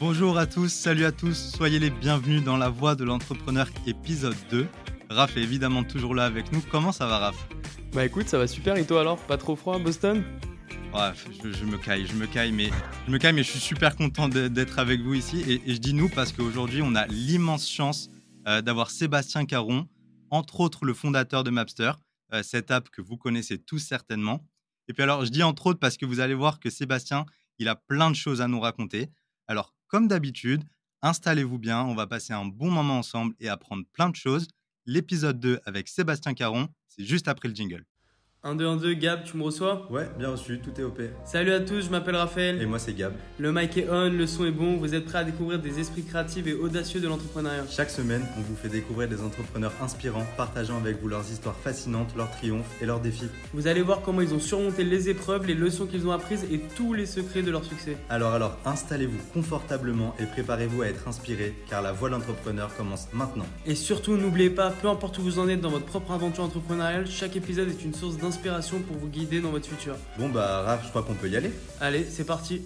Bonjour 0.00 0.38
à 0.38 0.46
tous, 0.46 0.72
salut 0.72 1.04
à 1.04 1.10
tous, 1.10 1.50
soyez 1.56 1.80
les 1.80 1.90
bienvenus 1.90 2.44
dans 2.44 2.56
La 2.56 2.68
Voix 2.68 2.94
de 2.94 3.02
l'entrepreneur 3.02 3.66
épisode 3.84 4.36
2. 4.48 4.68
Raph 5.10 5.36
est 5.36 5.42
évidemment 5.42 5.82
toujours 5.82 6.14
là 6.14 6.24
avec 6.24 6.52
nous. 6.52 6.60
Comment 6.70 6.92
ça 6.92 7.08
va 7.08 7.18
Raph? 7.18 7.48
Bah 7.92 8.04
écoute, 8.04 8.28
ça 8.28 8.38
va 8.38 8.46
super 8.46 8.76
et 8.76 8.86
toi 8.86 9.00
alors? 9.00 9.18
Pas 9.26 9.36
trop 9.36 9.56
froid 9.56 9.74
à 9.74 9.80
Boston? 9.80 10.22
Ouais, 10.94 11.10
je, 11.42 11.64
me 11.64 11.76
caille, 11.78 12.06
je 12.06 12.14
me 12.14 12.28
caille, 12.28 12.52
mais 12.52 12.70
je 13.08 13.10
me 13.10 13.18
caille, 13.18 13.32
mais 13.32 13.42
je 13.42 13.50
suis 13.50 13.58
super 13.58 13.96
content 13.96 14.28
d'être 14.28 14.78
avec 14.78 15.00
vous 15.00 15.14
ici. 15.14 15.42
Et, 15.48 15.74
je 15.74 15.78
dis 15.78 15.94
nous 15.94 16.08
parce 16.08 16.30
qu'aujourd'hui, 16.30 16.80
on 16.80 16.94
a 16.94 17.08
l'immense 17.08 17.68
chance 17.68 18.08
euh, 18.46 18.62
d'avoir 18.62 18.92
Sébastien 18.92 19.46
Caron, 19.46 19.88
entre 20.30 20.60
autres 20.60 20.84
le 20.84 20.94
fondateur 20.94 21.42
de 21.42 21.50
Mapster, 21.50 21.90
euh, 22.32 22.44
cette 22.44 22.70
app 22.70 22.88
que 22.90 23.02
vous 23.02 23.16
connaissez 23.16 23.58
tous 23.58 23.80
certainement. 23.80 24.46
Et 24.86 24.92
puis 24.92 25.02
alors, 25.02 25.24
je 25.24 25.30
dis 25.30 25.42
entre 25.42 25.66
autres 25.66 25.80
parce 25.80 25.96
que 25.96 26.06
vous 26.06 26.20
allez 26.20 26.34
voir 26.34 26.60
que 26.60 26.70
Sébastien, 26.70 27.26
il 27.58 27.66
a 27.66 27.74
plein 27.74 28.10
de 28.10 28.16
choses 28.16 28.40
à 28.40 28.46
nous 28.46 28.60
raconter. 28.60 29.10
Comme 29.88 30.06
d'habitude, 30.06 30.64
installez-vous 31.00 31.58
bien, 31.58 31.82
on 31.82 31.94
va 31.94 32.06
passer 32.06 32.34
un 32.34 32.44
bon 32.44 32.70
moment 32.70 32.98
ensemble 32.98 33.34
et 33.40 33.48
apprendre 33.48 33.84
plein 33.94 34.10
de 34.10 34.16
choses. 34.16 34.46
L'épisode 34.84 35.40
2 35.40 35.60
avec 35.64 35.88
Sébastien 35.88 36.34
Caron, 36.34 36.68
c'est 36.88 37.04
juste 37.04 37.26
après 37.26 37.48
le 37.48 37.54
jingle. 37.54 37.86
1, 38.44 38.54
2, 38.54 38.66
1, 38.68 38.76
2, 38.76 38.94
Gab, 38.94 39.24
tu 39.24 39.36
me 39.36 39.42
reçois 39.42 39.88
Ouais, 39.90 40.08
bien 40.16 40.30
reçu, 40.30 40.60
tout 40.60 40.70
est 40.80 40.84
OP. 40.84 41.00
Salut 41.24 41.50
à 41.50 41.58
tous, 41.58 41.80
je 41.80 41.90
m'appelle 41.90 42.14
Raphaël. 42.14 42.62
Et 42.62 42.66
moi 42.66 42.78
c'est 42.78 42.94
Gab. 42.94 43.12
Le 43.40 43.52
mic 43.52 43.76
est 43.76 43.88
on, 43.90 44.08
le 44.08 44.26
son 44.28 44.44
est 44.44 44.52
bon, 44.52 44.76
vous 44.76 44.94
êtes 44.94 45.06
prêts 45.06 45.18
à 45.18 45.24
découvrir 45.24 45.58
des 45.58 45.80
esprits 45.80 46.04
créatifs 46.04 46.46
et 46.46 46.54
audacieux 46.54 47.00
de 47.00 47.08
l'entrepreneuriat. 47.08 47.64
Chaque 47.68 47.90
semaine, 47.90 48.22
on 48.38 48.42
vous 48.42 48.54
fait 48.54 48.68
découvrir 48.68 49.08
des 49.08 49.22
entrepreneurs 49.22 49.72
inspirants, 49.82 50.24
partageant 50.36 50.76
avec 50.76 51.02
vous 51.02 51.08
leurs 51.08 51.28
histoires 51.28 51.56
fascinantes, 51.56 52.14
leurs 52.16 52.30
triomphes 52.30 52.80
et 52.80 52.86
leurs 52.86 53.00
défis. 53.00 53.26
Vous 53.52 53.66
allez 53.66 53.82
voir 53.82 54.02
comment 54.02 54.20
ils 54.20 54.32
ont 54.32 54.38
surmonté 54.38 54.84
les 54.84 55.08
épreuves, 55.08 55.44
les 55.44 55.54
leçons 55.54 55.86
qu'ils 55.86 56.06
ont 56.06 56.12
apprises 56.12 56.44
et 56.44 56.60
tous 56.76 56.94
les 56.94 57.06
secrets 57.06 57.42
de 57.42 57.50
leur 57.50 57.64
succès. 57.64 57.96
Alors 58.08 58.34
alors, 58.34 58.56
installez-vous 58.64 59.18
confortablement 59.34 60.14
et 60.20 60.26
préparez-vous 60.26 60.82
à 60.82 60.86
être 60.86 61.08
inspiré, 61.08 61.56
car 61.68 61.82
la 61.82 61.90
voie 61.90 62.08
de 62.08 62.14
l'entrepreneur 62.14 62.72
commence 62.76 63.08
maintenant. 63.12 63.46
Et 63.66 63.74
surtout, 63.74 64.16
n'oubliez 64.16 64.50
pas, 64.50 64.70
peu 64.70 64.86
importe 64.88 65.18
où 65.18 65.22
vous 65.22 65.40
en 65.40 65.48
êtes 65.48 65.60
dans 65.60 65.70
votre 65.70 65.86
propre 65.86 66.12
aventure 66.12 66.44
entrepreneuriale, 66.44 67.08
chaque 67.08 67.34
épisode 67.34 67.68
est 67.68 67.84
une 67.84 67.94
source 67.94 68.16
d'inspiration 68.16 68.27
pour 68.86 68.96
vous 68.96 69.08
guider 69.08 69.40
dans 69.40 69.50
votre 69.50 69.66
futur. 69.66 69.96
Bon 70.18 70.28
bah 70.28 70.60
Raph, 70.62 70.84
je 70.84 70.90
crois 70.90 71.02
qu'on 71.02 71.14
peut 71.14 71.30
y 71.30 71.36
aller. 71.36 71.50
Allez, 71.80 72.04
c'est 72.04 72.26
parti. 72.26 72.60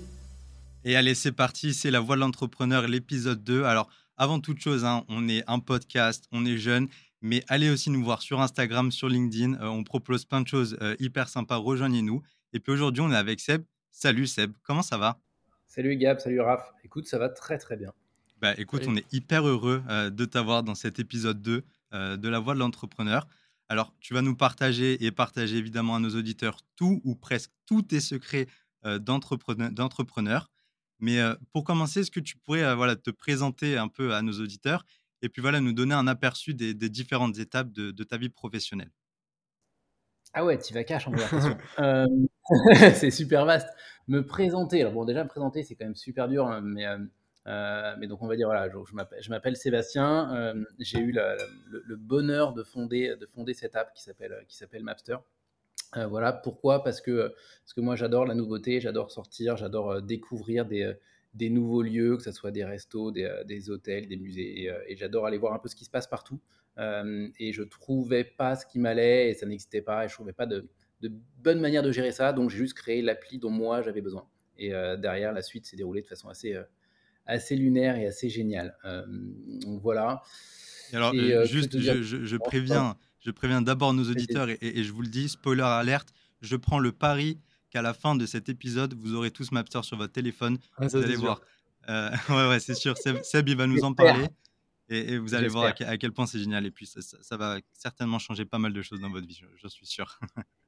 Et 0.84 0.96
allez, 0.96 1.14
c'est 1.14 1.30
parti, 1.30 1.72
c'est 1.72 1.92
La 1.92 2.00
Voix 2.00 2.16
de 2.16 2.20
l'entrepreneur, 2.20 2.88
l'épisode 2.88 3.44
2. 3.44 3.62
Alors, 3.62 3.88
avant 4.16 4.40
toute 4.40 4.58
chose, 4.58 4.84
hein, 4.84 5.04
on 5.08 5.28
est 5.28 5.44
un 5.46 5.60
podcast, 5.60 6.24
on 6.32 6.44
est 6.44 6.56
jeune, 6.56 6.88
mais 7.20 7.44
allez 7.46 7.70
aussi 7.70 7.90
nous 7.90 8.02
voir 8.02 8.22
sur 8.22 8.40
Instagram, 8.40 8.90
sur 8.90 9.08
LinkedIn. 9.08 9.54
Euh, 9.54 9.66
on 9.66 9.84
propose 9.84 10.24
plein 10.24 10.40
de 10.40 10.48
choses 10.48 10.76
euh, 10.82 10.96
hyper 10.98 11.28
sympas, 11.28 11.56
rejoignez-nous. 11.56 12.22
Et 12.52 12.58
puis 12.58 12.72
aujourd'hui, 12.72 13.02
on 13.02 13.12
est 13.12 13.16
avec 13.16 13.38
Seb. 13.38 13.62
Salut 13.92 14.26
Seb, 14.26 14.52
comment 14.64 14.82
ça 14.82 14.98
va? 14.98 15.20
Salut 15.68 15.96
Gab, 15.96 16.18
salut 16.18 16.40
Raph. 16.40 16.72
Écoute, 16.84 17.06
ça 17.06 17.18
va 17.18 17.28
très 17.28 17.58
très 17.58 17.76
bien. 17.76 17.92
Bah 18.40 18.54
écoute, 18.58 18.82
on 18.88 18.96
est 18.96 19.06
hyper 19.12 19.46
heureux 19.46 19.84
euh, 19.88 20.10
de 20.10 20.24
t'avoir 20.24 20.64
dans 20.64 20.74
cet 20.74 20.98
épisode 20.98 21.40
2 21.40 21.62
de 21.92 22.28
La 22.28 22.38
Voix 22.40 22.54
de 22.54 22.58
l'entrepreneur. 22.58 23.28
Alors, 23.68 23.94
tu 24.00 24.14
vas 24.14 24.22
nous 24.22 24.36
partager 24.36 25.02
et 25.04 25.10
partager 25.10 25.56
évidemment 25.56 25.96
à 25.96 25.98
nos 25.98 26.10
auditeurs 26.10 26.58
tout 26.76 27.00
ou 27.04 27.14
presque 27.14 27.50
tous 27.66 27.82
tes 27.82 28.00
secrets 28.00 28.46
euh, 28.84 28.98
d'entrepreneur. 28.98 30.50
Mais 30.98 31.20
euh, 31.20 31.34
pour 31.52 31.64
commencer, 31.64 32.00
est-ce 32.00 32.10
que 32.10 32.20
tu 32.20 32.36
pourrais 32.36 32.64
euh, 32.64 32.74
voilà, 32.74 32.96
te 32.96 33.10
présenter 33.10 33.76
un 33.76 33.88
peu 33.88 34.14
à 34.14 34.22
nos 34.22 34.32
auditeurs 34.32 34.84
et 35.22 35.28
puis 35.28 35.40
voilà, 35.40 35.60
nous 35.60 35.72
donner 35.72 35.94
un 35.94 36.06
aperçu 36.06 36.52
des, 36.52 36.74
différentes 36.74 37.38
étapes 37.38 37.72
de, 37.72 38.04
ta 38.04 38.16
vie 38.16 38.28
professionnelle? 38.28 38.90
Ah 40.34 40.44
ouais, 40.44 40.58
tu 40.58 40.74
vas 40.74 40.82
cash 40.82 41.06
en 41.06 41.12
conversation. 41.12 41.56
c'est 42.94 43.10
super 43.10 43.44
vaste. 43.44 43.68
Me 44.08 44.26
présenter, 44.26 44.80
alors 44.80 44.92
bon, 44.92 45.04
déjà 45.04 45.22
me 45.22 45.28
présenter, 45.28 45.62
c'est 45.62 45.76
quand 45.76 45.84
même 45.84 45.94
super 45.94 46.28
dur, 46.28 46.46
hein, 46.46 46.60
mais 46.60 46.84
euh, 47.48 47.96
mais 47.98 48.06
donc 48.06 48.22
on 48.22 48.28
va 48.28 48.36
dire 48.36 48.46
voilà, 48.46 48.68
je, 48.70 49.28
m'appelle 49.30 49.56
Sébastien. 49.56 50.34
Euh, 50.34 50.64
j'ai 50.78 50.98
eu 50.98 51.12
le, 51.12 51.96
bonheur 51.96 52.52
de 52.52 52.62
fonder, 52.62 53.16
de 53.16 53.26
fonder 53.26 53.54
cette 53.54 53.74
app 53.74 53.92
qui 53.94 54.02
s'appelle 54.02 54.44
qui 54.48 54.56
s'appelle 54.56 54.84
Mapster. 54.84 55.16
Euh, 55.96 56.06
voilà 56.06 56.32
pourquoi? 56.32 56.84
Parce 56.84 57.00
que 57.00 57.34
parce 57.64 57.74
que 57.74 57.80
moi 57.80 57.96
j'adore 57.96 58.26
la 58.26 58.34
nouveauté, 58.34 58.80
j'adore 58.80 59.10
sortir, 59.10 59.56
j'adore 59.56 60.00
découvrir 60.02 60.66
des, 60.66 60.94
des 61.34 61.50
nouveaux 61.50 61.82
lieux, 61.82 62.16
que 62.16 62.22
ce 62.22 62.32
soit 62.32 62.52
des 62.52 62.64
restos, 62.64 63.10
des, 63.10 63.42
des 63.44 63.70
hôtels, 63.70 64.06
des 64.06 64.16
musées, 64.16 64.72
et, 64.88 64.96
j'adore 64.96 65.26
aller 65.26 65.38
voir 65.38 65.52
un 65.52 65.58
peu 65.58 65.68
ce 65.68 65.76
qui 65.76 65.84
se 65.84 65.90
passe 65.90 66.06
partout. 66.06 66.40
et 66.78 67.52
je 67.52 67.62
trouvais 67.62 68.24
pas 68.24 68.54
ce 68.56 68.64
qui 68.66 68.78
m'allait 68.78 69.30
et 69.30 69.34
ça 69.34 69.46
n'existait 69.46 69.82
pas 69.82 70.04
et 70.04 70.08
je 70.08 70.14
trouvais 70.14 70.32
pas 70.32 70.46
de, 70.46 70.68
de 71.00 71.12
bonne 71.38 71.60
manière 71.60 71.82
de 71.82 71.92
gérer 71.92 72.12
ça, 72.12 72.32
donc 72.32 72.50
j'ai 72.50 72.58
juste 72.58 72.74
créé 72.74 73.02
l'appli 73.02 73.38
dont 73.38 73.50
moi 73.50 73.82
j'avais 73.82 74.00
besoin. 74.00 74.26
Et 74.56 74.70
derrière 74.70 75.32
la 75.32 75.42
suite 75.42 75.66
s'est 75.66 75.76
déroulée 75.76 76.02
de 76.02 76.06
façon 76.06 76.28
assez 76.28 76.56
assez 77.26 77.56
lunaire 77.56 77.96
et 77.96 78.06
assez 78.06 78.28
génial. 78.28 78.76
Euh, 78.84 79.04
donc 79.08 79.80
voilà. 79.82 80.22
alors, 80.92 81.12
euh, 81.14 81.42
euh, 81.42 81.46
juste, 81.46 81.78
je, 81.78 82.36
préviens, 82.36 82.96
je 83.20 83.30
préviens 83.30 83.62
d'abord 83.62 83.94
nos 83.94 84.10
auditeurs 84.10 84.48
et, 84.48 84.82
je 84.82 84.92
vous 84.92 85.02
le 85.02 85.08
dis, 85.08 85.28
spoiler 85.28 85.62
alerte, 85.62 86.12
je 86.40 86.56
prends 86.56 86.78
le 86.78 86.92
pari 86.92 87.38
qu'à 87.70 87.82
la 87.82 87.94
fin 87.94 88.14
de 88.14 88.26
cet 88.26 88.48
épisode, 88.48 88.94
vous 88.94 89.14
aurez 89.14 89.30
tous 89.30 89.52
Mapster 89.52 89.82
sur 89.82 89.96
votre 89.96 90.12
téléphone. 90.12 90.58
Ah, 90.76 90.86
vous 90.86 90.96
allez 90.96 91.16
voir. 91.16 91.40
ouais, 91.88 92.48
ouais, 92.48 92.60
c'est 92.60 92.74
sûr. 92.74 92.96
Seb, 92.96 93.48
il 93.48 93.56
va 93.56 93.66
nous 93.66 93.82
en 93.84 93.94
parler. 93.94 94.26
Et, 94.88 95.16
vous 95.16 95.34
allez 95.34 95.48
voir 95.48 95.72
à, 95.80 95.96
quel 95.96 96.12
point 96.12 96.26
c'est 96.26 96.38
génial. 96.38 96.66
Et 96.66 96.70
puis, 96.70 96.86
ça, 96.86 97.00
ça, 97.00 97.36
va 97.36 97.60
certainement 97.72 98.18
changer 98.18 98.44
pas 98.44 98.58
mal 98.58 98.72
de 98.74 98.82
choses 98.82 99.00
dans 99.00 99.10
votre 99.10 99.26
vie, 99.26 99.40
je 99.56 99.68
suis 99.68 99.86
sûr. 99.86 100.18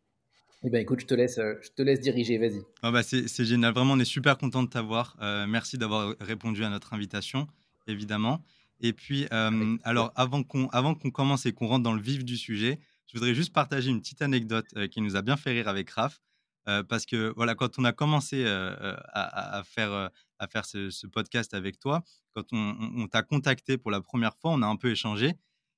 Eh 0.66 0.70
ben, 0.70 0.80
écoute, 0.80 1.00
je 1.00 1.06
te 1.06 1.12
laisse, 1.12 1.36
euh, 1.36 1.56
je 1.60 1.68
te 1.68 1.82
laisse 1.82 2.00
diriger, 2.00 2.38
vas-y. 2.38 2.62
Ah 2.80 2.90
bah 2.90 3.02
c'est, 3.02 3.44
génial, 3.44 3.74
vraiment, 3.74 3.92
on 3.92 3.98
est 3.98 4.06
super 4.06 4.38
content 4.38 4.62
de 4.62 4.68
t'avoir. 4.68 5.14
Euh, 5.20 5.46
merci 5.46 5.76
d'avoir 5.76 6.14
répondu 6.20 6.64
à 6.64 6.70
notre 6.70 6.94
invitation, 6.94 7.46
évidemment. 7.86 8.42
Et 8.80 8.94
puis, 8.94 9.26
euh, 9.30 9.76
alors, 9.84 10.10
avant 10.16 10.42
qu'on, 10.42 10.68
qu'on 10.68 11.10
commence 11.10 11.44
et 11.44 11.52
qu'on 11.52 11.66
rentre 11.66 11.82
dans 11.82 11.92
le 11.92 12.00
vif 12.00 12.24
du 12.24 12.38
sujet, 12.38 12.78
je 13.06 13.18
voudrais 13.18 13.34
juste 13.34 13.52
partager 13.52 13.90
une 13.90 14.00
petite 14.00 14.22
anecdote 14.22 14.66
qui 14.90 15.02
nous 15.02 15.16
a 15.16 15.22
bien 15.22 15.36
fait 15.36 15.50
rire 15.50 15.68
avec 15.68 15.90
Raph. 15.90 16.22
parce 16.64 17.04
que 17.04 17.34
voilà, 17.36 17.54
quand 17.54 17.78
on 17.78 17.84
a 17.84 17.92
commencé 17.92 18.46
à, 18.46 19.62
faire, 19.66 20.10
à 20.38 20.48
faire 20.48 20.64
ce, 20.64 21.06
podcast 21.06 21.52
avec 21.52 21.78
toi, 21.78 22.02
quand 22.34 22.46
on, 22.52 22.74
on 22.96 23.06
t'a 23.06 23.22
contacté 23.22 23.76
pour 23.76 23.90
la 23.90 24.00
première 24.00 24.34
fois, 24.38 24.52
on 24.52 24.62
a 24.62 24.66
un 24.66 24.76
peu 24.76 24.90
échangé. 24.90 25.34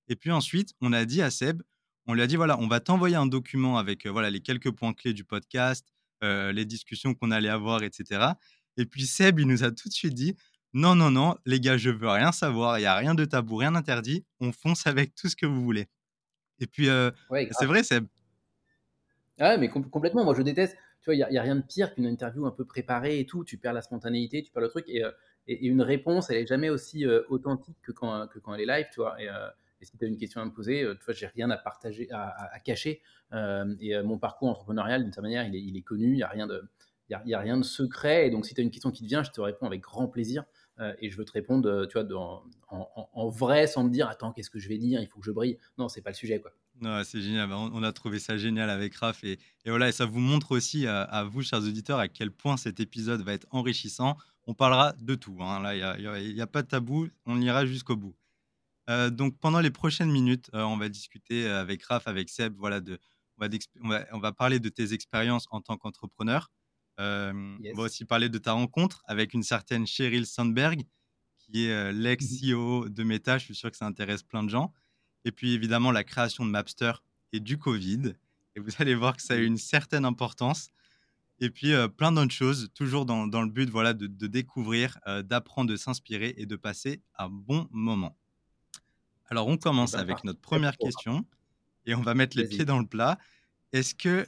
Et 0.09 0.15
puis 0.15 0.31
ensuite, 0.31 0.75
on 0.81 0.93
a 0.93 1.05
dit 1.05 1.21
à 1.23 1.31
Seb, 1.31 1.63
on 2.07 2.15
lui 2.15 2.23
a 2.23 2.27
dit 2.27 2.37
voilà, 2.37 2.59
on 2.59 2.69
va 2.69 2.81
t'envoyer 2.81 3.17
un 3.17 3.27
document 3.27 3.79
avec 3.79 4.07
voilà 4.07 4.31
les 4.31 4.41
quelques 4.41 4.71
points 4.71 4.93
clés 4.93 5.13
du 5.13 5.25
podcast, 5.25 5.87
les 6.23 6.65
discussions 6.65 7.15
qu'on 7.15 7.31
allait 7.31 7.49
avoir, 7.49 7.83
etc. 7.83 8.33
Et 8.77 8.87
puis 8.87 9.07
Seb, 9.07 9.39
il 9.39 9.47
nous 9.47 9.65
a 9.65 9.71
tout 9.71 9.89
de 9.89 9.95
suite 9.95 10.15
dit 10.15 10.37
non, 10.73 10.95
non, 10.95 11.11
non, 11.11 11.37
les 11.47 11.59
gars, 11.59 11.79
je 11.79 11.89
veux 11.89 12.09
rien 12.09 12.33
savoir, 12.33 12.79
il 12.79 12.83
n'y 12.83 12.87
a 12.87 12.97
rien 12.97 13.15
de 13.15 13.25
tabou, 13.25 13.57
rien 13.57 13.73
d'interdit, 13.73 14.27
on 14.41 14.53
fonce 14.53 14.87
avec 14.87 15.15
tout 15.15 15.29
ce 15.29 15.35
que 15.35 15.47
vous 15.47 15.63
voulez. 15.63 15.87
Et 16.61 16.67
puis, 16.67 16.89
c'est 16.89 17.67
vrai, 17.67 17.83
Seb. 17.83 18.07
Ah, 19.39 19.57
mais 19.57 19.69
complètement, 19.69 20.25
moi 20.25 20.35
je 20.35 20.43
déteste. 20.43 20.77
Tu 21.01 21.07
vois, 21.07 21.15
il 21.15 21.27
n'y 21.31 21.39
a, 21.39 21.43
rien 21.43 21.57
de 21.57 21.63
pire 21.63 21.95
qu'une 21.95 22.07
interview 22.07 22.47
un 22.47 22.51
peu 22.51 22.65
préparée 22.65 23.21
et 23.21 23.27
tout. 23.27 23.45
Tu 23.45 23.59
perds 23.59 23.75
la 23.75 23.83
spontanéité, 23.83 24.43
tu 24.43 24.51
perds 24.51 24.63
le 24.63 24.69
truc. 24.69 24.87
Et, 24.89 25.03
une 25.47 25.83
réponse, 25.83 26.29
elle 26.29 26.39
est 26.39 26.47
jamais 26.47 26.71
aussi 26.71 27.07
authentique 27.29 27.77
que 27.83 27.93
quand, 27.93 28.27
que 28.29 28.39
quand 28.39 28.55
elle 28.55 28.63
est 28.63 28.67
live, 28.67 28.87
tu 28.93 29.01
vois. 29.01 29.17
Et, 29.23 29.29
et 29.81 29.85
si 29.85 29.97
tu 29.97 30.05
as 30.05 30.09
une 30.09 30.17
question 30.17 30.41
à 30.41 30.45
me 30.45 30.53
poser, 30.53 30.83
euh, 30.83 30.95
tu 30.95 31.05
vois, 31.05 31.15
j'ai 31.15 31.27
rien 31.27 31.51
à 31.51 31.57
partager, 31.57 32.09
à, 32.11 32.59
cacher. 32.65 33.03
Euh, 33.33 33.75
et 33.81 33.95
euh, 33.95 34.03
mon 34.03 34.19
parcours 34.19 34.49
entrepreneurial, 34.49 35.03
d'une 35.03 35.13
certaine 35.13 35.31
manière, 35.31 35.47
il 35.47 35.77
est, 35.77 35.83
connu. 35.83 36.13
Il 36.13 36.17
n'y 36.17 36.23
a 36.23 36.29
rien 36.29 36.47
de, 36.47 36.63
y 37.11 37.35
a, 37.35 37.39
rien 37.39 37.57
de 37.57 37.63
secret. 37.63 38.27
Et 38.27 38.31
donc, 38.31 38.47
si 38.47 38.55
tu 38.55 38.61
as 38.61 38.65
une 38.65 38.71
question 38.71 38.91
qui 38.91 39.03
te 39.03 39.09
vient, 39.09 39.23
je 39.23 39.31
te 39.31 39.41
réponds 39.41 39.67
avec 39.67 39.81
grand 39.81 40.09
plaisir. 40.09 40.45
et 41.01 41.11
je 41.11 41.17
veux 41.17 41.25
te 41.25 41.33
répondre, 41.33 41.87
tu 41.87 41.99
vois, 41.99 42.43
en, 42.69 43.29
vrai, 43.29 43.67
sans 43.67 43.85
me 43.85 43.91
dire, 43.91 44.09
attends, 44.09 44.33
qu'est-ce 44.33 44.51
que 44.51 44.59
je 44.59 44.69
vais 44.69 44.79
dire? 44.79 45.01
Il 45.01 45.09
faut 45.09 45.21
que 45.21 45.27
je 45.27 45.33
brille. 45.33 45.59
Non, 45.79 45.89
c'est 45.89 46.03
pas 46.03 46.11
le 46.11 46.17
sujet, 46.17 46.41
quoi. 46.41 46.53
Non, 46.81 47.03
c'est 47.05 47.23
génial. 47.23 47.51
On, 47.53 47.83
a 47.83 47.93
trouvé 47.93 48.19
ça 48.19 48.37
génial 48.37 48.69
avec 48.69 48.95
Raph. 48.97 49.25
Et, 49.25 49.39
voilà, 49.65 49.89
et 49.89 49.93
ça 49.93 50.05
vous 50.05 50.21
montre 50.21 50.53
aussi 50.53 50.87
à, 50.87 51.25
vous, 51.25 51.43
chers 51.43 51.61
auditeurs, 51.61 51.99
à 51.99 52.09
quel 52.09 52.31
point 52.31 52.57
cet 52.57 52.81
épisode 52.81 53.23
va 53.23 53.33
être 53.33 53.47
enrichissant. 53.51 54.17
On 54.47 54.55
parlera 54.55 54.93
de 54.93 55.15
tout. 55.15 55.39
Hein. 55.41 55.61
Là, 55.61 55.75
il 55.75 56.35
n'y 56.35 56.41
a, 56.41 56.47
pas 56.47 56.63
de 56.63 56.69
tabou. 56.69 57.09
On 57.25 57.41
ira 57.41 57.67
jusqu'au 57.67 57.97
bout. 57.97 58.15
Euh, 58.89 59.11
donc 59.11 59.39
pendant 59.39 59.61
les 59.61 59.71
prochaines 59.71 60.11
minutes, 60.11 60.51
euh, 60.55 60.63
on 60.63 60.77
va 60.77 60.89
discuter 60.89 61.47
euh, 61.47 61.61
avec 61.61 61.83
Raph, 61.85 62.07
avec 62.07 62.29
Seb, 62.29 62.55
voilà, 62.57 62.81
de, 62.81 62.99
on, 63.39 63.89
va 63.89 64.07
on, 64.13 64.19
va, 64.19 64.33
parler 64.33 64.61
de 64.61 64.69
tes 64.69 64.93
expériences 64.93 65.47
en 65.51 65.61
tant 65.61 65.77
qu'entrepreneur. 65.77 66.51
On 66.99 67.59
va 67.75 67.83
aussi 67.83 68.05
parler 68.05 68.29
de 68.29 68.39
ta 68.39 68.53
rencontre 68.53 69.03
avec 69.07 69.35
une 69.35 69.43
certaine 69.43 69.87
Cheryl 69.87 70.25
Sandberg, 70.25 70.87
qui 71.39 71.67
est 71.67 71.93
l'ex-CEO 71.93 72.89
de 72.89 73.03
Meta. 73.03 73.37
Je 73.37 73.45
suis 73.45 73.55
sûr 73.55 73.71
que 73.71 73.77
ça 73.77 73.87
intéresse 73.87 74.23
plein 74.23 74.43
de 74.43 74.49
gens. 74.49 74.73
Et 75.27 75.33
puis 75.33 75.53
évidemment 75.53 75.93
la 75.93 76.05
création 76.05 76.47
de 76.47 76.51
Mapster 76.51 76.93
et 77.33 77.41
du 77.41 77.59
Covid. 77.59 78.15
Et 78.55 78.61
vous 78.61 78.71
allez 78.79 78.95
voir 78.95 79.15
que 79.15 79.23
ça 79.23 79.35
a 79.35 79.37
une 79.37 79.59
certaine 79.59 80.07
importance. 80.07 80.71
Et 81.39 81.51
puis 81.51 81.73
plein 81.99 82.13
d'autres 82.13 82.33
choses, 82.33 82.71
toujours 82.75 83.05
dans, 83.05 83.27
dans, 83.27 83.43
le 83.43 83.51
but 83.51 83.69
voilà, 83.69 83.93
de, 83.93 84.07
de 84.07 84.27
découvrir, 84.27 84.99
d'apprendre, 85.25 85.69
de 85.71 85.77
s'inspirer 85.77 86.35
et 86.39 86.47
de 86.47 86.57
passer 86.57 87.03
un 87.19 87.29
bon 87.29 87.69
moment. 87.73 88.17
Alors, 89.29 89.49
on 89.49 89.57
commence 89.57 89.95
avec 89.95 90.25
notre 90.25 90.41
première 90.41 90.77
question 90.77 91.25
et 91.85 91.95
on 91.95 92.03
va 92.03 92.15
mettre 92.15 92.37
les 92.37 92.47
pieds 92.47 92.65
dans 92.65 92.79
le 92.79 92.87
plat. 92.87 93.19
Est-ce 93.73 93.95
que 93.95 94.27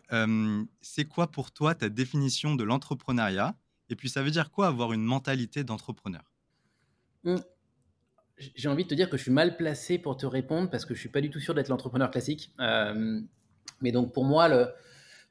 c'est 0.81 1.05
quoi 1.05 1.31
pour 1.31 1.53
toi 1.53 1.75
ta 1.75 1.89
définition 1.89 2.55
de 2.55 2.65
l'entrepreneuriat? 2.65 3.55
Et 3.91 3.97
puis, 3.97 4.09
ça 4.09 4.23
veut 4.23 4.31
dire 4.31 4.51
quoi 4.51 4.67
avoir 4.67 4.93
une 4.93 5.05
mentalité 5.05 5.65
d'entrepreneur? 5.65 6.31
Mmh. 7.25 7.37
J'ai 8.55 8.69
envie 8.69 8.85
de 8.85 8.89
te 8.89 8.95
dire 8.95 9.11
que 9.11 9.17
je 9.17 9.23
suis 9.23 9.33
mal 9.33 9.57
placé 9.57 9.99
pour 9.99 10.17
te 10.17 10.27
répondre 10.27 10.71
parce 10.71 10.85
que 10.85 10.95
je 10.95 11.01
suis 11.01 11.09
pas 11.09 11.21
du 11.21 11.31
tout 11.31 11.41
sûr 11.41 11.55
d'être 11.55 11.69
l'entrepreneur 11.69 12.11
classique. 12.11 12.53
Euh, 12.61 13.21
mais 13.81 13.93
donc 13.93 14.13
pour 14.13 14.25
moi, 14.25 14.49
le, 14.49 14.69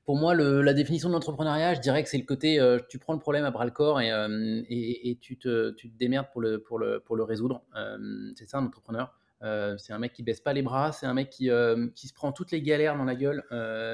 pour 0.03 0.17
moi 0.17 0.33
le, 0.33 0.61
la 0.61 0.73
définition 0.73 1.07
de 1.07 1.13
l'entrepreneuriat, 1.13 1.75
je 1.75 1.79
dirais 1.79 2.03
que 2.03 2.09
c'est 2.09 2.17
le 2.17 2.25
côté 2.25 2.59
euh, 2.59 2.79
tu 2.89 2.99
prends 2.99 3.13
le 3.13 3.19
problème 3.19 3.45
à 3.45 3.51
bras 3.51 3.65
le 3.65 3.71
corps 3.71 4.01
et, 4.01 4.11
euh, 4.11 4.61
et, 4.67 5.09
et 5.09 5.15
tu, 5.17 5.37
te, 5.37 5.71
tu, 5.71 5.89
te, 5.89 5.97
démerdes 5.97 6.27
pour 6.31 6.41
le, 6.41 6.61
pour 6.61 6.79
le, 6.79 6.99
pour 6.99 7.15
le 7.15 7.23
résoudre. 7.23 7.63
Euh, 7.75 8.31
c'est 8.35 8.47
ça 8.47 8.57
un 8.57 8.65
entrepreneur. 8.65 9.13
Euh, 9.43 9.77
c'est 9.77 9.93
un 9.93 9.99
mec 9.99 10.13
qui 10.13 10.23
baisse 10.23 10.41
pas 10.41 10.53
les 10.53 10.63
bras, 10.63 10.91
c'est 10.91 11.05
un 11.05 11.13
mec 11.13 11.29
qui, 11.29 11.49
qui, 11.95 12.07
se 12.07 12.13
prend 12.13 12.31
toutes 12.31 12.51
les 12.51 12.61
galères 12.61 12.97
dans 12.97 13.05
la 13.05 13.15
gueule, 13.15 13.43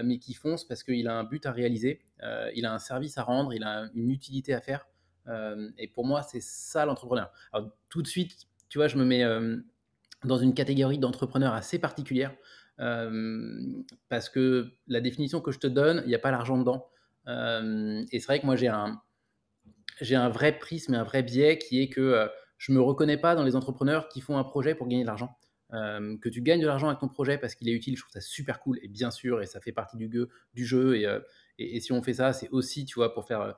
mais 0.03 0.17
qui 0.19 0.33
fonce 0.33 0.65
parce 0.65 0.83
qu'il 0.83 1.07
a 1.07 1.17
un 1.17 1.23
but 1.23 1.45
à 1.45 1.51
réaliser, 1.51 2.01
il 2.55 2.65
a 2.65 2.73
un 2.73 2.79
service 2.79 3.17
à 3.17 3.23
rendre, 3.23 3.53
il 3.53 3.63
a 3.63 3.89
une 3.93 4.09
utilité 4.09 4.53
à 4.53 4.61
faire. 4.61 4.87
et 5.77 5.87
pour 5.87 6.05
moi, 6.05 6.21
c'est 6.23 6.41
ça 6.41 6.85
l'entrepreneur. 6.85 7.31
Alors 7.51 7.71
tout 7.89 8.01
de 8.01 8.07
suite, 8.07 8.47
tu 8.73 8.79
vois, 8.79 8.87
je 8.87 8.97
me 8.97 9.05
mets 9.05 9.23
euh, 9.23 9.57
dans 10.23 10.37
une 10.37 10.55
catégorie 10.55 10.97
d'entrepreneurs 10.97 11.53
assez 11.53 11.77
particulière 11.77 12.33
euh, 12.79 13.61
parce 14.09 14.29
que 14.29 14.71
la 14.87 14.99
définition 14.99 15.41
que 15.41 15.51
je 15.51 15.59
te 15.59 15.67
donne, 15.67 16.01
il 16.05 16.07
n'y 16.07 16.15
a 16.15 16.19
pas 16.19 16.31
l'argent 16.31 16.57
dedans. 16.57 16.87
Euh, 17.27 18.03
et 18.11 18.19
c'est 18.19 18.25
vrai 18.25 18.39
que 18.39 18.47
moi, 18.47 18.55
j'ai 18.55 18.69
un, 18.69 18.99
j'ai 20.01 20.15
un 20.15 20.29
vrai 20.29 20.57
prisme 20.57 20.95
et 20.95 20.97
un 20.97 21.03
vrai 21.03 21.21
biais 21.21 21.59
qui 21.59 21.83
est 21.83 21.87
que 21.87 22.27
je 22.63 22.71
me 22.71 22.79
reconnais 22.79 23.17
pas 23.17 23.35
dans 23.35 23.43
les 23.43 23.57
entrepreneurs 23.57 24.07
qui 24.07 24.21
font 24.21 24.37
un 24.37 24.43
projet 24.45 24.73
pour 24.73 24.87
gagner 24.87 25.03
de 25.03 25.07
l'argent. 25.07 25.35
que 25.71 26.29
tu 26.29 26.41
gagnes 26.41 26.61
de 26.61 26.67
l'argent 26.67 26.87
avec 26.87 26.99
ton 26.99 27.09
projet 27.09 27.37
parce 27.37 27.55
qu'il 27.55 27.67
est 27.67 27.73
utile, 27.73 27.97
je 27.97 28.01
trouve 28.01 28.13
ça 28.13 28.21
super 28.21 28.61
cool 28.61 28.79
et 28.81 28.87
bien 28.87 29.11
sûr, 29.11 29.41
et 29.41 29.45
ça 29.45 29.59
fait 29.59 29.73
partie 29.73 29.97
du, 29.97 30.65
jeu. 30.65 30.95
Et, 30.95 31.05
et, 31.57 31.79
si 31.81 31.91
on 31.91 32.01
fait 32.01 32.13
ça, 32.13 32.31
c'est 32.31 32.47
aussi, 32.51 32.85
tu 32.85 32.95
vois, 32.95 33.13
pour 33.13 33.25
faire, 33.25 33.55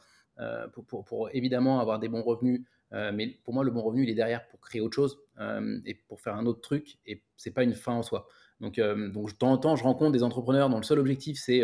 pour, 0.73 1.05
pour, 1.05 1.29
évidemment 1.33 1.79
avoir 1.79 1.99
des 1.99 2.09
bons 2.09 2.23
revenus, 2.23 2.63
euh, 2.93 3.11
mais 3.13 3.37
pour 3.43 3.53
moi, 3.53 3.63
le 3.63 3.71
bon 3.71 3.81
revenu, 3.81 4.03
il 4.03 4.09
est 4.09 4.15
derrière 4.15 4.47
pour 4.47 4.59
créer 4.61 4.81
autre 4.81 4.95
chose 4.95 5.19
euh, 5.39 5.79
et 5.85 5.95
pour 5.95 6.21
faire 6.21 6.35
un 6.35 6.45
autre 6.45 6.61
truc. 6.61 6.97
Et 7.05 7.21
c'est 7.35 7.51
pas 7.51 7.63
une 7.63 7.73
fin 7.73 7.93
en 7.93 8.03
soi. 8.03 8.27
Donc, 8.61 8.79
euh, 8.79 9.09
donc 9.09 9.31
de 9.31 9.37
temps 9.37 9.51
en 9.51 9.57
temps, 9.57 9.75
je 9.75 9.83
rencontre 9.83 10.11
des 10.11 10.23
entrepreneurs 10.23 10.69
dont 10.69 10.77
le 10.77 10.83
seul 10.83 10.99
objectif, 10.99 11.37
c'est 11.37 11.61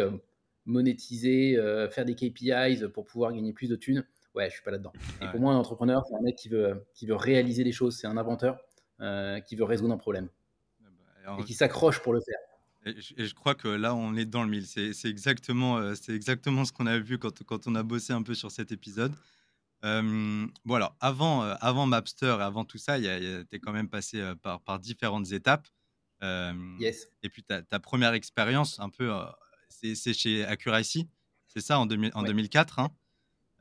monétiser, 0.65 1.57
faire 1.91 2.05
des 2.05 2.15
KPIs 2.15 2.87
pour 2.93 3.05
pouvoir 3.05 3.33
gagner 3.33 3.53
plus 3.53 3.67
de 3.67 3.75
thunes. 3.75 4.05
Ouais, 4.33 4.49
je 4.49 4.55
suis 4.55 4.63
pas 4.63 4.71
là-dedans. 4.71 4.93
Et 5.21 5.27
pour 5.27 5.39
moi, 5.39 5.53
un 5.53 5.57
entrepreneur, 5.57 6.05
c'est 6.07 6.15
un 6.15 6.21
mec 6.21 6.35
qui 6.35 6.49
veut, 6.49 6.85
qui 6.93 7.05
veut 7.05 7.15
réaliser 7.15 7.63
des 7.63 7.71
choses. 7.71 7.97
C'est 7.97 8.07
un 8.07 8.17
inventeur 8.17 8.59
qui 9.45 9.55
veut 9.55 9.63
résoudre 9.63 9.93
un 9.93 9.97
problème 9.97 10.29
ah 10.83 10.89
bah, 11.25 11.37
et 11.39 11.43
qui 11.43 11.53
s'accroche 11.53 12.01
pour 12.01 12.13
le 12.13 12.21
faire. 12.21 12.37
Et 12.85 13.25
je, 13.25 13.35
crois 13.35 13.55
que 13.55 13.67
là, 13.67 13.93
on 13.93 14.15
est 14.15 14.25
dans 14.25 14.43
le 14.43 14.49
mille. 14.49 14.65
C'est 14.65 15.05
exactement, 15.05 15.93
c'est 15.95 16.13
exactement 16.13 16.65
ce 16.65 16.71
qu'on 16.71 16.87
a 16.87 16.97
vu 16.97 17.19
quand, 17.19 17.43
quand 17.43 17.67
on 17.67 17.75
a 17.75 17.83
bossé 17.83 18.13
un 18.13 18.23
peu 18.23 18.33
sur 18.33 18.51
cet 18.51 18.71
épisode. 18.71 19.13
Euh, 19.83 20.47
bon, 20.65 20.75
alors, 20.75 20.95
avant, 20.99 21.43
euh, 21.43 21.55
avant 21.59 21.85
Mapster 21.85 22.35
et 22.39 22.43
avant 22.43 22.65
tout 22.65 22.77
ça, 22.77 22.99
tu 22.99 23.05
es 23.07 23.59
quand 23.59 23.71
même 23.71 23.89
passé 23.89 24.19
euh, 24.19 24.35
par, 24.35 24.61
par 24.61 24.79
différentes 24.79 25.31
étapes. 25.31 25.67
yes. 26.79 27.07
Et 27.23 27.29
puis, 27.29 27.43
ta, 27.43 27.61
ta 27.61 27.79
première 27.79 28.13
expérience, 28.13 28.79
un 28.79 28.89
peu, 28.89 29.11
c'est 29.69 30.13
chez 30.13 30.45
Accuracy, 30.45 31.07
c'est 31.47 31.61
ça, 31.61 31.79
en, 31.79 31.83
en 31.83 32.23
2004. 32.23 32.79
Hein? 32.79 32.89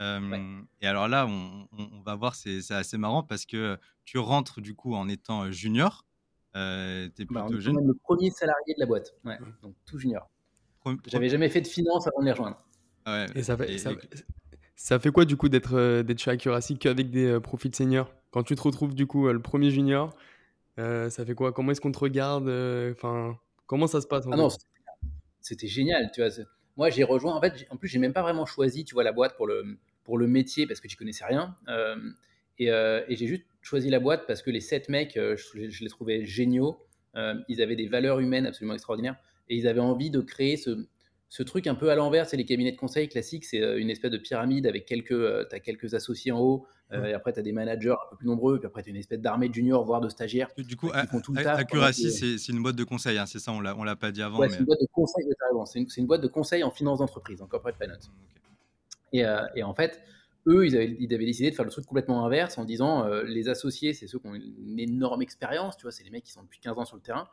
Et 0.00 0.86
alors 0.86 1.08
là, 1.08 1.26
on, 1.26 1.68
on, 1.72 2.00
va 2.00 2.14
voir, 2.14 2.34
c'est 2.34 2.70
assez 2.70 2.96
marrant 2.96 3.22
parce 3.22 3.44
que 3.44 3.78
tu 4.04 4.18
rentres 4.18 4.60
du 4.60 4.74
coup 4.74 4.94
en 4.94 5.08
étant 5.08 5.50
junior. 5.50 6.06
Euh, 6.56 7.08
es 7.18 7.24
bah, 7.26 7.44
plutôt 7.44 7.60
jeune. 7.60 7.86
le 7.86 7.94
premier 7.94 8.30
salarié 8.30 8.74
de 8.74 8.80
la 8.80 8.86
boîte, 8.86 9.14
ouais, 9.24 9.38
donc 9.62 9.74
tout 9.86 9.98
junior. 9.98 10.28
J'avais 11.06 11.28
jamais 11.28 11.48
fait 11.48 11.60
de 11.60 11.68
finance 11.68 12.06
avant 12.06 12.20
de 12.20 12.24
les 12.24 12.32
rejoindre. 12.32 12.60
Ouais, 13.06 13.26
et 13.34 13.42
ça, 13.42 13.56
fait, 13.56 13.78
ça, 13.78 13.92
ça 14.76 14.98
fait 14.98 15.10
quoi 15.10 15.24
du 15.24 15.36
coup 15.36 15.48
d'être 15.48 15.74
euh, 15.74 16.02
d'être 16.02 16.18
chez 16.18 16.30
Accuracy 16.30 16.78
qu'avec 16.78 17.10
des 17.10 17.26
euh, 17.26 17.40
profils 17.40 17.74
seniors? 17.74 18.12
Quand 18.30 18.42
tu 18.42 18.54
te 18.54 18.62
retrouves 18.62 18.94
du 18.94 19.06
coup 19.06 19.28
euh, 19.28 19.32
le 19.32 19.40
premier 19.40 19.70
junior, 19.70 20.14
ça 20.76 21.24
fait 21.24 21.34
quoi? 21.34 21.52
Comment 21.52 21.72
est-ce 21.72 21.80
qu'on 21.80 21.92
te 21.92 21.98
regarde 21.98 22.48
Enfin, 22.90 23.38
comment 23.66 23.86
ça 23.86 24.00
se 24.00 24.06
passe 24.06 24.24
Ah 24.32 24.36
non, 24.36 24.48
c'était 25.40 25.66
génial. 25.66 26.10
Tu 26.12 26.22
vois, 26.22 26.30
moi 26.76 26.90
j'ai 26.90 27.04
rejoint. 27.04 27.34
En 27.34 27.40
fait, 27.40 27.66
en 27.70 27.76
plus 27.76 27.88
j'ai 27.88 27.98
même 27.98 28.14
pas 28.14 28.22
vraiment 28.22 28.46
choisi, 28.46 28.84
tu 28.84 28.94
vois, 28.94 29.04
la 29.04 29.12
boîte 29.12 29.36
pour 29.36 29.46
le 29.46 29.78
pour 30.04 30.18
le 30.18 30.26
métier 30.26 30.66
parce 30.66 30.80
que 30.80 30.88
j'y 30.88 30.96
connaissais 30.96 31.24
rien. 31.24 31.54
et, 32.58 32.66
et 32.66 33.16
j'ai 33.16 33.26
juste 33.26 33.44
choisi 33.62 33.90
la 33.90 34.00
boîte 34.00 34.26
parce 34.26 34.42
que 34.42 34.50
les 34.50 34.60
sept 34.60 34.88
mecs, 34.88 35.14
je, 35.14 35.68
je, 35.68 35.84
les 35.84 35.90
trouvais 35.90 36.24
géniaux. 36.24 36.78
ils 37.48 37.62
avaient 37.62 37.76
des 37.76 37.88
valeurs 37.88 38.20
humaines 38.20 38.46
absolument 38.46 38.74
extraordinaires 38.74 39.16
et 39.48 39.56
ils 39.56 39.66
avaient 39.68 39.80
envie 39.80 40.10
de 40.10 40.20
créer 40.20 40.56
ce 40.56 40.86
ce 41.30 41.44
truc 41.44 41.68
un 41.68 41.76
peu 41.76 41.90
à 41.90 41.94
l'envers, 41.94 42.28
c'est 42.28 42.36
les 42.36 42.44
cabinets 42.44 42.72
de 42.72 42.76
conseil 42.76 43.08
classiques, 43.08 43.44
c'est 43.44 43.62
euh, 43.62 43.80
une 43.80 43.88
espèce 43.88 44.10
de 44.10 44.18
pyramide 44.18 44.66
avec 44.66 44.84
quelques, 44.84 45.12
euh, 45.12 45.46
as 45.52 45.60
quelques 45.60 45.94
associés 45.94 46.32
en 46.32 46.40
haut, 46.40 46.66
euh, 46.92 47.04
et 47.04 47.12
après 47.12 47.32
tu 47.32 47.38
as 47.38 47.42
des 47.42 47.52
managers 47.52 47.92
un 47.92 48.10
peu 48.10 48.16
plus 48.16 48.26
nombreux, 48.26 48.58
puis 48.58 48.66
après 48.66 48.82
tu 48.82 48.88
as 48.88 48.90
une 48.90 48.96
espèce 48.96 49.20
d'armée 49.20 49.48
de 49.48 49.54
juniors, 49.54 49.84
voire 49.84 50.00
de 50.00 50.08
stagiaires. 50.08 50.48
Du 50.58 50.76
coup, 50.76 50.90
font 51.08 51.20
tout 51.20 51.32
le 51.32 51.46
Accuracy, 51.46 52.36
c'est 52.36 52.52
une 52.52 52.60
boîte 52.60 52.74
de 52.74 52.82
conseil, 52.82 53.16
hein, 53.16 53.26
c'est 53.26 53.38
ça, 53.38 53.52
on 53.52 53.60
l'a 53.60 53.96
pas 53.96 54.10
dit 54.10 54.22
avant. 54.22 54.38
Ouais, 54.38 54.48
c'est 54.48 54.58
une 54.58 54.64
boîte 54.64 54.80
de 54.80 54.88
conseil, 54.92 55.24
c'est 55.66 55.78
une, 55.78 55.86
une, 55.98 56.06
boîte 56.06 56.20
de 56.20 56.26
conseil 56.26 56.64
en 56.64 56.72
finance 56.72 56.98
d'entreprise, 56.98 57.40
en 57.40 57.46
corporate 57.46 57.76
finance. 57.80 58.10
Et, 59.12 59.24
et, 59.56 59.62
en 59.62 59.74
fait, 59.74 60.02
eux, 60.46 60.66
ils 60.66 60.76
avaient, 60.76 61.24
décidé 61.24 61.50
de 61.50 61.54
faire 61.54 61.64
le 61.64 61.70
truc 61.70 61.84
complètement 61.84 62.24
inverse 62.24 62.58
en 62.58 62.64
disant 62.64 63.08
les 63.24 63.48
associés, 63.48 63.92
c'est 63.92 64.06
ceux 64.06 64.18
qui 64.18 64.26
ont 64.26 64.34
une 64.34 64.78
énorme 64.78 65.22
expérience, 65.22 65.76
tu 65.76 65.82
vois, 65.82 65.92
c'est 65.92 66.04
les 66.04 66.10
mecs 66.10 66.24
qui 66.24 66.32
sont 66.32 66.42
depuis 66.42 66.60
15 66.60 66.78
ans 66.78 66.84
sur 66.84 66.96
le 66.96 67.02
terrain. 67.02 67.28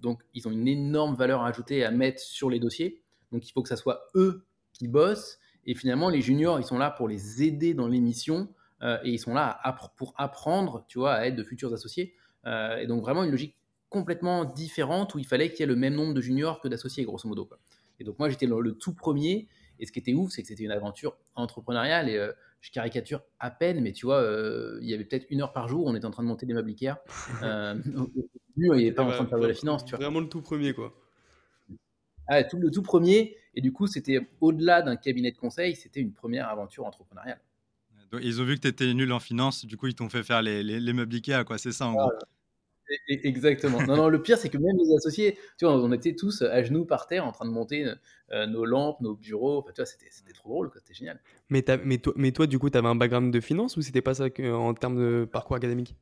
donc, 0.00 0.22
ils 0.34 0.48
ont 0.48 0.50
une 0.50 0.66
énorme 0.66 1.14
valeur 1.14 1.42
ajoutée 1.42 1.84
à 1.84 1.90
mettre 1.90 2.20
sur 2.20 2.50
les 2.50 2.58
dossiers. 2.58 3.02
Donc 3.32 3.48
il 3.48 3.52
faut 3.52 3.62
que 3.62 3.68
ça 3.68 3.76
soit 3.76 4.08
eux 4.14 4.44
qui 4.72 4.88
bossent. 4.88 5.38
Et 5.66 5.74
finalement, 5.74 6.08
les 6.08 6.20
juniors, 6.20 6.58
ils 6.58 6.64
sont 6.64 6.78
là 6.78 6.90
pour 6.90 7.08
les 7.08 7.42
aider 7.42 7.74
dans 7.74 7.88
l'émission 7.88 8.48
euh, 8.82 8.98
et 9.04 9.10
ils 9.10 9.18
sont 9.18 9.34
là 9.34 9.60
pour 9.96 10.14
apprendre, 10.16 10.84
tu 10.88 10.98
vois, 10.98 11.14
à 11.14 11.26
être 11.26 11.36
de 11.36 11.44
futurs 11.44 11.72
associés. 11.72 12.14
Euh, 12.46 12.78
et 12.78 12.86
donc 12.86 13.02
vraiment 13.02 13.24
une 13.24 13.30
logique 13.30 13.56
complètement 13.88 14.44
différente 14.44 15.14
où 15.14 15.18
il 15.18 15.26
fallait 15.26 15.50
qu'il 15.50 15.60
y 15.60 15.62
ait 15.64 15.66
le 15.66 15.76
même 15.76 15.94
nombre 15.94 16.14
de 16.14 16.20
juniors 16.20 16.60
que 16.60 16.68
d'associés, 16.68 17.04
grosso 17.04 17.28
modo. 17.28 17.48
Et 18.00 18.04
donc 18.04 18.18
moi, 18.18 18.28
j'étais 18.28 18.46
le, 18.46 18.72
tout 18.72 18.94
premier. 18.94 19.48
Et 19.78 19.86
ce 19.86 19.92
qui 19.92 19.98
était 19.98 20.14
ouf, 20.14 20.30
c'est 20.30 20.42
que 20.42 20.48
c'était 20.48 20.64
une 20.64 20.70
aventure 20.70 21.16
entrepreneuriale 21.34 22.08
et 22.08 22.16
euh, 22.16 22.32
je 22.60 22.70
caricature 22.70 23.22
à 23.38 23.50
peine, 23.50 23.80
mais 23.80 23.92
tu 23.92 24.06
vois, 24.06 24.20
il 24.80 24.88
y 24.88 24.94
avait 24.94 25.04
peut-être 25.04 25.26
une 25.30 25.40
heure 25.42 25.52
par 25.52 25.68
jour, 25.68 25.86
on 25.86 25.94
était 25.94 26.06
en 26.06 26.10
train 26.10 26.24
de 26.24 26.28
monter 26.28 26.46
des 26.46 26.54
meubles 26.54 26.70
Ikea. 26.70 26.96
au 27.96 28.08
il 28.56 28.78
n'y 28.78 28.84
avait 28.86 28.92
pas 28.92 29.04
en 29.04 29.10
train 29.10 29.24
de 29.24 29.28
faire 29.28 29.38
de 29.38 29.46
la 29.46 29.54
finance, 29.54 29.84
tu 29.84 29.90
vois. 29.90 30.04
Vraiment 30.04 30.20
le 30.20 30.28
tout 30.28 30.42
premier, 30.42 30.72
quoi. 30.74 30.92
Ah, 32.26 32.44
tout, 32.44 32.58
le 32.58 32.70
tout 32.70 32.82
premier. 32.82 33.36
Et 33.54 33.60
du 33.60 33.72
coup, 33.72 33.86
c'était 33.86 34.20
au-delà 34.40 34.82
d'un 34.82 34.96
cabinet 34.96 35.32
de 35.32 35.38
conseil, 35.38 35.74
c'était 35.74 36.00
une 36.00 36.12
première 36.12 36.48
aventure 36.48 36.84
entrepreneuriale. 36.84 37.40
Donc, 38.12 38.20
ils 38.22 38.40
ont 38.40 38.44
vu 38.44 38.56
que 38.56 38.60
tu 38.60 38.68
étais 38.68 38.92
nul 38.94 39.12
en 39.12 39.20
finance, 39.20 39.64
du 39.64 39.76
coup, 39.76 39.86
ils 39.86 39.94
t'ont 39.94 40.08
fait 40.08 40.22
faire 40.22 40.42
les, 40.42 40.62
les, 40.62 40.92
meubles 40.92 41.14
Ikea, 41.14 41.44
quoi. 41.44 41.58
C'est 41.58 41.72
ça, 41.72 41.86
en 41.86 41.92
gros. 41.92 42.10
Exactement. 43.08 43.82
non, 43.86 43.96
non, 43.96 44.08
le 44.08 44.22
pire, 44.22 44.38
c'est 44.38 44.48
que 44.48 44.58
même 44.58 44.76
les 44.76 44.94
associés, 44.94 45.38
tu 45.58 45.64
vois, 45.64 45.74
on 45.74 45.92
était 45.92 46.14
tous 46.14 46.42
à 46.42 46.62
genoux 46.62 46.84
par 46.84 47.06
terre 47.06 47.26
en 47.26 47.32
train 47.32 47.44
de 47.44 47.50
monter 47.50 47.92
euh, 48.32 48.46
nos 48.46 48.64
lampes, 48.64 49.00
nos 49.00 49.14
bureaux. 49.14 49.58
Enfin, 49.58 49.72
tu 49.74 49.80
vois, 49.80 49.86
c'était 49.86 50.32
trop 50.32 50.48
drôle, 50.48 50.70
c'était 50.74 50.94
génial. 50.94 51.20
Mais, 51.50 51.64
mais, 51.84 51.98
toi, 51.98 52.12
mais 52.16 52.32
toi, 52.32 52.46
du 52.46 52.58
coup, 52.58 52.70
tu 52.70 52.78
avais 52.78 52.88
un 52.88 52.94
background 52.94 53.32
de 53.32 53.40
finance 53.40 53.76
ou 53.76 53.82
c'était 53.82 54.02
pas 54.02 54.14
ça 54.14 54.30
que, 54.30 54.52
en 54.52 54.74
termes 54.74 54.96
de 54.96 55.24
parcours 55.24 55.56
académique? 55.56 55.96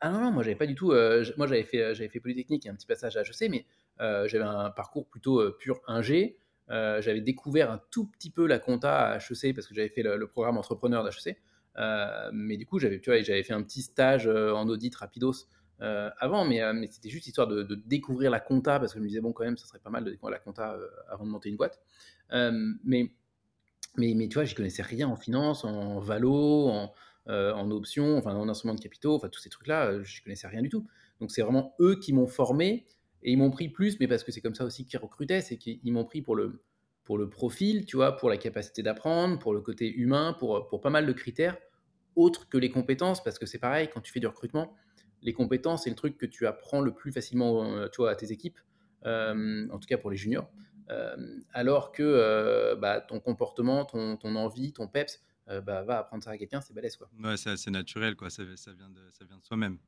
Ah 0.00 0.10
non, 0.10 0.20
non, 0.20 0.30
moi, 0.30 0.42
j'avais 0.44 0.56
pas 0.56 0.66
du 0.66 0.74
tout. 0.74 0.92
Euh, 0.92 1.24
moi, 1.36 1.46
j'avais 1.46 1.64
fait, 1.64 1.94
j'avais 1.94 2.08
fait 2.08 2.20
Polytechnique 2.20 2.66
et 2.66 2.68
un 2.68 2.74
petit 2.74 2.86
passage 2.86 3.16
à 3.16 3.22
HEC, 3.22 3.50
mais 3.50 3.66
euh, 4.00 4.28
j'avais 4.28 4.44
un 4.44 4.70
parcours 4.70 5.06
plutôt 5.08 5.40
euh, 5.40 5.56
pur 5.58 5.80
ingé. 5.86 6.38
Euh, 6.70 7.00
j'avais 7.00 7.20
découvert 7.20 7.70
un 7.70 7.80
tout 7.90 8.06
petit 8.06 8.30
peu 8.30 8.46
la 8.46 8.58
compta 8.58 9.12
à 9.12 9.16
HEC 9.16 9.54
parce 9.54 9.66
que 9.66 9.74
j'avais 9.74 9.88
fait 9.88 10.02
le, 10.02 10.26
programme 10.26 10.58
entrepreneur 10.58 11.02
d'HEC. 11.02 11.36
mais 12.32 12.56
du 12.56 12.66
coup, 12.66 12.78
j'avais, 12.78 13.00
j'avais 13.02 13.42
fait 13.42 13.54
un 13.54 13.62
petit 13.62 13.82
stage 13.82 14.26
en 14.28 14.68
audit 14.68 14.94
rapidos 14.94 15.46
avant, 15.80 16.44
mais, 16.44 16.60
mais 16.74 16.88
c'était 16.90 17.08
juste 17.08 17.26
histoire 17.26 17.46
de, 17.46 17.62
découvrir 17.86 18.30
la 18.30 18.40
compta 18.40 18.78
parce 18.78 18.92
que 18.92 18.98
je 18.98 19.02
me 19.02 19.08
disais, 19.08 19.20
bon, 19.20 19.32
quand 19.32 19.44
même, 19.44 19.56
ça 19.56 19.66
serait 19.66 19.78
pas 19.78 19.90
mal 19.90 20.04
de 20.04 20.10
découvrir 20.10 20.32
la 20.32 20.40
compta 20.40 20.76
avant 21.08 21.24
de 21.24 21.30
monter 21.30 21.48
une 21.48 21.56
boîte. 21.56 21.80
mais, 22.32 23.12
mais, 23.96 24.14
mais 24.14 24.28
tu 24.28 24.34
vois, 24.34 24.44
j'y 24.44 24.54
connaissais 24.54 24.82
rien 24.82 25.08
en 25.08 25.16
finance, 25.16 25.64
en 25.64 25.98
valo, 26.00 26.68
en, 26.68 26.92
en 27.26 27.70
options, 27.70 28.16
enfin, 28.18 28.34
en 28.34 28.48
instruments 28.48 28.74
de 28.74 28.80
capitaux, 28.80 29.14
enfin, 29.14 29.28
tous 29.28 29.40
ces 29.40 29.50
trucs-là, 29.50 30.02
je 30.02 30.22
connaissais 30.22 30.48
rien 30.48 30.62
du 30.62 30.68
tout. 30.68 30.86
Donc, 31.20 31.30
c'est 31.30 31.42
vraiment 31.42 31.74
eux 31.80 31.98
qui 32.00 32.12
m'ont 32.12 32.26
formé 32.26 32.86
et 33.22 33.32
ils 33.32 33.36
m'ont 33.36 33.50
pris 33.50 33.68
plus, 33.68 33.98
mais 34.00 34.06
parce 34.06 34.24
que 34.24 34.32
c'est 34.32 34.40
comme 34.40 34.54
ça 34.54 34.64
aussi 34.64 34.84
qu'ils 34.84 34.98
recrutaient, 34.98 35.40
c'est 35.40 35.56
qu'ils 35.56 35.92
m'ont 35.92 36.04
pris 36.04 36.22
pour 36.22 36.36
le, 36.36 36.62
pour 37.04 37.18
le 37.18 37.28
profil, 37.28 37.84
tu 37.84 37.96
vois, 37.96 38.16
pour 38.16 38.28
la 38.28 38.36
capacité 38.36 38.82
d'apprendre, 38.82 39.38
pour 39.38 39.54
le 39.54 39.60
côté 39.60 39.90
humain, 39.92 40.34
pour, 40.38 40.68
pour 40.68 40.80
pas 40.80 40.90
mal 40.90 41.06
de 41.06 41.12
critères, 41.12 41.56
autres 42.16 42.48
que 42.48 42.58
les 42.58 42.70
compétences, 42.70 43.22
parce 43.22 43.38
que 43.38 43.46
c'est 43.46 43.58
pareil, 43.58 43.88
quand 43.92 44.00
tu 44.00 44.12
fais 44.12 44.20
du 44.20 44.26
recrutement, 44.26 44.74
les 45.22 45.32
compétences, 45.32 45.84
c'est 45.84 45.90
le 45.90 45.96
truc 45.96 46.16
que 46.16 46.26
tu 46.26 46.46
apprends 46.46 46.80
le 46.80 46.92
plus 46.92 47.12
facilement 47.12 47.64
euh, 47.64 47.88
tu 47.88 47.98
vois, 47.98 48.10
à 48.10 48.14
tes 48.14 48.32
équipes, 48.32 48.58
euh, 49.04 49.68
en 49.70 49.78
tout 49.78 49.86
cas 49.86 49.98
pour 49.98 50.10
les 50.10 50.16
juniors, 50.16 50.50
euh, 50.90 51.16
alors 51.52 51.92
que 51.92 52.74
bah, 52.80 53.00
ton 53.00 53.20
comportement, 53.20 53.84
ton, 53.84 54.16
ton, 54.16 54.36
envie, 54.36 54.72
ton 54.72 54.88
peps, 54.88 55.22
bah, 55.46 55.82
va 55.82 55.98
apprendre 56.00 56.22
ça 56.22 56.30
à 56.30 56.38
quelqu'un, 56.38 56.60
c'est 56.60 56.74
balèze. 56.74 56.96
Quoi. 56.96 57.08
Ouais, 57.22 57.36
c'est 57.36 57.50
assez 57.50 57.70
naturel, 57.70 58.16
quoi. 58.16 58.28
Ça, 58.28 58.42
ça, 58.56 58.72
vient 58.72 58.90
de, 58.90 59.00
ça 59.10 59.24
vient 59.24 59.38
de 59.38 59.44
soi-même. 59.44 59.78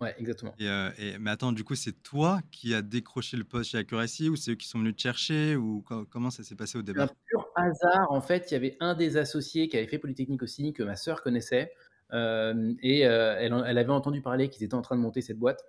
Ouais, 0.00 0.14
exactement. 0.18 0.54
Et, 0.58 1.16
mais 1.18 1.30
attends, 1.30 1.52
du 1.52 1.64
coup, 1.64 1.74
c'est 1.74 2.02
toi 2.02 2.40
qui 2.50 2.74
as 2.74 2.82
décroché 2.82 3.36
le 3.36 3.44
poste 3.44 3.70
chez 3.70 3.78
Accuracy 3.78 4.28
ou 4.28 4.36
c'est 4.36 4.50
eux 4.50 4.54
qui 4.56 4.68
sont 4.68 4.78
venus 4.78 4.96
te 4.96 5.00
chercher 5.00 5.56
ou 5.56 5.82
comment 6.10 6.30
ça 6.30 6.42
s'est 6.42 6.56
passé 6.56 6.76
au 6.76 6.82
départ 6.82 7.04
Un 7.04 7.14
pur 7.28 7.48
hasard, 7.54 8.10
en 8.10 8.20
fait, 8.20 8.50
il 8.50 8.54
y 8.54 8.56
avait 8.56 8.76
un 8.80 8.94
des 8.94 9.16
associés 9.16 9.68
qui 9.68 9.76
avait 9.76 9.86
fait 9.86 9.98
Polytechnique 9.98 10.42
aussi, 10.42 10.72
que 10.72 10.82
ma 10.82 10.96
sœur 10.96 11.22
connaissait, 11.22 11.72
et 12.12 13.00
elle, 13.00 13.54
elle, 13.66 13.78
avait 13.78 13.90
entendu 13.90 14.22
parler 14.22 14.48
qu'ils 14.48 14.64
étaient 14.64 14.74
en 14.74 14.82
train 14.82 14.96
de 14.96 15.00
monter 15.00 15.20
cette 15.20 15.38
boîte. 15.38 15.64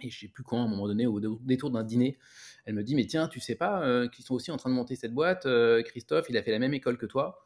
Et 0.00 0.10
je 0.10 0.18
sais 0.18 0.28
plus 0.28 0.42
quand, 0.42 0.60
à 0.60 0.64
un 0.64 0.68
moment 0.68 0.86
donné, 0.88 1.06
au 1.06 1.20
détour 1.20 1.70
d'un 1.70 1.84
dîner, 1.84 2.18
elle 2.64 2.74
me 2.74 2.82
dit 2.82 2.94
Mais 2.94 3.06
tiens, 3.06 3.28
tu 3.28 3.40
sais 3.40 3.54
pas 3.54 4.08
qu'ils 4.08 4.24
sont 4.24 4.34
aussi 4.34 4.50
en 4.50 4.56
train 4.56 4.70
de 4.70 4.74
monter 4.74 4.96
cette 4.96 5.14
boîte 5.14 5.46
Christophe, 5.84 6.26
il 6.28 6.36
a 6.36 6.42
fait 6.42 6.50
la 6.50 6.58
même 6.58 6.74
école 6.74 6.98
que 6.98 7.06
toi. 7.06 7.44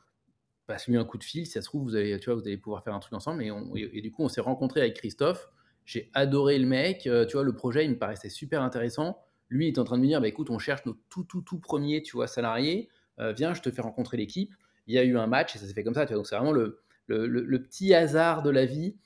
Passe-lui 0.67 0.97
un 0.97 1.05
coup 1.05 1.19
de 1.19 1.25
fil, 1.25 1.47
si 1.47 1.53
ça 1.53 1.63
se 1.63 1.67
trouve, 1.67 1.85
vous 1.85 1.97
allez, 1.97 2.57
pouvoir 2.57 2.83
faire 2.83 2.95
un 2.95 2.99
truc 2.99 3.13
ensemble. 3.13 3.45
Et, 3.45 4.01
du 4.01 4.11
coup, 4.11 4.25
on 4.25 4.29
s'est 4.29 4.41
rencontré 4.41 4.81
avec 4.81 4.95
Christophe. 4.95 5.49
J'ai 5.85 6.11
adoré 6.15 6.59
le 6.59 6.67
mec. 6.67 7.03
tu 7.03 7.33
vois, 7.33 7.45
le 7.45 7.53
projet, 7.55 7.85
il 7.85 7.91
me 7.91 7.99
paraissait 7.99 8.31
super 8.31 8.63
intéressant. 8.63 9.21
Lui, 9.49 9.69
il 9.69 9.75
est 9.75 9.79
en 9.79 9.85
train 9.85 9.97
de 9.97 10.03
me 10.03 10.09
dire 10.09 10.21
bah, 10.21 10.29
écoute, 10.29 10.51
on 10.51 10.59
cherche 10.59 10.85
nos 10.87 10.95
tout, 11.09 11.23
tout, 11.23 11.43
tout 11.43 11.59
premiers 11.61 12.03
tu 12.03 12.17
vois, 12.17 12.27
salariés. 12.27 12.89
viens, 13.37 13.55
je 13.55 13.63
te 13.63 13.71
fais 13.71 13.83
rencontrer 13.83 14.17
l'équipe. 14.17 14.53
Il 14.89 14.95
y 14.95 14.99
a 14.99 15.05
eu 15.05 15.17
un 15.19 15.27
match 15.27 15.55
et 15.55 15.59
ça 15.59 15.67
s'est 15.67 15.75
fait 15.75 15.85
comme 15.85 15.95
ça. 15.95 16.05
Donc, 16.07 16.27
c'est 16.27 16.37
vraiment 16.37 16.53
le, 16.53 16.81
le, 17.07 17.27
le, 17.27 17.63
petit 17.63 17.95
hasard 17.95 18.43
de 18.43 18.51
la 18.51 18.67
vie 18.67 18.97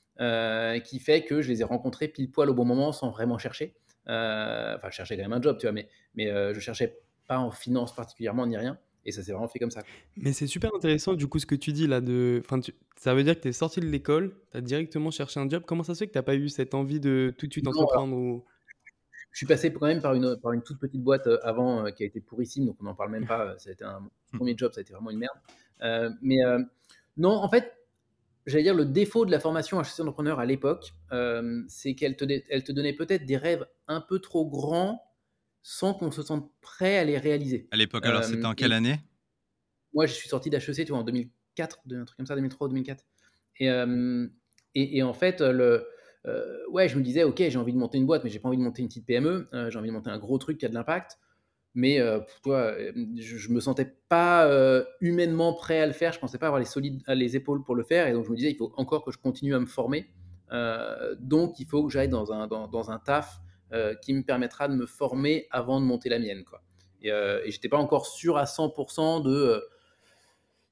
qui 0.85 0.99
fait 0.99 1.25
que 1.25 1.43
je 1.43 1.49
les 1.49 1.61
ai 1.63 1.65
rencontrés 1.65 2.09
pile 2.09 2.31
poil 2.31 2.51
au 2.51 2.55
bon 2.55 2.65
moment 2.65 2.93
sans 2.93 3.11
vraiment 3.11 3.39
chercher. 3.39 3.75
enfin, 4.07 4.89
je 4.91 4.95
cherchais 4.95 5.17
quand 5.17 5.23
même 5.23 5.33
un 5.33 5.43
job, 5.43 5.57
tu 5.59 5.67
vois, 5.67 5.73
mais, 5.73 5.89
mais 6.15 6.27
je 6.27 6.61
cherchais 6.61 6.99
pas 7.27 7.39
en 7.39 7.51
finance 7.51 7.95
particulièrement 7.95 8.47
ni 8.47 8.57
rien. 8.57 8.79
Et 9.07 9.13
ça 9.13 9.23
s'est 9.23 9.33
vraiment 9.33 9.49
fait 9.49 9.59
comme 9.59 9.71
ça. 9.71 9.83
Mais 10.17 10.33
c'est 10.33 10.47
super 10.47 10.75
intéressant, 10.75 11.15
du 11.15 11.27
coup, 11.27 11.39
ce 11.39 11.47
que 11.47 11.55
tu 11.55 11.73
dis 11.73 11.87
là. 11.87 12.01
De... 12.01 12.43
Enfin, 12.45 12.61
Ça 12.97 13.15
veut 13.15 13.25
dire 13.25 13.35
que 13.35 13.41
tu 13.41 13.49
es 13.49 13.53
sorti 13.53 13.81
de 13.81 13.87
l'école, 13.87 14.35
tu 14.51 14.59
as 14.59 14.61
directement 14.61 15.11
cherché 15.11 15.41
un 15.41 15.49
job. 15.49 15.63
Comment 15.67 15.83
ça 15.83 15.95
se 15.95 16.01
fait 16.01 16.07
que 16.07 16.13
tu 16.13 16.19
n'as 16.19 16.23
pas 16.23 16.35
eu 16.35 16.49
cette 16.49 16.75
envie 16.75 17.01
de 17.01 17.33
tout 17.39 17.47
de 17.47 17.53
suite 17.53 17.67
entreprendre 17.67 18.15
ou... 18.15 18.45
Je 19.33 19.39
suis 19.39 19.47
passé 19.47 19.73
quand 19.73 19.87
même 19.87 20.03
par 20.03 20.15
une, 20.15 20.37
par 20.43 20.53
une 20.53 20.63
toute 20.63 20.81
petite 20.81 21.03
boîte 21.03 21.29
avant 21.45 21.85
qui 21.93 22.03
a 22.03 22.07
été 22.07 22.21
pourrissime, 22.21 22.67
donc 22.67 22.77
on 22.81 22.85
n'en 22.85 22.97
parle 22.97 23.13
même 23.13 23.27
pas. 23.27 23.57
Ça 23.59 23.71
a 23.71 23.73
été 23.73 23.85
un 23.85 24.03
premier 24.33 24.55
job, 24.57 24.73
ça 24.73 24.81
a 24.81 24.83
été 24.83 24.93
vraiment 24.93 25.11
une 25.11 25.19
merde. 25.19 26.17
mais 26.21 26.39
non, 27.17 27.31
en 27.31 27.49
fait, 27.49 27.73
j'allais 28.47 28.63
dire, 28.63 28.75
le 28.75 28.85
défaut 28.85 29.27
de 29.27 29.31
la 29.31 29.41
formation 29.41 29.81
HEC 29.81 30.01
entrepreneur 30.01 30.41
à 30.41 30.47
l'époque, 30.47 30.95
euh, 31.13 31.63
c'est 31.69 31.95
qu'elle 31.95 32.17
te, 32.17 32.25
elle 32.49 32.65
te 32.65 32.73
donnait 32.73 32.93
peut-être 32.93 33.25
des 33.25 33.37
rêves 33.37 33.67
un 33.89 34.01
peu 34.01 34.19
trop 34.19 34.47
grands 34.47 35.03
sans 35.63 35.95
qu'on 35.95 36.11
se 36.11 36.23
sente 36.23 36.51
prêt 36.61 36.99
à 36.99 37.05
les 37.05 37.19
réaliser. 37.19 37.69
À 37.71 37.77
l'époque, 37.77 38.07
alors 38.07 38.25
c'était 38.25 38.45
en 38.45 38.53
euh, 38.53 38.55
quelle 38.55 38.73
année? 38.73 38.99
Moi, 39.93 40.07
je 40.07 40.15
suis 40.15 40.29
sorti 40.29 40.51
d'HEC, 40.51 40.87
tu 40.87 40.87
vois, 40.87 40.99
en 40.99 41.05
2004, 41.05 41.81
un 41.93 42.05
truc 42.05 42.17
comme 42.17 42.27
ça, 42.27 42.35
2003 42.35 42.67
ou 42.67 42.71
2004. 42.71 43.05
Euh, 43.63 44.29
et, 44.75 44.99
et, 44.99 45.03
en 45.03 45.13
fait, 45.13 45.41
le, 45.41 45.87
ouais, 46.71 46.89
je 46.89 46.97
me 46.97 47.03
disais, 47.03 47.25
ok, 47.25 47.37
j'ai 47.37 47.57
envie 47.57 47.73
de 47.73 47.79
monter 47.79 47.99
une 47.99 48.07
boîte, 48.07 48.25
mais 48.25 48.31
j'ai 48.31 48.39
pas 48.39 48.49
envie 48.49 48.57
de 48.57 48.63
monter 48.63 48.83
une 48.83 48.89
petite 48.89 49.05
PME, 49.05 49.49
j'ai 49.69 49.79
envie 49.79 49.89
de 49.89 49.95
monter 49.95 50.11
un 50.11 50.19
gros 50.19 50.39
truc 50.39 50.59
qui 50.59 50.65
a 50.65 50.69
de 50.69 50.75
l'impact 50.75 51.19
mais 51.75 52.01
euh, 52.01 52.21
toi, 52.43 52.59
euh, 52.59 52.93
je, 53.17 53.49
ne 53.49 53.55
me 53.55 53.61
sentais 53.61 53.95
pas 54.09 54.47
euh, 54.47 54.85
humainement 55.01 55.55
prêt 55.55 55.81
à 55.81 55.87
le 55.87 55.93
faire. 55.93 56.13
Je 56.13 56.19
pensais 56.19 56.39
pas 56.39 56.47
avoir 56.47 56.59
les 56.59 56.67
solides, 56.67 57.03
les 57.07 57.37
épaules 57.37 57.63
pour 57.63 57.75
le 57.75 57.85
faire, 57.85 58.07
et 58.07 58.13
donc 58.13 58.25
je 58.25 58.31
me 58.31 58.37
disais 58.37 58.51
il 58.51 58.57
faut 58.57 58.73
encore 58.77 59.05
que 59.05 59.13
je 59.13 59.19
continue 59.19 59.55
à 59.55 59.61
me 59.61 59.67
former. 59.67 60.11
donc 61.21 61.61
il 61.61 61.67
faut 61.67 61.85
que 61.85 61.93
j'aille 61.93 62.09
dans 62.09 62.33
un 62.33 62.47
dans, 62.49 62.67
dans 62.67 62.91
un 62.91 62.99
taf 62.99 63.41
qui 64.03 64.15
me 64.15 64.23
permettra 64.23 64.67
de 64.67 64.75
me 64.75 64.87
former 64.87 65.47
avant 65.51 65.81
de 65.81 65.87
monter 65.87 66.09
la 66.09 66.19
mienne, 66.19 66.45
quoi. 66.45 66.63
Et, 67.03 67.09
et 67.09 67.51
j'étais 67.51 67.69
pas 67.69 67.79
encore 67.79 68.07
sûr 68.07 68.37
à 68.37 68.45
100% 68.45 69.23
de 69.23 69.65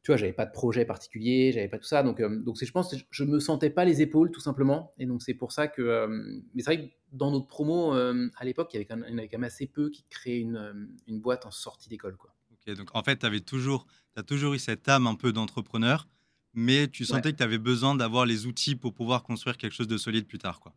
tu 0.09 0.13
vois, 0.13 0.17
j'avais 0.17 0.33
pas 0.33 0.47
de 0.47 0.53
projet 0.53 0.87
particulier, 0.87 1.53
j'avais 1.53 1.69
pas 1.69 1.77
tout 1.77 1.87
ça. 1.87 2.03
Donc, 2.03 2.23
donc 2.23 2.57
c'est, 2.57 2.65
je 2.65 2.73
pense, 2.73 2.95
je 3.11 3.25
me 3.25 3.39
sentais 3.39 3.69
pas 3.69 3.85
les 3.85 4.01
épaules 4.01 4.31
tout 4.31 4.41
simplement. 4.41 4.95
Et 4.97 5.05
donc 5.05 5.21
c'est 5.21 5.35
pour 5.35 5.53
ça 5.53 5.69
que, 5.69 6.07
mais 6.55 6.63
c'est 6.63 6.75
vrai 6.75 6.89
que 6.89 6.95
dans 7.13 7.31
notre 7.31 7.47
promo 7.47 7.93
à 7.93 8.45
l'époque, 8.45 8.71
il 8.73 8.77
y 8.77 8.79
avait 8.79 8.87
quand 8.87 8.97
même, 8.97 9.19
avait 9.19 9.29
quand 9.29 9.37
même 9.37 9.45
assez 9.45 9.67
peu 9.67 9.91
qui 9.91 10.07
créaient 10.09 10.41
une, 10.41 10.89
une 11.07 11.21
boîte 11.21 11.45
en 11.45 11.51
sortie 11.51 11.91
d'école, 11.91 12.17
quoi. 12.17 12.35
Ok, 12.53 12.75
donc 12.75 12.89
en 12.95 13.03
fait, 13.03 13.19
tu 13.19 13.27
avais 13.27 13.41
toujours, 13.41 13.87
as 14.17 14.23
toujours 14.23 14.55
eu 14.55 14.59
cette 14.59 14.89
âme 14.89 15.07
un 15.07 15.15
peu 15.15 15.31
d'entrepreneur, 15.31 16.09
mais 16.55 16.89
tu 16.89 17.05
sentais 17.05 17.33
que 17.33 17.37
tu 17.37 17.43
avais 17.43 17.59
besoin 17.59 17.95
d'avoir 17.95 18.25
les 18.25 18.47
outils 18.47 18.77
pour 18.77 18.95
pouvoir 18.95 19.23
construire 19.23 19.59
quelque 19.59 19.75
chose 19.75 19.89
de 19.89 19.99
solide 19.99 20.27
plus 20.27 20.39
tard, 20.39 20.59
quoi. 20.61 20.73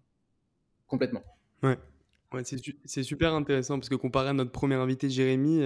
Complètement. 0.88 1.24
Ouais. 1.64 1.78
Ouais, 2.34 2.44
c'est, 2.44 3.04
super 3.04 3.34
intéressant 3.34 3.78
parce 3.80 3.88
que 3.88 3.96
comparé 3.96 4.28
à 4.28 4.34
notre 4.34 4.52
premier 4.52 4.76
invité 4.76 5.10
Jérémy, 5.10 5.62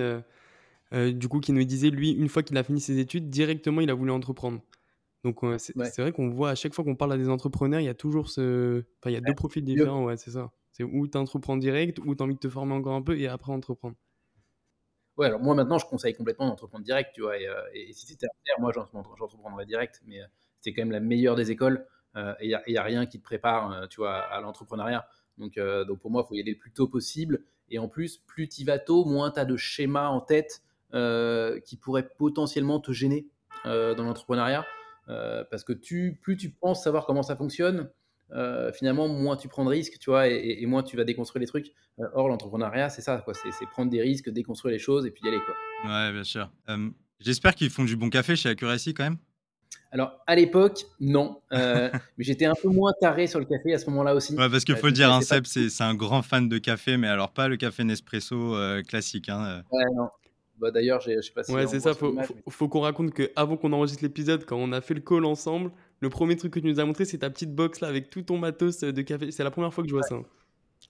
euh, 0.94 1.12
du 1.12 1.28
coup, 1.28 1.40
qui 1.40 1.52
nous 1.52 1.64
disait, 1.64 1.90
lui, 1.90 2.12
une 2.12 2.30
fois 2.30 2.44
qu'il 2.44 2.58
a 2.58 2.64
fini 2.64 2.80
ses 2.80 3.00
études, 3.00 3.30
directement, 3.30 3.82
il 3.82 3.90
a 3.90 3.94
voulu 3.94 4.12
entreprendre. 4.12 4.62
Donc, 5.24 5.40
c'est 5.58 5.98
vrai 5.98 6.12
qu'on 6.12 6.30
voit 6.30 6.52
à 6.52 6.56
chaque 6.56 6.76
fois 6.76 6.84
qu'on 6.84 6.96
parle 6.96 7.14
à 7.14 7.18
des 7.18 7.30
entrepreneurs, 7.30 7.80
il 7.80 7.86
y 7.86 7.90
a 7.90 7.96
toujours 7.96 8.30
ce. 8.30 8.84
Enfin, 9.00 9.10
il 9.10 9.14
y 9.14 9.18
a 9.18 9.22
deux 9.22 9.34
profils 9.34 9.64
différents, 9.64 10.04
ouais, 10.06 10.18
c'est 10.18 10.32
ça. 10.32 10.52
C'est 10.72 10.84
où 10.84 11.08
tu 11.08 11.18
entreprends 11.18 11.58
direct, 11.58 11.98
ou 12.06 12.14
tu 12.14 12.22
as 12.22 12.26
envie 12.26 12.36
de 12.36 12.40
te 12.40 12.50
former 12.50 12.74
encore 12.74 12.94
un 12.94 13.02
peu 13.02 13.18
et 13.18 13.28
après 13.28 13.52
entreprendre. 13.52 13.96
Ouais, 15.18 15.28
alors 15.28 15.40
moi 15.40 15.56
maintenant, 15.56 15.80
je 15.80 15.86
conseille 15.86 16.14
complètement 16.14 16.48
d'entreprendre 16.48 16.84
direct, 16.84 17.12
tu 17.16 17.22
vois. 17.22 17.40
Et, 17.40 17.48
euh, 17.48 17.56
si 17.92 18.06
c'était 18.06 18.28
à 18.28 18.30
faire, 18.46 18.60
moi, 18.60 18.72
j'entreprendrais 18.74 19.66
direct, 19.66 20.02
mais 20.06 20.22
euh, 20.22 20.26
c'est 20.60 20.74
quand 20.74 20.82
même 20.82 20.92
la 20.92 21.00
meilleure 21.00 21.36
des 21.36 21.50
écoles. 21.50 21.88
et 22.16 22.48
il 22.48 22.62
n'y 22.68 22.78
a, 22.78 22.84
rien 22.84 23.08
qui 23.08 23.18
te 23.18 23.24
prépare, 23.24 23.88
tu 23.90 24.02
vois, 24.02 24.18
à 24.18 24.42
l'entrepreneuriat. 24.42 25.08
Donc, 25.38 25.58
donc 25.58 26.00
pour 26.00 26.12
moi, 26.12 26.24
il 26.24 26.28
faut 26.28 26.36
y 26.36 26.42
aller 26.42 26.52
le 26.52 26.60
plus 26.60 26.72
tôt 26.72 26.88
possible. 26.88 27.44
Et 27.70 27.80
en 27.80 27.88
plus, 27.88 28.18
plus 28.18 28.48
tu 28.48 28.64
vas 28.64 28.80
tôt, 28.80 29.06
moins 29.06 29.32
tu 29.32 29.40
as 29.40 29.46
de 29.46 29.58
schémas 29.58 30.08
en 30.08 30.22
tête 30.22 30.62
euh, 30.62 30.75
qui 31.66 31.78
pourrait 31.78 32.10
potentiellement 32.18 32.80
te 32.80 32.92
gêner 32.92 33.28
euh, 33.66 33.96
dans 33.96 34.04
l'entrepreneuriat. 34.04 34.66
Euh, 35.08 35.44
parce 35.50 35.64
que 35.64 35.74
tu, 35.74 36.20
plus 36.22 36.38
tu 36.38 36.50
penses 36.50 36.84
savoir 36.84 37.06
comment 37.06 37.24
ça 37.24 37.36
fonctionne, 37.36 37.90
finalement, 38.74 39.08
moins 39.08 39.38
tu 39.38 39.48
prends 39.48 39.64
de 39.64 39.70
risques, 39.70 39.98
tu 40.00 40.10
vois, 40.10 40.28
et, 40.28 40.66
moins 40.66 40.84
tu 40.84 40.98
vas 40.98 41.04
déconstruire 41.04 41.42
les 41.42 41.48
trucs. 41.48 41.72
or, 42.14 42.28
l'entrepreneuriat, 42.28 42.90
c'est 42.90 43.02
ça, 43.02 43.22
quoi. 43.24 43.34
C'est 43.34 43.66
prendre 43.68 43.92
des 43.92 44.02
risques, 44.02 44.30
déconstruire 44.30 44.74
les 44.74 44.80
choses 44.80 45.06
et 45.06 45.12
puis 45.12 45.22
y 45.24 45.28
aller, 45.28 45.40
quoi. 45.40 45.56
Ouais, 45.90 46.12
bien 46.12 46.24
sûr. 46.24 46.50
J'espère 47.20 47.56
qu'ils 47.56 47.70
font 47.70 47.86
du 47.86 47.96
bon 47.96 48.10
café 48.10 48.36
chez 48.36 48.50
Accuracy 48.50 48.94
quand 48.94 49.04
même. 49.04 49.18
Alors, 49.92 50.20
à 50.28 50.36
l'époque, 50.36 50.86
non. 51.00 51.40
mais 51.52 51.92
j'étais 52.18 52.46
un 52.46 52.56
peu 52.62 52.70
moins 52.70 52.92
taré 53.00 53.28
sur 53.28 53.40
le 53.40 53.46
café 53.46 53.74
à 53.74 53.78
ce 53.78 53.90
moment-là 53.92 54.16
aussi. 54.16 54.36
Ouais, 54.36 54.50
parce 54.50 54.66
qu'il 54.66 54.76
faut 54.76 54.88
le 54.88 54.94
dire, 54.94 55.12
hein, 55.14 55.22
Seb, 55.22 55.46
c'est 55.46 55.82
un 55.82 55.96
grand 55.96 56.24
fan 56.24 56.50
de 56.50 56.58
café, 56.58 56.98
mais 56.98 57.08
alors 57.08 57.32
pas 57.32 57.48
le 57.48 57.58
café 57.58 57.84
Nespresso 57.84 58.58
classique. 58.88 59.30
Hein. 59.30 59.64
Ouais, 59.72 59.86
non. 59.96 60.10
Bah, 60.60 60.72
D'ailleurs, 60.72 61.02
je 61.02 61.22
sais 61.22 61.32
pas 61.34 61.44
si. 61.44 61.52
Ouais, 61.52 61.68
c'est 61.68 61.80
ça. 61.80 61.94
Faut, 61.94 62.16
faut, 62.50 62.68
qu'on 62.68 62.82
raconte 62.82 63.14
qu'avant 63.14 63.58
qu'on 63.58 63.74
enregistre 63.74 64.04
l'épisode, 64.04 64.46
quand 64.46 64.58
on 64.58 64.72
a 64.72 64.82
fait 64.82 64.94
le 64.94 65.02
call 65.02 65.26
ensemble, 65.26 65.72
le 66.00 66.10
premier 66.10 66.36
truc 66.36 66.54
que 66.54 66.60
tu 66.60 66.68
nous 66.68 66.80
as 66.80 66.86
montré, 66.86 67.06
c'est 67.06 67.20
ta 67.20 67.30
petite 67.30 67.54
box 67.54 67.82
là 67.82 67.88
avec 67.88 68.10
tout 68.10 68.22
ton 68.22 68.38
matos 68.38 68.80
de 68.82 69.02
café. 69.02 69.32
C'est 69.32 69.44
la 69.44 69.52
première 69.52 69.74
fois 69.74 69.84
que 69.84 69.90
je 69.90 69.96
vois 69.96 70.04
ça. 70.04 70.18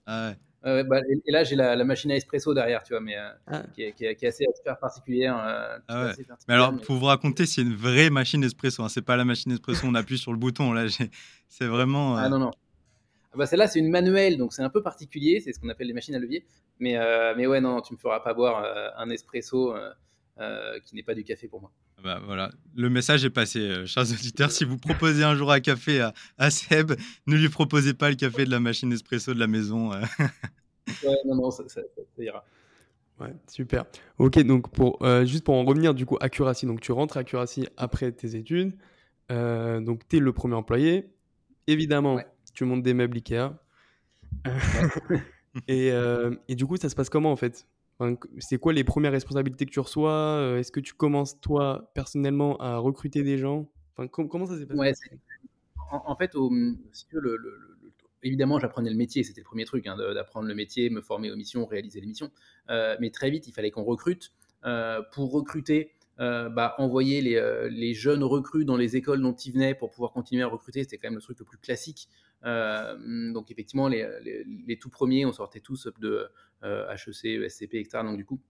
Ah 0.06 0.28
ouais. 0.28 0.36
Bah, 0.84 1.00
et, 1.08 1.30
là, 1.30 1.44
j'ai 1.44 1.54
la, 1.54 1.84
machine 1.84 2.10
à 2.10 2.16
espresso 2.16 2.52
derrière, 2.52 2.82
tu 2.82 2.92
vois, 2.92 3.00
mais 3.00 3.16
euh, 3.16 3.28
ah. 3.46 3.62
qui, 3.72 3.82
est, 3.82 3.92
qui, 3.92 4.04
est, 4.04 4.26
assez 4.26 4.44
super 4.56 4.76
particulière. 4.78 5.38
Euh, 5.38 5.78
ah 5.86 6.06
ouais. 6.06 6.12
mais 6.48 6.54
alors, 6.54 6.76
pour 6.80 6.96
vous 6.96 7.06
raconter, 7.06 7.46
c'est 7.46 7.62
une 7.62 7.74
vraie 7.74 8.10
machine 8.10 8.42
espresso. 8.42 8.82
Hein. 8.82 8.88
C'est 8.88 9.02
pas 9.02 9.16
la 9.16 9.24
machine 9.24 9.52
espresso, 9.52 9.86
on 9.86 9.94
appuie 9.94 10.18
sur 10.18 10.32
le 10.32 10.38
bouton. 10.38 10.72
Là, 10.72 10.86
c'est 11.48 11.66
vraiment. 11.66 12.16
Ah 12.16 12.28
non, 12.28 12.38
non. 12.38 12.50
Ah 13.36 13.40
bah 13.40 13.46
celle-là, 13.46 13.68
c'est 13.68 13.80
une 13.80 13.90
manuelle, 13.90 14.38
donc 14.38 14.54
c'est 14.54 14.62
un 14.62 14.70
peu 14.70 14.82
particulier. 14.82 15.40
C'est 15.40 15.52
ce 15.52 15.60
qu'on 15.60 15.68
appelle 15.68 15.88
les 15.88 15.92
machines 15.92 16.14
à 16.14 16.18
levier. 16.18 16.46
Mais, 16.80 16.96
euh, 16.96 17.34
mais 17.36 17.46
ouais, 17.46 17.60
non, 17.60 17.82
tu 17.82 17.92
me 17.92 17.98
feras 17.98 18.20
pas 18.20 18.32
boire 18.32 18.64
euh, 18.64 18.88
un 18.96 19.10
espresso 19.10 19.76
euh, 20.38 20.80
qui 20.86 20.94
n'est 20.94 21.02
pas 21.02 21.14
du 21.14 21.22
café 21.22 21.46
pour 21.46 21.60
moi. 21.60 21.70
Bah, 22.02 22.18
voilà, 22.24 22.50
le 22.74 22.88
message 22.88 23.26
est 23.26 23.30
passé, 23.30 23.84
chers 23.84 24.10
auditeurs. 24.10 24.50
Si 24.50 24.64
vous 24.64 24.78
proposez 24.78 25.22
un 25.22 25.34
jour 25.34 25.52
un 25.52 25.60
café 25.60 26.00
à, 26.00 26.14
à, 26.38 26.48
Seb, 26.48 26.92
ne 27.26 27.36
lui 27.36 27.50
proposez 27.50 27.92
pas 27.92 28.08
le 28.08 28.16
café 28.16 28.46
de 28.46 28.50
la 28.50 28.58
machine 28.58 28.90
espresso 28.90 29.34
de 29.34 29.38
la 29.38 29.48
maison. 29.48 29.90
ouais, 29.90 31.16
non, 31.26 31.34
non, 31.34 31.50
ça, 31.50 31.62
ira. 32.18 32.42
Ouais, 33.20 33.34
super. 33.48 33.84
Ok, 34.16 34.38
donc 34.44 34.70
pour, 34.70 34.98
juste 35.26 35.44
pour 35.44 35.56
en 35.56 35.64
revenir 35.64 35.92
du 35.92 36.06
coup 36.06 36.16
à 36.22 36.30
Curacy, 36.30 36.64
donc 36.64 36.80
tu 36.80 36.92
rentres 36.92 37.18
à 37.18 37.24
Curacy 37.24 37.68
après 37.76 38.12
tes 38.12 38.34
études, 38.34 38.72
donc 39.28 40.08
tu 40.08 40.16
es 40.16 40.20
le 40.20 40.32
premier 40.32 40.54
employé. 40.54 41.10
Évidemment, 41.66 42.18
tu 42.56 42.64
montes 42.64 42.82
des 42.82 42.94
meubles 42.94 43.18
Ikea. 43.18 43.52
et, 45.68 45.92
euh, 45.92 46.34
et, 46.48 46.54
du 46.54 46.66
coup, 46.66 46.76
ça 46.76 46.88
se 46.88 46.94
passe 46.94 47.08
comment 47.08 47.30
en 47.30 47.36
fait? 47.36 47.66
C'est 48.38 48.58
quoi 48.58 48.72
les 48.72 48.84
premières 48.84 49.12
responsabilités 49.12 49.64
que 49.64 49.70
tu 49.70 49.80
reçois? 49.80 50.10
Euh, 50.10 50.58
Est-ce 50.58 50.70
que 50.70 50.80
tu 50.80 50.94
commences 50.94 51.40
toi 51.40 51.90
personnellement 51.94 52.56
à 52.58 52.76
recruter 52.76 53.22
des 53.22 53.38
gens? 53.38 53.70
Enfin, 53.96 54.08
Comment 54.08 54.46
ça 54.46 54.58
s'est 54.58 54.66
passé? 54.66 55.10
En, 55.90 56.16
fait, 56.16 56.34
au, 56.34 56.50
le, 56.50 57.38
évidemment, 58.22 58.58
j'apprenais 58.58 58.90
le 58.90 58.96
métier, 58.96 59.22
c'était 59.22 59.40
le 59.40 59.46
premier 59.46 59.64
truc, 59.64 59.86
hein, 59.86 59.96
d'apprendre 59.96 60.48
le 60.48 60.54
métier, 60.54 60.90
me 60.90 61.00
former 61.00 61.30
aux 61.30 61.36
missions, 61.36 61.64
réaliser 61.64 62.00
les 62.00 62.06
missions. 62.06 62.30
Euh, 62.70 62.96
mais 63.00 63.10
très 63.10 63.30
vite, 63.30 63.46
il 63.46 63.52
fallait 63.52 63.70
qu'on 63.70 63.84
recrute. 63.84 64.32
pour 65.12 65.30
recruter, 65.30 65.92
euh, 66.18 66.48
bah, 66.48 66.74
envoyer 66.78 67.20
les, 67.20 67.36
euh, 67.36 67.68
les, 67.68 67.92
jeunes 67.92 68.24
recrues 68.24 68.64
dans 68.64 68.78
les 68.78 68.96
écoles 68.96 69.20
dont 69.20 69.34
ils 69.34 69.52
venaient 69.52 69.74
pour 69.74 69.90
pouvoir 69.90 70.12
continuer 70.12 70.42
à 70.42 70.46
recruter, 70.46 70.82
c'était 70.82 70.96
quand 70.96 71.08
même 71.08 71.16
le 71.16 71.20
truc 71.20 71.38
le 71.38 71.44
plus 71.44 71.58
classique. 71.58 72.08
Euh, 72.44 73.32
donc 73.32 73.50
effectivement, 73.50 73.88
les, 73.88 74.08
les, 74.66 74.78
tout 74.78 74.90
premiers, 74.90 75.26
on 75.26 75.32
sortait 75.32 75.60
tous 75.60 75.88
de 76.00 76.28
HEC, 76.62 77.42
ESCP, 77.42 77.74
etc. 77.74 77.98
Donc 78.02 78.16
du 78.16 78.24
coup, 78.24 78.40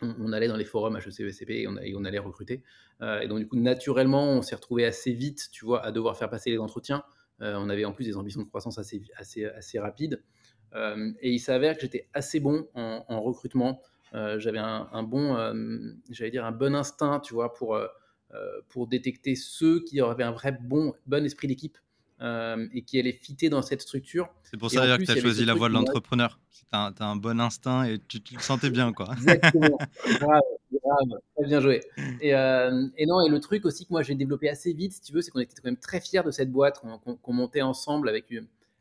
on, 0.00 0.32
allait 0.32 0.48
dans 0.48 0.56
les 0.56 0.64
forums 0.64 0.96
HEC, 0.96 1.20
ESCP 1.20 1.50
et 1.50 1.66
on, 1.68 2.04
allait 2.04 2.18
recruter. 2.18 2.62
et 3.00 3.28
donc 3.28 3.38
du 3.38 3.46
coup, 3.46 3.56
naturellement, 3.56 4.30
on 4.30 4.42
s'est 4.42 4.56
retrouvé 4.56 4.84
assez 4.84 5.12
vite, 5.12 5.48
tu 5.52 5.64
vois, 5.64 5.84
à 5.84 5.92
devoir 5.92 6.16
faire 6.16 6.28
passer 6.28 6.50
les 6.50 6.58
entretiens. 6.58 7.04
on 7.40 7.68
avait 7.68 7.84
en 7.84 7.92
plus 7.92 8.04
des 8.04 8.16
ambitions 8.16 8.42
de 8.42 8.48
croissance 8.48 8.78
assez, 8.78 9.02
assez, 9.16 9.44
assez 9.44 9.78
rapides. 9.78 10.22
et 10.74 11.30
il 11.30 11.38
s'avère 11.38 11.76
que 11.76 11.82
j'étais 11.82 12.08
assez 12.14 12.40
bon 12.40 12.66
en, 12.74 13.04
en 13.08 13.20
recrutement. 13.20 13.80
Euh, 14.14 14.38
j'avais 14.38 14.58
un, 14.58 15.02
bon, 15.02 15.36
euh, 15.36 15.54
j'allais 16.10 16.30
dire 16.30 16.44
un 16.44 16.52
bon 16.52 16.74
instinct, 16.74 17.20
tu 17.20 17.34
vois, 17.34 17.54
pour, 17.54 17.74
euh, 17.76 17.86
pour 18.68 18.86
détecter 18.86 19.34
ceux 19.34 19.82
qui 19.84 20.00
avaient 20.00 20.24
un 20.24 20.32
vrai 20.32 20.52
bon, 20.52 20.92
bon 21.06 21.24
esprit 21.24 21.48
d'équipe 21.48 21.78
euh, 22.22 22.68
et 22.72 22.82
qui 22.82 22.98
allait 22.98 23.12
fitter 23.12 23.48
dans 23.48 23.62
cette 23.62 23.82
structure. 23.82 24.28
C'est 24.44 24.56
pour 24.56 24.70
ça 24.70 24.96
que 24.96 25.04
tu 25.04 25.10
as 25.10 25.20
choisi 25.20 25.44
la 25.44 25.54
voie 25.54 25.68
de 25.68 25.74
l'entrepreneur. 25.74 26.38
Tu 26.52 26.64
as, 26.70 26.92
un 27.00 27.16
bon 27.16 27.40
instinct 27.40 27.84
et 27.84 27.98
tu, 27.98 28.20
le 28.32 28.40
sentais 28.40 28.70
bien. 28.70 28.92
Quoi. 28.92 29.08
Exactement. 29.12 29.76
grave, 30.06 30.40
grave. 30.72 31.20
Très 31.36 31.46
bien 31.46 31.60
joué. 31.60 31.80
Et, 32.20 32.34
euh, 32.34 32.86
et, 32.96 33.06
non, 33.06 33.20
et 33.20 33.28
le 33.28 33.40
truc 33.40 33.64
aussi 33.64 33.86
que 33.86 33.92
moi 33.92 34.02
j'ai 34.02 34.14
développé 34.14 34.48
assez 34.48 34.72
vite, 34.72 34.92
si 34.92 35.00
tu 35.00 35.12
veux, 35.12 35.20
c'est 35.20 35.30
qu'on 35.32 35.40
était 35.40 35.54
quand 35.54 35.64
même 35.64 35.76
très 35.76 36.00
fiers 36.00 36.22
de 36.22 36.30
cette 36.30 36.52
boîte 36.52 36.80
qu'on 36.80 37.32
montait 37.32 37.62
ensemble 37.62 38.08
avec, 38.08 38.32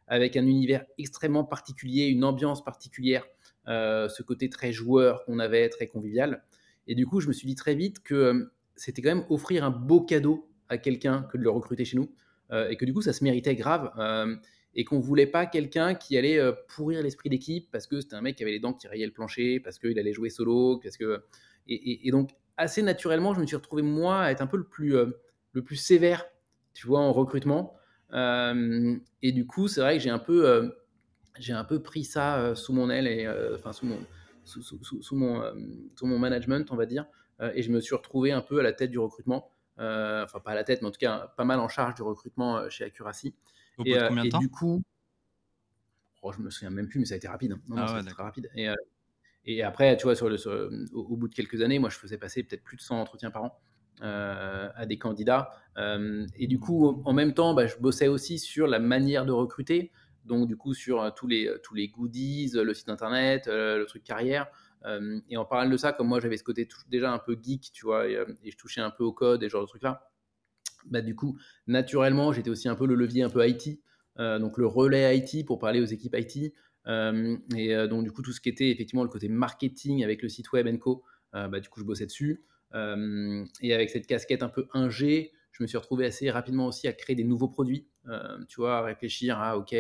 avec 0.07 0.37
un 0.37 0.45
univers 0.45 0.85
extrêmement 0.97 1.43
particulier, 1.43 2.05
une 2.05 2.23
ambiance 2.23 2.63
particulière, 2.63 3.25
euh, 3.67 4.07
ce 4.07 4.23
côté 4.23 4.49
très 4.49 4.71
joueur 4.71 5.23
qu'on 5.25 5.39
avait, 5.39 5.69
très 5.69 5.87
convivial. 5.87 6.43
Et 6.87 6.95
du 6.95 7.07
coup, 7.07 7.21
je 7.21 7.27
me 7.27 7.33
suis 7.33 7.47
dit 7.47 7.55
très 7.55 7.73
vite 7.75 8.03
que 8.03 8.51
c'était 8.75 9.01
quand 9.01 9.15
même 9.15 9.25
offrir 9.29 9.63
un 9.63 9.71
beau 9.71 10.01
cadeau 10.01 10.47
à 10.69 10.77
quelqu'un 10.77 11.23
que 11.23 11.37
de 11.37 11.43
le 11.43 11.49
recruter 11.49 11.85
chez 11.85 11.97
nous. 11.97 12.11
Euh, 12.51 12.69
et 12.69 12.75
que 12.75 12.85
du 12.85 12.93
coup, 12.93 13.01
ça 13.01 13.13
se 13.13 13.23
méritait 13.23 13.55
grave 13.55 13.91
euh, 13.97 14.35
et 14.75 14.83
qu'on 14.83 14.99
voulait 14.99 15.27
pas 15.27 15.45
quelqu'un 15.45 15.95
qui 15.95 16.17
allait 16.17 16.37
euh, 16.37 16.51
pourrir 16.67 17.01
l'esprit 17.01 17.29
d'équipe 17.29 17.69
parce 17.71 17.87
que 17.87 18.01
c'était 18.01 18.15
un 18.15 18.21
mec 18.21 18.35
qui 18.35 18.43
avait 18.43 18.51
les 18.51 18.59
dents 18.59 18.73
qui 18.73 18.87
rayaient 18.87 19.05
le 19.05 19.13
plancher, 19.13 19.59
parce 19.59 19.79
qu'il 19.79 19.97
allait 19.97 20.13
jouer 20.13 20.29
solo, 20.29 20.79
parce 20.83 20.97
que 20.97 21.23
et, 21.67 22.09
donc 22.11 22.31
assez 22.57 22.81
naturellement, 22.81 23.33
je 23.33 23.39
me 23.39 23.45
suis 23.45 23.55
retrouvé 23.55 23.81
moi 23.81 24.21
à 24.21 24.31
être 24.31 24.41
un 24.41 24.47
peu 24.47 24.57
le 24.57 24.63
plus 24.63 24.95
le 25.53 25.63
plus 25.63 25.75
sévère, 25.75 26.25
tu 26.73 26.87
vois, 26.87 26.99
en 26.99 27.13
recrutement. 27.13 27.75
et 28.11 29.31
du 29.31 29.45
coup, 29.45 29.67
c'est 29.67 29.79
vrai 29.79 29.97
que 29.97 30.03
j'ai 30.03 30.09
un 30.09 30.19
peu 30.19 30.73
j'ai 31.39 31.53
un 31.53 31.63
peu 31.63 31.81
pris 31.81 32.03
ça 32.03 32.55
sous 32.55 32.73
mon 32.73 32.89
aile 32.89 33.07
et 33.07 33.27
enfin 33.55 33.71
sous 33.71 33.85
mon 33.85 33.99
sous, 34.43 35.15
mon 35.15 35.41
sous 35.95 36.05
mon 36.05 36.19
management, 36.19 36.69
on 36.71 36.75
va 36.75 36.87
dire, 36.87 37.05
et 37.53 37.61
je 37.61 37.71
me 37.71 37.79
suis 37.79 37.95
retrouvé 37.95 38.31
un 38.31 38.41
peu 38.41 38.59
à 38.59 38.63
la 38.63 38.73
tête 38.73 38.89
du 38.89 38.99
recrutement. 38.99 39.51
Euh, 39.81 40.23
enfin 40.23 40.39
pas 40.39 40.51
à 40.51 40.55
la 40.55 40.63
tête, 40.63 40.81
mais 40.81 40.87
en 40.87 40.91
tout 40.91 40.99
cas 40.99 41.33
pas 41.35 41.43
mal 41.43 41.59
en 41.59 41.67
charge 41.67 41.95
du 41.95 42.03
recrutement 42.03 42.57
euh, 42.57 42.69
chez 42.69 42.83
Accuracy. 42.83 43.33
Au 43.77 43.83
et, 43.83 43.93
bout 43.93 43.95
de 43.95 44.03
euh, 44.03 44.07
combien 44.09 44.25
de 44.25 44.29
temps 44.29 44.39
du 44.39 44.49
coup, 44.49 44.83
oh, 46.21 46.31
je 46.31 46.39
me 46.39 46.51
souviens 46.51 46.69
même 46.69 46.87
plus, 46.87 46.99
mais 46.99 47.05
ça 47.05 47.15
a 47.15 47.17
été 47.17 47.27
rapide. 47.27 47.53
Hein. 47.53 47.61
Non, 47.67 47.77
ah 47.79 47.95
ouais, 47.95 48.03
très 48.03 48.23
rapide. 48.23 48.51
Et, 48.55 48.67
et, 49.45 49.63
après, 49.63 49.97
tu 49.97 50.03
vois, 50.03 50.15
sur 50.15 50.29
le, 50.29 50.37
au, 50.93 51.17
bout 51.17 51.27
de 51.27 51.33
quelques 51.33 51.61
années, 51.61 51.79
moi, 51.79 51.89
je 51.89 51.97
faisais 51.97 52.17
passer 52.17 52.43
peut-être 52.43 52.63
plus 52.63 52.77
de 52.77 52.81
100 52.81 53.01
entretiens 53.01 53.31
par 53.31 53.43
an 53.43 53.59
à 54.01 54.85
des 54.85 54.97
candidats. 54.97 55.51
et 55.77 56.47
du 56.47 56.59
coup, 56.59 57.01
en 57.05 57.13
même 57.13 57.33
temps, 57.33 57.53
bah, 57.53 57.65
je 57.65 57.77
bossais 57.77 58.07
aussi 58.07 58.37
sur 58.37 58.67
la 58.67 58.79
manière 58.79 59.25
de 59.25 59.31
recruter. 59.31 59.91
Donc, 60.25 60.47
du 60.47 60.57
coup, 60.57 60.75
sur 60.75 61.11
tous 61.15 61.25
les, 61.25 61.51
tous 61.63 61.73
les 61.73 61.87
goodies, 61.87 62.51
le 62.53 62.73
site 62.75 62.89
internet, 62.89 63.47
le 63.47 63.83
truc 63.85 64.03
carrière. 64.03 64.47
Euh, 64.85 65.19
et 65.29 65.37
en 65.37 65.45
parallèle 65.45 65.71
de 65.71 65.77
ça, 65.77 65.93
comme 65.93 66.07
moi 66.07 66.19
j'avais 66.19 66.37
ce 66.37 66.43
côté 66.43 66.67
déjà 66.89 67.11
un 67.11 67.19
peu 67.19 67.37
geek, 67.41 67.71
tu 67.73 67.85
vois, 67.85 68.05
euh, 68.05 68.25
et, 68.43 68.51
je 68.51 68.57
touchais 68.57 68.81
un 68.81 68.91
peu 68.91 69.03
au 69.03 69.13
code 69.13 69.43
et 69.43 69.49
genre 69.49 69.61
de 69.61 69.67
trucs-là, 69.67 70.09
bah, 70.85 71.01
du 71.01 71.15
coup, 71.15 71.37
naturellement, 71.67 72.31
j'étais 72.33 72.49
aussi 72.49 72.67
un 72.67 72.75
peu 72.75 72.87
le 72.87 72.95
levier 72.95 73.23
un 73.23 73.29
peu 73.29 73.47
IT, 73.47 73.79
euh, 74.19 74.39
donc 74.39 74.57
le 74.57 74.65
relais 74.65 75.17
IT 75.17 75.45
pour 75.45 75.59
parler 75.59 75.81
aux 75.81 75.85
équipes 75.85 76.15
IT. 76.17 76.53
et 77.55 77.87
donc, 77.87 78.03
du 78.03 78.11
coup, 78.11 78.21
tout 78.21 78.33
ce 78.33 78.41
qui 78.41 78.49
était 78.49 78.69
effectivement 78.69 79.03
le 79.03 79.09
côté 79.09 79.29
marketing 79.29 80.03
avec 80.03 80.21
le 80.23 80.29
site 80.29 80.51
web 80.51 80.77
Co, 80.79 81.03
bah, 81.33 81.59
du 81.59 81.69
coup, 81.69 81.79
je 81.79 81.85
bossais 81.85 82.07
dessus. 82.07 82.43
et 82.73 83.73
avec 83.73 83.89
cette 83.89 84.07
casquette 84.07 84.41
un 84.41 84.49
peu 84.49 84.67
ingé, 84.73 85.31
je 85.51 85.61
me 85.63 85.67
suis 85.67 85.77
retrouvé 85.77 86.05
assez 86.05 86.31
rapidement 86.31 86.65
aussi 86.67 86.87
à 86.87 86.93
créer 86.93 87.15
des 87.15 87.23
nouveaux 87.23 87.49
produits, 87.49 87.87
tu 88.47 88.61
vois, 88.61 88.77
à 88.77 88.81
réfléchir 88.81 89.39
à, 89.39 89.57
OK, 89.59 89.75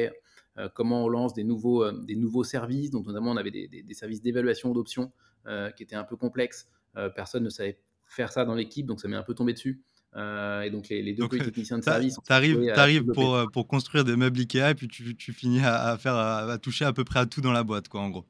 comment 0.73 1.05
on 1.05 1.09
lance 1.09 1.33
des 1.33 1.43
nouveaux, 1.43 1.83
euh, 1.83 1.91
des 2.03 2.15
nouveaux 2.15 2.43
services. 2.43 2.91
Donc, 2.91 3.05
notamment, 3.05 3.31
on 3.31 3.37
avait 3.37 3.51
des, 3.51 3.93
services 3.93 4.21
d'évaluation 4.21 4.71
d'options 4.71 5.11
euh, 5.47 5.71
qui 5.71 5.83
étaient 5.83 5.95
un 5.95 6.03
peu 6.03 6.15
complexes. 6.15 6.69
personne 7.15 7.43
ne 7.43 7.49
savait 7.49 7.79
faire 8.05 8.31
ça 8.31 8.43
dans 8.43 8.55
l'équipe, 8.55 8.85
donc 8.85 8.99
ça 8.99 9.07
m'est 9.07 9.15
un 9.15 9.23
peu 9.23 9.33
tombé 9.33 9.53
dessus. 9.53 9.81
et 10.15 10.69
donc 10.71 10.89
les, 10.89 11.13
deux 11.13 11.27
techniciens 11.27 11.77
de 11.77 11.83
service. 11.83 12.17
Tu 12.25 12.33
arrives, 12.33 13.05
pour, 13.13 13.49
pour, 13.51 13.67
construire 13.67 14.03
des 14.03 14.15
meubles 14.15 14.39
Ikea 14.39 14.71
et 14.71 14.75
puis 14.75 14.87
tu, 14.87 15.15
tu 15.15 15.31
finis 15.31 15.61
à, 15.63 15.97
faire, 15.97 16.15
à, 16.15 16.57
toucher 16.57 16.85
à 16.85 16.93
peu 16.93 17.03
près 17.03 17.19
à 17.19 17.25
tout 17.25 17.41
dans 17.41 17.53
la 17.53 17.63
boîte, 17.63 17.87
quoi, 17.87 18.01
en 18.01 18.09
gros. 18.09 18.25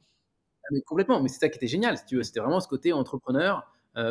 Ah, 0.64 0.68
mais 0.72 0.80
complètement, 0.82 1.20
mais 1.20 1.28
c'est 1.28 1.40
ça 1.40 1.48
qui 1.48 1.56
était 1.56 1.66
génial, 1.66 1.98
si 1.98 2.04
tu 2.06 2.16
veux. 2.16 2.22
C'était 2.22 2.40
vraiment 2.40 2.60
ce 2.60 2.68
côté 2.68 2.92
entrepreneur 2.92 3.66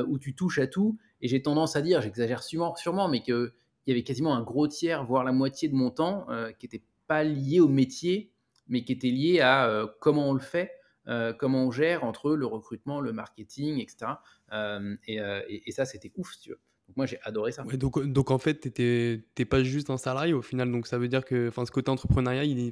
où 0.08 0.20
tu 0.20 0.36
touches 0.36 0.60
à 0.60 0.68
tout. 0.68 0.98
Et 1.22 1.28
j'ai 1.28 1.42
tendance 1.42 1.76
à 1.76 1.82
dire, 1.82 2.02
j'exagère 2.02 2.44
sûrement, 2.44 2.76
sûrement 2.76 3.08
mais 3.08 3.22
qu'il 3.22 3.52
y 3.88 3.92
avait 3.92 4.04
quasiment 4.04 4.36
un 4.36 4.42
gros 4.42 4.68
tiers, 4.68 5.06
voire 5.06 5.24
la 5.24 5.32
moitié 5.32 5.70
de 5.70 5.76
mon 5.76 5.92
temps 5.92 6.28
qui 6.60 6.66
était 6.66 6.84
pas 7.12 7.26
lié 7.26 7.60
au 7.60 7.68
métier, 7.68 8.32
mais 8.70 8.86
qui 8.86 8.94
était 8.94 9.10
lié 9.10 9.42
à 9.42 9.68
euh, 9.68 9.86
comment 10.00 10.30
on 10.30 10.34
le 10.34 10.40
fait, 10.40 10.72
euh, 11.10 11.34
comment 11.34 11.66
on 11.66 11.70
gère 11.70 12.06
entre 12.06 12.38
le 12.38 12.46
recrutement, 12.46 13.02
le 13.02 13.12
marketing, 13.12 13.80
etc. 13.80 14.14
Euh, 14.54 14.96
et, 15.10 15.72
ça, 15.74 15.84
c'était 15.84 16.14
ouf, 16.16 16.40
tu 16.40 16.52
veux. 16.52 16.60
Donc 16.88 16.96
moi, 16.96 17.06
j'ai 17.06 17.20
adoré 17.24 17.52
ça. 17.52 17.64
donc, 17.64 18.02
donc 18.02 18.32
en 18.32 18.38
fait, 18.38 18.74
tu 18.74 19.24
n'es 19.38 19.46
pas 19.46 19.62
juste 19.62 19.90
un 19.90 19.98
salarié 19.98 20.32
au 20.32 20.42
final. 20.42 20.72
Donc 20.72 20.88
ça 20.88 20.98
veut 20.98 21.10
dire 21.10 21.26
que 21.26 21.52
ce 21.52 21.72
côté 21.72 21.92
entrepreneuriat, 21.92 22.46
il, 22.46 22.58
il 22.60 22.72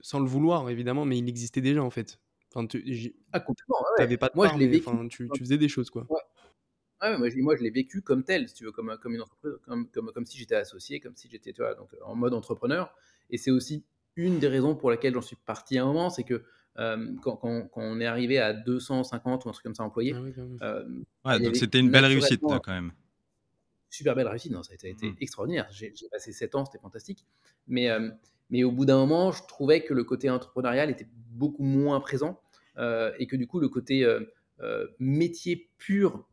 sans 0.00 0.20
le 0.20 0.26
vouloir 0.26 0.70
évidemment, 0.70 1.04
mais 1.04 1.18
il 1.18 1.28
existait 1.28 1.60
déjà 1.60 1.82
en 1.82 1.90
fait. 1.90 2.20
Enfin, 2.54 2.64
tu 2.68 3.16
ah, 3.32 3.40
complètement. 3.40 3.78
Ouais. 3.98 4.16
pas 4.16 4.28
de 4.28 4.32
moi, 4.36 4.46
je 4.46 4.58
l'ai 4.58 4.68
vécu. 4.68 5.08
Tu, 5.08 5.28
tu, 5.28 5.40
faisais 5.40 5.58
des 5.58 5.68
choses 5.68 5.90
quoi. 5.90 6.06
Ouais. 6.08 7.18
moi, 7.18 7.28
je, 7.28 7.36
moi, 7.38 7.56
je 7.56 7.64
l'ai 7.64 7.70
vécu 7.70 8.00
comme 8.00 8.22
tel, 8.22 8.48
si 8.48 8.54
tu 8.54 8.64
veux, 8.64 8.70
comme, 8.70 8.96
comme 9.02 9.14
une 9.14 9.22
entreprise, 9.22 9.54
comme, 9.64 9.88
comme, 9.88 10.12
comme 10.12 10.24
si 10.24 10.38
j'étais 10.38 10.54
associé, 10.54 11.00
comme 11.00 11.16
si 11.16 11.28
j'étais, 11.28 11.52
tu 11.52 11.62
vois, 11.62 11.74
donc 11.74 11.90
en 12.04 12.14
mode 12.14 12.32
entrepreneur. 12.34 12.94
Et 13.30 13.38
c'est 13.38 13.50
aussi 13.50 13.84
une 14.16 14.38
des 14.38 14.48
raisons 14.48 14.74
pour 14.74 14.90
laquelle 14.90 15.14
j'en 15.14 15.22
suis 15.22 15.36
parti 15.36 15.78
à 15.78 15.82
un 15.82 15.86
moment, 15.86 16.10
c'est 16.10 16.24
que 16.24 16.44
euh, 16.78 17.14
quand, 17.22 17.36
quand, 17.36 17.68
on 17.76 18.00
est 18.00 18.06
arrivé 18.06 18.38
à 18.38 18.52
250 18.54 19.44
ou 19.44 19.48
un 19.48 19.52
truc 19.52 19.62
comme 19.62 19.74
ça 19.74 19.84
employés. 19.84 20.14
Ah 20.14 20.64
euh, 20.64 20.88
ouais, 21.26 21.40
donc 21.40 21.56
c'était 21.56 21.78
une 21.78 21.90
belle 21.90 22.06
réussite 22.06 22.40
quand 22.40 22.68
même. 22.68 22.92
Super 23.90 24.14
belle 24.14 24.28
réussite, 24.28 24.52
non, 24.52 24.62
ça 24.62 24.72
a 24.72 24.74
été, 24.74 24.94
mmh. 24.94 25.16
extraordinaire. 25.20 25.68
J'ai 25.70 25.92
passé 26.10 26.32
7 26.32 26.54
ans, 26.54 26.64
c'était 26.64 26.78
fantastique. 26.78 27.26
Mais, 27.68 27.90
euh, 27.90 28.10
mais 28.48 28.64
au 28.64 28.72
bout 28.72 28.86
d'un 28.86 28.96
moment, 28.96 29.32
je 29.32 29.42
trouvais 29.46 29.84
que 29.84 29.92
le 29.92 30.04
côté 30.04 30.30
entrepreneurial 30.30 30.90
était 30.90 31.08
beaucoup 31.30 31.64
moins 31.64 32.00
présent 32.00 32.40
et 32.78 33.26
que 33.26 33.36
du 33.36 33.46
coup, 33.46 33.60
le 33.60 33.68
côté 33.68 34.06
métier 34.98 35.68
pur 35.76 36.26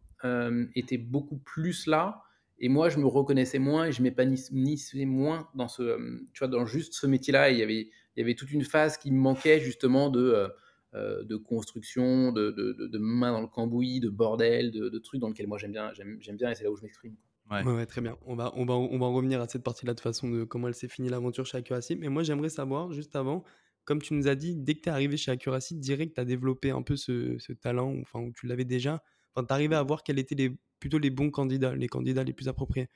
était 0.73 0.97
beaucoup 0.97 1.37
plus 1.37 1.85
là. 1.85 2.23
Et 2.59 2.69
moi, 2.69 2.89
je 2.89 2.99
me 2.99 3.05
reconnaissais 3.05 3.59
moins 3.59 3.85
et 3.85 3.91
je 3.91 4.01
m'épanouissais 4.01 5.05
moins 5.05 5.47
dans 5.55 5.67
ce, 5.67 5.81
euh, 5.81 6.27
tu 6.33 6.39
vois, 6.39 6.47
dans 6.49 6.65
juste 6.65 6.93
ce 6.93 7.07
métier-là. 7.07 7.51
Il 7.51 7.57
y 7.57 7.63
avait, 7.63 7.89
il 8.15 8.19
y 8.19 8.21
avait 8.21 8.35
toute 8.35 8.51
une 8.51 8.63
phase 8.63 8.97
qui 8.97 9.11
me 9.11 9.17
manquait 9.17 9.59
justement 9.59 10.09
de, 10.09 10.19
euh, 10.19 10.47
euh, 10.93 11.23
de 11.23 11.37
construction, 11.37 12.31
de, 12.31 12.51
de, 12.51 12.87
de, 12.87 12.97
main 12.97 13.31
dans 13.31 13.41
le 13.41 13.47
cambouis, 13.47 14.01
de 14.01 14.09
bordel, 14.09 14.71
de, 14.71 14.99
trucs 14.99 15.21
dans 15.21 15.29
lesquels 15.29 15.47
moi 15.47 15.57
j'aime 15.57 15.71
bien, 15.71 15.91
j'aime 15.93 16.37
bien 16.37 16.51
et 16.51 16.55
c'est 16.55 16.65
là 16.65 16.71
où 16.71 16.75
je 16.75 16.83
m'exprime. 16.83 17.15
Ouais. 17.49 17.63
ouais. 17.63 17.85
très 17.85 18.01
bien. 18.01 18.17
On 18.25 18.35
va, 18.35 18.51
on, 18.55 18.65
va, 18.65 18.73
on 18.75 18.99
va 18.99 19.05
en 19.05 19.13
revenir 19.13 19.41
à 19.41 19.47
cette 19.47 19.63
partie-là 19.63 19.93
de 19.93 19.99
façon 19.99 20.29
de 20.29 20.43
comment 20.43 20.67
elle 20.67 20.75
s'est 20.75 20.87
finie 20.87 21.09
l'aventure 21.09 21.45
chez 21.45 21.57
Accuracy. 21.57 21.95
Mais 21.95 22.09
moi, 22.09 22.23
j'aimerais 22.23 22.49
savoir, 22.49 22.91
juste 22.91 23.15
avant, 23.15 23.43
comme 23.85 24.01
tu 24.01 24.13
nous 24.13 24.27
as 24.27 24.35
dit, 24.35 24.55
dès 24.55 24.75
que 24.75 24.81
tu 24.81 24.89
es 24.89 24.91
arrivé 24.91 25.15
chez 25.17 25.31
Accuracy, 25.31 25.75
direct, 25.75 26.15
tu 26.15 26.21
as 26.21 26.25
développé 26.25 26.71
un 26.71 26.83
peu 26.83 26.95
ce, 26.95 27.37
ce 27.39 27.53
talent, 27.53 27.95
enfin, 28.01 28.19
où 28.19 28.31
tu 28.33 28.45
l'avais 28.45 28.65
déjà. 28.65 29.01
Enfin, 29.33 29.45
tu 29.45 29.53
arrivais 29.53 29.75
à 29.75 29.83
voir 29.83 30.03
quels 30.03 30.19
étaient 30.19 30.35
les 30.35 30.59
plutôt 30.79 30.97
les 30.97 31.09
bons 31.09 31.31
candidats, 31.31 31.75
les 31.75 31.87
candidats 31.87 32.23
les 32.23 32.33
plus 32.33 32.47
appropriés. 32.47 32.89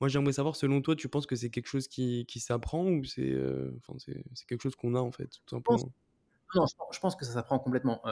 Moi, 0.00 0.08
j'aimerais 0.08 0.32
savoir, 0.32 0.56
selon 0.56 0.82
toi, 0.82 0.96
tu 0.96 1.08
penses 1.08 1.26
que 1.26 1.36
c'est 1.36 1.50
quelque 1.50 1.68
chose 1.68 1.88
qui, 1.88 2.26
qui 2.26 2.40
s'apprend 2.40 2.84
ou 2.84 3.04
c'est 3.04 3.30
euh, 3.30 3.70
quelque 4.48 4.62
chose 4.62 4.74
qu'on 4.76 4.94
a, 4.94 5.00
en 5.00 5.12
fait, 5.12 5.28
tout 5.46 5.56
simplement? 5.56 5.92
Non, 6.54 6.66
je 6.92 6.98
pense 7.00 7.16
que 7.16 7.24
ça 7.24 7.32
s'apprend 7.32 7.58
complètement. 7.58 8.02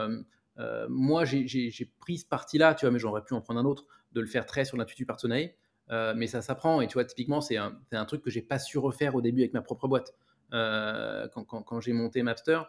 Euh, 0.57 0.87
moi, 0.89 1.25
j'ai 1.25 1.91
pris 1.99 2.17
ce 2.17 2.25
parti-là, 2.25 2.75
tu 2.75 2.85
vois, 2.85 2.91
mais 2.91 2.99
j'aurais 2.99 3.23
pu 3.23 3.33
en 3.33 3.41
prendre 3.41 3.59
un 3.59 3.65
autre, 3.65 3.85
de 4.13 4.21
le 4.21 4.27
faire 4.27 4.45
très 4.45 4.65
sur 4.65 4.77
l'intuitu 4.77 5.05
personnel. 5.05 5.53
Euh, 5.91 6.13
mais 6.15 6.27
ça 6.27 6.41
s'apprend, 6.41 6.79
et 6.79 6.87
tu 6.87 6.93
vois, 6.93 7.03
typiquement, 7.03 7.41
c'est 7.41 7.57
un, 7.57 7.77
un, 7.91 8.05
truc 8.05 8.21
que 8.21 8.29
j'ai 8.29 8.41
pas 8.41 8.57
su 8.57 8.77
refaire 8.77 9.15
au 9.15 9.21
début 9.21 9.41
avec 9.41 9.53
ma 9.53 9.61
propre 9.61 9.87
boîte. 9.89 10.13
quand, 10.51 11.43
quand, 11.45 11.63
quand 11.63 11.81
j'ai 11.81 11.93
monté 11.93 12.23
Mapster, 12.23 12.61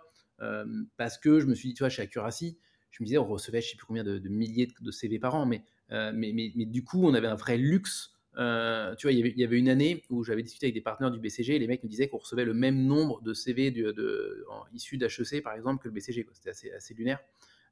parce 0.96 1.18
que 1.18 1.38
je 1.38 1.46
me 1.46 1.54
suis 1.54 1.68
dit, 1.68 1.74
tu 1.74 1.83
vois, 1.83 1.90
chez 1.90 2.02
Accuracy, 2.02 2.59
je 2.94 3.02
me 3.02 3.07
disais, 3.07 3.18
on 3.18 3.26
recevait 3.26 3.61
je 3.61 3.70
sais 3.70 3.76
plus 3.76 3.87
combien 3.87 4.04
de, 4.04 4.18
milliers 4.28 4.68
de, 4.80 4.90
CV 4.90 5.18
par 5.18 5.35
an, 5.35 5.46
mais, 5.46 5.64
euh, 5.92 6.12
mais, 6.14 6.33
du 6.33 6.85
coup, 6.85 7.05
on 7.07 7.14
avait 7.14 7.27
un 7.27 7.35
vrai 7.35 7.57
luxe. 7.57 8.11
Euh, 8.37 8.94
tu 8.97 9.07
vois, 9.07 9.12
il 9.12 9.38
y, 9.38 9.44
avait, 9.44 9.59
une 9.59 9.68
année 9.68 10.03
où 10.11 10.25
j'avais 10.25 10.42
discuté 10.42 10.66
avec 10.66 10.75
des 10.75 10.81
partenaires 10.81 11.12
du 11.12 11.20
BCG 11.20 11.55
et 11.55 11.59
les 11.59 11.68
mecs 11.68 11.85
me 11.85 11.88
disaient 11.88 12.09
qu'on 12.09 12.18
recevait 12.18 12.44
le 12.44 12.55
même 12.55 12.85
nombre 12.85 13.23
de 13.23 13.33
CV 13.33 13.70
de, 13.70 13.92
de, 13.92 14.44
issus 14.73 14.99
d'HEC, 14.99 15.42
par 15.42 15.55
exemple, 15.55 15.83
que 15.83 15.88
le 15.88 15.94
BCG. 15.94 16.27
C'était 16.33 16.51
assez, 16.51 16.73
assez, 16.73 16.94
lunaire. 16.94 17.20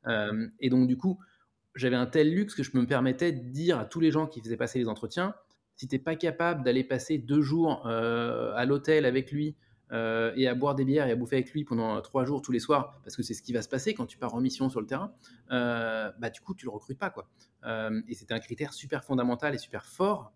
Euh, 0.07 0.47
et 0.61 0.71
donc, 0.71 0.87
du 0.87 0.97
coup, 0.97 1.19
j'avais 1.75 1.97
un 1.97 2.07
tel 2.07 2.33
luxe 2.33 2.55
que 2.55 2.63
je 2.63 2.77
me 2.77 2.87
permettais 2.87 3.33
de 3.33 3.41
dire 3.51 3.79
à 3.79 3.85
tous 3.85 4.01
les 4.01 4.13
gens 4.13 4.27
qui 4.27 4.41
faisaient 4.41 4.57
passer 4.57 4.79
les 4.79 4.89
entretiens, 4.89 5.35
si 5.75 5.89
tu 5.89 5.97
n'es 5.97 5.99
pas 5.99 6.17
capable 6.17 6.63
d'aller 6.63 6.85
passer 6.85 7.19
deux 7.19 7.41
jours 7.41 7.87
à 7.87 8.65
l'hôtel 8.67 9.05
avec 9.05 9.33
lui, 9.33 9.57
euh, 9.93 10.33
et 10.37 10.49
à 10.49 10.55
boire 10.55 10.75
des 10.75 10.85
bières 10.85 11.07
et 11.07 11.13
à 11.13 11.17
bouffer 11.17 11.37
avec 11.37 11.53
lui 11.53 11.65
pendant 11.65 12.01
trois 12.01 12.25
jours 12.25 12.41
tous 12.41 12.53
les 12.53 12.61
soirs, 12.61 13.01
parce 13.05 13.17
que 13.17 13.23
c'est 13.23 13.35
ce 13.35 13.43
qui 13.43 13.53
va 13.53 13.63
se 13.63 13.69
passer 13.69 13.95
quand 13.95 14.07
tu 14.07 14.17
pars 14.19 14.35
en 14.35 14.41
mission 14.41 14.71
sur 14.71 14.81
le 14.81 14.87
terrain, 14.87 15.13
euh, 15.51 16.11
bah, 16.19 16.31
du 16.31 16.41
coup, 16.41 16.55
tu 16.55 16.65
le 16.65 16.71
recrutes 16.71 16.99
pas. 16.99 17.11
Quoi. 17.11 17.29
Euh, 17.65 18.01
et 18.09 18.15
c'était 18.15 18.35
un 18.35 18.41
critère 18.41 18.73
super 18.73 19.05
fondamental 19.05 19.55
et 19.55 19.59
super 19.59 19.85
fort. 19.85 20.33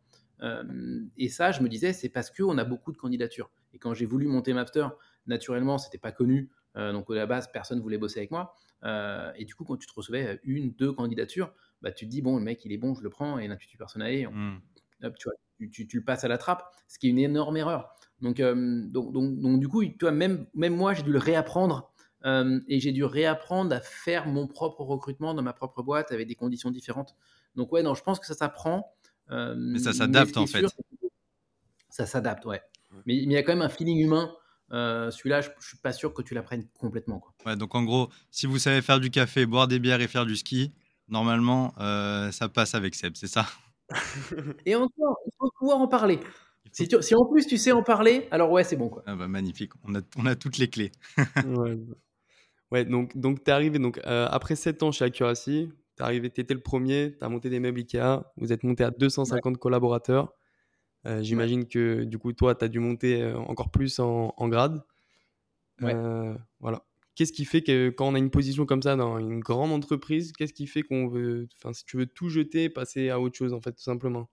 et 1.17 1.29
ça, 1.31 1.53
je 1.53 1.63
me 1.63 1.69
disais, 1.69 1.93
c'est 1.95 2.11
parce 2.11 2.31
qu'on 2.31 2.59
a 2.59 2.65
beaucoup 2.65 2.93
de 2.93 2.99
candidatures. 2.99 3.51
Et 3.73 3.79
quand 3.79 3.95
j'ai 3.95 4.07
voulu 4.07 4.27
monter 4.27 4.53
Mapster, 4.53 4.87
naturellement, 5.27 5.79
c'était 5.79 5.99
pas 5.99 6.13
connu. 6.13 6.51
donc, 6.75 7.11
à 7.11 7.15
la 7.15 7.27
base, 7.27 7.51
personne 7.51 7.81
voulait 7.81 7.99
bosser 7.99 8.21
avec 8.21 8.31
moi. 8.31 8.55
et 8.85 9.45
du 9.47 9.55
coup, 9.55 9.65
quand 9.65 9.79
tu 9.79 9.87
te 9.87 9.95
recevais 9.95 10.39
une, 10.45 10.73
deux 10.73 10.93
candidatures, 10.93 11.55
bah, 11.81 11.91
tu 11.91 12.05
te 12.05 12.11
dis, 12.11 12.21
bon, 12.21 12.37
le 12.37 12.45
mec, 12.45 12.63
il 12.67 12.73
est 12.73 12.79
bon, 12.79 12.95
je 12.95 13.03
le 13.03 13.09
prends. 13.09 13.39
Et 13.39 13.49
l'intuitu 13.49 13.79
personnel, 13.79 14.29
on, 14.29 14.33
mmh 14.33 14.61
tu, 15.19 15.29
vois, 15.29 15.35
tu, 15.59 15.87
tu, 15.87 15.97
le 15.97 16.05
passes 16.05 16.25
à 16.25 16.29
la 16.29 16.39
trappe, 16.39 16.71
ce 16.89 16.99
qui 16.99 17.07
est 17.07 17.11
une 17.11 17.19
énorme 17.19 17.57
erreur. 17.57 17.97
Donc, 18.21 18.41
donc, 18.41 19.13
donc, 19.13 19.39
donc, 19.39 19.61
du 19.61 19.69
coup, 19.69 19.85
toi, 19.85 20.11
même, 20.11 20.47
même 20.55 20.75
moi, 20.75 20.95
j'ai 20.95 21.03
dû 21.03 21.13
le 21.13 21.19
réapprendre 21.19 21.93
et 22.25 22.81
j'ai 22.81 22.93
dû 22.93 23.05
réapprendre 23.05 23.75
à 23.75 23.81
faire 23.81 24.27
mon 24.27 24.47
propre 24.47 24.81
recrutement 24.83 25.35
dans 25.35 25.43
ma 25.43 25.53
propre 25.53 25.83
boîte 25.83 26.11
avec 26.13 26.27
des 26.27 26.35
conditions 26.35 26.71
différentes. 26.71 27.15
Donc 27.55 27.73
ouais, 27.73 27.83
non, 27.83 27.95
je 27.95 28.03
pense 28.03 28.19
que 28.19 28.27
ça 28.27 28.35
s'apprend. 28.35 28.93
mais 29.31 29.79
ça 29.79 29.93
s'adapte 29.93 30.37
en 30.37 30.47
fait. 30.47 30.65
Ça 31.89 32.07
s'adapte, 32.07 32.45
ouais. 32.47 32.63
Mais, 33.07 33.17
il 33.17 33.31
y 33.31 33.37
a 33.37 33.43
quand 33.43 33.53
même 33.53 33.63
un 33.63 33.69
feeling 33.69 33.99
humain. 33.99 34.35
Celui-là, 34.71 35.41
je, 35.41 35.51
ne 35.51 35.63
suis 35.63 35.79
pas 35.79 35.93
sûr 35.93 36.13
que 36.15 36.23
tu 36.23 36.35
l'apprennes 36.35 36.67
complètement. 36.79 37.21
Quoi. 37.21 37.35
Ouais, 37.45 37.57
donc 37.57 37.75
en 37.75 37.85
gros, 37.85 38.09
si 38.31 38.47
vous 38.47 38.59
savez 38.59 38.83
faire 38.83 38.99
du 38.99 39.11
café, 39.11 39.47
boire 39.47 39.69
des 39.69 39.79
bières 39.79 40.01
et 40.01 40.09
faire 40.09 40.27
du 40.27 40.37
ski, 40.37 40.73
normalement, 41.09 41.75
ça 42.33 42.49
passe 42.49 42.75
avec 42.75 42.95
Seb, 42.95 43.15
c'est 43.15 43.29
ça? 43.29 43.47
Et 44.67 44.75
encore, 44.75 45.19
il 45.27 45.33
faut 45.39 45.51
pouvoir 45.59 45.79
en 45.79 45.87
parler. 45.87 46.19
Si, 46.77 46.87
si, 47.01 47.15
en 47.15 47.25
plus 47.25 47.47
tu 47.47 47.57
sais 47.57 47.73
en 47.73 47.83
parler, 47.83 48.29
alors 48.31 48.51
ouais, 48.51 48.63
c'est 48.63 48.77
bon. 48.77 48.91
Quoi. 48.91 49.03
Ah 49.07 49.17
bah, 49.17 49.29
magnifique, 49.29 49.73
on 49.83 49.95
a, 49.95 50.01
on 50.19 50.27
a 50.27 50.37
toutes 50.37 50.59
les 50.59 50.69
clés. 50.69 50.93
ouais. 51.47 51.79
Ouais, 52.71 52.85
donc, 52.85 53.17
donc 53.17 53.43
tu 53.43 53.51
es 53.51 53.55
arrivé 53.55 53.79
donc, 53.79 53.99
euh, 54.05 54.29
après 54.31 54.57
7 54.57 54.83
ans 54.83 54.93
chez 54.93 55.07
Accuracy, 55.07 55.71
tu 55.97 56.03
arrivé, 56.03 56.27
étais 56.27 56.53
le 56.53 56.61
premier, 56.61 57.17
tu 57.19 57.25
as 57.25 57.31
monté 57.31 57.49
des 57.49 57.61
meubles 57.61 57.79
Ikea, 57.79 58.25
vous 58.37 58.53
êtes 58.53 58.63
monté 58.63 58.85
à 58.85 58.91
250 58.91 59.57
collaborateurs. 59.57 60.35
Euh, 61.07 61.23
j'imagine 61.23 61.67
que 61.67 62.05
du 62.05 62.19
coup, 62.19 62.35
toi, 62.35 62.55
tu 62.55 62.67
as 62.67 62.69
dû 62.69 62.79
monter 62.79 63.23
euh, 63.23 63.39
encore 63.39 63.71
plus 63.71 63.99
en, 63.99 64.35
en 64.37 64.49
grade. 64.49 64.85
voilà. 65.81 66.85
Qu'est-ce 67.15 67.33
qui 67.33 67.47
fait 67.47 67.63
que 67.63 67.89
quand 67.89 68.07
on 68.07 68.15
a 68.15 68.19
une 68.19 68.31
position 68.31 68.67
comme 68.67 68.83
ça 68.83 68.97
dans 68.97 69.19
une 69.19 69.41
grande 69.41 69.73
entreprise, 69.73 70.33
qu'est-ce 70.33 70.53
qui 70.53 70.67
fait 70.67 70.83
qu'on 70.83 71.09
veut, 71.09 71.49
enfin, 71.57 71.73
si 71.73 71.87
tu 71.87 71.97
veux 71.97 72.05
tout 72.05 72.29
jeter, 72.29 72.69
passer 72.69 73.09
à 73.09 73.19
autre 73.19 73.39
chose, 73.39 73.55
en 73.55 73.63
fait, 73.63 73.73
tout 73.73 73.83
simplement? 73.83 74.29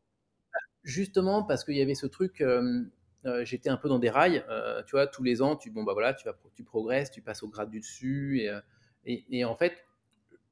Justement, 0.83 1.43
parce 1.43 1.63
qu'il 1.63 1.75
y 1.75 1.81
avait 1.81 1.95
ce 1.95 2.07
truc, 2.07 2.43
euh, 3.25 3.45
j'étais 3.45 3.69
un 3.69 3.77
peu 3.77 3.87
dans 3.87 3.99
des 3.99 4.09
rails. 4.09 4.43
Euh, 4.49 4.83
tu 4.83 4.91
vois, 4.91 5.07
tous 5.07 5.23
les 5.23 5.41
ans, 5.41 5.55
tu, 5.55 5.71
bon, 5.71 5.83
bah 5.83 5.93
voilà, 5.93 6.13
tu, 6.13 6.25
vas, 6.25 6.37
tu 6.55 6.63
progresses, 6.63 7.11
tu 7.11 7.21
passes 7.21 7.43
au 7.43 7.47
grade 7.47 7.69
du 7.69 7.79
dessus. 7.79 8.41
Et, 8.41 8.49
euh, 8.49 8.59
et, 9.05 9.45
en 9.45 9.55
fait, 9.55 9.85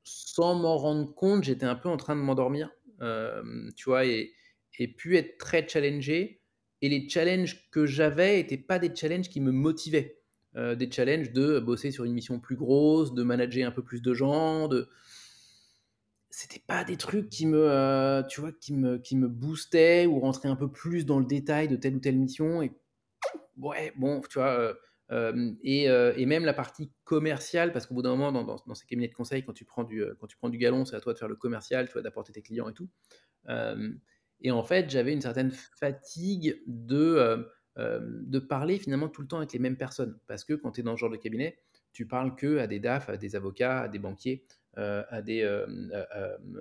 sans 0.03 0.55
m'en 0.55 0.77
rendre 0.77 1.13
compte, 1.13 1.43
j'étais 1.43 1.65
un 1.65 1.75
peu 1.75 1.89
en 1.89 1.97
train 1.97 2.15
de 2.15 2.21
m'endormir. 2.21 2.71
tu 3.75 3.85
vois, 3.85 4.05
et, 4.05 4.33
et 4.79 4.87
puis 4.87 5.17
être 5.17 5.37
très 5.37 5.67
challengé. 5.67 6.41
Et 6.81 6.89
les 6.89 7.07
challenges 7.07 7.69
que 7.69 7.85
j'avais 7.85 8.37
n'étaient 8.37 8.57
pas 8.57 8.79
des 8.79 8.93
challenges 8.95 9.29
qui 9.29 9.41
me 9.41 9.51
motivaient. 9.51 10.17
des 10.55 10.91
challenges 10.91 11.31
de 11.31 11.59
bosser 11.59 11.91
sur 11.91 12.05
une 12.05 12.13
mission 12.13 12.39
plus 12.39 12.55
grosse, 12.55 13.13
de 13.13 13.23
manager 13.23 13.67
un 13.67 13.71
peu 13.71 13.83
plus 13.83 14.01
de 14.01 14.13
gens, 14.13 14.67
de, 14.67 14.89
c'était 16.31 16.63
pas 16.65 16.83
des 16.85 16.97
trucs 16.97 17.29
qui 17.29 17.45
me, 17.45 17.69
euh, 17.69 18.23
tu 18.23 18.39
vois, 18.39 18.53
qui 18.53 18.73
me, 18.73 18.97
qui 18.97 19.17
me 19.17 19.27
boostaient 19.27 20.05
ou 20.05 20.19
rentraient 20.19 20.49
un 20.49 20.55
peu 20.55 20.71
plus 20.71 21.05
dans 21.05 21.19
le 21.19 21.25
détail 21.25 21.67
de 21.67 21.75
telle 21.75 21.95
ou 21.95 21.99
telle 21.99 22.17
mission. 22.17 22.61
Et 22.61 22.71
ouais, 23.57 23.91
bon, 23.97 24.21
tu 24.21 24.39
vois, 24.39 24.57
euh, 24.57 24.73
euh, 25.11 25.51
et, 25.61 25.83
et, 25.85 26.25
même 26.25 26.45
la 26.45 26.53
partie 26.53 26.89
commerciale, 27.03 27.73
parce 27.73 27.85
qu'au 27.85 27.95
bout 27.95 28.01
d'un 28.01 28.15
moment, 28.15 28.31
dans, 28.31 28.75
ces 28.75 28.85
cabinets 28.87 29.09
de 29.09 29.13
conseil, 29.13 29.43
quand 29.43 29.51
tu 29.51 29.65
prends 29.65 29.83
du, 29.83 30.05
quand 30.19 30.27
tu 30.27 30.37
prends 30.37 30.49
du 30.49 30.57
galon, 30.57 30.85
c'est 30.85 30.95
à 30.95 31.01
toi 31.01 31.13
de 31.13 31.17
faire 31.17 31.27
le 31.27 31.35
commercial, 31.35 31.87
tu 31.87 31.93
vois, 31.93 32.01
d'apporter 32.01 32.31
tes 32.31 32.41
clients 32.41 32.69
et 32.69 32.73
tout. 32.73 32.89
et 34.39 34.51
en 34.51 34.63
fait, 34.63 34.89
j'avais 34.89 35.11
une 35.11 35.21
certaine 35.21 35.51
fatigue 35.51 36.63
de, 36.65 37.45
de 37.77 38.39
parler 38.39 38.79
finalement 38.79 39.09
tout 39.09 39.21
le 39.21 39.27
temps 39.27 39.39
avec 39.39 39.51
les 39.51 39.59
mêmes 39.59 39.77
personnes, 39.77 40.17
parce 40.27 40.45
que 40.45 40.53
quand 40.53 40.71
tu 40.71 40.79
es 40.79 40.83
dans 40.83 40.95
ce 40.95 41.01
genre 41.01 41.09
de 41.09 41.17
cabinet, 41.17 41.59
tu 41.91 42.07
parles 42.07 42.37
que 42.37 42.59
à 42.59 42.67
des 42.67 42.79
DAF, 42.79 43.09
à 43.09 43.17
des 43.17 43.35
avocats, 43.35 43.81
à 43.81 43.87
des 43.89 43.99
banquiers. 43.99 44.45
Euh, 44.77 45.03
à, 45.09 45.21
des, 45.21 45.41
euh, 45.41 45.65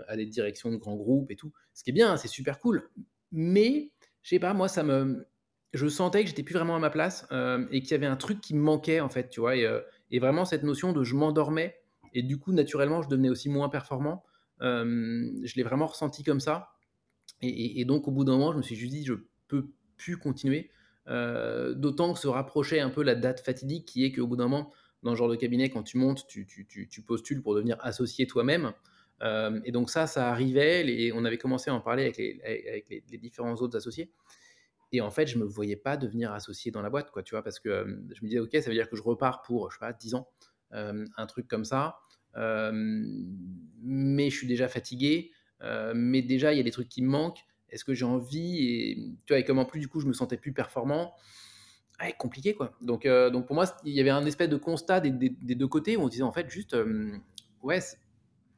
à, 0.09 0.17
des 0.17 0.27
directions 0.27 0.73
de 0.73 0.77
grands 0.77 0.97
groupes 0.97 1.31
et 1.31 1.37
tout. 1.37 1.53
Ce 1.75 1.85
qui 1.85 1.91
est 1.91 1.93
bien, 1.93 2.17
c'est 2.17 2.27
super 2.27 2.59
cool. 2.59 2.91
Mais, 3.31 3.93
je 4.23 4.31
sais 4.31 4.41
pas, 4.41 4.53
moi, 4.53 4.67
ça 4.67 4.83
me. 4.83 5.29
Je 5.73 5.87
sentais 5.87 6.25
que 6.25 6.29
j'étais 6.29 6.43
plus 6.43 6.55
vraiment 6.55 6.75
à 6.75 6.81
ma 6.81 6.91
place 6.91 7.29
euh, 7.31 7.65
et 7.71 7.81
qu'il 7.83 7.93
y 7.93 7.95
avait 7.95 8.07
un 8.07 8.17
truc 8.17 8.41
qui 8.41 8.57
me 8.57 8.61
manquait, 8.61 8.99
en 8.99 9.09
fait, 9.09 9.29
tu 9.31 9.39
vois. 9.39 9.55
Et, 9.55 10.19
vraiment, 10.19 10.45
cette 10.45 10.65
notion 10.65 10.93
de 10.93 11.05
je 11.05 11.15
m'endormais 11.15 11.77
et 12.13 12.25
du 12.25 12.37
coup, 12.37 12.51
naturellement, 12.53 13.01
je 13.01 13.09
devenais 13.09 13.29
aussi 13.29 13.49
moins 13.49 13.69
performant. 13.69 14.25
je 14.61 15.55
l'ai 15.55 15.63
vraiment 15.63 15.87
ressenti 15.87 16.25
comme 16.25 16.41
ça. 16.41 16.71
Et, 17.43 17.85
donc, 17.85 18.09
au 18.09 18.11
bout 18.11 18.25
d'un 18.25 18.33
moment, 18.33 18.51
je 18.51 18.57
me 18.57 18.63
suis 18.63 18.75
juste 18.75 18.93
dit, 18.93 19.05
je 19.05 19.15
peux 19.47 19.71
plus 19.97 20.17
continuer. 20.17 20.69
D'autant 21.07 22.13
que 22.13 22.19
se 22.19 22.27
rapprochait 22.27 22.81
un 22.81 22.91
peu 22.91 23.05
la 23.05 23.15
date 23.15 23.39
fatidique 23.39 23.87
qui 23.87 24.05
est 24.05 24.11
qu'au 24.11 24.27
bout 24.27 24.37
d'un 24.37 24.49
moment, 24.49 24.73
dans 25.03 25.13
ce 25.13 25.17
genre 25.17 25.29
de 25.29 25.37
cabinet, 25.37 25.71
quand 25.71 25.83
tu 25.83 25.99
montes, 25.99 26.27
tu, 26.27 27.03
postules 27.07 27.43
pour 27.43 27.55
devenir 27.55 27.77
associé 27.81 28.27
toi-même. 28.27 28.73
Euh, 29.23 29.61
et 29.65 29.73
donc 29.73 29.91
ça, 29.91 30.07
ça 30.07 30.31
arrivait, 30.31 30.87
et 30.89 31.13
on 31.13 31.25
avait 31.25 31.39
commencé 31.39 31.71
à 31.71 31.75
en 31.75 31.81
parler 31.81 32.05
avec, 32.05 32.17
les, 32.17 33.19
différents 33.19 33.55
autres 33.55 33.77
associés. 33.77 34.11
Et 34.93 35.01
en 35.01 35.11
fait, 35.11 35.27
je 35.27 35.39
ne 35.39 35.45
me 35.45 35.49
voyais 35.49 35.77
pas 35.77 35.97
devenir 35.97 36.33
associé 36.33 36.73
dans 36.73 36.83
la 36.83 36.91
boîte, 36.91 37.11
quoi, 37.11 37.23
tu 37.23 37.35
vois, 37.35 37.43
parce 37.43 37.61
que 37.61 37.69
euh, 37.69 37.85
je 38.15 38.23
me 38.23 38.29
disais, 38.29 38.41
OK, 38.41 38.51
ça 38.53 38.69
veut 38.69 38.75
dire 38.75 38.89
que 38.89 38.97
je 38.97 39.03
repars 39.03 39.43
pour, 39.43 39.71
je 39.71 39.77
sais 39.77 39.81
pas, 39.81 39.93
10 39.93 40.15
ans, 40.15 40.29
euh, 40.73 41.05
un 41.17 41.27
truc 41.27 41.49
comme 41.49 41.65
ça. 41.65 41.99
mais 42.35 44.31
je 44.31 44.37
suis 44.37 44.47
déjà 44.47 44.69
fatigué, 44.69 45.33
mais 45.95 46.23
déjà, 46.23 46.53
il 46.53 46.57
y 46.57 46.61
a 46.61 46.65
des 46.65 46.71
trucs 46.71 46.89
qui 46.89 47.03
me 47.03 47.09
manquent. 47.09 47.41
Est-ce 47.71 47.85
que 47.85 47.95
j'ai 47.95 48.05
envie? 48.05 48.67
Et, 48.67 48.97
tu 49.27 49.33
vois, 49.33 49.39
et 49.39 49.45
comme 49.45 49.59
en 49.59 49.65
plus, 49.65 49.81
du 49.81 49.89
coup, 49.89 50.01
je 50.01 50.07
me 50.07 50.13
sentais 50.13 50.37
plus 50.37 50.53
performant, 50.53 51.15
compliqué 52.19 52.55
quoi. 52.55 52.73
Donc, 52.81 53.07
euh, 53.07 53.31
donc 53.31 53.47
pour 53.47 53.55
moi, 53.55 53.67
il 53.85 53.93
y 53.93 54.01
avait 54.01 54.11
un 54.11 54.25
espèce 54.25 54.49
de 54.49 54.57
constat 54.57 55.01
des, 55.01 55.11
deux 55.11 55.69
côtés 55.69 55.97
où 55.97 56.03
on 56.03 56.09
disait 56.09 56.23
en 56.23 56.33
fait 56.33 56.49
juste, 56.51 56.75
euh, 56.75 57.13
ouais, 57.63 57.81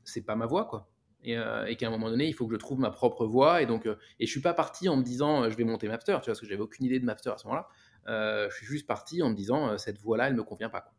c'est 0.05 0.23
pas 0.23 0.37
ma 0.37 0.47
voix 0.47 0.67
quoi. 0.67 0.89
Euh, 1.27 1.67
et, 1.67 1.77
qu'à 1.77 1.87
un 1.87 1.91
moment 1.91 2.11
donné, 2.11 2.27
il 2.27 2.33
faut 2.33 2.47
que 2.47 2.55
je 2.55 2.59
trouve 2.59 2.81
ma 2.81 2.91
propre 2.91 3.27
voix. 3.27 3.63
Et 3.63 3.67
donc, 3.67 3.87
et 3.87 4.27
je 4.27 4.31
suis 4.31 4.41
pas 4.41 4.55
parti 4.55 4.89
en 4.89 4.97
me 4.97 5.03
disant, 5.03 5.49
je 5.49 5.57
vais 5.57 5.65
monter 5.65 5.87
Mapster, 5.87 6.13
tu 6.15 6.17
vois, 6.17 6.27
parce 6.27 6.41
que 6.41 6.47
j'avais 6.47 6.61
aucune 6.61 6.87
idée 6.87 6.99
de 6.99 7.05
Mapster 7.05 7.31
à 7.31 7.39
ce 7.39 7.47
moment-là. 7.47 8.49
je 8.49 8.55
suis 8.57 8.67
juste 8.67 8.87
parti 8.87 9.23
en 9.23 9.31
me 9.31 9.35
disant, 9.35 9.79
cette 9.79 9.99
voix-là, 9.99 10.29
elle 10.29 10.35
me 10.35 10.43
convient 10.43 10.69
pas. 10.69 10.81
Quoi. 10.81 10.93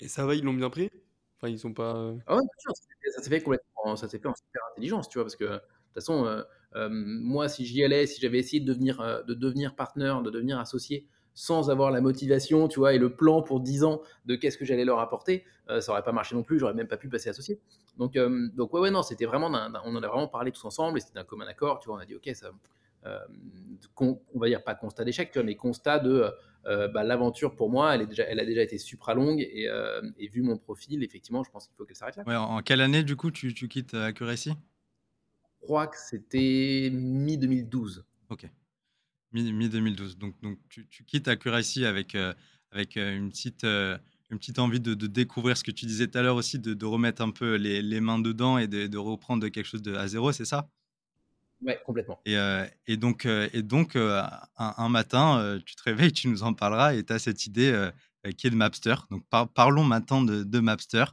Et 0.00 0.08
ça 0.08 0.26
va, 0.26 0.34
ils 0.36 0.44
l'ont 0.44 0.54
bien 0.54 0.70
pris? 0.70 0.90
Enfin, 1.38 1.48
ils 1.48 1.58
sont 1.58 1.74
pas. 1.74 2.14
Ah 2.26 2.36
ouais, 2.36 2.42
ça 3.12 3.22
s'est 3.22 3.30
fait 3.30 3.40
complètement, 3.40 3.96
ça 3.96 4.08
s'est 4.08 4.20
fait 4.20 4.28
en 4.28 4.34
super 4.34 4.62
intelligence, 4.72 5.08
tu 5.08 5.18
vois, 5.18 5.24
parce 5.24 5.36
que 5.36 5.44
de 5.44 5.50
toute 5.50 5.94
façon, 5.94 6.44
moi, 6.88 7.48
si 7.48 7.66
j'y 7.66 7.82
allais, 7.82 8.06
si 8.06 8.20
j'avais 8.20 8.38
essayé 8.38 8.60
de 8.60 8.66
devenir, 8.72 9.24
de 9.26 9.34
devenir 9.34 9.74
partenaire, 9.74 10.22
de 10.22 10.30
devenir 10.30 10.60
associé 10.60 11.08
sans 11.34 11.68
avoir 11.68 11.90
la 11.90 12.00
motivation, 12.00 12.68
tu 12.68 12.78
vois, 12.78 12.94
et 12.94 12.98
le 12.98 13.14
plan 13.14 13.42
pour 13.42 13.60
10 13.60 13.84
ans 13.84 14.00
de 14.24 14.36
qu'est-ce 14.36 14.56
que 14.56 14.64
j'allais 14.64 14.84
leur 14.84 15.00
apporter, 15.00 15.44
euh, 15.68 15.80
ça 15.80 15.92
aurait 15.92 16.02
pas 16.02 16.12
marché 16.12 16.34
non 16.34 16.42
plus, 16.42 16.58
j'aurais 16.58 16.74
même 16.74 16.86
pas 16.86 16.96
pu 16.96 17.08
passer 17.08 17.28
associé. 17.28 17.60
Donc, 17.98 18.16
euh, 18.16 18.48
donc 18.54 18.72
ouais, 18.72 18.80
ouais, 18.80 18.90
non, 18.90 19.02
c'était 19.02 19.26
vraiment, 19.26 19.48
on 19.48 19.96
en 19.96 20.02
a 20.02 20.08
vraiment 20.08 20.28
parlé 20.28 20.52
tous 20.52 20.64
ensemble 20.64 20.98
et 20.98 21.00
c'était 21.00 21.18
un 21.18 21.24
commun 21.24 21.46
accord, 21.46 21.80
tu 21.80 21.88
vois, 21.88 21.96
on 21.96 22.00
a 22.00 22.06
dit, 22.06 22.14
ok, 22.14 22.30
ça, 22.34 22.52
euh, 23.04 23.18
on 23.98 24.38
va 24.38 24.48
dire 24.48 24.62
pas 24.62 24.74
constat 24.74 25.04
d'échec, 25.04 25.30
tu 25.32 25.38
vois, 25.38 25.44
mais 25.44 25.56
constat 25.56 25.98
de 25.98 26.30
bah, 26.64 27.02
l'aventure 27.02 27.54
pour 27.56 27.68
moi, 27.68 27.94
elle, 27.94 28.02
est 28.02 28.06
déjà, 28.06 28.22
elle 28.24 28.40
a 28.40 28.46
déjà 28.46 28.62
été 28.62 28.78
supra 28.78 29.12
longue 29.12 29.40
et, 29.40 29.68
et 30.18 30.28
vu 30.28 30.40
mon 30.40 30.56
profil, 30.56 31.02
effectivement, 31.02 31.42
je 31.44 31.50
pense 31.50 31.66
qu'il 31.66 31.76
faut 31.76 31.84
qu'elle 31.84 31.96
s'arrête 31.96 32.16
là. 32.16 32.24
Ouais, 32.26 32.36
en 32.36 32.62
quelle 32.62 32.80
année, 32.80 33.02
du 33.02 33.16
coup, 33.16 33.30
tu, 33.30 33.52
tu 33.52 33.68
quittes 33.68 33.92
Accuracy? 33.92 34.54
Je 35.60 35.66
crois 35.66 35.86
que 35.88 35.96
c'était 35.98 36.90
mi-2012. 36.92 38.02
Ok 38.30 38.48
mi-2012. 39.34 40.16
donc, 40.16 40.34
donc 40.42 40.58
tu, 40.68 40.86
quittes 41.04 41.28
Accuracy 41.28 41.84
avec, 41.84 42.14
euh, 42.14 42.32
avec 42.70 42.96
euh, 42.96 43.16
une, 43.16 43.30
petite, 43.30 43.64
euh, 43.64 43.98
une 44.30 44.38
petite 44.38 44.58
envie 44.58 44.80
de, 44.80 44.94
découvrir 44.94 45.56
ce 45.56 45.64
que 45.64 45.70
tu 45.70 45.86
disais 45.86 46.06
tout 46.06 46.18
à 46.18 46.22
l'heure 46.22 46.36
aussi, 46.36 46.58
de, 46.58 46.86
remettre 46.86 47.22
un 47.22 47.30
peu 47.30 47.56
les, 47.56 47.82
les 47.82 48.00
mains 48.00 48.18
dedans 48.18 48.58
et 48.58 48.66
de, 48.66 48.98
reprendre 48.98 49.48
quelque 49.48 49.66
chose 49.66 49.82
de, 49.82 49.94
à 49.94 50.06
zéro, 50.06 50.32
c'est 50.32 50.44
ça? 50.44 50.68
Ouais, 51.62 51.80
complètement. 51.84 52.20
Et, 52.26 52.36
et 52.86 52.96
donc, 52.96 53.26
et 53.26 53.62
donc 53.62 53.96
un, 53.96 54.88
matin, 54.88 55.58
tu 55.64 55.76
te 55.76 55.82
réveilles, 55.82 56.12
tu 56.12 56.28
nous 56.28 56.42
en 56.42 56.52
parleras 56.52 56.94
et 56.94 57.04
tu 57.04 57.12
as 57.12 57.18
cette 57.18 57.46
idée 57.46 57.90
qui 58.36 58.48
est 58.48 58.50
de 58.50 58.56
Mapster. 58.56 58.96
Donc 59.10 59.24
parlons 59.54 59.84
maintenant 59.84 60.22
de, 60.22 60.60
Mapster. 60.60 61.04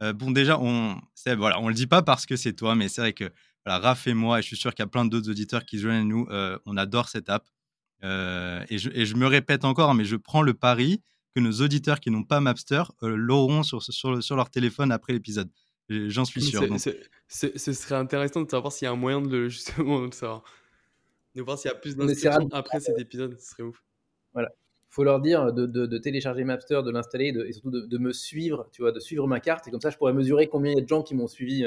bon, 0.00 0.32
déjà, 0.32 0.58
on 0.58 0.96
ne 0.96 1.34
voilà, 1.34 1.60
on 1.60 1.68
le 1.68 1.74
dit 1.74 1.86
pas 1.86 2.02
parce 2.02 2.26
que 2.26 2.34
c'est 2.34 2.54
toi, 2.54 2.74
mais 2.74 2.88
c'est 2.88 3.00
vrai 3.00 3.12
que 3.12 3.30
voilà, 3.66 3.80
Raph 3.80 4.06
et 4.06 4.14
moi, 4.14 4.38
et 4.38 4.42
je 4.42 4.46
suis 4.46 4.56
sûr 4.56 4.72
qu'il 4.74 4.84
y 4.84 4.86
a 4.86 4.88
plein 4.88 5.04
d'autres 5.04 5.28
auditeurs 5.28 5.64
qui 5.64 5.78
joignent 5.78 6.06
nous, 6.06 6.28
euh, 6.30 6.56
on 6.66 6.76
adore 6.76 7.08
cette 7.08 7.28
app. 7.28 7.48
Euh, 8.04 8.64
et, 8.68 8.78
je, 8.78 9.16
me 9.16 9.26
répète 9.26 9.64
encore, 9.64 9.92
mais 9.94 10.04
je 10.04 10.14
prends 10.14 10.42
le 10.42 10.54
pari 10.54 11.02
que 11.34 11.40
nos 11.40 11.50
auditeurs 11.50 11.98
qui 11.98 12.12
n'ont 12.12 12.22
pas 12.22 12.38
Mapster 12.38 12.84
euh, 13.02 13.16
l'auront 13.16 13.64
sur, 13.64 13.82
sur, 13.82 14.36
leur 14.36 14.50
téléphone 14.50 14.92
après 14.92 15.12
l'épisode. 15.12 15.50
J'en 15.88 16.24
suis 16.24 16.42
sûr. 16.42 16.62
ce 17.28 17.58
serait 17.58 17.96
intéressant 17.96 18.42
de 18.42 18.50
savoir 18.50 18.72
s'il 18.72 18.86
y 18.86 18.88
a 18.88 18.92
un 18.92 18.96
moyen 18.96 19.20
de 19.20 19.28
le 19.28 19.48
justement 19.48 20.06
de 20.06 20.14
savoir. 20.14 20.44
De 21.34 21.42
voir 21.42 21.58
s'il 21.58 21.68
y 21.68 21.74
a 21.74 21.76
plus 21.76 21.96
d'inscriptions 21.96 22.48
après 22.52 22.78
cet 22.78 22.98
épisode, 23.00 23.36
ce 23.38 23.50
serait 23.50 23.64
ouf. 23.64 23.82
Voilà. 24.32 24.50
Faut 24.90 25.02
leur 25.02 25.20
dire 25.20 25.52
de, 25.52 25.98
télécharger 25.98 26.44
Mapster, 26.44 26.82
de 26.84 26.90
l'installer 26.92 27.34
et 27.46 27.52
surtout 27.52 27.70
de, 27.72 27.98
me 27.98 28.12
suivre, 28.12 28.68
tu 28.70 28.82
vois, 28.82 28.92
de 28.92 29.00
suivre 29.00 29.26
ma 29.26 29.40
carte. 29.40 29.66
Et 29.66 29.72
comme 29.72 29.80
ça, 29.80 29.90
je 29.90 29.96
pourrais 29.96 30.12
mesurer 30.12 30.46
combien 30.46 30.70
il 30.70 30.76
y 30.76 30.80
a 30.80 30.84
de 30.84 30.88
gens 30.88 31.02
qui 31.02 31.16
m'ont 31.16 31.26
suivi 31.26 31.66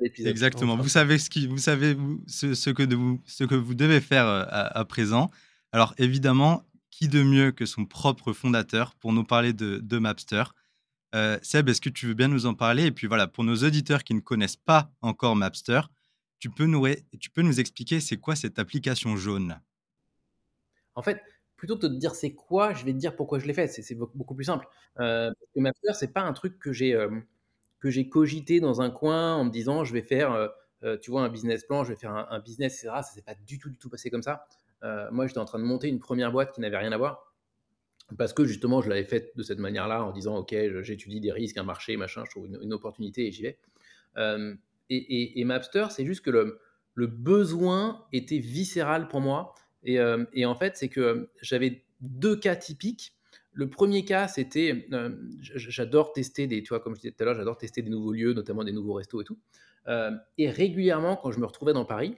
Exactement. 0.00 0.76
Vous 0.76 0.88
savez 0.88 1.18
ce, 1.18 1.30
qui, 1.30 1.46
vous 1.46 1.58
savez 1.58 1.96
ce, 2.26 2.70
que 2.70 2.82
de 2.82 2.96
vous, 2.96 3.20
ce 3.26 3.44
que 3.44 3.54
vous 3.54 3.74
devez 3.74 4.00
faire 4.00 4.26
euh, 4.26 4.44
à, 4.48 4.84
présent. 4.84 5.30
Alors 5.70 5.94
évidemment, 5.98 6.64
qui 6.90 7.08
de 7.08 7.22
mieux 7.22 7.52
que 7.52 7.66
son 7.66 7.84
propre 7.84 8.32
fondateur 8.32 8.94
pour 8.96 9.12
nous 9.12 9.24
parler 9.24 9.52
de, 9.52 9.78
de 9.78 9.98
Mapster? 9.98 10.44
Euh, 11.14 11.38
Seb, 11.42 11.68
est-ce 11.68 11.80
que 11.80 11.90
tu 11.90 12.06
veux 12.06 12.14
bien 12.14 12.28
nous 12.28 12.46
en 12.46 12.54
parler? 12.54 12.86
Et 12.86 12.92
puis 12.92 13.06
voilà, 13.06 13.26
pour 13.26 13.44
nos 13.44 13.56
auditeurs 13.56 14.02
qui 14.02 14.14
ne 14.14 14.20
connaissent 14.20 14.56
pas 14.56 14.90
encore 15.02 15.36
Mapster, 15.36 15.80
tu 16.38 16.50
peux 16.50 16.66
nous, 16.66 16.86
tu 17.20 17.30
peux 17.30 17.42
nous 17.42 17.60
expliquer 17.60 18.00
c'est 18.00 18.16
quoi 18.16 18.34
cette 18.34 18.58
application 18.58 19.16
jaune? 19.16 19.60
En 20.94 21.02
fait, 21.02 21.22
plutôt 21.56 21.76
que 21.76 21.86
de 21.86 21.94
te 21.94 21.98
dire 21.98 22.14
c'est 22.14 22.32
quoi, 22.32 22.74
je 22.74 22.84
vais 22.84 22.92
te 22.92 22.98
dire 22.98 23.14
pourquoi 23.14 23.38
je 23.38 23.46
l'ai 23.46 23.54
fait. 23.54 23.68
C'est 23.68 23.94
beaucoup 23.94 24.34
plus 24.34 24.46
simple. 24.46 24.66
Euh, 24.98 25.28
parce 25.28 25.50
que 25.54 25.60
Mapster, 25.60 25.94
c'est 25.94 26.12
pas 26.12 26.22
un 26.22 26.32
truc 26.32 26.58
que 26.58 26.72
j'ai 26.72 26.94
euh, 26.94 27.20
que 27.82 27.90
j'ai 27.90 28.08
cogité 28.08 28.60
dans 28.60 28.80
un 28.80 28.90
coin 28.90 29.34
en 29.34 29.44
me 29.44 29.50
disant 29.50 29.84
je 29.84 29.92
vais 29.92 30.02
faire, 30.02 30.32
euh, 30.32 30.48
euh, 30.84 30.96
tu 30.98 31.10
vois, 31.10 31.22
un 31.22 31.28
business 31.28 31.64
plan, 31.64 31.84
je 31.84 31.90
vais 31.90 31.98
faire 31.98 32.12
un, 32.12 32.38
business, 32.40 32.74
etc. 32.78 32.94
Ça 33.02 33.10
s'est 33.14 33.22
pas 33.22 33.34
du 33.34 33.58
tout, 33.58 33.68
du 33.68 33.76
tout 33.76 33.90
passé 33.90 34.10
comme 34.10 34.22
ça. 34.22 34.46
moi, 35.10 35.26
j'étais 35.26 35.38
en 35.38 35.44
train 35.44 35.58
de 35.58 35.64
monter 35.64 35.88
une 35.88 36.00
première 36.00 36.32
boîte 36.32 36.52
qui 36.52 36.60
n'avait 36.60 36.78
rien 36.78 36.92
à 36.92 36.96
voir 36.96 37.34
parce 38.18 38.32
que 38.32 38.44
justement, 38.44 38.82
je 38.82 38.88
l'avais 38.88 39.04
faite 39.04 39.36
de 39.36 39.42
cette 39.42 39.58
manière-là 39.58 40.04
en 40.04 40.12
disant 40.12 40.36
ok, 40.36 40.54
j'étudie 40.82 41.20
des 41.20 41.32
risques, 41.32 41.56
un 41.56 41.62
marché, 41.62 41.96
machin, 41.96 42.24
je 42.26 42.30
trouve 42.30 42.46
une, 42.46 42.72
opportunité 42.72 43.26
et 43.26 43.32
j'y 43.32 43.42
vais. 43.42 43.58
Et, 44.90 45.40
et, 45.40 45.44
Mapster, 45.44 45.86
c'est 45.90 46.04
juste 46.04 46.22
que 46.22 46.30
le, 46.30 46.58
le 46.94 47.06
besoin 47.06 48.04
était 48.12 48.38
viscéral 48.38 49.08
pour 49.08 49.20
moi 49.20 49.54
euh, 49.88 50.24
et, 50.32 50.46
en 50.46 50.54
fait, 50.54 50.76
c'est 50.76 50.88
que 50.88 51.30
j'avais 51.40 51.84
deux 52.00 52.36
cas 52.36 52.56
typiques. 52.56 53.14
Le 53.52 53.68
premier 53.68 54.04
cas, 54.04 54.28
c'était, 54.28 54.86
euh, 54.92 55.10
j'adore 55.40 56.12
tester 56.12 56.46
des, 56.46 56.62
tu 56.62 56.70
vois, 56.70 56.80
comme 56.80 56.94
je 56.94 57.00
disais 57.00 57.12
tout 57.12 57.22
à 57.22 57.26
l'heure, 57.26 57.34
j'adore 57.34 57.58
tester 57.58 57.82
des 57.82 57.90
nouveaux 57.90 58.12
lieux, 58.12 58.32
notamment 58.32 58.64
des 58.64 58.72
nouveaux 58.72 58.94
restos 58.94 59.20
et 59.20 59.24
tout. 59.24 59.38
Euh, 59.88 60.10
et 60.38 60.48
régulièrement, 60.48 61.16
quand 61.16 61.32
je 61.32 61.38
me 61.38 61.44
retrouvais 61.44 61.74
dans 61.74 61.84
Paris, 61.84 62.16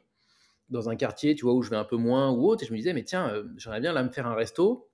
dans 0.70 0.88
un 0.90 0.96
quartier, 0.96 1.34
tu 1.34 1.44
vois, 1.44 1.54
où 1.54 1.62
je 1.62 1.70
vais 1.70 1.76
un 1.76 1.84
peu 1.84 1.96
moins 1.96 2.30
ou 2.30 2.46
autre, 2.48 2.62
et 2.64 2.66
je 2.66 2.72
me 2.72 2.78
disais, 2.78 2.92
mais 2.94 3.04
tiens, 3.04 3.44
j'aimerais 3.56 3.80
bien 3.80 3.92
là 3.92 4.02
me 4.04 4.10
faire 4.10 4.26
un 4.26 4.34
resto, 4.34 4.90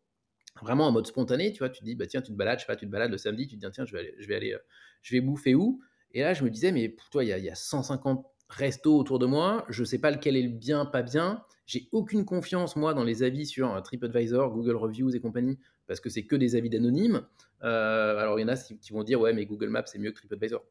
vraiment 0.62 0.86
en 0.88 0.92
mode 0.92 1.06
spontané, 1.06 1.52
tu 1.52 1.58
vois, 1.60 1.70
tu 1.70 1.80
te 1.80 1.84
dis, 1.84 1.94
bah 1.94 2.06
tiens, 2.06 2.22
tu 2.22 2.32
te 2.32 2.36
balades, 2.36 2.58
je 2.58 2.64
sais 2.64 2.66
pas, 2.66 2.76
tu 2.76 2.86
te 2.86 2.90
balades 2.90 3.10
le 3.10 3.18
samedi, 3.18 3.46
tu 3.46 3.58
te 3.58 3.66
dis, 3.66 3.72
tiens, 3.72 3.84
je 3.84 3.92
vais 3.92 4.00
aller, 4.00 4.14
je 4.18 4.28
vais 4.28 4.36
aller, 4.36 4.56
je 5.02 5.14
vais 5.14 5.20
bouffer 5.20 5.54
où? 5.54 5.80
Et 6.12 6.22
là, 6.22 6.34
je 6.34 6.44
me 6.44 6.50
disais, 6.50 6.72
mais 6.72 6.88
pour 6.88 7.10
toi, 7.10 7.24
il 7.24 7.28
y, 7.28 7.42
y 7.42 7.50
a 7.50 7.54
150 7.54 8.26
restos 8.48 8.96
autour 8.98 9.18
de 9.18 9.26
moi, 9.26 9.64
je 9.68 9.84
sais 9.84 10.00
pas 10.00 10.10
lequel 10.10 10.36
est 10.36 10.42
le 10.42 10.50
bien, 10.50 10.86
pas 10.86 11.02
bien, 11.02 11.42
j'ai 11.70 11.88
aucune 11.92 12.24
confiance, 12.24 12.74
moi, 12.74 12.94
dans 12.94 13.04
les 13.04 13.22
avis 13.22 13.46
sur 13.46 13.72
euh, 13.72 13.80
TripAdvisor, 13.80 14.50
Google 14.50 14.74
Reviews 14.74 15.14
et 15.14 15.20
compagnie, 15.20 15.56
parce 15.86 16.00
que 16.00 16.10
c'est 16.10 16.24
que 16.24 16.34
des 16.34 16.56
avis 16.56 16.68
d'anonymes. 16.68 17.24
Euh, 17.62 18.18
alors, 18.18 18.40
il 18.40 18.42
y 18.42 18.44
en 18.44 18.48
a 18.48 18.56
qui 18.56 18.92
vont 18.92 19.04
dire, 19.04 19.20
ouais, 19.20 19.32
mais 19.32 19.46
Google 19.46 19.68
Maps, 19.68 19.86
c'est 19.86 20.00
mieux 20.00 20.10
que 20.10 20.16
TripAdvisor. 20.16 20.64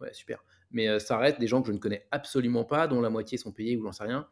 Ouais, 0.00 0.14
super. 0.14 0.42
Mais 0.70 0.88
euh, 0.88 0.98
ça 0.98 1.18
reste 1.18 1.38
des 1.38 1.46
gens 1.46 1.60
que 1.60 1.68
je 1.68 1.72
ne 1.72 1.78
connais 1.78 2.06
absolument 2.10 2.64
pas, 2.64 2.88
dont 2.88 3.02
la 3.02 3.10
moitié 3.10 3.36
sont 3.36 3.52
payés 3.52 3.76
ou 3.76 3.82
j'en 3.82 3.92
sais 3.92 4.04
rien. 4.04 4.26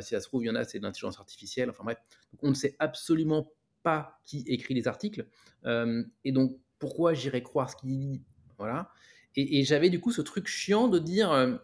si 0.00 0.08
ça 0.08 0.20
se 0.20 0.26
trouve, 0.26 0.42
il 0.42 0.48
y 0.48 0.50
en 0.50 0.56
a, 0.56 0.64
c'est 0.64 0.80
de 0.80 0.82
l'intelligence 0.82 1.20
artificielle. 1.20 1.70
Enfin 1.70 1.84
bref, 1.84 1.98
on 2.42 2.48
ne 2.48 2.54
sait 2.54 2.74
absolument 2.80 3.52
pas 3.84 4.18
qui 4.24 4.42
écrit 4.48 4.74
les 4.74 4.88
articles. 4.88 5.26
et 5.64 6.32
donc, 6.32 6.58
pourquoi 6.80 7.14
j'irais 7.14 7.42
croire 7.42 7.70
ce 7.70 7.76
qu'il 7.76 7.96
dit? 7.96 8.22
Voilà. 8.58 8.90
Et, 9.36 9.62
j'avais 9.62 9.90
du 9.90 10.00
coup 10.00 10.10
ce 10.10 10.22
truc 10.22 10.48
chiant 10.48 10.88
de 10.88 10.98
dire, 10.98 11.60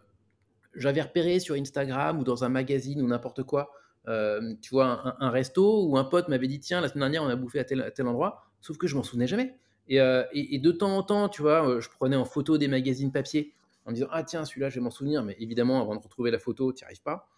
j'avais 0.73 1.01
repéré 1.01 1.41
sur 1.41 1.55
Instagram 1.55 2.19
ou 2.19 2.23
dans 2.23 2.45
un 2.45 2.49
magazine 2.49 3.01
ou 3.01 3.07
n'importe 3.07 3.43
quoi 3.43 3.73
tu 4.05 4.69
vois, 4.71 5.15
un, 5.19 5.29
resto 5.29 5.87
où 5.87 5.97
un 5.97 6.03
pote 6.03 6.27
m'avait 6.27 6.47
dit 6.47 6.59
tiens, 6.59 6.81
la 6.81 6.89
semaine 6.89 7.11
dernière, 7.11 7.23
on 7.23 7.27
a 7.27 7.35
bouffé 7.35 7.59
à 7.59 7.63
tel, 7.63 7.91
endroit, 8.07 8.43
sauf 8.61 8.77
que 8.77 8.87
je 8.87 8.95
m'en 8.95 9.03
souvenais 9.03 9.27
jamais. 9.27 9.55
Euh, 9.91 10.25
et, 10.33 10.55
et, 10.55 10.59
de 10.59 10.71
temps 10.71 10.97
en 10.97 11.03
temps, 11.03 11.29
tu 11.29 11.41
vois, 11.41 11.67
euh, 11.67 11.79
je 11.81 11.89
prenais 11.89 12.15
en 12.15 12.25
photo 12.25 12.57
des 12.57 12.67
magazines 12.67 13.11
papier 13.11 13.53
en 13.85 13.91
me 13.91 13.95
disant 13.95 14.07
ah 14.11 14.23
tiens, 14.23 14.45
celui-là, 14.45 14.69
je 14.69 14.75
vais 14.75 14.81
m'en 14.81 14.89
souvenir, 14.89 15.23
mais 15.23 15.35
évidemment, 15.39 15.81
avant 15.81 15.95
de 15.95 16.01
retrouver 16.01 16.31
la 16.31 16.39
photo, 16.39 16.73
tu 16.73 16.83
n'y 16.83 16.85
arrives 16.85 17.03
pas. 17.03 17.29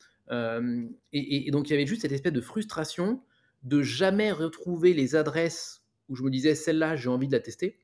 et, 1.12 1.52
donc, 1.52 1.70
il 1.70 1.72
y 1.72 1.74
avait 1.74 1.86
juste 1.86 2.04
cette 2.04 2.12
espèce 2.12 2.34
de 2.34 2.42
frustration 2.42 3.22
de 3.64 3.82
jamais 3.82 4.32
retrouver 4.32 4.94
les 4.94 5.16
adresses 5.16 5.84
où 6.10 6.16
je 6.16 6.24
me 6.24 6.30
disais 6.30 6.56
celle-là, 6.56 6.96
j'ai 6.96 7.10
envie 7.10 7.28
de 7.28 7.34
la 7.34 7.42
tester. 7.42 7.78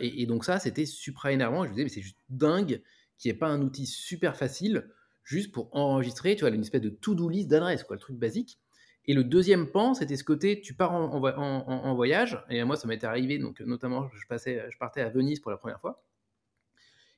et, 0.00 0.26
donc, 0.26 0.44
ça, 0.44 0.58
c'était 0.58 0.86
super 0.86 1.26
énervant. 1.26 1.64
Je 1.64 1.68
me 1.68 1.74
disais, 1.74 1.84
mais 1.84 1.90
c'est 1.90 2.00
juste 2.00 2.18
dingue 2.30 2.80
qu'il 3.18 3.30
n'y 3.30 3.36
ait 3.36 3.38
pas 3.38 3.48
un 3.48 3.60
outil 3.60 3.84
super 3.84 4.34
facile 4.34 4.88
juste 5.28 5.52
pour 5.52 5.68
enregistrer, 5.76 6.36
tu 6.36 6.40
vois, 6.40 6.50
une 6.50 6.62
espèce 6.62 6.80
de 6.80 6.88
to-do 6.88 7.28
list 7.28 7.48
d'adresses, 7.48 7.84
quoi, 7.84 7.96
le 7.96 8.00
truc 8.00 8.16
basique. 8.16 8.58
Et 9.04 9.12
le 9.12 9.24
deuxième 9.24 9.70
pan, 9.70 9.92
c'était 9.92 10.16
ce 10.16 10.24
côté, 10.24 10.60
tu 10.62 10.72
pars 10.72 10.92
en, 10.92 11.94
voyage, 11.94 12.42
et 12.48 12.64
moi, 12.64 12.76
ça 12.76 12.88
m'était 12.88 13.06
arrivé, 13.06 13.38
donc 13.38 13.60
notamment, 13.60 14.08
je, 14.08 14.26
passais, 14.26 14.64
je 14.70 14.78
partais 14.78 15.02
à 15.02 15.10
Venise 15.10 15.40
pour 15.40 15.50
la 15.50 15.58
première 15.58 15.80
fois. 15.80 16.02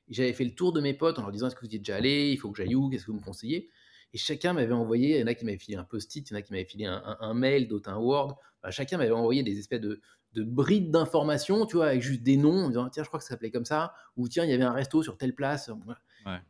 J'avais 0.09 0.33
fait 0.33 0.43
le 0.43 0.53
tour 0.53 0.73
de 0.73 0.81
mes 0.81 0.93
potes 0.93 1.19
en 1.19 1.21
leur 1.21 1.31
disant, 1.31 1.47
est-ce 1.47 1.55
que 1.55 1.65
vous 1.65 1.71
y 1.71 1.75
êtes 1.75 1.83
déjà 1.83 1.95
allé? 1.95 2.31
Il 2.31 2.37
faut 2.37 2.51
que 2.51 2.57
j'aille 2.57 2.75
où? 2.75 2.89
Qu'est-ce 2.89 3.05
que 3.05 3.11
vous 3.11 3.19
me 3.19 3.23
conseillez? 3.23 3.69
Et 4.13 4.17
chacun 4.17 4.51
m'avait 4.51 4.73
envoyé, 4.73 5.15
il 5.15 5.21
y 5.21 5.23
en 5.23 5.27
a 5.27 5.33
qui 5.33 5.45
m'avaient 5.45 5.57
filé 5.57 5.77
un 5.77 5.85
post-it, 5.85 6.29
il 6.29 6.33
y 6.33 6.35
en 6.35 6.39
a 6.39 6.41
qui 6.41 6.51
m'avaient 6.51 6.65
filé 6.65 6.85
un, 6.85 7.33
mail, 7.33 7.69
d'autres 7.69 7.89
un 7.89 7.97
Word. 7.97 8.37
chacun 8.71 8.97
m'avait 8.97 9.11
envoyé 9.11 9.41
des 9.41 9.57
espèces 9.57 9.79
de, 9.79 10.01
de 10.33 10.43
brides 10.43 10.91
d'informations, 10.91 11.65
tu 11.65 11.77
vois, 11.77 11.87
avec 11.87 12.01
juste 12.01 12.23
des 12.23 12.35
noms, 12.35 12.65
en 12.65 12.67
disant, 12.67 12.89
tiens, 12.89 13.03
je 13.03 13.07
crois 13.07 13.19
que 13.19 13.23
ça 13.23 13.29
s'appelait 13.29 13.51
comme 13.51 13.63
ça, 13.63 13.93
ou 14.17 14.27
tiens, 14.27 14.43
il 14.43 14.49
y 14.49 14.53
avait 14.53 14.63
un 14.63 14.73
resto 14.73 15.01
sur 15.01 15.17
telle 15.17 15.33
place. 15.33 15.71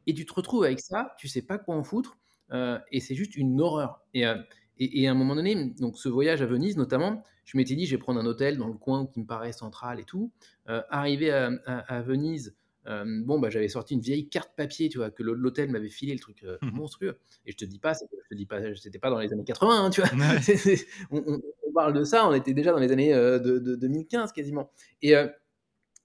Et 0.07 0.13
tu 0.13 0.25
te 0.25 0.33
retrouves 0.33 0.63
avec 0.63 0.79
ça, 0.79 1.15
tu 1.17 1.27
sais 1.27 1.41
pas 1.41 1.57
quoi 1.57 1.75
en 1.75 1.83
foutre, 1.83 2.17
euh, 2.53 2.79
et 2.91 2.99
c'est 2.99 3.15
juste 3.15 3.35
une 3.35 3.59
horreur. 3.61 4.01
Euh, 4.15 4.35
et, 4.77 5.03
et, 5.03 5.07
à 5.07 5.11
un 5.11 5.13
moment 5.13 5.35
donné, 5.35 5.73
donc 5.79 5.97
ce 5.97 6.09
voyage 6.09 6.41
à 6.41 6.45
Venise 6.45 6.77
notamment, 6.77 7.23
je 7.45 7.57
m'étais 7.57 7.75
dit, 7.75 7.85
je 7.85 7.95
vais 7.95 7.99
prendre 7.99 8.19
un 8.19 8.25
hôtel 8.25 8.57
dans 8.57 8.67
le 8.67 8.73
coin 8.73 9.07
qui 9.07 9.19
me 9.19 9.25
paraît 9.25 9.51
central 9.51 9.99
et 9.99 10.03
tout. 10.03 10.31
Euh, 10.69 10.81
arrivé 10.89 11.31
à, 11.31 12.01
Venise, 12.01 12.55
bon, 12.85 13.39
bah, 13.39 13.49
j'avais 13.49 13.67
sorti 13.67 13.93
une 13.93 14.01
vieille 14.01 14.27
carte 14.27 14.51
papier, 14.55 14.89
tu 14.89 14.97
vois, 14.97 15.11
que 15.11 15.23
l'hôtel 15.23 15.69
m'avait 15.69 15.89
filé, 15.89 16.13
le 16.13 16.19
truc 16.19 16.43
mmh 16.43 16.71
monstrueux. 16.71 17.17
Et 17.45 17.51
je 17.51 17.57
te 17.57 17.65
dis 17.65 17.79
pas, 17.79 17.93
je 17.93 18.29
te 18.29 18.35
dis 18.35 18.45
pas, 18.45 18.59
c'était 18.75 18.99
pas 18.99 19.09
dans 19.09 19.19
les 19.19 19.31
années 19.33 19.43
80, 19.43 19.85
hein, 19.85 19.89
tu 19.89 20.01
vois. 20.01 20.09
on, 21.11 21.41
parle 21.73 21.93
de 21.93 22.03
ça, 22.03 22.27
on 22.27 22.33
était 22.33 22.53
déjà 22.53 22.71
dans 22.71 22.79
les 22.79 22.91
années 22.91 23.13
de, 23.13 23.75
2015 23.75 24.33
quasiment. 24.33 24.71
Et, 25.01 25.13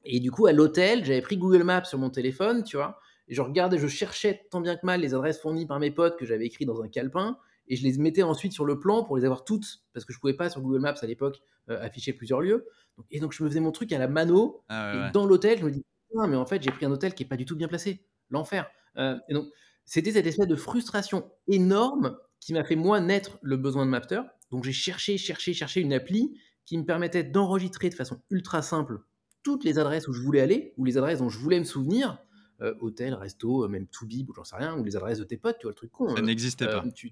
et 0.05 0.20
du 0.20 0.31
coup, 0.31 0.46
à 0.46 0.52
l'hôtel, 0.52 1.05
j'avais 1.05 1.22
pris 1.22 1.37
Google 1.37 1.64
Maps 1.64 1.85
sur 1.85 1.98
mon 1.98 2.11
téléphone, 2.11 2.62
tu 2.62 2.76
vois. 2.76 3.00
Et 3.28 3.34
je 3.34 3.42
regardais, 3.42 3.78
je 3.78 3.88
cherchais 3.88 4.46
tant 4.50 4.60
bien 4.60 4.76
que 4.76 4.86
mal 4.86 5.00
les 5.00 5.14
adresses 5.14 5.40
fournies 5.40 5.66
par 5.66 5.80
mes 5.80 5.90
potes 5.90 6.18
que 6.18 6.24
j'avais 6.24 6.46
écrites 6.46 6.68
dans 6.68 6.82
un 6.82 6.88
calepin. 6.88 7.38
Et 7.68 7.76
je 7.76 7.82
les 7.82 7.98
mettais 7.98 8.22
ensuite 8.22 8.52
sur 8.52 8.64
le 8.64 8.78
plan 8.78 9.02
pour 9.02 9.16
les 9.16 9.24
avoir 9.24 9.44
toutes, 9.44 9.82
parce 9.92 10.04
que 10.04 10.12
je 10.12 10.20
pouvais 10.20 10.34
pas 10.34 10.48
sur 10.48 10.60
Google 10.60 10.80
Maps 10.80 10.94
à 11.02 11.06
l'époque 11.06 11.40
euh, 11.68 11.82
afficher 11.82 12.12
plusieurs 12.12 12.40
lieux. 12.40 12.68
et 13.10 13.18
donc 13.18 13.32
je 13.32 13.42
me 13.42 13.48
faisais 13.48 13.58
mon 13.58 13.72
truc 13.72 13.92
à 13.92 13.98
la 13.98 14.06
mano. 14.06 14.62
Ah 14.68 15.08
et 15.08 15.12
dans 15.12 15.26
l'hôtel, 15.26 15.58
je 15.58 15.64
me 15.64 15.70
dis, 15.72 15.84
mais 16.28 16.36
en 16.36 16.46
fait, 16.46 16.62
j'ai 16.62 16.70
pris 16.70 16.86
un 16.86 16.90
hôtel 16.90 17.14
qui 17.14 17.24
est 17.24 17.26
pas 17.26 17.36
du 17.36 17.44
tout 17.44 17.56
bien 17.56 17.68
placé. 17.68 18.06
L'enfer. 18.30 18.68
Euh, 18.96 19.16
et 19.28 19.34
donc, 19.34 19.46
c'était 19.84 20.12
cette 20.12 20.26
espèce 20.26 20.48
de 20.48 20.56
frustration 20.56 21.30
énorme 21.48 22.16
qui 22.40 22.52
m'a 22.52 22.64
fait, 22.64 22.76
moi, 22.76 23.00
naître 23.00 23.38
le 23.42 23.56
besoin 23.56 23.84
de 23.84 23.90
Mapter. 23.90 24.22
Donc, 24.50 24.64
j'ai 24.64 24.72
cherché, 24.72 25.18
cherché, 25.18 25.52
cherché 25.52 25.80
une 25.80 25.92
appli 25.92 26.38
qui 26.64 26.78
me 26.78 26.84
permettait 26.84 27.22
d'enregistrer 27.22 27.88
de 27.88 27.94
façon 27.94 28.20
ultra 28.30 28.62
simple 28.62 29.00
toutes 29.42 29.62
les 29.62 29.78
adresses 29.78 30.08
où 30.08 30.12
je 30.12 30.20
voulais 30.20 30.40
aller, 30.40 30.74
ou 30.76 30.84
les 30.84 30.98
adresses 30.98 31.20
dont 31.20 31.28
je 31.28 31.38
voulais 31.38 31.60
me 31.60 31.64
souvenir, 31.64 32.18
euh, 32.62 32.74
hôtel, 32.80 33.12
resto, 33.12 33.64
euh, 33.64 33.68
même 33.68 33.86
Toubib 33.86 34.30
ou 34.30 34.32
j'en 34.32 34.44
sais 34.44 34.56
rien, 34.56 34.78
ou 34.78 34.84
les 34.84 34.96
adresses 34.96 35.18
de 35.18 35.24
tes 35.24 35.36
potes, 35.36 35.58
tu 35.58 35.64
vois, 35.64 35.72
le 35.72 35.76
truc 35.76 35.92
con. 35.92 36.08
Ça 36.08 36.14
hein. 36.18 36.22
n'existait 36.22 36.64
pas. 36.64 36.82
Euh, 36.84 37.10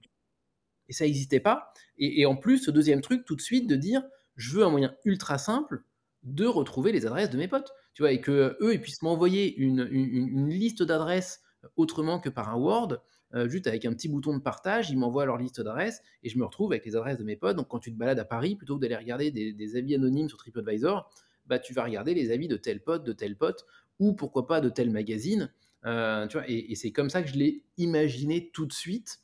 et 0.88 0.92
ça 0.94 1.04
n'existait 1.04 1.40
pas. 1.40 1.72
Et, 1.98 2.24
en 2.24 2.34
plus, 2.34 2.58
ce 2.58 2.70
deuxième 2.70 3.02
truc, 3.02 3.26
tout 3.26 3.36
de 3.36 3.42
suite, 3.42 3.68
de 3.68 3.76
dire, 3.76 4.02
je 4.36 4.56
veux 4.56 4.64
un 4.64 4.70
moyen 4.70 4.94
ultra 5.04 5.36
simple 5.36 5.82
de 6.22 6.46
retrouver 6.46 6.92
les 6.92 7.04
adresses 7.04 7.28
de 7.28 7.36
mes 7.36 7.48
potes. 7.48 7.72
Tu 7.92 8.02
vois, 8.02 8.12
et 8.12 8.22
que 8.22 8.56
eux, 8.60 8.72
ils 8.72 8.80
puissent 8.80 9.02
m'envoyer 9.02 9.54
une, 9.56 9.86
une, 9.90 10.48
liste 10.48 10.82
d'adresses 10.82 11.42
autrement 11.76 12.20
que 12.20 12.28
par 12.30 12.48
un 12.48 12.56
Word, 12.56 12.98
juste 13.46 13.66
avec 13.66 13.84
un 13.84 13.92
petit 13.92 14.08
bouton 14.08 14.36
de 14.36 14.42
partage, 14.42 14.90
ils 14.90 14.98
m'envoient 14.98 15.26
leur 15.26 15.36
liste 15.36 15.60
d'adresses 15.60 16.02
et 16.22 16.28
je 16.28 16.38
me 16.38 16.44
retrouve 16.44 16.72
avec 16.72 16.84
les 16.84 16.96
adresses 16.96 17.18
de 17.18 17.24
mes 17.24 17.36
potes. 17.36 17.56
Donc 17.56 17.68
quand 17.68 17.78
tu 17.78 17.92
te 17.92 17.98
balades 17.98 18.18
à 18.18 18.24
Paris, 18.24 18.56
plutôt 18.56 18.76
que 18.76 18.80
d'aller 18.80 18.96
regarder 18.96 19.30
des, 19.30 19.52
des, 19.52 19.76
avis 19.76 19.94
anonymes 19.94 20.28
sur 20.28 20.38
TripAdvisor, 20.38 21.08
bah, 21.46 21.58
tu 21.58 21.74
vas 21.74 21.84
regarder 21.84 22.14
les 22.14 22.30
avis 22.30 22.48
de 22.48 22.56
tel 22.56 22.82
pote, 22.82 23.04
de 23.04 23.12
tel 23.12 23.36
pote, 23.36 23.66
ou 23.98 24.12
pourquoi 24.14 24.46
pas 24.46 24.60
de 24.60 24.68
tel 24.68 24.90
magazine. 24.90 25.52
Euh, 25.86 26.26
tu 26.26 26.38
vois, 26.38 26.48
et, 26.48 26.74
c'est 26.74 26.92
comme 26.92 27.10
ça 27.10 27.22
que 27.22 27.28
je 27.28 27.34
l'ai 27.34 27.62
imaginé 27.76 28.50
tout 28.52 28.66
de 28.66 28.72
suite. 28.72 29.20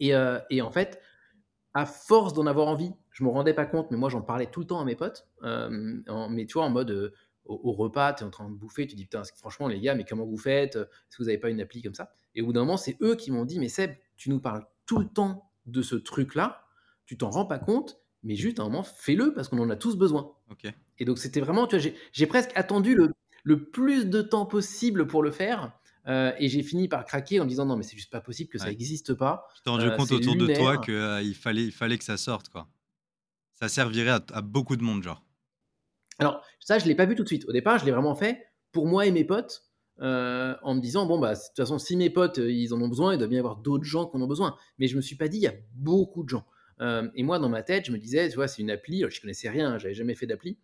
Et, 0.00 0.14
euh, 0.14 0.38
et, 0.50 0.62
en 0.62 0.70
fait, 0.70 1.00
à 1.74 1.86
force 1.86 2.32
d'en 2.32 2.46
avoir 2.46 2.68
envie, 2.68 2.92
je 3.10 3.24
me 3.24 3.28
rendais 3.28 3.54
pas 3.54 3.66
compte, 3.66 3.90
mais 3.90 3.96
moi 3.96 4.08
j'en 4.08 4.22
parlais 4.22 4.46
tout 4.46 4.60
le 4.60 4.66
temps 4.66 4.80
à 4.80 4.84
mes 4.84 4.96
potes. 4.96 5.26
Euh, 5.42 6.00
en, 6.08 6.28
mais 6.28 6.46
tu 6.46 6.54
vois, 6.54 6.64
en 6.64 6.70
mode 6.70 7.12
au, 7.44 7.72
repas, 7.72 8.14
tu 8.14 8.22
es 8.22 8.26
en 8.26 8.30
train 8.30 8.48
de 8.48 8.54
bouffer, 8.54 8.86
tu 8.86 8.96
dis 8.96 9.04
putain, 9.04 9.22
franchement 9.36 9.68
les 9.68 9.80
gars, 9.80 9.94
mais 9.94 10.04
comment 10.04 10.24
vous 10.24 10.38
faites 10.38 10.76
Est-ce 10.76 11.16
que 11.16 11.22
vous 11.22 11.24
n'avez 11.24 11.38
pas 11.38 11.50
une 11.50 11.60
appli 11.60 11.82
comme 11.82 11.94
ça? 11.94 12.12
Et 12.34 12.42
au 12.42 12.46
bout 12.46 12.52
d'un 12.52 12.60
moment, 12.60 12.76
c'est 12.76 12.96
eux 13.02 13.16
qui 13.16 13.30
m'ont 13.30 13.44
dit, 13.44 13.58
mais 13.58 13.68
Seb, 13.68 13.92
tu 14.16 14.30
nous 14.30 14.40
parles 14.40 14.64
tout 14.86 14.98
le 14.98 15.06
temps 15.06 15.50
de 15.66 15.82
ce 15.82 15.96
truc-là, 15.96 16.64
tu 17.06 17.18
t'en 17.18 17.30
rends 17.30 17.46
pas 17.46 17.58
compte, 17.58 18.00
mais 18.22 18.36
juste 18.36 18.58
à 18.60 18.62
un 18.62 18.66
moment, 18.66 18.82
fais-le 18.82 19.34
parce 19.34 19.48
qu'on 19.48 19.58
en 19.58 19.70
a 19.70 19.76
tous 19.76 19.96
besoin. 19.96 20.32
Et 20.98 21.04
donc 21.04 21.18
c'était 21.18 21.40
vraiment, 21.40 21.66
tu 21.66 21.76
vois, 21.76 21.90
j'ai 22.12 22.26
presque 22.26 22.52
attendu 22.54 22.94
le, 22.94 23.12
le 23.44 23.62
plus 23.62 24.06
de 24.06 24.22
temps 24.22 24.46
possible 24.46 25.06
pour 25.06 25.22
le 25.22 25.30
faire. 25.30 25.72
Euh, 26.06 26.32
et 26.38 26.48
j'ai 26.48 26.62
fini 26.62 26.88
par 26.88 27.04
craquer 27.06 27.40
en 27.40 27.44
me 27.44 27.48
disant 27.48 27.64
non 27.64 27.76
mais 27.76 27.82
c'est 27.82 27.96
juste 27.96 28.10
pas 28.10 28.20
possible 28.20 28.50
que 28.50 28.58
ça 28.58 28.68
n'existe 28.68 29.14
pas. 29.14 29.48
Tu 29.56 29.62
t'es 29.62 29.70
rendu 29.70 29.86
euh, 29.86 29.96
compte 29.96 30.12
autour 30.12 30.36
de 30.36 30.54
toi 30.54 30.76
qu'il 30.76 30.92
euh, 30.92 31.32
fallait, 31.32 31.64
il 31.64 31.72
fallait 31.72 31.96
que 31.96 32.04
ça 32.04 32.18
sorte 32.18 32.50
quoi. 32.50 32.68
Ça 33.54 33.68
servirait 33.68 34.18
à, 34.32 34.42
beaucoup 34.42 34.76
de 34.76 34.82
monde 34.82 35.02
genre. 35.02 35.24
Alors 36.18 36.44
ça 36.60 36.78
je 36.78 36.86
l'ai 36.86 36.94
pas 36.94 37.06
vu 37.06 37.14
tout 37.14 37.22
de 37.22 37.28
suite. 37.28 37.46
Au 37.48 37.52
départ 37.52 37.78
je 37.78 37.86
l'ai 37.86 37.90
vraiment 37.90 38.14
fait 38.14 38.46
pour 38.72 38.86
moi 38.86 39.06
et 39.06 39.12
mes 39.12 39.24
potes 39.24 39.64
en 39.98 40.74
me 40.74 40.80
disant 40.80 41.06
bon 41.06 41.18
bah 41.18 41.32
de 41.32 41.38
toute 41.38 41.56
façon 41.56 41.78
si 41.78 41.96
mes 41.96 42.10
potes 42.10 42.36
ils 42.36 42.74
en 42.74 42.82
ont 42.82 42.88
besoin 42.88 43.14
il 43.14 43.18
doit 43.18 43.28
bien 43.28 43.36
y 43.36 43.40
avoir 43.40 43.56
d'autres 43.56 43.84
gens 43.84 44.04
qui 44.04 44.16
en 44.18 44.20
ont 44.20 44.26
besoin. 44.26 44.56
Mais 44.78 44.88
je 44.88 44.96
me 44.96 45.00
suis 45.00 45.16
pas 45.16 45.28
dit 45.28 45.38
il 45.38 45.44
y 45.44 45.48
a 45.48 45.54
beaucoup 45.74 46.22
de 46.22 46.28
gens. 46.28 46.44
et 47.14 47.22
moi 47.22 47.38
dans 47.38 47.48
ma 47.48 47.62
tête 47.62 47.86
je 47.86 47.92
me 47.92 47.98
disais 47.98 48.28
tu 48.28 48.34
vois 48.34 48.46
c'est 48.46 48.60
une 48.60 48.70
appli 48.70 49.04
je 49.08 49.20
connaissais 49.22 49.48
rien 49.48 49.78
j'avais 49.78 49.94
jamais 49.94 50.14
fait 50.14 50.26
d'appli 50.26 50.58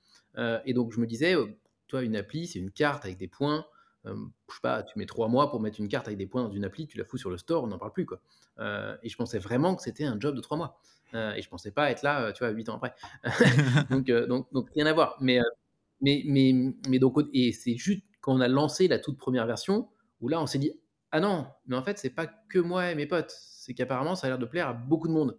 et 0.67 0.75
donc 0.75 0.93
je 0.93 1.01
me 1.01 1.07
disais 1.07 1.35
toi, 1.91 2.03
une 2.03 2.17
appli, 2.17 2.47
c'est 2.47 2.59
une 2.59 2.71
carte 2.71 3.05
avec 3.05 3.19
des 3.19 3.29
points. 3.29 3.67
je 4.05 4.11
sais 4.13 4.61
pas, 4.63 4.83
tu 4.83 4.99
mets 4.99 5.07
trois 5.07 5.29
mois 5.29 5.51
pour 5.51 5.61
mettre 5.61 5.81
une 5.81 5.89
carte 5.89 6.07
avec 6.07 6.19
des 6.19 6.27
points 6.27 6.45
dans 6.45 6.53
une 6.53 6.65
appli, 6.65 6.87
tu 6.87 6.97
la 6.99 7.05
fous 7.05 7.19
sur 7.19 7.31
le 7.31 7.37
store, 7.37 7.65
on 7.65 7.67
n'en 7.67 7.79
parle 7.79 7.93
plus. 7.93 8.07
Quoi. 8.07 8.21
et 9.03 9.09
je 9.09 9.17
pensais 9.17 9.39
vraiment 9.39 9.75
que 9.75 9.83
c'était 9.83 10.05
un 10.05 10.19
job 10.19 10.35
de 10.35 10.41
trois 10.41 10.57
mois. 10.57 10.81
et 11.15 11.43
je 11.43 11.49
pensais 11.49 11.71
pas 11.71 11.91
être 11.91 12.03
là, 12.03 12.33
tu 12.33 12.45
vois, 12.45 12.53
huit 12.53 12.69
ans 12.69 12.77
après. 12.77 12.95
donc, 13.91 14.11
donc, 14.11 14.53
donc, 14.53 14.71
rien 14.75 14.87
à 14.87 14.93
voir. 14.93 15.17
Mais, 15.21 15.41
mais, 16.01 16.23
mais, 16.25 16.55
mais 16.89 16.99
donc, 16.99 17.19
et 17.33 17.53
c'est 17.53 17.77
juste 17.77 18.03
quand 18.21 18.35
on 18.35 18.41
a 18.41 18.49
lancé 18.49 18.89
la 18.89 18.99
toute 18.99 19.19
première 19.19 19.47
version, 19.47 19.89
où 20.21 20.29
là, 20.29 20.41
on 20.41 20.47
s'est 20.47 20.59
dit, 20.59 20.73
ah 21.13 21.21
non, 21.21 21.47
mais 21.67 21.77
en 21.77 21.83
fait, 21.83 21.99
c'est 21.99 22.11
pas 22.11 22.27
que 22.27 22.59
moi 22.59 22.93
et 22.93 22.95
mes 22.95 23.07
potes. 23.07 23.35
C'est 23.37 23.75
qu'apparemment, 23.75 24.15
ça 24.15 24.27
a 24.27 24.31
l'air 24.31 24.39
de 24.39 24.47
plaire 24.47 24.69
à 24.69 24.73
beaucoup 24.73 25.09
de 25.09 25.13
monde. 25.13 25.39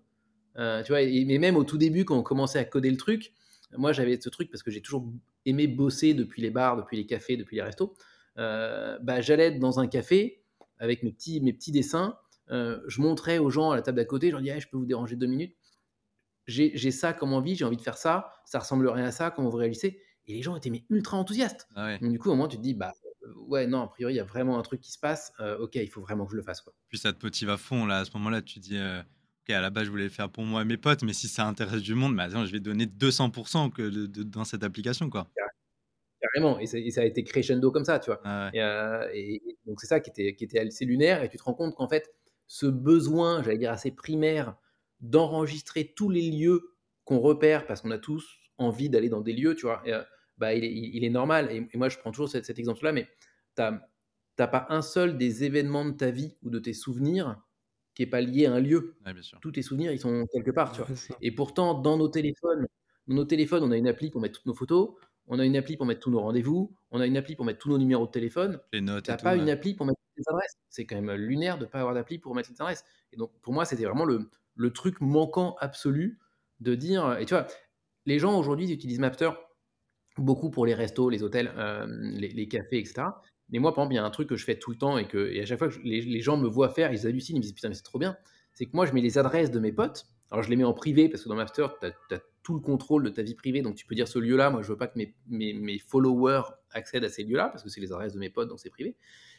tu 0.55 0.91
vois, 0.91 1.01
et, 1.01 1.25
mais 1.25 1.37
même 1.37 1.55
au 1.55 1.63
tout 1.63 1.77
début, 1.77 2.05
quand 2.05 2.17
on 2.17 2.23
commençait 2.23 2.59
à 2.59 2.65
coder 2.65 2.91
le 2.91 2.97
truc, 2.97 3.33
moi, 3.77 3.93
j'avais 3.93 4.19
ce 4.19 4.29
truc 4.29 4.51
parce 4.51 4.63
que 4.63 4.71
j'ai 4.71 4.81
toujours 4.81 5.09
aimé 5.45 5.67
bosser 5.67 6.13
depuis 6.13 6.41
les 6.41 6.49
bars, 6.49 6.77
depuis 6.77 6.97
les 6.97 7.05
cafés, 7.05 7.37
depuis 7.37 7.55
les 7.55 7.63
restos. 7.63 7.95
Euh, 8.37 8.97
bah, 9.01 9.21
j'allais 9.21 9.51
dans 9.51 9.79
un 9.79 9.87
café 9.87 10.43
avec 10.79 11.03
mes 11.03 11.11
petits, 11.11 11.41
mes 11.41 11.53
petits 11.53 11.71
dessins. 11.71 12.17
Euh, 12.49 12.81
je 12.87 13.01
montrais 13.01 13.37
aux 13.37 13.49
gens 13.49 13.71
à 13.71 13.75
la 13.75 13.81
table 13.81 13.97
d'à 13.97 14.05
côté, 14.05 14.27
je 14.27 14.31
leur 14.33 14.41
disais, 14.41 14.59
je 14.59 14.67
peux 14.69 14.77
vous 14.77 14.85
déranger 14.85 15.15
deux 15.15 15.27
minutes. 15.27 15.55
J'ai 16.47 16.91
ça 16.91 17.13
comme 17.13 17.33
envie, 17.33 17.55
j'ai 17.55 17.63
envie 17.63 17.77
de 17.77 17.81
faire 17.81 17.97
ça, 17.97 18.33
ça 18.45 18.59
ressemblerait 18.59 19.03
à 19.03 19.11
ça, 19.11 19.31
comment 19.31 19.49
vous 19.49 19.57
réalisez 19.57 20.01
Et 20.25 20.33
les 20.33 20.41
gens 20.41 20.55
étaient 20.57 20.69
mais, 20.69 20.83
ultra 20.89 21.17
enthousiastes. 21.17 21.67
Ah 21.75 21.97
Donc, 21.99 22.11
du 22.11 22.19
coup, 22.19 22.29
au 22.29 22.33
moment, 22.33 22.49
tu 22.49 22.57
te 22.57 22.61
dis, 22.61 22.73
bah 22.73 22.93
euh, 23.23 23.33
ouais, 23.47 23.67
non, 23.67 23.81
a 23.81 23.87
priori, 23.87 24.13
il 24.13 24.17
y 24.17 24.19
a 24.19 24.25
vraiment 24.25 24.59
un 24.59 24.61
truc 24.61 24.81
qui 24.81 24.91
se 24.91 24.99
passe. 24.99 25.31
ok, 25.59 25.75
il 25.75 25.87
faut 25.87 26.01
vraiment 26.01 26.25
que 26.25 26.31
je 26.31 26.37
le 26.37 26.43
fasse. 26.43 26.59
Quoi. 26.59 26.73
Puis 26.89 26.97
ça 26.97 27.13
te 27.13 27.25
motive 27.25 27.49
à 27.49 27.57
fond, 27.57 27.85
là, 27.85 27.99
à 27.99 28.05
ce 28.05 28.11
moment-là, 28.15 28.41
tu 28.41 28.59
dis, 28.59 28.77
ok, 29.43 29.53
à 29.53 29.61
la 29.61 29.69
base, 29.69 29.85
je 29.85 29.91
voulais 29.91 30.05
le 30.05 30.09
faire 30.09 30.29
pour 30.29 30.43
moi 30.43 30.61
et 30.61 30.65
mes 30.65 30.77
potes, 30.77 31.03
mais 31.03 31.13
si 31.13 31.27
ça 31.27 31.45
intéresse 31.45 31.81
du 31.81 31.95
monde, 31.95 32.15
bah, 32.15 32.29
je 32.29 32.51
vais 32.51 32.59
donner 32.59 32.85
200% 32.85 33.71
que 33.71 34.05
dans 34.23 34.43
cette 34.43 34.63
application. 34.63 35.09
quoi. 35.09 35.27
Carrément, 36.21 36.59
et, 36.59 36.67
ça 36.67 37.01
a 37.01 37.05
été 37.05 37.23
crescendo 37.23 37.71
comme 37.71 37.85
ça, 37.85 37.99
tu 37.99 38.11
vois. 38.11 38.21
Ah 38.23 38.51
euh, 38.53 39.07
et, 39.13 39.41
donc 39.65 39.81
c'est 39.81 39.87
ça 39.87 39.99
qui 39.99 40.11
était, 40.11 40.35
qui 40.35 40.43
était 40.43 40.59
assez 40.59 40.85
lunaire, 40.85 41.23
et 41.23 41.29
tu 41.29 41.37
te 41.37 41.43
rends 41.43 41.55
compte 41.55 41.75
qu'en 41.75 41.87
fait, 41.87 42.13
ce 42.47 42.67
besoin, 42.67 43.41
j'allais 43.41 43.57
dire 43.57 43.71
assez 43.71 43.91
primaire, 43.91 44.55
d'enregistrer 44.99 45.93
tous 45.95 46.09
les 46.09 46.29
lieux 46.29 46.75
qu'on 47.05 47.19
repère, 47.19 47.65
parce 47.65 47.81
qu'on 47.81 47.91
a 47.91 47.97
tous 47.97 48.39
envie 48.59 48.89
d'aller 48.89 49.09
dans 49.09 49.21
des 49.21 49.33
lieux, 49.33 49.55
tu 49.55 49.65
vois, 49.65 49.81
euh, 49.87 50.03
bah, 50.37 50.53
il, 50.53 50.63
est, 50.63 50.71
il, 50.71 51.03
est, 51.03 51.09
normal. 51.09 51.51
Et, 51.51 51.77
moi, 51.77 51.89
je 51.89 51.97
prends 51.97 52.11
toujours 52.11 52.29
cet, 52.29 52.47
exemple-là, 52.59 52.91
mais 52.91 53.07
tu 53.55 53.63
n'as 53.63 54.47
pas 54.47 54.67
un 54.69 54.83
seul 54.83 55.17
des 55.17 55.43
événements 55.43 55.85
de 55.85 55.91
ta 55.91 56.11
vie 56.11 56.37
ou 56.43 56.51
de 56.51 56.59
tes 56.59 56.73
souvenirs 56.73 57.41
qui 58.01 58.07
n'est 58.07 58.09
pas 58.09 58.21
lié 58.21 58.45
à 58.45 58.53
un 58.53 58.59
lieu. 58.59 58.95
Tous 59.41 59.51
tes 59.51 59.61
souvenirs, 59.61 59.91
ils 59.91 59.99
sont 59.99 60.25
quelque 60.33 60.51
part, 60.51 60.71
tu 60.71 60.81
vois. 60.81 60.89
Et 61.21 61.31
pourtant, 61.31 61.73
dans 61.73 61.97
nos 61.97 62.07
téléphones, 62.07 62.67
dans 63.07 63.15
nos 63.15 63.25
téléphones, 63.25 63.63
on 63.63 63.71
a 63.71 63.77
une 63.77 63.87
appli 63.87 64.09
pour 64.09 64.21
mettre 64.21 64.37
toutes 64.37 64.47
nos 64.47 64.53
photos 64.53 64.95
on 65.27 65.39
a 65.39 65.45
une 65.45 65.55
appli 65.55 65.77
pour 65.77 65.85
mettre 65.85 66.01
tous 66.01 66.11
nos 66.11 66.19
rendez-vous, 66.19 66.75
on 66.91 66.99
a 66.99 67.05
une 67.05 67.15
appli 67.15 67.35
pour 67.37 67.45
mettre 67.45 67.59
tous 67.59 67.69
nos 67.69 67.77
numéros 67.77 68.05
de 68.05 68.11
téléphone. 68.11 68.59
Les 68.73 68.81
notes. 68.81 69.05
Tu 69.05 69.11
n'as 69.11 69.17
pas 69.17 69.35
une 69.35 69.49
appli 69.49 69.73
pour 69.73 69.85
mettre 69.85 69.99
les 70.17 70.23
adresses. 70.27 70.57
C'est 70.69 70.85
quand 70.85 70.99
même 70.99 71.09
lunaire 71.15 71.57
de 71.57 71.63
ne 71.63 71.69
pas 71.69 71.79
avoir 71.79 71.93
d'appli 71.93 72.17
pour 72.19 72.35
mettre 72.35 72.49
les 72.49 72.61
adresses. 72.61 72.83
Et 73.13 73.17
donc, 73.17 73.31
pour 73.41 73.53
moi, 73.53 73.63
c'était 73.63 73.85
vraiment 73.85 74.03
le, 74.03 74.29
le, 74.55 74.73
truc 74.73 74.99
manquant 74.99 75.55
absolu 75.59 76.19
de 76.59 76.75
dire. 76.75 77.17
Et 77.17 77.25
tu 77.25 77.33
vois, 77.33 77.47
les 78.05 78.19
gens 78.19 78.37
aujourd'hui 78.37 78.71
utilisent 78.71 78.99
Mapster 78.99 79.31
beaucoup 80.17 80.49
pour 80.49 80.65
les 80.65 80.73
restos, 80.73 81.09
les 81.09 81.23
hôtels, 81.23 81.53
euh, 81.55 81.85
les, 81.87 82.47
cafés, 82.49 82.79
etc. 82.79 83.03
Mais 83.51 83.59
moi, 83.59 83.73
par 83.73 83.83
exemple, 83.83 83.93
il 83.93 83.97
y 83.97 83.99
a 83.99 84.05
un 84.05 84.09
truc 84.09 84.29
que 84.29 84.35
je 84.35 84.45
fais 84.45 84.57
tout 84.57 84.71
le 84.71 84.77
temps 84.77 84.97
et 84.97 85.07
que 85.07 85.31
et 85.31 85.41
à 85.41 85.45
chaque 85.45 85.59
fois 85.59 85.69
que 85.69 85.79
les, 85.83 86.21
gens 86.21 86.37
me 86.37 86.47
voient 86.47 86.69
faire, 86.69 86.93
ils 86.93 87.05
hallucinent, 87.05 87.35
ils 87.35 87.39
me 87.39 87.43
disent 87.43 87.53
putain, 87.53 87.69
mais 87.69 87.75
c'est 87.75 87.83
trop 87.83 87.99
bien. 87.99 88.17
C'est 88.53 88.65
que 88.65 88.71
moi, 88.73 88.85
je 88.85 88.93
mets 88.93 89.01
les 89.01 89.17
adresses 89.17 89.51
de 89.51 89.59
mes 89.59 89.71
potes. 89.71 90.05
Alors, 90.29 90.43
je 90.43 90.49
les 90.49 90.55
mets 90.55 90.63
en 90.63 90.73
privé 90.73 91.09
parce 91.09 91.23
que 91.23 91.29
dans 91.29 91.35
Mapster, 91.35 91.67
tu 91.79 92.15
as, 92.15 92.21
tout 92.43 92.53
le 92.53 92.59
contrôle 92.59 93.03
de 93.03 93.09
ta 93.09 93.21
vie 93.21 93.35
privée. 93.35 93.61
Donc 93.61 93.75
tu 93.75 93.85
peux 93.85 93.95
dire 93.95 94.07
ce 94.07 94.19
lieu-là, 94.19 94.49
moi 94.49 94.61
je 94.61 94.67
veux 94.67 94.77
pas 94.77 94.87
que 94.87 94.97
mes, 94.97 95.13
mes, 95.27 95.79
followers 95.79 96.43
accèdent 96.71 97.03
à 97.03 97.09
ces 97.09 97.23
lieux-là, 97.23 97.49
parce 97.49 97.63
que 97.63 97.69
c'est 97.69 97.81
les 97.81 97.91
adresses 97.91 98.13
de 98.13 98.19
mes 98.19 98.29
potes, 98.29 98.49
donc 98.49 98.59
c'est 98.59 98.69
privé. 98.69 98.95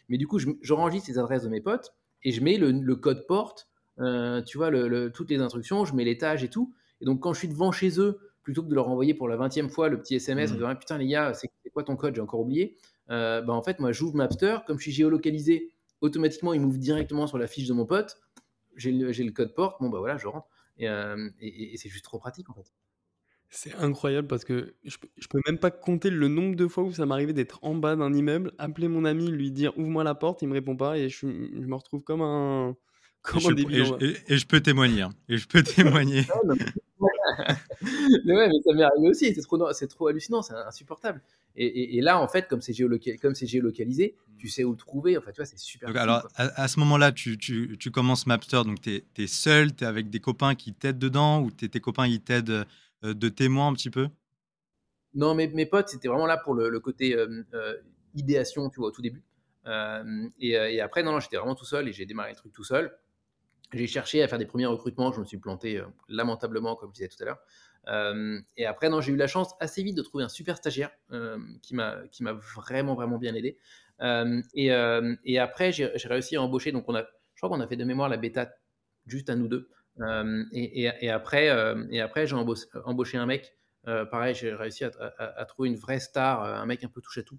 Mais 0.08 0.18
du 0.18 0.26
coup, 0.26 0.38
je, 0.38 0.48
je 0.60 0.74
les 1.08 1.18
adresses 1.18 1.42
de 1.42 1.48
mes 1.48 1.60
potes 1.60 1.94
et 2.22 2.32
je 2.32 2.42
mets 2.42 2.58
le, 2.58 2.94
code 2.96 3.26
porte, 3.26 3.68
euh, 3.98 4.42
tu 4.42 4.58
vois, 4.58 4.70
le, 4.70 5.10
toutes 5.10 5.30
les 5.30 5.40
instructions, 5.40 5.84
je 5.84 5.94
mets 5.94 6.04
l'étage 6.04 6.44
et 6.44 6.48
tout. 6.48 6.72
Et 7.00 7.04
donc 7.04 7.20
quand 7.20 7.32
je 7.32 7.40
suis 7.40 7.48
devant 7.48 7.72
chez 7.72 7.98
eux, 7.98 8.20
plutôt 8.42 8.62
que 8.62 8.68
de 8.68 8.74
leur 8.74 8.88
envoyer 8.88 9.14
pour 9.14 9.28
la 9.28 9.36
20e 9.36 9.68
fois 9.68 9.88
le 9.88 10.00
petit 10.00 10.16
SMS 10.16 10.50
en 10.50 10.54
mmh. 10.54 10.56
disant 10.56 10.76
putain 10.76 10.98
les 10.98 11.06
gars, 11.06 11.32
c'est 11.34 11.48
quoi 11.72 11.84
ton 11.84 11.96
code, 11.96 12.14
j'ai 12.14 12.20
encore 12.20 12.40
oublié, 12.40 12.76
bah, 13.08 13.44
en 13.48 13.62
fait, 13.62 13.78
moi 13.78 13.92
j'ouvre 13.92 14.16
Mapster, 14.16 14.58
comme 14.66 14.78
je 14.78 14.82
suis 14.84 14.92
géolocalisé, 14.92 15.72
automatiquement 16.00 16.52
il 16.52 16.60
m'ouvre 16.60 16.78
directement 16.78 17.26
sur 17.26 17.38
la 17.38 17.46
fiche 17.46 17.66
de 17.66 17.72
mon 17.72 17.86
pote, 17.86 18.18
j'ai 18.76 18.92
le, 18.92 19.30
code 19.30 19.54
porte, 19.54 19.80
bon 19.80 19.88
bah 19.90 19.98
voilà, 19.98 20.16
je 20.16 20.26
rentre. 20.26 20.48
Euh, 20.80 21.30
et, 21.40 21.74
et 21.74 21.76
c'est 21.76 21.88
juste 21.88 22.04
trop 22.04 22.18
pratique 22.18 22.48
en 22.50 22.54
fait. 22.54 22.72
C'est 23.54 23.74
incroyable 23.74 24.28
parce 24.28 24.46
que 24.46 24.74
je, 24.82 24.96
je 25.18 25.28
peux 25.28 25.38
même 25.46 25.58
pas 25.58 25.70
compter 25.70 26.08
le 26.08 26.26
nombre 26.26 26.56
de 26.56 26.66
fois 26.66 26.84
où 26.84 26.92
ça 26.92 27.04
m'arrivait 27.04 27.34
d'être 27.34 27.58
en 27.60 27.74
bas 27.74 27.96
d'un 27.96 28.14
immeuble, 28.14 28.52
appeler 28.56 28.88
mon 28.88 29.04
ami, 29.04 29.30
lui 29.30 29.52
dire 29.52 29.76
ouvre-moi 29.76 30.04
la 30.04 30.14
porte, 30.14 30.40
il 30.40 30.48
me 30.48 30.54
répond 30.54 30.74
pas 30.74 30.96
et 30.96 31.10
je, 31.10 31.26
me 31.26 31.74
retrouve 31.74 32.02
comme 32.02 32.22
un, 32.22 32.74
comme 33.20 33.44
un 33.44 33.52
débile. 33.52 33.94
Et, 34.00 34.38
je 34.38 34.46
peux 34.46 34.62
témoigner. 34.62 35.02
Hein. 35.02 35.10
Et 35.28 35.36
je 35.36 35.46
peux 35.46 35.62
témoigner. 35.62 36.22
Mais 38.24 38.34
ouais, 38.34 38.48
mais 38.48 38.60
ça 38.64 38.72
m'est 38.74 38.82
arrivé 38.82 39.08
aussi. 39.08 39.34
C'est 39.34 39.42
trop, 39.42 39.58
trop 39.88 40.06
hallucinant, 40.08 40.42
c'est 40.42 40.54
insupportable. 40.54 41.22
Et, 41.54 42.00
là, 42.00 42.18
en 42.18 42.28
fait, 42.28 42.48
comme 42.48 42.62
c'est 42.62 42.72
géolocalisé, 42.72 44.16
tu 44.38 44.48
sais 44.48 44.64
où 44.64 44.70
le 44.70 44.76
trouver. 44.76 45.18
Enfin, 45.18 45.32
tu 45.32 45.36
vois, 45.36 45.44
c'est 45.44 45.58
super. 45.58 45.94
alors, 45.96 46.26
à, 46.36 46.66
ce 46.66 46.80
moment-là, 46.80 47.12
tu, 47.12 47.36
tu, 47.36 47.76
tu, 47.78 47.90
commences 47.90 48.26
Mapster, 48.26 48.62
donc 48.64 48.80
tu 48.80 48.94
es, 48.94 49.04
es, 49.18 49.26
seul, 49.26 49.74
tu 49.74 49.84
es 49.84 49.86
avec 49.86 50.08
des 50.08 50.20
copains 50.20 50.54
qui 50.54 50.72
t'aident 50.72 50.98
dedans, 50.98 51.42
ou 51.42 51.50
tes 51.50 51.80
copains 51.80 52.06
ils 52.06 52.22
t'aident 52.22 52.64
euh, 53.04 53.14
de 53.14 53.28
témoins 53.28 53.68
un 53.68 53.74
petit 53.74 53.90
peu? 53.90 54.08
Non, 55.14 55.34
mes, 55.34 55.48
mes 55.48 55.66
potes, 55.66 55.90
c'était 55.90 56.08
vraiment 56.08 56.26
là 56.26 56.38
pour 56.38 56.54
le, 56.54 56.80
côté 56.80 57.14
euh, 57.14 57.44
euh, 57.52 57.76
idéation, 58.14 58.70
tu 58.70 58.80
vois, 58.80 58.88
au 58.88 58.92
tout 58.92 59.02
début. 59.02 59.22
Et, 60.40 60.80
après, 60.80 61.02
non, 61.02 61.12
non 61.12 61.20
j'étais 61.20 61.36
vraiment 61.36 61.54
tout 61.54 61.66
seul 61.66 61.86
et 61.86 61.92
j'ai 61.92 62.06
démarré 62.06 62.30
le 62.30 62.36
truc 62.36 62.52
tout 62.52 62.64
seul. 62.64 62.96
J'ai 63.72 63.86
cherché 63.86 64.22
à 64.22 64.28
faire 64.28 64.38
des 64.38 64.46
premiers 64.46 64.66
recrutements, 64.66 65.12
je 65.12 65.20
me 65.20 65.24
suis 65.24 65.38
planté 65.38 65.82
lamentablement, 66.08 66.76
comme 66.76 66.90
je 66.90 66.94
disais 66.94 67.08
tout 67.08 67.22
à 67.22 67.26
l'heure. 67.26 68.42
et 68.56 68.66
après, 68.66 68.90
j'ai 69.00 69.12
eu 69.12 69.16
la 69.16 69.26
chance 69.26 69.54
assez 69.60 69.82
vite 69.82 69.96
de 69.96 70.02
trouver 70.02 70.24
un 70.24 70.28
super 70.28 70.56
stagiaire 70.56 70.90
qui 71.62 71.74
m'a 71.74 71.96
qui 72.10 72.22
m'a 72.22 72.32
vraiment 72.32 72.94
vraiment 72.94 73.18
bien 73.18 73.34
aidé. 73.34 73.56
Et, 74.54 75.38
après, 75.38 75.72
j'ai 75.72 75.90
réussi 76.04 76.36
à 76.36 76.42
embaucher. 76.42 76.72
Donc, 76.72 76.84
on 76.88 76.94
a, 76.94 77.02
je 77.02 77.40
crois 77.40 77.48
qu'on 77.48 77.62
a 77.62 77.66
fait 77.66 77.76
de 77.76 77.84
mémoire 77.84 78.08
la 78.08 78.18
bêta 78.18 78.52
juste 79.06 79.30
à 79.30 79.36
nous 79.36 79.48
deux. 79.48 79.68
Euh, 80.00 80.44
et, 80.52 81.10
après, 81.10 81.50
euh, 81.50 81.84
et 81.90 82.00
après 82.00 82.26
j'ai 82.26 82.34
embauché, 82.34 83.18
un 83.18 83.26
mec. 83.26 83.56
Euh, 83.88 84.04
pareil, 84.04 84.34
j'ai 84.34 84.54
réussi 84.54 84.84
à, 84.84 85.44
trouver 85.46 85.68
une 85.68 85.76
vraie 85.76 86.00
star, 86.00 86.44
un 86.44 86.66
mec 86.66 86.84
un 86.84 86.88
peu 86.88 87.00
touche 87.00 87.18
à 87.18 87.22
tout. 87.22 87.38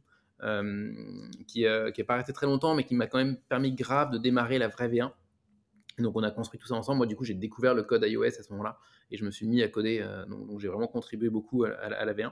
qui 1.47 1.63
n'est 1.63 2.03
pas 2.05 2.15
resté 2.15 2.33
très 2.33 2.45
longtemps, 2.45 2.75
mais 2.75 2.83
qui 2.83 2.95
m'a 2.95 3.07
quand 3.07 3.17
même 3.17 3.37
permis 3.49 3.73
grave 3.73 4.11
de 4.11 4.17
démarrer 4.17 4.57
la 4.57 4.67
vraie 4.67 4.89
V1. 4.89 5.11
Donc 5.99 6.15
on 6.15 6.23
a 6.23 6.31
construit 6.31 6.59
tout 6.59 6.67
ça 6.67 6.75
ensemble. 6.75 6.97
Moi, 6.97 7.07
du 7.07 7.15
coup, 7.15 7.23
j'ai 7.23 7.33
découvert 7.33 7.73
le 7.73 7.83
code 7.83 8.03
iOS 8.03 8.23
à 8.23 8.31
ce 8.31 8.51
moment-là 8.51 8.79
et 9.11 9.17
je 9.17 9.25
me 9.25 9.31
suis 9.31 9.45
mis 9.45 9.61
à 9.61 9.67
coder. 9.67 10.05
donc, 10.27 10.59
j'ai 10.59 10.67
vraiment 10.67 10.87
contribué 10.87 11.29
beaucoup 11.29 11.63
à, 11.65 11.89
la 11.89 12.13
V1. 12.13 12.31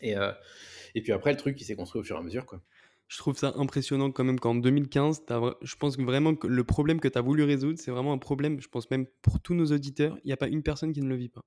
Et, 0.00 0.14
et, 0.94 1.02
puis 1.02 1.12
après, 1.12 1.30
le 1.30 1.36
truc, 1.36 1.60
il 1.60 1.64
s'est 1.64 1.76
construit 1.76 2.00
au 2.00 2.04
fur 2.04 2.16
et 2.16 2.18
à 2.18 2.22
mesure. 2.22 2.46
Quoi 2.46 2.60
je 3.08 3.18
trouve 3.18 3.36
ça 3.36 3.52
impressionnant 3.56 4.10
quand 4.10 4.24
même 4.24 4.40
qu'en 4.40 4.54
2015, 4.54 5.24
je 5.62 5.76
pense 5.76 5.98
vraiment 5.98 6.34
que 6.34 6.46
le 6.46 6.64
problème 6.64 7.00
que 7.00 7.08
tu 7.08 7.18
as 7.18 7.20
voulu 7.20 7.44
résoudre, 7.44 7.78
c'est 7.78 7.90
vraiment 7.90 8.12
un 8.12 8.18
problème, 8.18 8.60
je 8.60 8.68
pense 8.68 8.90
même 8.90 9.06
pour 9.22 9.40
tous 9.40 9.54
nos 9.54 9.66
auditeurs, 9.66 10.18
il 10.24 10.28
n'y 10.28 10.32
a 10.32 10.36
pas 10.36 10.48
une 10.48 10.62
personne 10.62 10.92
qui 10.92 11.00
ne 11.00 11.08
le 11.08 11.16
vit 11.16 11.28
pas. 11.28 11.42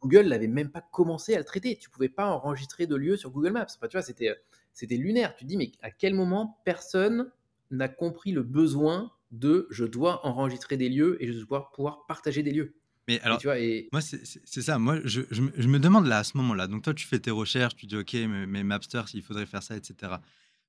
Google 0.00 0.28
n'avait 0.28 0.48
même 0.48 0.70
pas 0.70 0.80
commencé 0.80 1.34
à 1.34 1.38
le 1.38 1.44
traiter. 1.44 1.76
Tu 1.76 1.90
pouvais 1.90 2.08
pas 2.08 2.28
enregistrer 2.28 2.86
de 2.86 2.96
lieux 2.96 3.16
sur 3.16 3.30
Google 3.30 3.52
Maps. 3.52 3.66
Enfin, 3.76 3.88
tu 3.88 3.96
vois, 3.96 4.02
c'était, 4.02 4.34
c'était 4.72 4.96
lunaire. 4.96 5.34
Tu 5.34 5.44
te 5.44 5.48
dis, 5.48 5.56
mais 5.58 5.72
à 5.82 5.90
quel 5.90 6.14
moment 6.14 6.60
personne 6.64 7.30
n'a 7.70 7.88
compris 7.88 8.32
le 8.32 8.42
besoin 8.42 9.12
de 9.32 9.66
je 9.70 9.84
dois 9.84 10.24
enregistrer 10.26 10.76
des 10.76 10.88
lieux 10.88 11.16
et 11.20 11.32
je 11.32 11.44
dois 11.44 11.70
pouvoir 11.72 12.06
partager 12.06 12.42
des 12.42 12.52
lieux 12.52 12.76
mais 13.08 13.20
alors, 13.20 13.38
tu 13.38 13.48
vois, 13.48 13.58
et... 13.58 13.88
moi, 13.92 14.00
c'est 14.00 14.62
ça. 14.62 14.78
Moi, 14.78 15.00
je, 15.04 15.22
je, 15.30 15.42
me 15.42 15.78
demande 15.78 16.06
là, 16.06 16.18
à 16.18 16.24
ce 16.24 16.36
moment-là, 16.36 16.68
donc 16.68 16.82
toi, 16.82 16.94
tu 16.94 17.06
fais 17.06 17.18
tes 17.18 17.32
recherches, 17.32 17.74
tu 17.74 17.86
dis, 17.86 17.96
OK, 17.96 18.12
mais, 18.12 18.46
mais 18.46 18.62
Mapster, 18.62 19.02
il 19.14 19.22
faudrait 19.22 19.46
faire 19.46 19.62
ça, 19.62 19.76
etc. 19.76 20.12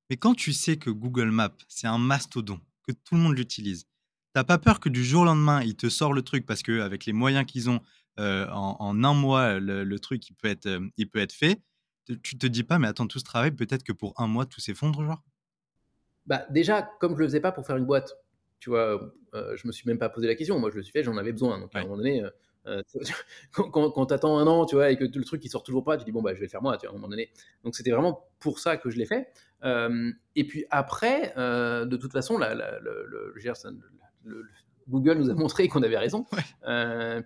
Mais 0.10 0.18
quand 0.18 0.34
tu 0.34 0.52
sais 0.52 0.78
que 0.78 0.90
Google 0.90 1.30
Maps, 1.30 1.56
c'est 1.68 1.88
un 1.88 2.00
mastodon, 2.00 2.60
que 2.88 2.92
tout 2.92 3.16
le 3.16 3.22
monde 3.22 3.38
l'utilise, 3.38 3.86
t'as 4.34 4.44
pas 4.44 4.58
peur 4.58 4.80
que 4.80 4.90
du 4.90 5.06
jour 5.06 5.22
au 5.22 5.26
lendemain, 5.26 5.62
il 5.62 5.76
te 5.76 5.90
sort 5.90 6.14
le 6.14 6.24
truc 6.24 6.46
parce 6.46 6.64
qu'avec 6.64 7.06
les 7.06 7.14
moyens 7.14 7.46
qu'ils 7.46 7.70
ont, 7.70 7.82
euh, 8.20 8.48
en, 8.50 9.04
un 9.04 9.14
mois, 9.14 9.60
le, 9.60 10.00
truc, 10.00 10.28
il 10.30 10.34
peut, 10.34 10.48
être, 10.48 10.66
euh, 10.66 10.88
il 10.98 11.10
peut 11.10 11.20
être 11.20 11.34
fait. 11.34 11.62
Tu 12.22 12.38
te 12.38 12.48
dis 12.48 12.64
pas, 12.64 12.80
mais 12.80 12.88
attends, 12.88 13.08
tout 13.08 13.20
ce 13.20 13.24
travail, 13.24 13.52
peut-être 13.52 13.84
que 13.84 13.94
pour 13.94 14.14
un 14.20 14.28
mois, 14.28 14.46
tout 14.46 14.60
s'effondre, 14.60 15.06
genre? 15.06 15.24
Bah, 16.26 16.46
Déjà, 16.50 16.82
comme 17.00 17.14
je 17.16 17.20
le 17.20 17.28
faisais 17.28 17.40
pas 17.40 17.52
pour 17.52 17.66
faire 17.66 17.78
une 17.78 17.86
boîte, 17.86 18.14
tu 18.64 18.70
vois, 18.70 19.14
euh, 19.34 19.58
je 19.58 19.68
me 19.68 19.74
suis 19.74 19.86
même 19.90 19.98
pas 19.98 20.08
posé 20.08 20.26
la 20.26 20.36
question. 20.36 20.58
Moi, 20.58 20.70
je 20.72 20.78
le 20.78 20.84
suis 20.84 20.94
fait, 20.94 21.04
j'en 21.04 21.18
avais 21.18 21.34
besoin. 21.34 21.60
Donc, 21.60 21.76
à 21.76 21.80
un 21.80 21.84
moment 21.84 21.98
donné, 21.98 22.24
euh, 22.66 22.82
quand, 23.52 23.70
quand, 23.70 24.06
tu 24.06 24.14
attends 24.14 24.38
un 24.38 24.48
an, 24.48 24.66
tu 24.66 24.76
vois, 24.76 24.90
et 24.90 24.96
que 24.96 25.04
le 25.04 25.26
truc 25.26 25.44
il 25.44 25.50
sort 25.50 25.64
toujours 25.64 25.84
pas, 25.84 25.98
tu 25.98 26.06
dis 26.06 26.14
bon 26.14 26.22
bah 26.22 26.34
je 26.34 26.40
vais 26.40 26.46
le 26.46 26.50
faire 26.50 26.62
moi, 26.62 26.78
tu 26.78 26.86
vois, 26.86 26.94
à 26.94 26.98
un 26.98 26.98
moment 26.98 27.10
donné. 27.10 27.30
Donc 27.66 27.76
c'était 27.76 27.92
vraiment 27.92 28.26
pour 28.40 28.60
ça 28.60 28.78
que 28.78 28.90
je 28.90 28.98
l'ai 28.98 29.06
fait. 29.06 29.28
Euh, 29.66 30.12
et 30.38 30.48
puis 30.48 30.66
après, 30.70 31.34
euh, 31.38 31.86
de 31.86 31.98
toute 31.98 32.14
façon, 32.14 32.38
la, 32.38 32.54
le, 32.54 33.34
le, 34.24 34.46
Google 34.88 35.18
nous 35.18 35.30
a 35.30 35.34
montré 35.34 35.68
qu'on 35.68 35.84
avait 35.84 35.98
raison, 35.98 36.26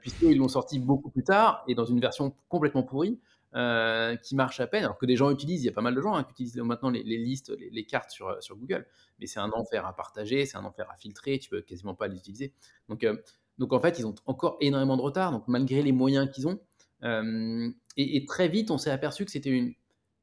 puisqu'ils 0.02 0.38
l'ont 0.38 0.48
sorti 0.48 0.80
beaucoup 0.80 1.12
plus 1.12 1.24
tard 1.24 1.64
et 1.68 1.76
dans 1.76 1.86
une 1.86 2.00
version 2.00 2.34
complètement 2.50 2.82
pourrie. 2.82 3.20
Qui 3.54 4.36
marche 4.36 4.60
à 4.60 4.68
peine, 4.68 4.84
alors 4.84 4.98
que 4.98 5.06
des 5.06 5.16
gens 5.16 5.32
utilisent, 5.32 5.64
il 5.64 5.66
y 5.66 5.70
a 5.70 5.74
pas 5.74 5.82
mal 5.82 5.96
de 5.96 6.02
gens 6.02 6.16
hein, 6.16 6.24
qui 6.24 6.32
utilisent 6.32 6.58
maintenant 6.58 6.90
les, 6.90 7.02
listes, 7.04 7.52
les, 7.72 7.86
cartes 7.86 8.12
sur, 8.12 8.42
sur 8.42 8.56
Google, 8.56 8.86
mais 9.20 9.26
c'est 9.26 9.40
un 9.40 9.52
enfer 9.52 9.86
à 9.86 9.96
partager, 9.96 10.46
c'est 10.46 10.58
un 10.58 10.66
enfer 10.66 10.90
à 10.92 10.96
filtrer, 10.96 11.40
tu 11.40 11.50
peux 11.50 11.62
quasiment 11.62 11.96
pas 11.96 12.08
les 12.08 12.18
utiliser. 12.18 12.54
Donc, 12.90 13.06
donc 13.58 13.74
en 13.74 13.80
fait, 13.80 14.00
ils 14.00 14.06
ont 14.06 14.16
encore 14.26 14.58
énormément 14.62 14.98
de 14.98 15.02
retard, 15.02 15.32
donc 15.32 15.48
malgré 15.48 15.82
les 15.82 15.92
moyens 15.92 16.30
qu'ils 16.30 16.48
ont. 16.48 16.60
Et, 17.98 18.26
très 18.26 18.48
vite, 18.48 18.70
on 18.70 18.78
s'est 18.78 18.92
aperçu 18.92 19.26
que 19.26 19.32
c'était 19.32 19.50
une, 19.50 19.74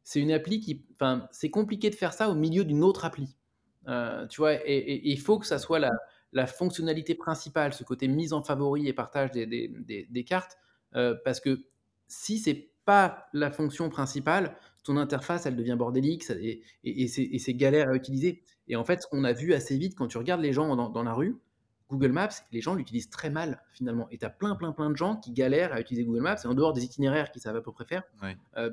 c'est 0.04 0.20
une 0.20 0.30
appli 0.30 0.60
qui, 0.60 0.84
enfin, 0.92 1.26
c'est 1.32 1.50
compliqué 1.50 1.90
de 1.90 1.94
faire 1.94 2.12
ça 2.12 2.28
au 2.30 2.34
milieu 2.34 2.64
d'une 2.64 2.84
autre 2.84 3.04
appli. 3.04 3.36
tu 4.30 4.40
vois, 4.40 4.54
et, 4.64 5.00
il 5.08 5.20
faut 5.20 5.38
que 5.38 5.46
ça 5.46 5.58
soit 5.58 5.80
la, 5.80 5.90
la, 6.32 6.46
fonctionnalité 6.46 7.14
principale, 7.14 7.72
ce 7.74 7.82
côté 7.84 8.06
mise 8.06 8.32
en 8.32 8.42
favori 8.42 8.86
et 8.86 8.92
partage 8.92 9.32
des, 9.32 9.46
des, 9.46 10.06
des, 10.08 10.24
cartes, 10.24 10.56
parce 10.92 11.40
que 11.40 11.64
si 12.06 12.38
c'est 12.38 12.70
pas 12.84 13.28
la 13.32 13.50
fonction 13.50 13.88
principale, 13.88 14.56
ton 14.82 14.96
interface, 14.96 15.46
elle 15.46 15.56
devient 15.56 15.76
bordélique 15.78 16.28
et, 16.30 16.62
et 16.84 17.38
c'est 17.38 17.54
galère 17.54 17.88
à 17.88 17.94
utiliser. 17.94 18.42
Et 18.68 18.76
en 18.76 18.84
fait, 18.84 19.02
ce 19.02 19.06
qu'on 19.06 19.24
a 19.24 19.32
vu 19.32 19.52
assez 19.54 19.76
vite, 19.76 19.94
quand 19.96 20.08
tu 20.08 20.18
regardes 20.18 20.40
les 20.40 20.52
gens 20.52 20.74
dans, 20.76 21.02
la 21.02 21.12
rue, 21.12 21.38
Google 21.90 22.12
Maps, 22.12 22.30
les 22.52 22.60
gens 22.60 22.74
l'utilisent 22.74 23.10
très 23.10 23.30
mal 23.30 23.62
finalement. 23.72 24.08
Et 24.10 24.18
tu 24.18 24.24
as 24.24 24.30
plein, 24.30 24.54
plein, 24.56 24.72
plein 24.72 24.90
de 24.90 24.96
gens 24.96 25.16
qui 25.16 25.32
galèrent 25.32 25.72
à 25.72 25.80
utiliser 25.80 26.04
Google 26.04 26.22
Maps, 26.22 26.36
et 26.42 26.46
en 26.46 26.54
dehors 26.54 26.72
des 26.72 26.84
itinéraires 26.84 27.30
qui 27.30 27.40
savent 27.40 27.56
à 27.56 27.60
peu 27.60 27.72
près 27.72 27.84
faire, 27.84 28.02
euh, 28.56 28.70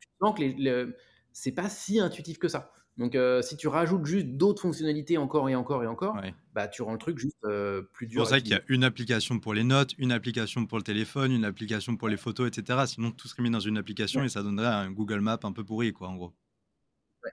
tu 0.00 0.08
sens 0.20 0.36
que 0.36 0.42
les, 0.42 0.86
c'est 1.32 1.52
pas 1.52 1.68
si 1.68 2.00
intuitif 2.00 2.38
que 2.38 2.48
ça. 2.48 2.72
Donc, 3.00 3.14
euh, 3.14 3.40
si 3.40 3.56
tu 3.56 3.66
rajoutes 3.66 4.04
juste 4.04 4.26
d'autres 4.26 4.60
fonctionnalités 4.60 5.16
encore 5.16 5.48
et 5.48 5.54
encore 5.54 5.82
et 5.82 5.86
encore, 5.86 6.20
bah, 6.52 6.68
tu 6.68 6.82
rends 6.82 6.92
le 6.92 6.98
truc 6.98 7.18
juste 7.18 7.42
euh, 7.46 7.80
plus 7.94 8.06
dur. 8.06 8.18
C'est 8.18 8.18
pour 8.18 8.28
ça 8.28 8.40
qu'il 8.42 8.50
y 8.50 8.54
a 8.54 8.60
une 8.68 8.84
application 8.84 9.38
pour 9.38 9.54
les 9.54 9.64
notes, 9.64 9.94
une 9.96 10.12
application 10.12 10.66
pour 10.66 10.76
le 10.76 10.84
téléphone, 10.84 11.32
une 11.32 11.46
application 11.46 11.96
pour 11.96 12.10
les 12.10 12.18
photos, 12.18 12.48
etc. 12.48 12.78
Sinon, 12.86 13.10
tout 13.10 13.26
serait 13.26 13.42
mis 13.42 13.48
dans 13.48 13.58
une 13.58 13.78
application 13.78 14.22
et 14.22 14.28
ça 14.28 14.42
donnerait 14.42 14.66
un 14.66 14.90
Google 14.90 15.20
Map 15.20 15.38
un 15.44 15.52
peu 15.52 15.64
pourri, 15.64 15.94
quoi, 15.94 16.08
en 16.08 16.16
gros. 16.16 16.34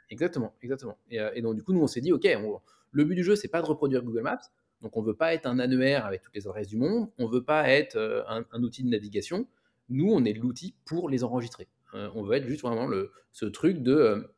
exactement, 0.09 0.55
exactement. 0.61 0.97
Euh, 1.11 1.32
et, 1.36 1.41
donc, 1.41 1.55
du 1.55 1.63
coup, 1.63 1.74
nous, 1.74 1.82
on 1.82 1.88
s'est 1.88 1.99
dit, 1.99 2.13
OK, 2.13 2.26
le 2.91 3.03
but 3.03 3.15
du 3.15 3.26
jeu, 3.26 3.36
c'est 3.36 3.49
pas 3.49 3.61
de 3.61 3.68
reproduire 3.68 4.03
Google 4.03 4.22
Maps. 4.22 4.49
Donc, 4.82 4.95
on 4.95 5.01
veut 5.01 5.15
pas 5.15 5.34
être 5.34 5.47
un 5.47 5.59
annuaire 5.59 6.05
avec 6.05 6.22
toutes 6.22 6.36
les 6.36 6.47
adresses 6.47 6.70
du 6.70 6.78
monde. 6.78 7.09
On 7.18 7.28
veut 7.28 7.43
pas 7.43 7.68
être 7.70 7.97
un, 8.30 8.63
outil 8.63 8.86
de 8.86 8.89
navigation. 8.89 9.49
Nous, 9.89 10.09
on 10.09 10.24
est 10.24 10.32
l'outil 10.34 10.76
pour 10.86 11.09
les 11.09 11.26
enregistrer. 11.26 11.68
on 11.91 12.24
veut 12.24 12.38
être 12.38 12.47
juste 12.47 12.61
vraiment 12.61 12.88
le, 12.88 13.11
ce 13.34 13.45
truc 13.45 13.84
de 13.84 14.30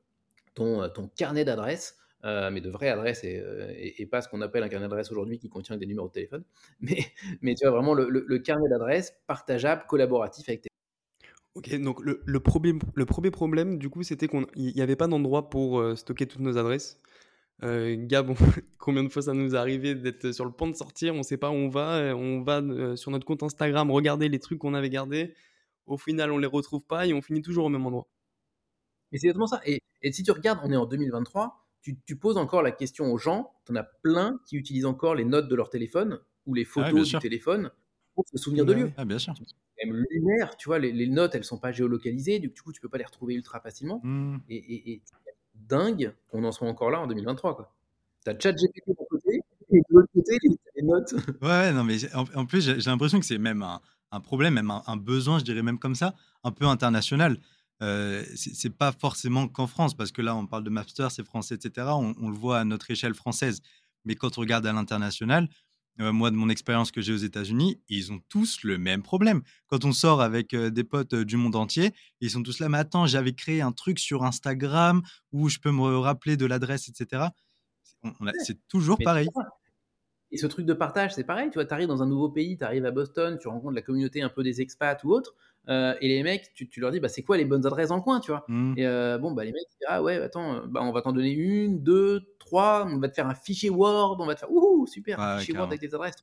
ton, 0.53 0.87
ton 0.89 1.07
carnet 1.07 1.45
d'adresses, 1.45 1.99
euh, 2.25 2.51
mais 2.51 2.59
de 2.59 2.69
vraies 2.69 2.89
adresses 2.89 3.21
euh, 3.23 3.73
et, 3.77 4.05
pas 4.05 4.21
ce 4.21 4.27
qu'on 4.27 4.41
appelle 4.41 4.61
un 4.61 4.67
carnet 4.67 4.89
d'adresses 4.89 5.09
aujourd'hui 5.09 5.39
qui 5.39 5.47
contient 5.47 5.77
des 5.77 5.85
numéros 5.85 6.09
de 6.09 6.13
téléphone, 6.13 6.43
mais, 6.81 6.99
mais 7.41 7.55
tu 7.55 7.65
vois 7.65 7.71
vraiment 7.71 7.93
le, 7.93 8.09
le, 8.09 8.39
carnet 8.39 8.67
d'adresses 8.67 9.13
partageable, 9.25 9.85
collaboratif 9.87 10.49
avec 10.49 10.63
tes. 10.63 10.69
Ok, 11.55 11.73
donc 11.79 12.01
le, 12.01 12.21
le, 12.25 12.39
premier, 12.41 12.73
le 12.93 13.05
premier 13.05 13.31
problème, 13.31 13.77
du 13.77 13.89
coup, 13.89 14.03
c'était 14.03 14.27
qu'il 14.27 14.47
n'y 14.57 14.81
avait 14.81 14.97
pas 14.97 15.07
d'endroit 15.07 15.49
pour 15.49 15.79
euh, 15.79 15.95
stocker 15.95 16.27
toutes 16.27 16.41
nos 16.41 16.57
adresses. 16.57 16.99
Gab, 17.61 18.33
combien 18.77 19.03
de 19.03 19.09
fois 19.09 19.21
ça 19.21 19.33
nous 19.33 19.55
est 19.55 19.57
arrivé 19.57 19.95
d'être 19.95 20.31
sur 20.31 20.45
le 20.45 20.51
point 20.51 20.69
de 20.69 20.75
sortir, 20.75 21.13
on 21.13 21.19
ne 21.19 21.23
sait 21.23 21.37
pas 21.37 21.49
où 21.49 21.55
on 21.55 21.69
va, 21.69 22.15
on 22.15 22.41
va 22.41 22.61
sur 22.95 23.11
notre 23.11 23.25
compte 23.25 23.43
Instagram 23.43 23.91
regarder 23.91 24.29
les 24.29 24.39
trucs 24.39 24.59
qu'on 24.59 24.73
avait 24.73 24.89
gardés, 24.89 25.33
au 25.85 25.97
final 25.97 26.31
on 26.31 26.37
les 26.37 26.47
retrouve 26.47 26.85
pas 26.85 27.05
et 27.05 27.13
on 27.13 27.21
finit 27.21 27.41
toujours 27.41 27.65
au 27.65 27.69
même 27.69 27.85
endroit. 27.85 28.07
Mais 29.11 29.17
c'est 29.17 29.27
exactement 29.27 29.47
ça. 29.47 29.61
Et, 29.65 29.81
et, 30.01 30.11
si 30.11 30.23
tu 30.23 30.31
regardes, 30.31 30.59
on 30.63 30.71
est 30.71 30.75
en 30.75 30.85
2023, 30.85 31.65
tu, 31.81 31.97
tu 32.05 32.15
poses 32.17 32.37
encore 32.37 32.61
la 32.61 32.71
question 32.71 33.11
aux 33.11 33.17
gens, 33.17 33.53
tu 33.65 33.71
en 33.71 33.75
as 33.75 33.83
plein 33.83 34.39
qui 34.45 34.57
utilisent 34.57 34.85
encore 34.85 35.15
les 35.15 35.25
notes 35.25 35.47
de 35.47 35.55
leur 35.55 35.69
téléphone 35.69 36.19
ou 36.45 36.53
les 36.53 36.65
photos 36.65 37.07
du 37.07 37.17
téléphone 37.19 37.71
pour 38.15 38.25
se 38.27 38.37
souvenir 38.37 38.65
de 38.65 38.73
lieux. 38.73 38.91
Ah, 38.97 39.05
bien 39.05 39.19
sûr. 39.19 39.33
Même 39.83 40.05
lunaire, 40.09 40.57
tu 40.57 40.67
vois, 40.67 40.77
les, 40.77 40.91
les, 40.91 41.07
notes, 41.07 41.35
elles 41.35 41.45
sont 41.45 41.57
pas 41.57 41.71
géolocalisées, 41.71 42.39
du 42.39 42.51
coup, 42.51 42.73
tu 42.73 42.81
peux 42.81 42.89
pas 42.89 42.97
les 42.97 43.05
retrouver 43.05 43.35
ultra 43.35 43.61
facilement. 43.61 44.01
Mmh. 44.03 44.39
Et, 44.49 44.57
et, 44.57 44.91
et 44.91 45.01
dingue 45.53 46.13
qu'on 46.29 46.43
en 46.43 46.51
soit 46.51 46.67
encore 46.67 46.89
là 46.89 46.99
en 46.99 47.07
2023, 47.07 47.55
quoi. 47.55 47.73
T'as 48.25 48.37
ChatGPT 48.37 48.87
d'un 48.87 49.05
côté, 49.09 49.39
et 49.71 49.77
de 49.77 49.83
l'autre 49.89 50.09
côté, 50.13 50.37
les, 50.75 50.83
notes. 50.83 51.13
Ouais, 51.41 51.71
non, 51.71 51.83
mais 51.83 51.97
en, 52.13 52.45
plus, 52.45 52.61
j'ai 52.61 52.89
l'impression 52.89 53.19
que 53.19 53.25
c'est 53.25 53.37
même 53.37 53.61
un, 53.61 53.79
un, 54.11 54.19
problème, 54.19 54.55
même 54.55 54.71
un, 54.71 54.83
un, 54.87 54.97
besoin, 54.97 55.39
je 55.39 55.45
dirais 55.45 55.61
même 55.61 55.79
comme 55.79 55.95
ça, 55.95 56.15
un 56.43 56.51
peu 56.51 56.65
international. 56.65 57.39
Euh, 57.81 58.23
c'est 58.35 58.75
pas 58.75 58.91
forcément 58.91 59.47
qu'en 59.47 59.67
France, 59.67 59.95
parce 59.95 60.11
que 60.11 60.21
là, 60.21 60.35
on 60.35 60.45
parle 60.47 60.63
de 60.63 60.69
Mapster, 60.69 61.07
c'est 61.11 61.25
français, 61.25 61.55
etc. 61.55 61.87
On, 61.91 62.29
le 62.29 62.35
voit 62.35 62.59
à 62.59 62.65
notre 62.65 62.91
échelle 62.91 63.13
française. 63.13 63.61
Mais 64.05 64.15
quand 64.15 64.37
on 64.37 64.41
regarde 64.41 64.65
à 64.65 64.73
l'international, 64.73 65.47
euh, 66.01 66.11
moi, 66.11 66.31
de 66.31 66.35
mon 66.35 66.49
expérience 66.49 66.91
que 66.91 67.01
j'ai 67.01 67.13
aux 67.13 67.17
États-Unis, 67.17 67.81
ils 67.89 68.11
ont 68.11 68.19
tous 68.29 68.63
le 68.63 68.77
même 68.77 69.01
problème. 69.01 69.41
Quand 69.67 69.85
on 69.85 69.91
sort 69.91 70.21
avec 70.21 70.53
euh, 70.53 70.69
des 70.69 70.83
potes 70.83 71.15
du 71.15 71.37
monde 71.37 71.55
entier, 71.55 71.93
ils 72.21 72.29
sont 72.29 72.43
tous 72.43 72.59
là, 72.59 72.69
mais 72.69 72.77
attends, 72.77 73.05
j'avais 73.05 73.33
créé 73.33 73.61
un 73.61 73.71
truc 73.71 73.99
sur 73.99 74.23
Instagram 74.23 75.01
où 75.31 75.49
je 75.49 75.59
peux 75.59 75.71
me 75.71 75.97
rappeler 75.97 76.37
de 76.37 76.45
l'adresse, 76.45 76.89
etc. 76.89 77.27
C'est 78.45 78.67
toujours 78.67 78.97
pareil. 78.97 79.27
Et 80.31 80.37
ce 80.37 80.47
truc 80.47 80.65
de 80.65 80.73
partage, 80.73 81.13
c'est 81.15 81.23
pareil. 81.23 81.49
Tu 81.49 81.55
vois, 81.55 81.65
tu 81.65 81.73
arrives 81.73 81.87
dans 81.87 82.03
un 82.03 82.07
nouveau 82.07 82.29
pays, 82.29 82.55
tu 82.55 82.63
arrives 82.63 82.85
à 82.85 82.91
Boston, 82.91 83.37
tu 83.41 83.47
rencontres 83.47 83.73
la 83.73 83.81
communauté 83.81 84.21
un 84.21 84.29
peu 84.29 84.43
des 84.43 84.61
expats 84.61 85.03
ou 85.03 85.11
autres. 85.11 85.35
Euh, 85.69 85.93
et 86.01 86.07
les 86.07 86.23
mecs, 86.23 86.51
tu, 86.55 86.67
leur 86.79 86.91
dis, 86.91 86.99
bah, 86.99 87.09
c'est 87.09 87.21
quoi 87.21 87.37
les 87.37 87.45
bonnes 87.45 87.65
adresses 87.65 87.89
dans 87.89 87.95
le 87.95 88.01
coin, 88.01 88.19
tu 88.19 88.31
vois 88.31 88.43
mmh. 88.47 88.73
Et 88.77 88.87
euh, 88.87 89.17
bon, 89.19 89.31
bah, 89.31 89.43
les 89.43 89.51
mecs, 89.51 89.69
disent, 89.69 89.87
ah 89.87 90.01
ouais, 90.01 90.15
attends, 90.15 90.55
euh, 90.55 90.61
bah, 90.67 90.81
on 90.83 90.91
va 90.91 91.01
t'en 91.01 91.11
donner 91.11 91.31
une, 91.31 91.83
deux, 91.83 92.33
trois, 92.39 92.87
on 92.89 92.97
va 92.97 93.07
te 93.07 93.13
faire 93.13 93.27
un 93.27 93.35
fichier 93.35 93.69
Word, 93.69 94.17
on 94.19 94.25
va 94.25 94.33
te 94.33 94.39
faire, 94.39 94.51
ouh, 94.51 94.87
super, 94.87 95.19
un 95.19 95.37
fichier 95.37 95.55
Word 95.55 95.67
avec 95.67 95.81
des 95.81 95.93
adresses. 95.93 96.15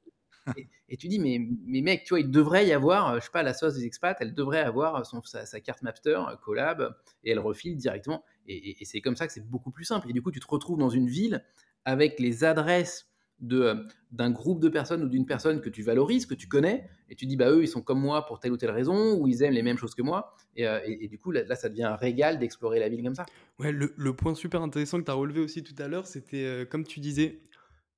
et, 0.89 0.97
tu 0.97 1.07
dis, 1.07 1.21
mais, 1.21 1.41
mais 1.65 1.81
mec, 1.81 2.05
tu 2.05 2.11
vois, 2.11 2.21
il 2.21 2.31
devrait 2.31 2.67
y 2.67 2.73
avoir, 2.73 3.17
je 3.17 3.25
sais 3.25 3.31
pas, 3.33 3.45
la 3.45 3.55
sauce 3.55 3.75
des 3.75 3.85
expats, 3.85 4.17
elle 4.21 4.35
devrait 4.35 4.63
avoir 4.63 5.07
son, 5.07 5.23
sa, 5.23 5.61
carte 5.61 5.83
Mapster, 5.83 6.21
collab, 6.43 6.97
et 7.23 7.31
elle 7.31 7.39
refile 7.39 7.77
directement. 7.77 8.25
Et, 8.49 8.81
et 8.81 8.85
c'est 8.85 9.01
comme 9.01 9.17
ça 9.17 9.27
que 9.27 9.33
c'est 9.33 9.49
beaucoup 9.49 9.71
plus 9.71 9.85
simple. 9.85 10.11
Et 10.11 10.13
du 10.13 10.23
coup, 10.23 10.33
tu 10.33 10.41
te 10.41 10.47
retrouves 10.49 10.79
dans 10.79 10.91
une 10.91 11.09
ville 11.09 11.45
avec 11.85 12.19
les 12.19 12.43
adresses 12.43 13.09
euh, 13.53 13.84
d'un 14.12 14.30
groupe 14.30 14.61
de 14.61 14.68
personnes 14.68 15.03
ou 15.03 15.09
d'une 15.09 15.26
personne 15.26 15.61
que 15.61 15.68
tu 15.68 15.82
valorises, 15.82 16.24
que 16.24 16.34
tu 16.34 16.49
connais, 16.49 16.89
et 17.11 17.16
tu 17.16 17.26
dis, 17.26 17.37
bah 17.37 17.51
eux, 17.51 17.62
ils 17.62 17.68
sont 17.68 17.82
comme 17.82 18.01
moi 18.01 18.24
pour 18.24 18.41
telle 18.41 18.53
ou 18.53 18.57
telle 18.57 18.70
raison, 18.70 19.18
ou 19.18 19.28
ils 19.28 19.43
aiment 19.43 19.53
les 19.53 19.62
mêmes 19.62 19.76
choses 19.76 19.95
que 19.95 20.03
moi, 20.03 20.34
et, 20.55 20.66
euh, 20.66 20.80
du 21.09 21.18
coup, 21.18 21.32
là, 21.32 21.55
ça 21.55 21.68
devient 21.68 21.84
un 21.84 21.97
régal 21.97 22.39
d'explorer 22.39 22.80
la 22.80 22.89
ville 22.89 23.03
comme 23.03 23.14
ça. 23.14 23.26
Ouais, 23.59 23.72
le, 23.72 24.16
point 24.16 24.34
super 24.34 24.62
intéressant 24.62 24.99
que 24.99 25.05
tu 25.05 25.11
as 25.11 25.14
relevé 25.14 25.41
aussi 25.41 25.62
tout 25.62 25.74
à 25.78 25.87
l'heure, 25.87 26.07
c'était, 26.07 26.45
euh, 26.45 26.64
comme 26.64 26.84
tu 26.84 27.01
disais, 27.01 27.41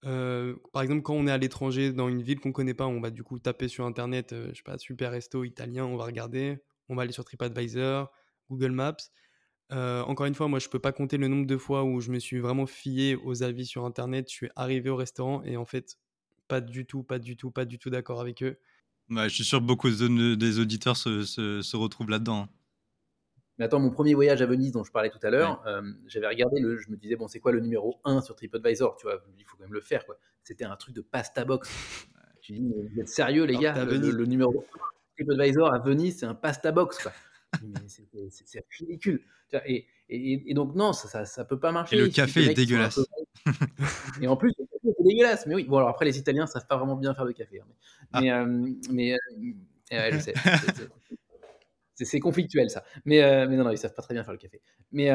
par 0.03 0.83
exemple, 0.83 1.03
quand 1.03 1.15
on 1.15 1.27
est 1.27 1.33
à 1.33 1.39
l'étranger, 1.39 1.93
dans 1.93 2.09
une 2.09 2.23
ville 2.23 2.41
qu'on 2.41 2.53
connaît 2.53 2.75
pas, 2.75 2.87
on 2.87 3.01
va 3.01 3.11
du 3.11 3.23
coup 3.23 3.39
taper 3.39 3.69
sur 3.69 3.85
Internet, 3.85 4.35
je 4.51 4.55
sais 4.55 4.63
pas, 4.65 4.79
super 4.79 5.13
resto 5.13 5.45
italien, 5.45 5.85
on 5.85 5.97
va 5.97 6.05
regarder, 6.05 6.59
on 6.89 6.97
va 6.97 7.03
aller 7.03 7.13
sur 7.13 7.25
TripAdvisor, 7.25 8.11
Google 8.51 8.73
Maps, 8.73 8.97
encore 9.71 10.27
une 10.27 10.35
fois, 10.35 10.49
moi, 10.49 10.59
je 10.59 10.69
peux 10.69 10.79
pas 10.79 10.93
compter 10.93 11.17
le 11.17 11.29
nombre 11.29 11.47
de 11.47 11.57
fois 11.57 11.85
où 11.85 12.01
je 12.01 12.11
me 12.11 12.19
suis 12.19 12.39
vraiment 12.39 12.67
fié 12.67 13.17
aux 13.17 13.43
avis 13.43 13.67
sur 13.67 13.85
Internet. 13.85 14.29
Je 14.29 14.35
suis 14.35 14.51
arrivé 14.57 14.91
au 14.91 14.97
restaurant 14.97 15.43
et 15.45 15.57
en 15.57 15.65
fait, 15.65 15.99
pas 16.49 16.61
du 16.61 16.87
tout, 16.87 17.03
pas 17.03 17.19
du 17.19 17.37
tout, 17.37 17.51
pas 17.51 17.65
du 17.65 17.79
tout 17.79 17.91
d'accord 17.91 18.21
avec 18.21 18.43
eux. 18.43 18.59
je 19.11 19.29
suis 19.29 19.45
sûr 19.45 19.61
que 19.61 19.65
beaucoup 19.65 19.91
des 19.91 20.59
auditeurs 20.59 20.97
se, 20.97 21.23
se, 21.25 21.77
retrouvent 21.77 22.11
là-dedans. 22.11 22.43
Hein. 22.43 22.49
Mais 23.59 23.65
attends, 23.65 23.81
mon 23.81 23.91
premier 23.91 24.15
voyage 24.15 24.41
à 24.41 24.47
Venise 24.47 24.73
dont 24.73 24.85
je 24.85 24.93
parlais 24.93 25.11
tout 25.11 25.19
à 25.23 25.31
l'heure, 25.31 25.63
j'avais 26.07 26.29
regardé, 26.29 26.61
le, 26.61 26.79
je 26.79 26.91
me 26.91 26.97
disais, 26.97 27.17
bon, 27.17 27.29
c'est 27.29 27.41
quoi 27.41 27.53
le 27.53 27.61
numéro 27.61 28.01
1 28.05 28.23
sur 28.23 28.37
TripAdvisor 28.37 28.97
Tu 28.97 29.07
vois, 29.07 29.21
il 29.37 29.45
faut 29.45 29.57
quand 29.57 29.65
même 29.65 29.75
le 29.75 29.81
faire. 29.81 30.05
C'était 30.45 30.65
un 30.65 30.77
truc 30.77 30.95
de 30.95 31.01
pasta 31.01 31.45
box. 31.45 31.69
tu 32.41 32.53
dis, 32.53 32.61
vous 32.61 33.01
êtes 33.01 33.09
sérieux, 33.09 33.45
les 33.45 33.57
gars? 33.57 33.85
Le, 33.85 34.25
numéro 34.25 34.51
1 34.51 34.55
sur 34.55 34.93
TripAdvisor 35.17 35.75
à 35.75 35.79
Venise, 35.81 36.21
c'est 36.21 36.27
un 36.27 36.35
pasta 36.35 36.73
box. 36.73 37.03
Quoi 37.03 37.13
c'est 37.89 38.65
ridicule. 38.79 39.23
Et, 39.67 39.87
et, 40.11 40.55
donc, 40.55 40.75
non, 40.75 40.93
ça, 40.93 41.25
ça, 41.25 41.45
peut 41.45 41.59
pas 41.59 41.73
marcher. 41.73 41.97
Et 41.97 42.01
le 42.01 42.09
café 42.09 42.51
est 42.51 42.55
dégueulasse. 42.55 43.01
et 44.23 44.29
en 44.29 44.37
plus, 44.37 44.53
le 44.59 44.65
café 44.65 44.89
est 44.89 45.05
dégueulasse. 45.05 45.47
Mais 45.47 45.55
oui, 45.55 45.65
bon, 45.65 45.79
alors 45.79 45.89
après, 45.91 46.05
les 46.05 46.19
Italiens 46.19 46.47
savent 46.47 46.67
pas 46.67 46.77
vraiment 46.77 46.97
bien 46.97 47.15
faire 47.15 47.25
le 47.25 47.33
café. 47.33 47.61
Hein. 47.61 48.21
Mais, 48.21 48.31
ah. 48.31 48.43
euh, 48.43 48.73
mais, 48.91 49.15
euh, 49.93 50.11
je 50.13 50.19
sais. 50.19 50.35
c'est 51.95 52.21
conflictuel, 52.21 52.71
ça. 52.71 52.85
Mais, 53.05 53.23
euh, 53.23 53.47
mais 53.49 53.57
non, 53.57 53.65
non, 53.65 53.71
ils 53.71 53.79
savent 53.79 53.95
pas 53.95 54.03
très 54.03 54.15
bien 54.15 54.25
faire 54.25 54.33
le 54.33 54.39
café. 54.39 54.63
Mais, 54.93 55.11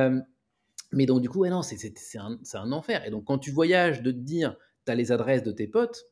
mais 0.92 1.06
donc, 1.06 1.22
du 1.22 1.30
coup, 1.30 1.40
ouais, 1.40 1.50
non, 1.50 1.62
c'est 1.62 1.92
un, 2.18 2.40
un, 2.54 2.72
enfer. 2.72 3.06
Et 3.06 3.10
donc, 3.10 3.26
quand 3.26 3.40
tu 3.40 3.52
voyages, 3.52 4.02
de 4.02 4.12
te 4.12 4.18
dire, 4.18 4.56
tu 4.86 4.92
as 4.92 4.96
les 4.96 5.12
adresses 5.12 5.44
de 5.44 5.52
tes 5.52 5.68
potes, 5.68 6.06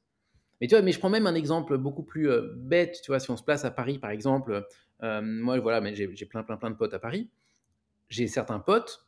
mais 0.59 0.67
tu 0.67 0.75
vois, 0.75 0.83
mais 0.83 0.91
je 0.91 0.99
prends 0.99 1.09
même 1.09 1.27
un 1.27 1.35
exemple 1.35 1.77
beaucoup 1.77 2.03
plus 2.03 2.29
bête, 2.55 2.99
tu 3.03 3.11
vois, 3.11 3.19
si 3.19 3.31
on 3.31 3.37
se 3.37 3.43
place 3.43 3.65
à 3.65 3.71
Paris, 3.71 3.97
par 3.97 4.11
exemple, 4.11 4.65
moi, 5.01 5.59
voilà, 5.59 5.81
mais 5.81 5.95
j'ai 5.95 6.25
plein, 6.25 6.43
plein, 6.43 6.57
plein 6.57 6.69
de 6.69 6.75
potes 6.75 6.93
à 6.93 6.99
Paris. 6.99 7.29
J'ai 8.09 8.27
certains 8.27 8.59
potes 8.59 9.05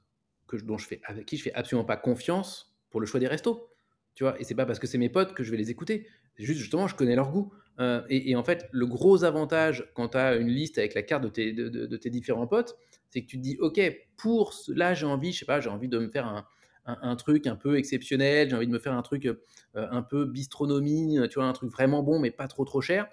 que 0.48 0.58
dont 0.58 0.78
je 0.78 0.88
fais, 0.88 1.02
avec 1.06 1.26
qui 1.26 1.38
je 1.38 1.44
fais 1.44 1.54
absolument 1.54 1.86
pas 1.86 1.98
confiance 1.98 2.76
pour 2.90 3.00
le 3.00 3.06
choix 3.06 3.20
des 3.20 3.28
restos. 3.28 3.70
Tu 4.16 4.24
vois, 4.24 4.40
et 4.40 4.44
c'est 4.44 4.56
pas 4.56 4.66
parce 4.66 4.80
que 4.80 4.88
c'est 4.88 4.98
mes 4.98 5.10
potes 5.10 5.34
que 5.34 5.44
je 5.44 5.52
vais 5.52 5.58
les 5.58 5.72
écouter. 5.72 6.08
Juste, 6.38 6.60
justement, 6.60 6.88
je 6.88 6.96
connais 6.96 7.16
leur 7.16 7.32
goût. 7.32 7.52
Euh, 7.80 8.04
et, 8.10 8.36
en 8.36 8.44
fait, 8.44 8.70
le 8.72 8.86
gros 8.86 9.24
avantage 9.24 9.90
quand 9.96 10.10
tu 10.10 10.18
as 10.18 10.36
une 10.36 10.50
liste 10.50 10.78
avec 10.78 10.94
la 10.94 11.02
carte 11.02 11.24
de 11.24 11.30
tes, 11.30 11.54
de, 11.54 11.98
tes 11.98 12.10
différents 12.12 12.46
potes, 12.46 12.78
c'est 13.10 13.22
que 13.24 13.28
tu 13.28 13.38
te 13.38 13.42
dis, 13.42 13.58
OK, 13.60 13.82
pour 14.18 14.54
là, 14.68 14.94
j'ai 14.94 15.08
envie, 15.08 15.34
je 15.34 15.40
sais 15.40 15.46
pas, 15.46 15.60
j'ai 15.60 15.70
envie 15.70 15.88
de 15.88 15.98
me 15.98 16.10
faire 16.10 16.28
un, 16.28 16.46
un, 16.86 17.16
truc 17.16 17.48
un 17.48 17.56
peu 17.56 17.78
exceptionnel, 17.78 18.50
j'ai 18.50 18.56
envie 18.56 18.68
de 18.68 18.72
me 18.72 18.80
faire 18.80 18.94
un 18.94 19.02
truc 19.02 19.26
euh, 19.26 19.36
un 19.74 20.04
peu 20.04 20.26
bistronomie, 20.26 21.18
tu 21.30 21.36
vois, 21.36 21.46
un 21.46 21.54
truc 21.54 21.72
vraiment 21.72 22.04
bon, 22.04 22.20
mais 22.20 22.30
pas 22.30 22.48
trop 22.48 22.66
trop 22.66 22.82
cher. 22.82 23.08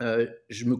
Euh, 0.00 0.26
je 0.48 0.64
me, 0.64 0.76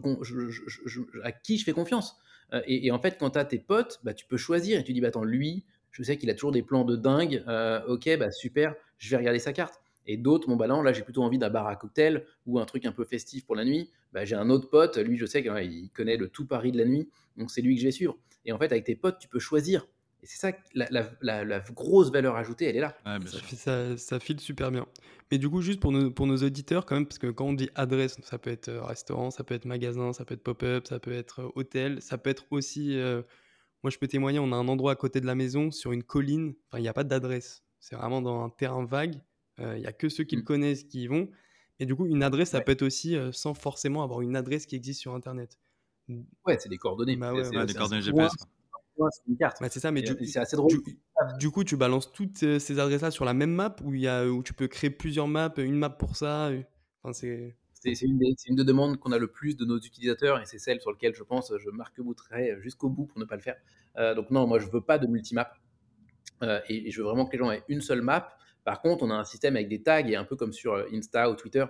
à 1.23 1.31
qui 1.31 1.57
je 1.57 1.65
fais 1.65 1.73
confiance 1.73 2.17
et, 2.65 2.89
en 2.89 2.99
fait, 2.99 3.17
quand 3.19 3.31
tu 3.31 3.39
as 3.39 3.45
tes 3.45 3.59
potes, 3.59 3.99
bah, 4.03 4.13
tu 4.15 4.25
peux 4.25 4.37
choisir 4.37 4.79
et 4.79 4.83
tu 4.83 4.91
dis, 4.91 5.01
bah, 5.01 5.09
attends, 5.09 5.23
lui, 5.23 5.65
je 5.91 6.01
sais 6.01 6.17
qu'il 6.17 6.31
a 6.31 6.33
toujours 6.33 6.51
des 6.51 6.63
plans 6.63 6.83
de 6.83 6.95
dingue. 6.95 7.43
ok, 7.87 8.17
bah, 8.17 8.31
super, 8.31 8.73
je 8.97 9.09
vais 9.09 9.17
regarder 9.17 9.39
sa 9.39 9.53
carte. 9.53 9.81
Et 10.07 10.17
d'autres, 10.17 10.47
bon, 10.47 10.55
bah 10.55 10.65
là, 10.65 10.91
j'ai 10.91 11.03
plutôt 11.03 11.21
envie 11.21 11.37
d'un 11.37 11.51
bar 11.51 11.67
à 11.67 11.75
cocktail 11.75 12.25
ou 12.47 12.59
un 12.59 12.65
truc 12.65 12.85
un 12.85 12.91
peu 12.91 13.05
festif 13.05 13.45
pour 13.45 13.55
la 13.55 13.63
nuit. 13.63 13.91
Bah, 14.11 14.25
j'ai 14.25 14.35
un 14.35 14.49
autre 14.49 14.67
pote, 14.69 14.97
lui, 14.97 15.17
je 15.17 15.27
sais 15.27 15.43
qu'il 15.43 15.91
connaît 15.91 16.17
le 16.17 16.29
tout 16.29 16.47
Paris 16.47 16.71
de 16.71 16.79
la 16.79 16.85
nuit, 16.85 17.07
donc 17.37 17.51
c'est 17.51 17.61
lui 17.61 17.75
que 17.75 17.81
je 17.81 17.85
vais 17.85 17.91
suivre. 17.91 18.17
Et 18.45 18.51
en 18.51 18.57
fait, 18.57 18.71
avec 18.71 18.85
tes 18.85 18.95
potes, 18.95 19.19
tu 19.19 19.27
peux 19.27 19.37
choisir. 19.37 19.87
Et 20.21 20.27
c'est 20.27 20.37
ça, 20.37 20.51
la, 20.73 21.59
grosse 21.71 22.11
valeur 22.11 22.35
ajoutée, 22.35 22.65
elle 22.65 22.75
est 22.75 22.81
là. 22.81 22.97
ça, 23.25 23.97
ça, 23.97 24.19
file 24.19 24.39
super 24.39 24.69
bien. 24.69 24.85
Mais 25.31 25.37
du 25.37 25.49
coup, 25.49 25.61
juste 25.61 25.79
pour 25.79 25.91
nos, 25.91 26.11
pour 26.11 26.27
nos 26.27 26.37
auditeurs, 26.37 26.85
quand 26.85 26.95
même, 26.95 27.05
parce 27.05 27.19
que 27.19 27.27
quand 27.27 27.45
on 27.45 27.53
dit 27.53 27.69
adresse, 27.75 28.17
ça 28.23 28.37
peut 28.37 28.49
être 28.49 28.69
euh, 28.69 28.83
restaurant, 28.83 29.31
ça 29.31 29.43
peut 29.43 29.53
être 29.53 29.65
magasin, 29.65 30.11
ça 30.11 30.25
peut 30.25 30.33
être 30.33 30.43
pop-up, 30.43 30.87
ça 30.87 30.99
peut 30.99 31.13
être 31.13 31.41
euh, 31.41 31.51
hôtel, 31.55 32.01
ça 32.01 32.17
peut 32.17 32.29
être 32.29 32.45
aussi. 32.51 32.97
Euh, 32.97 33.21
moi, 33.83 33.91
je 33.91 33.97
peux 33.97 34.07
témoigner, 34.07 34.39
on 34.39 34.51
a 34.51 34.55
un 34.55 34.67
endroit 34.67 34.91
à 34.91 34.95
côté 34.95 35.21
de 35.21 35.25
la 35.25 35.35
maison, 35.35 35.71
sur 35.71 35.93
une 35.93 36.03
colline. 36.03 36.55
Enfin, 36.67 36.79
il 36.79 36.81
n'y 36.81 36.89
a 36.89 36.93
pas 36.93 37.03
d'adresse. 37.05 37.63
C'est 37.79 37.95
vraiment 37.95 38.21
dans 38.21 38.43
un 38.43 38.49
terrain 38.49 38.83
vague. 38.85 39.15
Il 39.59 39.81
n'y 39.81 39.87
a 39.87 39.91
que 39.91 40.07
ceux 40.07 40.23
qui 40.23 40.37
le 40.37 40.41
mmh. 40.41 40.45
connaissent 40.45 40.83
qui 40.85 41.03
y 41.03 41.07
vont. 41.07 41.29
Et 41.79 41.85
du 41.85 41.93
coup, 41.93 42.05
une 42.05 42.23
adresse, 42.23 42.51
ça 42.51 42.61
peut 42.61 42.71
être 42.71 42.81
aussi 42.81 43.17
sans 43.33 43.53
forcément 43.53 44.03
avoir 44.03 44.21
une 44.21 44.37
adresse 44.37 44.65
qui 44.65 44.75
existe 44.75 45.01
sur 45.01 45.13
Internet. 45.13 45.57
Ouais, 46.45 46.57
c'est 46.59 46.69
des 46.69 46.77
coordonnées. 46.77 47.17
Bah 47.17 47.33
des 47.65 47.73
coordonnées 47.73 48.01
GPS. 48.01 48.31
C'est 49.11 49.27
une 49.27 49.37
carte. 49.37 49.57
c'est 49.69 49.79
ça, 49.79 49.91
mais 49.91 50.03
c'est 50.25 50.39
assez 50.39 50.55
drôle. 50.55 50.71
Du, 51.37 51.51
coup, 51.51 51.63
tu 51.63 51.77
balances 51.77 52.11
toutes 52.11 52.37
ces 52.37 52.79
adresses-là 52.79 53.11
sur 53.11 53.25
la 53.25 53.33
même 53.33 53.51
map 53.51 53.75
où, 53.83 53.93
y 53.93 54.07
a, 54.07 54.25
où 54.27 54.43
tu 54.43 54.53
peux 54.53 54.67
créer 54.67 54.89
plusieurs 54.89 55.27
maps, 55.27 55.53
une 55.57 55.75
map 55.75 55.89
pour 55.89 56.15
ça. 56.15 56.51
Enfin, 57.03 57.13
c'est. 57.13 57.55
C'est 57.81 58.01
une, 58.01 58.17
des, 58.17 58.35
une 58.47 58.57
des 58.57 58.65
demandes 58.65 58.97
qu'on 58.97 59.13
a 59.13 59.17
le 59.17 59.27
plus 59.27 59.55
de 59.55 59.63
nos 59.63 59.77
utilisateurs 59.77 60.41
et 60.41 60.45
c'est 60.45 60.59
celle 60.59 60.81
sur 60.81 60.91
laquelle 60.91 61.15
je 61.15 61.23
pense 61.23 61.53
je 61.57 61.69
marque-boutterai 61.69 62.57
jusqu'au 62.59 62.89
bout 62.89 63.05
pour 63.05 63.19
ne 63.19 63.23
pas 63.23 63.37
le 63.37 63.41
faire. 63.41 63.55
Euh, 63.95 64.13
donc 64.13 64.31
non, 64.31 64.45
moi 64.47 64.59
je 64.59 64.67
veux 64.67 64.81
pas 64.81 64.97
de 64.97 65.07
multimap 65.07 65.55
euh, 66.43 66.59
et, 66.67 66.91
je 66.91 67.01
veux 67.01 67.07
vraiment 67.07 67.25
que 67.25 67.31
les 67.31 67.37
gens 67.37 67.51
aient 67.51 67.63
une 67.69 67.79
seule 67.79 68.01
map. 68.01 68.33
Par 68.65 68.81
contre, 68.81 69.05
on 69.05 69.09
a 69.11 69.13
un 69.13 69.23
système 69.23 69.55
avec 69.55 69.69
des 69.69 69.81
tags 69.81 70.05
et 70.05 70.17
un 70.17 70.25
peu 70.25 70.35
comme 70.35 70.51
sur 70.51 70.73
euh, 70.73 70.89
Insta 70.91 71.31
ou 71.31 71.35
Twitter, 71.35 71.65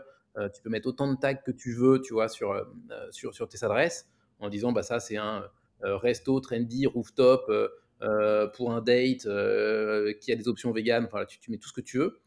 tu 0.55 0.61
peux 0.61 0.69
mettre 0.69 0.87
autant 0.87 1.11
de 1.11 1.17
tags 1.19 1.33
que 1.33 1.51
tu 1.51 1.73
veux, 1.73 2.01
tu 2.01 2.13
vois, 2.13 2.29
sur, 2.29 2.65
sur, 3.11 3.35
sur 3.35 3.49
tes 3.49 3.61
adresses 3.65 4.09
en 4.39 4.49
disant 4.49 4.71
bah 4.71 4.83
ça 4.83 4.99
c'est 4.99 5.17
un 5.17 5.43
euh, 5.43 5.47
resto 5.81 6.39
trendy, 6.39 6.85
rooftop 6.85 7.45
euh, 7.49 7.67
euh, 8.01 8.47
pour 8.47 8.71
un 8.71 8.81
date 8.81 9.27
qui 10.19 10.31
a 10.31 10.35
des 10.35 10.47
options 10.47 10.71
véganes. 10.71 11.05
Enfin, 11.05 11.25
tu, 11.25 11.51
mets 11.51 11.57
tout 11.57 11.69
ce 11.69 11.73
que 11.73 11.81
tu 11.81 11.97
veux. 11.97 12.19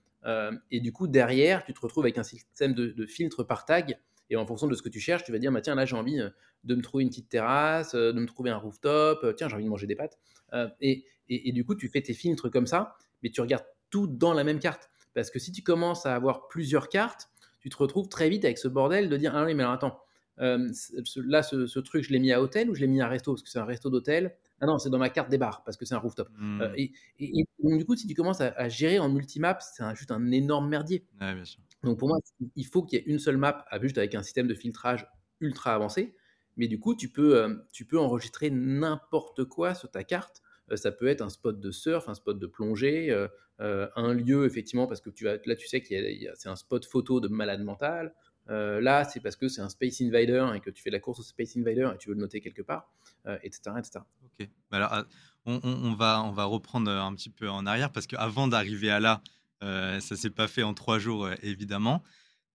et 0.70 0.80
du 0.80 0.92
coup, 0.92 1.06
derrière, 1.06 1.64
tu 1.64 1.72
te 1.72 1.80
retrouves 1.80 2.04
avec 2.04 2.18
un 2.18 2.22
système 2.22 2.74
de, 2.74 2.88
de 2.88 3.06
filtres 3.06 3.46
par 3.46 3.64
tag. 3.64 3.98
Et 4.30 4.36
en 4.36 4.46
fonction 4.46 4.66
de 4.66 4.74
ce 4.74 4.82
que 4.82 4.88
tu 4.88 5.00
cherches, 5.00 5.24
tu 5.24 5.32
vas 5.32 5.38
dire, 5.38 5.52
bah, 5.52 5.60
tiens, 5.60 5.74
là, 5.74 5.84
j'ai 5.84 5.96
envie 5.96 6.18
de 6.64 6.74
me 6.74 6.80
trouver 6.80 7.02
une 7.02 7.10
petite 7.10 7.28
terrasse, 7.28 7.94
de 7.94 8.12
me 8.12 8.26
trouver 8.26 8.50
un 8.50 8.56
rooftop, 8.56 9.34
tiens, 9.36 9.48
j'ai 9.48 9.54
envie 9.54 9.64
de 9.64 9.70
manger 9.70 9.86
des 9.86 9.96
pâtes. 9.96 10.18
et, 10.80 11.04
et, 11.28 11.52
du 11.52 11.64
coup, 11.64 11.74
tu 11.74 11.88
fais 11.88 12.00
tes 12.00 12.14
filtres 12.14 12.50
comme 12.50 12.66
ça, 12.66 12.96
mais 13.22 13.30
tu 13.30 13.40
regardes 13.40 13.66
tout 13.90 14.06
dans 14.06 14.32
la 14.32 14.44
même 14.44 14.58
carte. 14.58 14.90
Parce 15.14 15.30
que 15.30 15.38
si 15.38 15.52
tu 15.52 15.62
commences 15.62 16.06
à 16.06 16.14
avoir 16.14 16.48
plusieurs 16.48 16.88
cartes, 16.88 17.28
tu 17.60 17.68
te 17.68 17.76
retrouves 17.76 18.08
très 18.08 18.28
vite 18.28 18.44
avec 18.44 18.58
ce 18.58 18.68
bordel 18.68 19.08
de 19.08 19.16
dire, 19.16 19.36
ah 19.36 19.44
oui, 19.44 19.54
mais 19.54 19.62
alors 19.62 19.74
attends, 19.74 20.00
euh, 20.40 20.70
là, 21.16 21.42
ce, 21.42 21.78
truc, 21.80 22.04
je 22.04 22.10
l'ai 22.10 22.18
mis 22.18 22.32
à 22.32 22.40
hôtel 22.40 22.70
ou 22.70 22.74
je 22.74 22.80
l'ai 22.80 22.86
mis 22.86 23.00
à 23.00 23.08
resto? 23.08 23.32
Parce 23.32 23.42
que 23.42 23.50
c'est 23.50 23.58
un 23.58 23.64
resto 23.64 23.90
d'hôtel. 23.90 24.34
Ah 24.60 24.66
non, 24.66 24.78
c'est 24.78 24.90
dans 24.90 24.98
ma 24.98 25.10
carte 25.10 25.28
des 25.28 25.38
bars 25.38 25.64
parce 25.64 25.76
que 25.76 25.84
c'est 25.84 25.94
un 25.94 25.98
rooftop. 25.98 26.28
Euh, 26.40 26.68
mmh. 26.68 26.74
et, 27.18 27.44
du 27.62 27.84
coup, 27.84 27.96
si 27.96 28.06
tu 28.06 28.14
commences 28.14 28.40
à, 28.40 28.68
gérer 28.68 28.98
en 28.98 29.08
multimap, 29.08 29.60
c'est 29.60 29.84
juste 29.96 30.12
un 30.12 30.30
énorme 30.30 30.68
merdier. 30.68 31.04
Donc 31.82 31.98
pour 31.98 32.08
moi, 32.08 32.18
il 32.54 32.66
faut 32.66 32.84
qu'il 32.84 33.00
y 33.00 33.02
ait 33.02 33.04
une 33.06 33.18
seule 33.18 33.36
map, 33.36 33.66
juste 33.80 33.98
avec 33.98 34.14
un 34.14 34.22
système 34.22 34.46
de 34.46 34.54
filtrage 34.54 35.06
ultra 35.40 35.74
avancé. 35.74 36.14
Mais 36.56 36.68
du 36.68 36.78
coup, 36.78 36.94
tu 36.94 37.08
peux, 37.08 37.42
euh, 37.42 37.54
tu 37.72 37.84
peux 37.84 37.98
enregistrer 37.98 38.50
n'importe 38.50 39.44
quoi 39.44 39.74
sur 39.74 39.90
ta 39.90 40.04
carte. 40.04 40.42
ça 40.76 40.92
peut 40.92 41.08
être 41.08 41.22
un 41.22 41.28
spot 41.28 41.58
de 41.58 41.70
surf, 41.72 42.08
un 42.08 42.14
spot 42.14 42.38
de 42.38 42.46
plongée, 42.46 43.12
un 43.58 44.14
lieu 44.14 44.46
effectivement 44.46 44.86
parce 44.86 45.00
que 45.00 45.10
tu 45.10 45.28
as, 45.28 45.38
là 45.44 45.56
tu 45.56 45.66
sais 45.66 45.80
que 45.80 45.88
c'est 45.88 46.48
un 46.48 46.56
spot 46.56 46.86
photo 46.86 47.20
de 47.20 47.28
malade 47.28 47.64
mental. 47.64 48.14
Euh, 48.50 48.80
là, 48.80 49.04
c'est 49.04 49.20
parce 49.20 49.36
que 49.36 49.48
c'est 49.48 49.60
un 49.60 49.68
Space 49.68 50.00
Invader 50.00 50.46
et 50.54 50.60
que 50.60 50.70
tu 50.70 50.82
fais 50.82 50.90
la 50.90 51.00
course 51.00 51.20
au 51.20 51.22
Space 51.22 51.56
Invader 51.56 51.90
et 51.94 51.98
tu 51.98 52.08
veux 52.08 52.14
le 52.14 52.20
noter 52.20 52.40
quelque 52.40 52.62
part, 52.62 52.90
etc., 53.42 53.60
euh, 53.68 53.78
etc. 53.78 54.00
Ok. 54.24 54.48
Bah 54.70 54.78
alors, 54.78 54.88
ah, 54.92 55.06
on, 55.46 55.94
va, 55.94 56.22
on 56.24 56.32
va 56.32 56.44
reprendre 56.44 56.90
un 56.90 57.14
petit 57.14 57.30
peu 57.30 57.48
en 57.48 57.66
arrière 57.66 57.92
parce 57.92 58.06
qu'avant 58.06 58.48
d'arriver 58.48 58.90
à 58.90 59.00
là, 59.00 59.22
euh, 59.62 60.00
ça 60.00 60.16
s'est 60.16 60.30
pas 60.30 60.48
fait 60.48 60.62
en 60.62 60.74
trois 60.74 60.98
jours, 60.98 61.28
évidemment. 61.42 62.02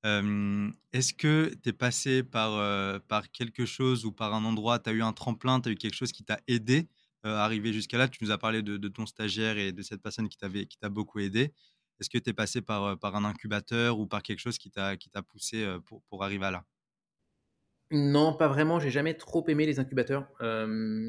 Est-ce 0.03 1.13
que 1.13 1.53
tu 1.63 1.69
es 1.69 1.73
passé 1.73 2.23
par, 2.23 3.01
par 3.09 3.29
quelque 3.29 3.65
chose 3.65 4.05
ou 4.05 4.13
par 4.13 4.33
un 4.33 4.45
endroit, 4.45 4.79
tu 4.79 4.89
as 4.89 4.93
eu 4.93 5.01
un 5.03 5.11
tremplin, 5.11 5.59
tu 5.59 5.67
as 5.67 5.71
eu 5.73 5.75
quelque 5.75 5.95
chose 5.95 6.13
qui 6.13 6.23
t'a 6.23 6.39
aidé 6.47 6.87
à 7.23 7.43
arriver 7.43 7.73
jusqu'à 7.73 7.97
là? 7.97 8.07
Tu 8.07 8.23
nous 8.23 8.31
as 8.31 8.37
parlé 8.37 8.61
de, 8.61 8.77
de, 8.77 8.87
ton 8.87 9.05
stagiaire 9.05 9.57
et 9.57 9.73
de 9.73 9.81
cette 9.81 10.01
personne 10.01 10.29
qui 10.29 10.37
t'a 10.37 10.89
beaucoup 10.89 11.19
aidé. 11.19 11.51
Est-ce 11.99 12.09
que 12.09 12.17
tu 12.17 12.29
es 12.29 12.33
passé 12.33 12.61
par, 12.61 12.97
par 12.99 13.15
un 13.15 13.25
incubateur 13.25 13.99
ou 13.99 14.07
par 14.07 14.21
quelque 14.21 14.39
chose 14.39 14.57
qui 14.57 14.69
t'a 14.69 14.97
poussé 15.27 15.65
pour, 15.85 16.01
pour 16.03 16.23
arriver 16.23 16.45
à 16.45 16.51
là? 16.51 16.65
Non, 17.91 18.33
pas 18.33 18.47
vraiment. 18.47 18.79
J'ai 18.79 18.89
jamais 18.89 19.13
trop 19.13 19.45
aimé 19.47 19.65
les 19.65 19.79
incubateurs. 19.79 20.27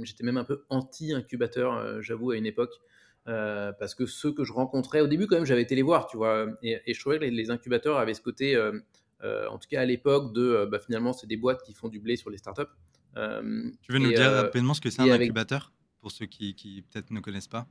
J'étais 0.02 0.24
même 0.24 0.36
un 0.36 0.44
peu 0.44 0.64
anti-incubateur, 0.68 2.02
j'avoue, 2.02 2.30
à 2.30 2.36
une 2.36 2.46
époque. 2.46 2.74
parce 3.24 3.94
que 3.94 4.06
ceux 4.06 4.32
que 4.32 4.44
je 4.44 4.52
rencontrais, 4.52 5.00
au 5.00 5.06
début, 5.06 5.26
quand 5.26 5.36
même, 5.36 5.44
j'avais 5.44 5.62
été 5.62 5.74
les 5.74 5.82
voir, 5.82 6.06
tu 6.06 6.16
vois. 6.16 6.46
Et, 6.62 6.94
je 6.94 7.00
trouvais 7.00 7.18
que 7.18 7.24
les, 7.24 7.50
incubateurs 7.50 7.98
avaient 7.98 8.14
ce 8.14 8.20
côté, 8.20 8.56
en 9.22 9.58
tout 9.58 9.68
cas 9.68 9.80
à 9.80 9.84
l'époque, 9.84 10.32
de 10.32 10.68
bah, 10.70 10.78
finalement, 10.78 11.12
c'est 11.12 11.26
des 11.26 11.36
boîtes 11.36 11.62
qui 11.62 11.74
font 11.74 11.88
du 11.88 12.00
blé 12.00 12.16
sur 12.16 12.30
les 12.30 12.38
startups. 12.38 12.62
tu 13.14 13.92
veux 13.92 13.98
nous 13.98 14.12
dire 14.12 14.32
rapidement 14.32 14.74
ce 14.74 14.80
que 14.80 14.90
c'est 14.90 15.02
un 15.02 15.10
incubateur 15.10 15.72
Pour 16.00 16.12
ceux 16.12 16.26
qui, 16.26 16.54
qui 16.54 16.82
peut-être 16.82 17.10
ne 17.10 17.20
connaissent 17.20 17.48
pas? 17.48 17.66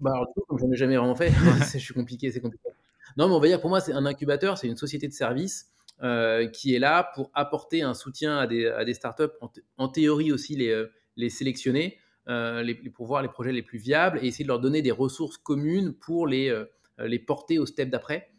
Bah, 0.00 0.12
alors, 0.12 0.26
du 0.26 0.32
coup, 0.34 0.42
comme 0.46 0.58
je 0.58 0.64
n'en 0.64 0.72
ai 0.72 0.76
jamais 0.76 0.96
vraiment 0.96 1.16
fait, 1.16 1.30
je 1.72 1.78
suis 1.78 1.94
compliqué, 1.94 2.30
c'est 2.30 2.40
compliqué. 2.40 2.68
Non, 3.16 3.28
mais 3.28 3.34
on 3.34 3.40
va 3.40 3.46
dire, 3.46 3.60
pour 3.60 3.70
moi, 3.70 3.80
c'est 3.80 3.92
un 3.92 4.06
incubateur, 4.06 4.58
c'est 4.58 4.68
une 4.68 4.76
société 4.76 5.08
de 5.08 5.12
service 5.12 5.70
euh, 6.02 6.48
qui 6.48 6.74
est 6.74 6.78
là 6.78 7.10
pour 7.14 7.30
apporter 7.34 7.82
un 7.82 7.94
soutien 7.94 8.38
à 8.38 8.46
des, 8.46 8.66
à 8.66 8.84
des 8.84 8.94
startups, 8.94 9.24
en, 9.76 9.88
théorie 9.88 10.32
aussi 10.32 10.56
les, 10.56 10.70
euh, 10.70 10.90
les 11.16 11.28
sélectionner, 11.28 11.98
euh, 12.28 12.62
les, 12.62 12.74
pour 12.74 13.06
voir 13.06 13.22
les 13.22 13.28
projets 13.28 13.52
les 13.52 13.62
plus 13.62 13.78
viables 13.78 14.18
et 14.22 14.28
essayer 14.28 14.44
de 14.44 14.48
leur 14.48 14.60
donner 14.60 14.80
des 14.80 14.92
ressources 14.92 15.36
communes 15.36 15.92
pour 15.92 16.26
les, 16.26 16.64
les 16.98 17.18
porter 17.18 17.58
au 17.58 17.66
step 17.66 17.90
d'après, 17.90 18.30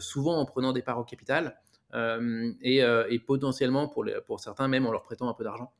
souvent 0.00 0.38
en 0.38 0.46
prenant 0.46 0.72
des 0.72 0.82
parts 0.82 0.98
au 0.98 1.04
capital 1.04 1.60
et, 1.94 2.78
et, 2.78 3.18
potentiellement 3.20 3.88
pour, 3.88 4.04
les, 4.04 4.20
pour 4.26 4.40
certains 4.40 4.68
même 4.68 4.86
en 4.86 4.92
leur 4.92 5.02
prêtant 5.04 5.28
un 5.28 5.34
peu 5.34 5.44
d'argent 5.44 5.72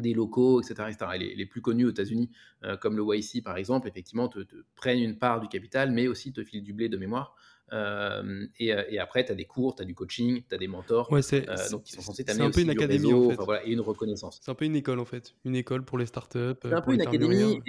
des 0.00 0.14
locaux, 0.14 0.60
etc. 0.60 0.90
les, 1.18 1.46
plus 1.46 1.60
connus 1.60 1.86
aux 1.86 1.90
États-Unis, 1.90 2.30
euh, 2.64 2.76
comme 2.76 2.96
le 2.96 3.04
YC 3.16 3.42
par 3.42 3.56
exemple, 3.56 3.88
effectivement, 3.88 4.28
te, 4.28 4.40
prennent 4.74 4.98
une 4.98 5.18
part 5.18 5.40
du 5.40 5.48
capital, 5.48 5.90
mais 5.90 6.08
aussi 6.08 6.32
te 6.32 6.42
filent 6.44 6.62
du 6.62 6.72
blé 6.72 6.88
de 6.88 6.96
mémoire. 6.96 7.34
Euh, 7.72 8.46
euh, 8.60 8.84
et, 8.88 8.98
après, 8.98 9.24
tu 9.24 9.32
as 9.32 9.34
des 9.34 9.44
cours, 9.44 9.74
tu 9.74 9.82
as 9.82 9.84
du 9.84 9.94
coaching, 9.94 10.42
tu 10.48 10.54
as 10.54 10.58
des 10.58 10.68
mentors. 10.68 11.10
Ouais, 11.10 11.22
c'est, 11.22 11.46
donc, 11.70 11.82
qui 11.82 11.92
sont 11.92 12.02
censés 12.02 12.24
t'amener 12.24 12.44
un 12.44 12.50
peu 12.50 12.60
une 12.60 12.70
académie, 12.70 13.12
en 13.12 13.30
fait. 13.30 13.36
voilà, 13.36 13.66
et 13.66 13.72
une 13.72 13.80
reconnaissance. 13.80 14.38
C'est 14.40 14.50
un 14.50 14.54
peu 14.54 14.64
une 14.64 14.76
école, 14.76 15.00
en 15.00 15.04
fait. 15.04 15.34
Une 15.44 15.56
école 15.56 15.84
pour 15.84 15.98
les 15.98 16.06
startups. 16.06 16.54
C'est 16.62 16.72
un 16.72 16.80
peu 16.80 16.94
une 16.94 17.02
académie. 17.02 17.60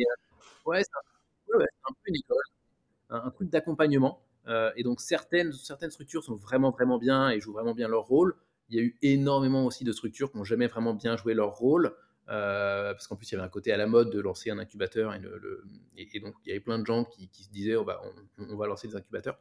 ouais, 0.66 0.84
c'est 0.84 1.56
un, 1.56 1.60
un, 1.60 1.94
peu 1.94 2.10
une 2.10 2.16
école. 2.16 2.44
Un, 3.10 3.32
truc 3.32 3.50
d'accompagnement. 3.50 4.22
et 4.76 4.84
donc, 4.84 5.02
certaines, 5.02 5.52
certaines 5.52 5.92
structures 5.92 6.24
sont 6.24 6.36
vraiment, 6.36 6.70
vraiment 6.72 7.00
bien 7.00 7.32
et 7.32 7.40
jouent 7.40 7.54
vraiment 7.54 7.74
bien 7.74 7.88
leur 7.88 8.04
rôle. 8.04 8.36
Il 8.70 8.76
y 8.76 8.80
a 8.80 8.84
eu 8.84 8.98
énormément 9.02 9.66
aussi 9.66 9.84
de 9.84 9.92
structures 9.92 10.32
qui 10.32 10.38
n'ont 10.38 10.44
jamais 10.44 10.68
vraiment 10.68 10.94
bien 10.94 11.16
joué 11.16 11.34
leur 11.34 11.56
rôle. 11.56 11.96
Euh, 12.30 12.92
parce 12.92 13.08
qu'en 13.08 13.16
plus 13.16 13.32
il 13.32 13.36
y 13.36 13.38
avait 13.38 13.46
un 13.46 13.50
côté 13.50 13.72
à 13.72 13.78
la 13.78 13.88
mode 13.88 14.10
de 14.10 14.20
lancer 14.20 14.50
un 14.50 14.60
incubateur 14.60 15.14
et, 15.14 15.20
donc 16.20 16.36
il 16.44 16.50
y 16.50 16.52
avait 16.52 16.60
plein 16.60 16.78
de 16.78 16.86
gens 16.86 17.06
qui, 17.06 17.30
se 17.42 17.50
disaient 17.50 17.76
oh, 17.76 17.86
bah, 17.86 18.02
on, 18.38 18.58
va 18.58 18.68
lancer 18.68 18.90
des 18.90 18.96
incubateurs. 18.96 19.40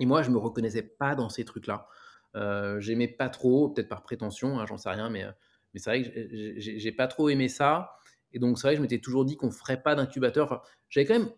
Et 0.00 0.06
moi 0.06 0.22
je 0.22 0.30
me 0.30 0.38
reconnaissais 0.38 0.82
pas 0.82 1.14
dans 1.14 1.28
ces 1.28 1.44
trucs-là. 1.44 1.86
Euh, 2.34 2.80
J'aimais 2.80 3.08
pas 3.08 3.28
trop, 3.28 3.68
peut-être 3.68 3.88
par 3.88 4.02
prétention, 4.02 4.58
hein, 4.58 4.66
j'en 4.66 4.78
sais 4.78 4.90
rien, 4.90 5.10
mais, 5.10 5.24
c'est 5.76 5.90
vrai 5.90 6.02
que 6.02 6.54
j'ai 6.56 6.92
pas 6.92 7.06
trop 7.06 7.28
aimé 7.28 7.48
ça. 7.48 7.96
Et 8.32 8.38
donc 8.38 8.58
c'est 8.58 8.66
vrai 8.66 8.74
que 8.74 8.78
je 8.78 8.82
m'étais 8.82 8.98
toujours 8.98 9.24
dit 9.24 9.36
qu'on 9.36 9.50
ferait 9.50 9.82
pas 9.82 9.94
d'incubateur. 9.94 10.66
J'avais 10.88 11.06
quand 11.06 11.18
même 11.18 11.30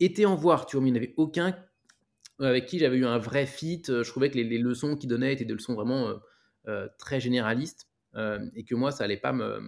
été 0.00 0.26
en 0.26 0.34
voir, 0.34 0.66
tu 0.66 0.76
vois, 0.76 0.82
mais 0.82 0.90
il 0.90 0.92
n'y 0.92 0.98
avait 0.98 1.14
aucun 1.16 1.56
avec 2.46 2.66
qui 2.66 2.78
j'avais 2.78 2.96
eu 2.96 3.06
un 3.06 3.18
vrai 3.18 3.46
fit. 3.46 3.82
Je 3.86 4.08
trouvais 4.08 4.30
que 4.30 4.36
les, 4.36 4.58
leçons 4.58 4.96
qu'il 4.96 5.08
donnait 5.08 5.32
étaient 5.32 5.44
des 5.44 5.52
leçons 5.52 5.74
vraiment 5.74 6.08
euh, 6.08 6.14
euh, 6.68 6.88
très 6.98 7.20
généralistes. 7.20 7.89
Euh, 8.16 8.44
et 8.54 8.64
que 8.64 8.74
moi, 8.74 8.90
ça 8.90 9.04
allait 9.04 9.16
pas 9.16 9.32
me, 9.32 9.60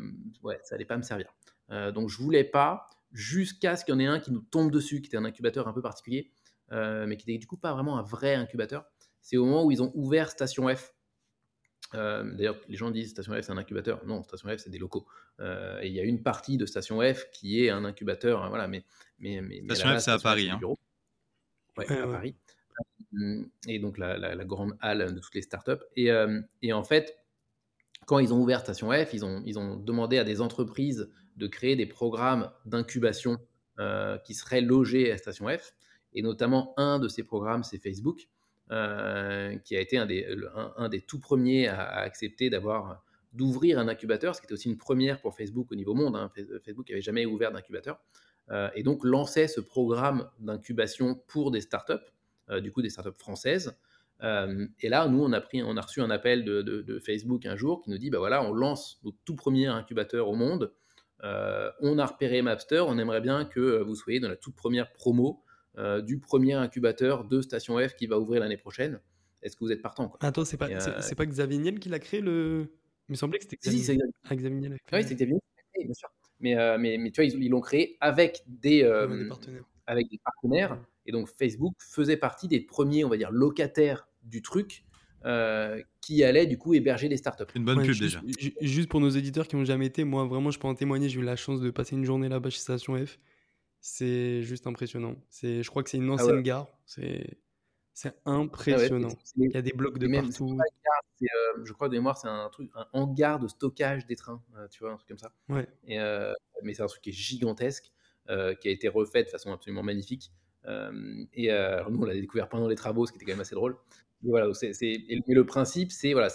ouais, 0.42 0.58
ça 0.62 0.74
allait 0.74 0.84
pas 0.84 0.96
me 0.96 1.02
servir. 1.02 1.32
Euh, 1.70 1.92
donc, 1.92 2.08
je 2.08 2.18
voulais 2.18 2.44
pas, 2.44 2.86
jusqu'à 3.12 3.76
ce 3.76 3.84
qu'il 3.84 3.94
y 3.94 3.96
en 3.96 4.00
ait 4.00 4.06
un 4.06 4.20
qui 4.20 4.32
nous 4.32 4.40
tombe 4.40 4.70
dessus, 4.70 5.00
qui 5.00 5.08
était 5.08 5.16
un 5.16 5.24
incubateur 5.24 5.68
un 5.68 5.72
peu 5.72 5.82
particulier, 5.82 6.32
euh, 6.72 7.06
mais 7.06 7.16
qui 7.16 7.30
était 7.30 7.38
du 7.38 7.46
coup 7.46 7.56
pas 7.56 7.72
vraiment 7.72 7.98
un 7.98 8.02
vrai 8.02 8.34
incubateur. 8.34 8.84
C'est 9.20 9.36
au 9.36 9.44
moment 9.44 9.64
où 9.64 9.70
ils 9.70 9.82
ont 9.82 9.92
ouvert 9.94 10.30
Station 10.30 10.68
F. 10.74 10.94
D'ailleurs, 11.92 12.58
les 12.68 12.76
gens 12.76 12.90
disent 12.90 13.10
Station 13.10 13.34
F 13.34 13.42
c'est 13.42 13.52
un 13.52 13.58
incubateur. 13.58 14.04
Non, 14.06 14.22
Station 14.22 14.48
F 14.48 14.56
c'est 14.56 14.70
des 14.70 14.78
locaux. 14.78 15.06
et 15.38 15.86
il 15.86 15.92
y 15.92 16.00
a 16.00 16.04
une 16.04 16.22
partie 16.22 16.56
de 16.56 16.64
Station 16.64 17.00
F 17.00 17.30
qui 17.32 17.62
est 17.62 17.70
un 17.70 17.84
incubateur. 17.84 18.42
Hein, 18.42 18.48
voilà, 18.48 18.66
mais, 18.66 18.84
mais, 19.18 19.42
mais 19.42 19.62
Station 19.66 19.98
F 19.98 20.00
c'est 20.00 20.10
à 20.10 20.18
Paris. 20.18 20.50
Hein. 20.50 20.58
Ouais, 21.76 21.92
à 21.92 22.06
Paris. 22.06 22.34
Et 23.68 23.78
donc 23.78 23.98
la, 23.98 24.16
la, 24.16 24.44
grande 24.44 24.74
halle 24.80 25.14
de 25.14 25.20
toutes 25.20 25.34
les 25.34 25.42
startups. 25.42 25.84
Et, 25.94 26.10
et 26.62 26.72
en 26.72 26.82
fait, 26.82 27.21
quand 28.06 28.18
ils 28.18 28.32
ont 28.32 28.40
ouvert 28.40 28.60
Station 28.60 28.90
F, 28.90 29.14
ils 29.14 29.24
ont, 29.24 29.76
demandé 29.76 30.18
à 30.18 30.24
des 30.24 30.40
entreprises 30.40 31.10
de 31.36 31.46
créer 31.46 31.76
des 31.76 31.86
programmes 31.86 32.50
d'incubation 32.66 33.38
qui 34.24 34.34
seraient 34.34 34.60
logés 34.60 35.10
à 35.12 35.18
Station 35.18 35.46
F. 35.48 35.72
Et 36.14 36.22
notamment, 36.22 36.74
un 36.76 36.98
de 36.98 37.08
ces 37.08 37.22
programmes, 37.22 37.62
c'est 37.62 37.78
Facebook, 37.78 38.28
qui 38.68 39.76
a 39.76 39.80
été 39.80 39.96
un 39.98 40.06
des, 40.06 41.00
tout 41.06 41.20
premiers 41.20 41.68
à, 41.68 41.88
accepter 41.98 42.50
d'ouvrir 43.32 43.78
un 43.78 43.88
incubateur, 43.88 44.34
ce 44.34 44.40
qui 44.40 44.46
était 44.46 44.54
aussi 44.54 44.68
une 44.68 44.78
première 44.78 45.20
pour 45.20 45.34
Facebook 45.34 45.72
au 45.72 45.74
niveau 45.74 45.94
monde. 45.94 46.16
Hein. 46.16 46.30
Facebook 46.64 46.88
n'avait 46.88 47.00
jamais 47.00 47.24
ouvert 47.24 47.52
d'incubateur. 47.52 48.00
et 48.74 48.82
donc 48.82 49.04
lançait 49.04 49.48
ce 49.48 49.60
programme 49.60 50.28
d'incubation 50.38 51.14
pour 51.28 51.50
des 51.50 51.60
startups, 51.60 51.94
du 52.60 52.72
coup 52.72 52.82
des 52.82 52.90
startups 52.90 53.18
françaises, 53.18 53.74
euh, 54.22 54.66
et 54.80 54.88
là, 54.88 55.08
nous, 55.08 55.22
on 55.22 55.32
a, 55.32 55.40
pris, 55.40 55.62
on 55.62 55.76
a 55.76 55.80
reçu 55.80 56.00
un 56.00 56.10
appel 56.10 56.44
de, 56.44 56.98
Facebook 57.04 57.44
un 57.46 57.56
jour 57.56 57.82
qui 57.82 57.90
nous 57.90 57.98
dit, 57.98 58.10
bah 58.10 58.18
voilà, 58.18 58.42
on 58.44 58.52
lance 58.52 59.00
notre 59.04 59.18
tout 59.24 59.36
premier 59.36 59.66
incubateur 59.66 60.28
au 60.28 60.34
monde. 60.34 60.72
Euh, 61.24 61.70
on 61.80 61.98
a 61.98 62.06
repéré 62.06 62.42
Mapster, 62.42 62.84
on 62.86 62.98
aimerait 62.98 63.20
bien 63.20 63.44
que 63.44 63.80
vous 63.82 63.94
soyez 63.94 64.20
dans 64.20 64.28
la 64.28 64.36
toute 64.36 64.56
première 64.56 64.92
promo 64.92 65.42
euh, 65.78 66.02
du 66.02 66.18
premier 66.18 66.54
incubateur 66.54 67.24
de 67.24 67.40
Station 67.40 67.78
F 67.78 67.94
qui 67.94 68.06
va 68.06 68.18
ouvrir 68.18 68.40
l'année 68.40 68.56
prochaine. 68.56 69.00
Est-ce 69.42 69.56
que 69.56 69.64
vous 69.64 69.72
êtes 69.72 69.82
partant 69.82 70.12
Attends, 70.20 70.44
c'est 70.44 70.56
pas, 70.56 70.68
c'est, 71.00 71.14
pas 71.14 71.26
Xavier 71.26 71.58
Niel 71.58 71.78
qui 71.80 71.88
l'a 71.88 71.98
créé 71.98 72.20
le. 72.20 72.72
Il 73.08 73.12
me 73.12 73.16
semblait 73.16 73.38
que 73.38 73.44
c'était 73.44 73.56
Xavier, 73.56 73.78
si, 73.80 73.84
c'est 73.84 73.98
ah, 74.28 74.36
Xavier 74.36 74.60
Niel. 74.60 74.72
Oui, 74.92 75.04
c'est 75.04 75.14
Xavier 75.14 75.34
Niel, 75.34 75.86
bien 75.86 75.94
sûr. 75.94 76.08
Mais, 76.38 76.54
mais, 76.78 76.96
mais, 76.98 77.10
tu 77.10 77.22
vois, 77.22 77.24
ils, 77.24 77.50
l'ont 77.50 77.60
créé 77.60 77.96
avec 78.00 78.42
des, 78.46 78.82
des 78.82 79.28
partenaires. 79.28 79.64
avec 79.86 80.10
des 80.10 80.18
partenaires. 80.24 80.78
Et 81.06 81.12
donc 81.12 81.28
Facebook 81.28 81.74
faisait 81.78 82.16
partie 82.16 82.48
des 82.48 82.60
premiers, 82.60 83.04
on 83.04 83.08
va 83.08 83.16
dire, 83.16 83.30
locataires 83.30 84.08
du 84.22 84.42
truc 84.42 84.84
euh, 85.24 85.80
qui 86.00 86.24
allait 86.24 86.46
du 86.46 86.58
coup 86.58 86.74
héberger 86.74 87.08
des 87.08 87.16
startups. 87.16 87.44
Une 87.54 87.64
bonne 87.64 87.78
pub 87.82 87.92
juste, 87.92 88.02
déjà. 88.02 88.20
Juste 88.60 88.88
pour 88.88 89.00
nos 89.00 89.08
éditeurs 89.08 89.46
qui 89.46 89.54
n'ont 89.54 89.64
jamais 89.64 89.86
été, 89.86 90.02
moi 90.02 90.24
vraiment 90.24 90.50
je 90.50 90.58
peux 90.58 90.66
en 90.66 90.74
témoigner, 90.74 91.08
j'ai 91.08 91.20
eu 91.20 91.24
la 91.24 91.36
chance 91.36 91.60
de 91.60 91.70
passer 91.70 91.94
une 91.94 92.04
journée 92.04 92.28
là-bas 92.28 92.50
chez 92.50 92.58
Station 92.58 92.96
F. 92.96 93.18
C'est 93.80 94.42
juste 94.42 94.66
impressionnant. 94.66 95.16
C'est, 95.28 95.62
je 95.62 95.70
crois 95.70 95.82
que 95.82 95.90
c'est 95.90 95.98
une 95.98 96.08
ah 96.10 96.14
ancienne 96.14 96.42
gare. 96.42 96.66
C'est, 96.86 97.38
c'est 97.94 98.14
impressionnant. 98.24 99.10
Ah 99.12 99.32
Il 99.36 99.52
y 99.52 99.56
a 99.56 99.62
des 99.62 99.72
blocs 99.72 99.98
de 99.98 100.08
partout. 100.08 100.58
Euh, 101.22 101.26
je 101.64 101.72
crois 101.72 101.88
de 101.88 101.94
mémoire, 101.94 102.16
c'est 102.16 102.28
un 102.28 102.48
truc, 102.48 102.68
un 102.74 102.86
hangar 102.92 103.38
de 103.38 103.46
stockage 103.46 104.06
des 104.06 104.16
trains, 104.16 104.42
euh, 104.56 104.66
tu 104.68 104.80
vois, 104.80 104.92
un 104.92 104.96
truc 104.96 105.08
comme 105.08 105.18
ça. 105.18 105.32
Ouais. 105.48 105.68
Et, 105.86 105.98
mais 106.64 106.74
c'est 106.74 106.82
un 106.82 106.86
truc 106.86 107.02
qui 107.02 107.10
est 107.10 107.12
gigantesque, 107.12 107.92
qui 108.26 108.32
a 108.32 108.70
été 108.70 108.88
refait 108.88 109.22
de 109.22 109.28
façon 109.28 109.52
absolument 109.52 109.84
magnifique. 109.84 110.32
Et 110.66 111.48
nous, 111.90 112.02
on 112.02 112.04
l'a 112.04 112.14
découvert 112.14 112.48
pendant 112.48 112.68
les 112.68 112.76
travaux, 112.76 113.06
ce 113.06 113.12
qui 113.12 113.18
était 113.18 113.26
quand 113.26 113.32
même 113.32 113.40
assez 113.40 113.54
drôle. 113.54 113.76
Et 114.24 114.28
voilà, 114.28 114.52
c'est, 114.54 114.72
le 114.80 115.42
principe, 115.44 115.90
c'est 115.92 116.12
voilà, 116.12 116.28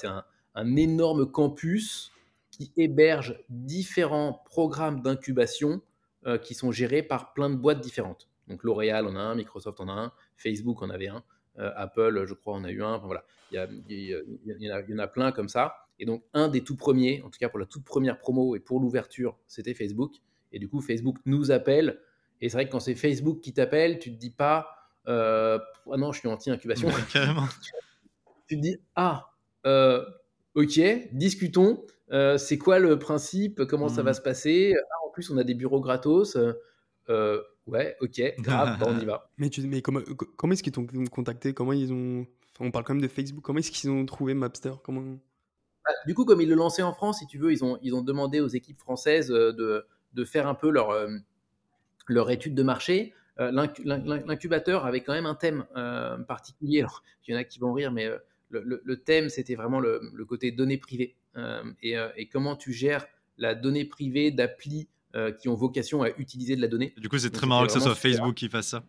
un, 0.56 0.76
énorme 0.76 1.32
campus 1.32 2.12
qui 2.52 2.72
héberge 2.76 3.40
différents 3.50 4.42
programmes 4.46 5.02
d'incubation 5.02 5.82
qui 6.42 6.54
sont 6.54 6.72
gérés 6.72 7.04
par 7.04 7.34
plein 7.34 7.50
de 7.50 7.56
boîtes 7.56 7.80
différentes. 7.80 8.28
Donc 8.48 8.64
L'Oréal 8.64 9.08
en 9.08 9.16
a 9.16 9.20
un, 9.20 9.36
Microsoft 9.36 9.80
en 9.80 9.88
a 9.88 9.94
un, 9.94 10.12
Facebook 10.36 10.82
en 10.82 10.90
avait 10.90 11.08
un, 11.08 11.24
Apple, 11.58 12.26
je 12.28 12.34
crois, 12.34 12.54
en 12.54 12.64
a 12.64 12.72
eu 12.72 12.84
un. 12.84 12.98
Voilà, 12.98 13.24
il 13.52 13.58
y, 13.90 14.94
en 14.94 15.00
a 15.00 15.08
plein 15.08 15.32
comme 15.32 15.50
ça. 15.50 15.76
Et 16.00 16.06
donc 16.06 16.24
un 16.34 16.48
des 16.48 16.64
tout 16.64 16.76
premiers, 16.76 17.22
en 17.24 17.30
tout 17.30 17.40
cas 17.40 17.50
pour 17.50 17.60
la 17.60 17.66
toute 17.66 17.84
première 17.84 18.20
promo 18.20 18.56
et 18.56 18.60
pour 18.60 18.80
l'ouverture, 18.80 19.38
c'était 19.48 19.74
Facebook. 19.74 20.16
Et 20.52 20.60
du 20.60 20.70
coup, 20.70 20.82
Facebook 20.82 21.18
nous 21.26 21.52
appelle 21.52 22.00
et 22.42 22.50
c'est 22.50 22.58
vrai 22.58 22.68
que 22.68 22.72
quand 22.72 22.80
c'est 22.80 22.96
Facebook 22.96 23.42
qui 23.42 23.54
t'appelle, 23.54 24.00
tu 24.00 24.12
te 24.12 24.18
dis 24.18 24.32
pas 24.32 24.78
euh, 25.08 25.58
ah 25.92 25.98
non, 25.98 26.12
je 26.12 26.20
suis 26.20 26.28
anti-incubation. 26.28 26.90
tu 28.48 28.56
te 28.56 28.62
dis 28.62 28.78
ah, 28.96 29.32
euh, 29.66 30.04
ok, 30.56 30.80
discutons. 31.14 31.84
Euh, 32.12 32.38
c'est 32.38 32.58
quoi 32.58 32.80
le 32.80 32.98
principe 33.00 33.66
Comment 33.66 33.90
ça 33.90 34.02
va 34.02 34.12
mmh. 34.12 34.16
se 34.16 34.22
passer? 34.22 34.76
Ah, 34.78 35.08
En 35.08 35.12
plus, 35.12 35.30
on 35.30 35.38
a 35.38 35.44
des 35.44 35.54
bureaux 35.54 35.82
gratos. 35.82 36.38
ouais, 37.08 37.96
ok, 38.02 38.22
grave, 38.40 38.78
on 38.86 39.00
y 39.00 39.06
va. 39.06 39.30
Mais, 39.38 39.50
tu, 39.50 39.62
mais 39.68 39.82
comment, 39.82 40.02
comment 40.36 40.54
est-ce 40.54 40.64
qu'ils 40.64 40.74
t'ont 40.74 40.88
contacté? 41.12 41.54
Comment 41.54 41.74
ils 41.74 41.92
ont. 41.94 42.26
on 42.60 42.72
parle 42.72 42.86
quand 42.86 42.94
même 42.94 43.04
de 43.04 43.08
Facebook. 43.08 43.44
Comment 43.44 43.60
est-ce 43.60 43.72
qu'ils 43.72 43.90
ont 43.90 44.06
trouvé 44.06 44.34
Mapster? 44.34 44.74
Comment? 44.84 45.02
Bah, 45.86 45.92
Du 46.06 46.14
coup, 46.14 46.26
comme 46.26 46.42
ils 46.42 46.50
le 46.50 46.56
lançaient 46.56 46.82
en 46.82 46.94
France, 46.94 47.20
si 47.20 47.28
tu 47.28 47.38
veux, 47.38 47.52
ils 47.52 47.64
ont, 47.64 47.78
ils 47.82 47.94
ont 47.94 48.02
demandé 48.02 48.40
aux 48.40 48.48
équipes 48.48 48.80
françaises 48.80 49.28
de, 49.28 49.86
de 50.14 50.26
faire 50.26 50.48
un 50.48 50.56
peu 50.56 50.70
leur 50.70 50.92
leur 52.14 52.32
étude 52.32 52.56
de 52.56 52.64
marché, 52.64 53.14
euh, 53.40 53.52
l'incubateur 53.84 54.86
avait 54.86 55.02
quand 55.02 55.14
même 55.14 55.26
un 55.26 55.36
thème 55.36 55.66
euh, 55.76 56.18
particulier. 56.18 56.80
Alors, 56.80 57.04
il 57.28 57.34
y 57.34 57.38
en 57.38 57.40
a 57.40 57.44
qui 57.44 57.60
vont 57.60 57.74
rire, 57.74 57.92
mais 57.92 58.06
euh, 58.06 58.18
le, 58.50 58.96
thème, 58.98 59.30
c'était 59.30 59.56
vraiment 59.56 59.80
le, 59.80 60.26
côté 60.28 60.52
données 60.52 60.78
privées 60.78 61.16
et, 61.84 62.30
comment 62.32 62.56
tu 62.56 62.74
gères 62.74 63.06
la 63.38 63.54
donnée 63.54 63.86
privée 63.86 64.32
d'applis 64.32 64.88
qui 65.40 65.50
ont 65.50 65.56
vocation 65.56 66.04
à 66.04 66.10
utiliser 66.18 66.56
de 66.56 66.62
la 66.62 66.68
donnée. 66.68 66.94
Du 66.98 67.10
coup, 67.10 67.18
c'est 67.18 67.32
très 67.32 67.48
marrant 67.48 67.66
que 67.66 67.72
ce 67.72 67.80
soit 67.80 67.96
Facebook 67.96 68.36
qui 68.36 68.50
fasse 68.50 68.68
ça. 68.68 68.84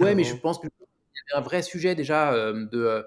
ouais, 0.00 0.14
mais 0.14 0.24
je 0.24 0.34
pense 0.42 0.58
qu'il 0.58 0.68
y 0.68 1.32
avait 1.32 1.40
un 1.40 1.42
vrai 1.42 1.62
sujet 1.62 1.94
déjà 1.94 2.52
de 2.52 3.04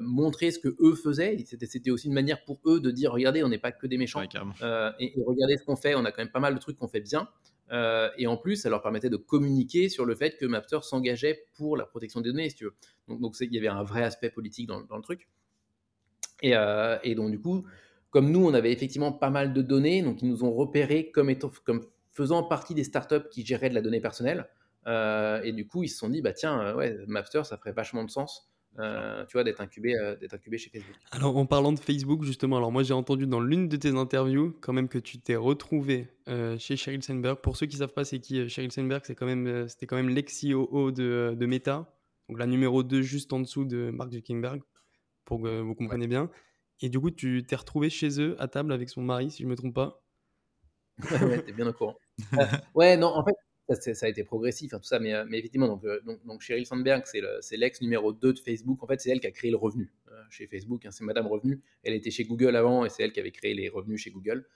montrer 0.00 0.50
ce 0.52 0.58
que 0.58 0.68
eux 0.80 0.94
faisaient. 0.94 1.36
C'était 1.46 1.90
aussi 1.90 2.06
une 2.06 2.14
manière 2.14 2.44
pour 2.44 2.60
eux 2.66 2.80
de 2.80 2.90
dire 2.90 3.12
regardez, 3.12 3.42
on 3.42 3.48
n'est 3.48 3.58
pas 3.58 3.72
que 3.72 3.86
des 3.86 3.98
méchants. 3.98 4.22
et, 4.22 4.28
et, 4.28 5.22
regardez 5.26 5.58
ce 5.58 5.64
qu'on 5.64 5.76
fait, 5.76 5.94
on 5.94 6.04
a 6.04 6.12
quand 6.12 6.22
même 6.22 6.32
pas 6.32 6.40
mal 6.40 6.54
de 6.54 6.60
trucs 6.60 6.78
qu'on 6.78 6.88
fait 6.88 7.00
bien. 7.00 7.28
Euh, 7.70 8.10
et 8.18 8.26
en 8.26 8.36
plus, 8.36 8.56
ça 8.56 8.70
leur 8.70 8.82
permettait 8.82 9.10
de 9.10 9.16
communiquer 9.16 9.88
sur 9.88 10.04
le 10.04 10.14
fait 10.14 10.36
que 10.36 10.44
Mapster 10.44 10.78
s'engageait 10.82 11.46
pour 11.56 11.76
la 11.76 11.86
protection 11.86 12.20
des 12.20 12.30
données. 12.30 12.48
Donc, 13.08 13.36
il 13.40 13.52
y 13.52 13.58
avait 13.58 13.68
un 13.68 13.82
vrai 13.82 14.02
aspect 14.02 14.30
politique 14.30 14.66
dans, 14.66 14.80
le 14.80 15.02
truc. 15.02 15.28
Euh, 16.44 16.98
et, 17.02 17.14
donc, 17.14 17.30
du 17.30 17.40
coup, 17.40 17.64
comme 18.10 18.30
nous, 18.30 18.44
on 18.44 18.52
avait 18.52 18.72
effectivement 18.72 19.12
pas 19.12 19.30
mal 19.30 19.52
de 19.54 19.62
données, 19.62 20.02
donc 20.02 20.20
ils 20.22 20.28
nous 20.28 20.44
ont 20.44 20.52
repérés 20.52 21.10
comme 21.10 21.32
faisant 22.12 22.42
partie 22.42 22.74
des 22.74 22.84
startups 22.84 23.28
qui 23.30 23.46
géraient 23.46 23.70
de 23.70 23.74
la 23.74 23.80
donnée 23.80 24.00
personnelle. 24.00 24.48
Euh, 24.86 25.40
et 25.42 25.52
du 25.52 25.66
coup, 25.66 25.82
ils 25.82 25.88
se 25.88 25.96
sont 25.96 26.08
dit, 26.08 26.20
bah 26.20 26.32
tiens, 26.32 26.74
ouais, 26.74 26.98
Mapster, 27.06 27.44
ça 27.44 27.56
ferait 27.56 27.72
vachement 27.72 28.04
de 28.04 28.10
sens 28.10 28.51
euh, 28.78 29.24
tu 29.26 29.32
vois, 29.34 29.44
d'être 29.44 29.60
incubé, 29.60 29.94
euh, 29.94 30.16
d'être 30.16 30.34
incubé 30.34 30.56
chez 30.56 30.70
Facebook. 30.70 30.96
Alors, 31.10 31.36
en 31.36 31.44
parlant 31.44 31.72
de 31.72 31.78
Facebook, 31.78 32.22
justement, 32.22 32.56
alors 32.56 32.72
moi 32.72 32.82
j'ai 32.82 32.94
entendu 32.94 33.26
dans 33.26 33.40
l'une 33.40 33.68
de 33.68 33.76
tes 33.76 33.90
interviews 33.90 34.56
quand 34.60 34.72
même 34.72 34.88
que 34.88 34.98
tu 34.98 35.18
t'es 35.18 35.36
retrouvé 35.36 36.08
euh, 36.28 36.58
chez 36.58 36.76
Sheryl 36.76 37.02
Sandberg. 37.02 37.38
Pour 37.40 37.56
ceux 37.56 37.66
qui 37.66 37.76
savent 37.76 37.92
pas 37.92 38.04
c'est 38.04 38.18
qui 38.18 38.48
Sheryl 38.48 38.72
Sandberg, 38.72 39.02
c'est 39.04 39.14
quand 39.14 39.26
même, 39.26 39.68
c'était 39.68 39.86
quand 39.86 39.96
même 39.96 40.08
l'ex-CEO 40.08 40.90
de, 40.90 41.36
de, 41.38 41.46
Meta, 41.46 41.94
donc 42.28 42.38
la 42.38 42.46
numéro 42.46 42.82
2 42.82 43.02
juste 43.02 43.32
en 43.32 43.40
dessous 43.40 43.66
de 43.66 43.90
Mark 43.90 44.10
Zuckerberg, 44.10 44.62
pour 45.26 45.42
que 45.42 45.60
vous 45.60 45.74
compreniez 45.74 46.06
bien. 46.06 46.30
Et 46.80 46.88
du 46.88 46.98
coup, 46.98 47.10
tu 47.10 47.44
t'es 47.46 47.56
retrouvé 47.56 47.90
chez 47.90 48.20
eux 48.20 48.36
à 48.40 48.48
table 48.48 48.72
avec 48.72 48.88
son 48.88 49.02
mari, 49.02 49.30
si 49.30 49.42
je 49.42 49.48
me 49.48 49.54
trompe 49.54 49.74
pas. 49.74 50.02
ouais, 51.10 51.42
t'es 51.42 51.52
bien 51.52 51.66
au 51.66 51.72
courant. 51.72 51.96
ouais, 52.74 52.96
non, 52.96 53.08
en 53.08 53.24
fait, 53.24 53.34
ça, 53.74 54.06
a 54.06 54.08
été 54.08 54.24
progressif, 54.24 54.74
hein, 54.74 54.78
tout 54.78 54.86
ça, 54.86 54.98
mais, 54.98 55.14
euh, 55.14 55.26
effectivement, 55.32 55.68
donc, 55.68 55.84
euh, 55.84 56.00
donc, 56.04 56.24
donc 56.24 56.42
Sheryl 56.42 56.66
Sandberg, 56.66 57.04
c'est 57.04 57.56
l'ex 57.56 57.80
numéro 57.80 58.12
2 58.12 58.32
de 58.32 58.38
Facebook. 58.38 58.82
En 58.82 58.86
fait, 58.86 59.00
c'est 59.00 59.10
elle 59.10 59.20
qui 59.20 59.26
a 59.26 59.30
créé 59.30 59.50
le 59.50 59.56
revenu 59.56 59.92
euh, 60.10 60.22
chez 60.30 60.46
Facebook. 60.46 60.84
Hein, 60.86 60.90
c'est 60.90 61.04
Madame 61.04 61.26
Revenu. 61.26 61.60
Elle 61.82 61.94
était 61.94 62.10
chez 62.10 62.24
Google 62.24 62.56
avant 62.56 62.84
et 62.84 62.88
c'est 62.88 63.02
elle 63.02 63.12
qui 63.12 63.20
avait 63.20 63.30
créé 63.30 63.54
les 63.54 63.68
revenus 63.68 64.00
chez 64.00 64.10
Google. 64.10 64.46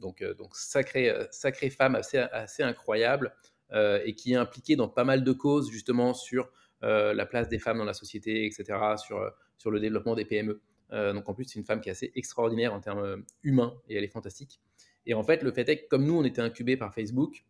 donc, 0.00 0.22
donc 0.38 0.54
sacrée, 0.54 1.12
sacrée 1.30 1.70
femme 1.70 1.96
assez, 1.96 2.18
assez 2.18 2.62
incroyable 2.62 3.34
et 3.72 4.14
qui 4.14 4.32
est 4.32 4.36
impliquée 4.36 4.76
dans 4.76 4.88
pas 4.88 5.04
mal 5.04 5.24
de 5.24 5.32
causes, 5.32 5.70
justement, 5.70 6.14
sur 6.14 6.50
la 6.82 7.26
place 7.26 7.48
des 7.48 7.58
femmes 7.58 7.78
dans 7.78 7.84
la 7.84 7.94
société, 7.94 8.46
etc., 8.46 8.78
sur, 8.96 9.32
sur 9.56 9.70
le 9.70 9.80
développement 9.80 10.14
des 10.14 10.24
PME. 10.24 10.60
donc, 10.92 11.28
en 11.28 11.34
plus, 11.34 11.46
c'est 11.46 11.58
une 11.58 11.64
femme 11.64 11.80
qui 11.80 11.88
est 11.88 11.92
assez 11.92 12.12
extraordinaire 12.14 12.72
en 12.72 12.80
termes 12.80 13.24
humains 13.42 13.74
et 13.88 13.96
elle 13.96 14.04
est 14.04 14.08
fantastique. 14.08 14.60
Et 15.08 15.14
en 15.14 15.24
fait, 15.24 15.42
le 15.42 15.50
fait 15.50 15.68
est 15.68 15.78
que 15.78 15.88
comme 15.88 16.04
nous, 16.04 16.16
on 16.16 16.24
était 16.24 16.42
incubés 16.42 16.76
par 16.76 16.94
Facebook, 16.94 17.44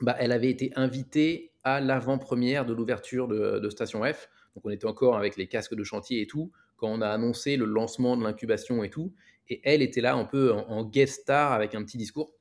bah, 0.00 0.16
elle 0.18 0.32
avait 0.32 0.50
été 0.50 0.72
invitée 0.76 1.52
à 1.64 1.80
l'avant-première 1.80 2.64
de 2.64 2.72
l'ouverture 2.72 3.28
de, 3.28 3.68
Station 3.70 4.02
F. 4.04 4.28
Donc 4.54 4.64
on 4.64 4.70
était 4.70 4.86
encore 4.86 5.16
avec 5.16 5.36
les 5.36 5.46
casques 5.46 5.74
de 5.74 5.84
chantier 5.84 6.22
et 6.22 6.26
tout, 6.26 6.50
quand 6.76 6.88
on 6.88 7.00
a 7.00 7.08
annoncé 7.08 7.56
le 7.56 7.64
lancement 7.64 8.16
de 8.16 8.22
l'incubation 8.22 8.82
et 8.84 8.90
tout. 8.90 9.12
Et 9.48 9.60
elle 9.64 9.82
était 9.82 10.00
là 10.00 10.14
un 10.14 10.24
peu 10.24 10.52
en, 10.52 10.84
guest 10.84 11.22
star 11.22 11.52
avec 11.52 11.74
un 11.74 11.82
petit 11.84 11.98
discours. 11.98 12.32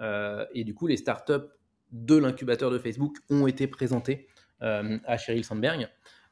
Euh, 0.00 0.44
et 0.54 0.64
du 0.64 0.74
coup, 0.74 0.86
les 0.86 0.96
startups 0.96 1.48
de 1.90 2.16
l'incubateur 2.16 2.70
de 2.70 2.78
Facebook 2.78 3.16
ont 3.28 3.46
été 3.46 3.66
présentées 3.66 4.26
euh, 4.62 4.98
à 5.04 5.16
Sheryl 5.18 5.44
Sandberg. 5.44 5.88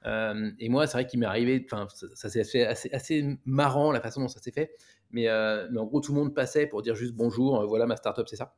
Euh, 0.07 0.51
et 0.59 0.71
moi, 0.71 0.87
c'est 0.87 0.95
vrai 0.95 1.07
qu'il 1.07 1.21
m'est 1.21 1.27
arrivé, 1.27 1.67
enfin, 1.71 1.87
ça, 2.15 2.31
s'est 2.31 2.45
fait 2.45 2.65
assez, 2.65 2.91
assez, 2.93 3.39
marrant 3.45 3.93
la 3.93 4.01
façon 4.01 4.23
dont 4.23 4.29
ça 4.29 4.41
s'est 4.41 4.53
fait. 4.53 4.73
Mais, 5.11 5.27
mais, 5.71 5.79
en 5.79 5.85
gros, 5.85 6.01
tout 6.01 6.15
le 6.15 6.21
monde 6.21 6.35
passait 6.35 6.67
pour 6.67 6.81
dire 6.81 6.95
juste 6.95 7.15
bonjour, 7.15 7.67
voilà 7.67 7.87
ma 7.87 7.97
startup, 7.97 8.27
c'est 8.29 8.37
ça. 8.37 8.55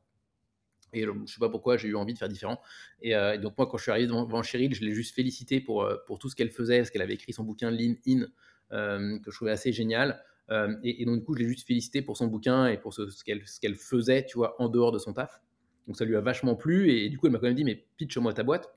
Et 0.93 1.03
je 1.03 1.33
sais 1.33 1.39
pas 1.39 1.49
pourquoi 1.49 1.77
j'ai 1.77 1.87
eu 1.87 1.95
envie 1.95 2.13
de 2.13 2.19
faire 2.19 2.29
différent. 2.29 2.61
Et, 3.01 3.13
donc 3.39 3.57
moi, 3.57 3.67
quand 3.67 3.77
je 3.77 3.83
suis 3.83 3.91
arrivé 3.91 4.07
devant, 4.07 4.43
Cheryl, 4.43 4.73
je 4.73 4.83
l'ai 4.83 4.93
juste 4.93 5.15
félicité 5.15 5.59
pour, 5.59 5.87
pour 6.07 6.19
tout 6.19 6.29
ce 6.29 6.35
qu'elle 6.35 6.51
faisait, 6.51 6.77
parce 6.79 6.89
qu'elle 6.89 7.01
avait 7.01 7.15
écrit 7.15 7.33
son 7.33 7.43
bouquin 7.43 7.71
Lean 7.71 7.95
In, 8.07 8.25
que 9.19 9.31
je 9.31 9.35
trouvais 9.35 9.51
assez 9.51 9.71
génial. 9.71 10.23
et, 10.83 11.05
donc 11.05 11.19
du 11.19 11.23
coup, 11.23 11.35
je 11.35 11.39
l'ai 11.39 11.47
juste 11.47 11.67
félicité 11.67 12.01
pour 12.01 12.17
son 12.17 12.27
bouquin 12.27 12.67
et 12.67 12.77
pour 12.77 12.93
ce, 12.93 13.09
ce 13.09 13.23
qu'elle 13.23 13.75
faisait, 13.75 14.25
tu 14.25 14.37
vois, 14.37 14.55
en 14.61 14.69
dehors 14.69 14.91
de 14.91 14.99
son 14.99 15.13
taf. 15.13 15.41
Donc 15.87 15.97
ça 15.97 16.05
lui 16.05 16.15
a 16.15 16.21
vachement 16.21 16.55
plu. 16.55 16.91
Et, 16.91 17.09
du 17.09 17.17
coup, 17.17 17.27
elle 17.27 17.33
m'a 17.33 17.39
quand 17.39 17.47
même 17.47 17.55
dit, 17.55 17.63
mais 17.63 17.85
pitch-moi 17.97 18.33
ta 18.33 18.43
boîte. 18.43 18.73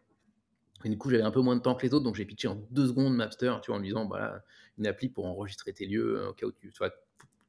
Et 0.84 0.88
du 0.88 0.98
coup, 0.98 1.10
j'avais 1.10 1.22
un 1.22 1.30
peu 1.30 1.40
moins 1.40 1.56
de 1.56 1.62
temps 1.62 1.74
que 1.74 1.86
les 1.86 1.94
autres, 1.94 2.04
donc 2.04 2.16
j'ai 2.16 2.26
pitché 2.26 2.48
en 2.48 2.56
deux 2.70 2.86
secondes 2.86 3.16
Mapster, 3.16 3.54
tu 3.62 3.70
vois, 3.70 3.76
en 3.76 3.80
lui 3.80 3.88
disant, 3.88 4.06
voilà, 4.06 4.44
une 4.78 4.86
appli 4.86 5.08
pour 5.08 5.26
enregistrer 5.26 5.72
tes 5.72 5.86
lieux, 5.86 6.28
au 6.28 6.32
cas 6.34 6.46
où 6.46 6.52
tu, 6.52 6.70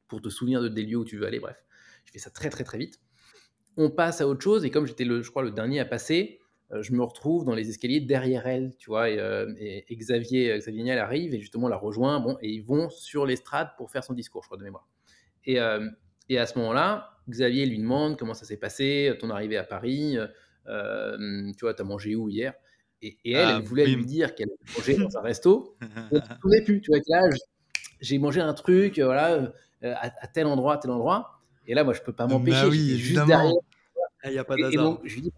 pour 0.08 0.22
te 0.22 0.28
souvenir 0.30 0.62
de 0.62 0.68
des 0.68 0.82
lieux 0.82 0.96
où 0.96 1.04
tu 1.04 1.18
veux 1.18 1.26
aller, 1.26 1.38
bref. 1.38 1.62
J'ai 2.06 2.12
fait 2.12 2.18
ça 2.18 2.30
très 2.30 2.48
très 2.48 2.64
très 2.64 2.78
vite. 2.78 3.00
On 3.78 3.90
passe 3.90 4.20
à 4.20 4.28
autre 4.28 4.42
chose. 4.42 4.64
Et 4.66 4.70
comme 4.70 4.86
j'étais, 4.86 5.04
le, 5.04 5.22
je 5.22 5.30
crois, 5.30 5.42
le 5.42 5.50
dernier 5.50 5.80
à 5.80 5.86
passer, 5.86 6.40
euh, 6.72 6.82
je 6.82 6.92
me 6.92 7.02
retrouve 7.02 7.46
dans 7.46 7.54
les 7.54 7.70
escaliers 7.70 8.00
derrière 8.00 8.46
elle, 8.46 8.74
tu 8.76 8.90
vois. 8.90 9.08
Et, 9.08 9.18
euh, 9.18 9.46
Xavier, 9.90 10.58
Xavier 10.58 10.82
Niel 10.82 10.98
arrive 10.98 11.32
et 11.32 11.40
justement 11.40 11.68
la 11.68 11.76
rejoint. 11.76 12.20
Bon, 12.20 12.36
et 12.42 12.50
ils 12.50 12.62
vont 12.62 12.90
sur 12.90 13.24
l'estrade 13.24 13.70
pour 13.78 13.90
faire 13.90 14.04
son 14.04 14.12
discours, 14.12 14.42
je 14.42 14.48
crois, 14.48 14.58
de 14.58 14.64
mémoire. 14.64 14.86
Et, 15.46 15.58
et 16.28 16.38
à 16.38 16.44
ce 16.44 16.58
moment-là, 16.58 17.16
Xavier 17.30 17.64
lui 17.64 17.78
demande 17.78 18.18
comment 18.18 18.34
ça 18.34 18.44
s'est 18.44 18.58
passé, 18.58 19.16
ton 19.18 19.30
arrivée 19.30 19.56
à 19.56 19.64
Paris, 19.64 20.18
tu 20.66 21.60
vois, 21.62 21.72
t'as 21.72 21.84
mangé 21.84 22.16
où 22.16 22.28
hier? 22.28 22.52
Et, 23.00 23.16
elle, 23.24 23.36
elle 23.36 23.46
ah, 23.46 23.60
voulait 23.60 23.86
lui 23.86 24.04
dire 24.04 24.34
qu'elle 24.34 24.48
avait 24.50 24.78
mangé 24.78 24.96
dans 24.96 25.16
un 25.16 25.22
resto. 25.22 25.76
Elle 26.12 26.20
ne 26.44 26.64
plus, 26.64 26.80
tu 26.80 26.90
vois, 26.90 27.00
là, 27.06 27.30
j'ai 28.00 28.18
mangé 28.18 28.40
un 28.40 28.52
truc, 28.54 28.98
voilà, 28.98 29.52
à, 29.82 30.26
tel 30.26 30.46
endroit, 30.46 30.74
à 30.74 30.78
tel 30.78 30.90
endroit. 30.90 31.40
Et 31.66 31.74
là, 31.74 31.84
moi, 31.84 31.92
je 31.92 32.00
peux 32.00 32.12
pas 32.12 32.26
m'empêcher. 32.26 32.62
Bah 32.62 32.68
oui, 32.68 32.98
juste 32.98 33.24
derrière. 33.26 33.52
Il 34.24 34.30
n'y 34.30 34.38
a 34.38 34.44
pas 34.44 34.56
d'hasard. 34.56 34.72
Et, 34.72 34.76
donc, 34.76 35.00
je 35.04 35.14
lui 35.14 35.22
dis, 35.22 35.32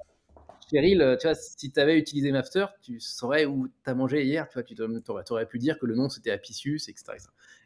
Cheryl, 0.71 1.17
tu 1.21 1.27
vois, 1.27 1.35
si 1.35 1.71
tu 1.71 1.81
avais 1.81 1.99
utilisé 1.99 2.33
Mapster, 2.33 2.67
tu 2.83 3.01
saurais 3.01 3.45
où 3.45 3.69
tu 3.69 3.91
as 3.91 3.95
mangé 3.95 4.25
hier. 4.25 4.49
Tu 4.49 4.55
vois, 4.55 4.63
tu 4.63 4.81
aurais, 5.11 5.23
aurais, 5.31 5.47
pu 5.47 5.59
dire 5.59 5.79
que 5.79 5.87
le 5.87 5.95
nom 5.95 6.09
c'était 6.09 6.31
Apicius, 6.31 6.89
etc. 6.89 7.17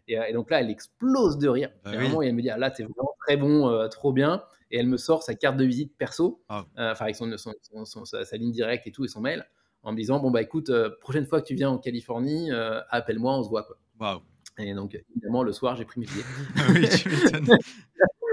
Et, 0.09 0.15
et, 0.15 0.33
donc 0.33 0.51
là, 0.51 0.61
elle 0.61 0.71
explose 0.71 1.39
de 1.39 1.49
rire. 1.49 1.71
Bah 1.85 1.93
et, 1.95 2.27
elle 2.27 2.35
me 2.35 2.43
dit, 2.43 2.51
ah, 2.51 2.59
là, 2.59 2.73
c'est 2.75 2.83
vraiment 2.83 3.15
très 3.27 3.37
bon, 3.37 3.69
euh, 3.69 3.89
trop 3.89 4.13
bien. 4.13 4.43
Et 4.71 4.79
elle 4.79 4.87
me 4.87 4.97
sort 4.97 5.23
sa 5.23 5.35
carte 5.35 5.57
de 5.57 5.65
visite 5.65 5.97
perso, 5.97 6.43
ah. 6.49 6.67
euh, 6.79 6.93
enfin, 6.93 7.05
avec 7.05 7.17
son, 7.17 7.31
son, 7.37 8.05
sa, 8.05 8.37
ligne 8.37 8.53
directe 8.53 8.87
et 8.87 8.93
tout, 8.93 9.05
et 9.05 9.09
son 9.09 9.21
mail, 9.21 9.47
en 9.83 9.93
me 9.93 9.97
disant, 9.97 10.19
bon, 10.19 10.31
bah 10.31 10.43
écoute, 10.43 10.71
euh, 10.71 10.91
prochaine 11.01 11.27
fois 11.27 11.41
que 11.41 11.47
tu 11.47 11.55
viens 11.55 11.71
en 11.71 11.79
Californie, 11.79 12.51
appelle-moi, 12.91 13.39
on 13.39 13.43
se 13.43 13.49
voit. 13.49 13.65
Quoi. 13.99 14.23
Et 14.59 14.75
donc, 14.75 14.99
évidemment, 15.11 15.43
le 15.43 15.53
soir, 15.53 15.77
j'ai 15.77 15.85
pris 15.85 16.01
mes 16.01 16.07
billets. 16.07 16.25
Ah 16.57 16.63
oui, 16.73 16.89
tu 16.89 17.09
m'étonnes. 17.09 17.59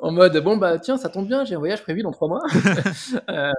en 0.00 0.12
mode, 0.12 0.36
bon, 0.38 0.56
bah 0.56 0.78
tiens, 0.78 0.96
ça 0.96 1.08
tombe 1.08 1.26
bien, 1.26 1.44
j'ai 1.44 1.54
un 1.54 1.58
voyage 1.58 1.82
prévu 1.82 2.02
dans 2.02 2.10
trois 2.10 2.28
mois. 2.28 2.42
euh, 3.30 3.52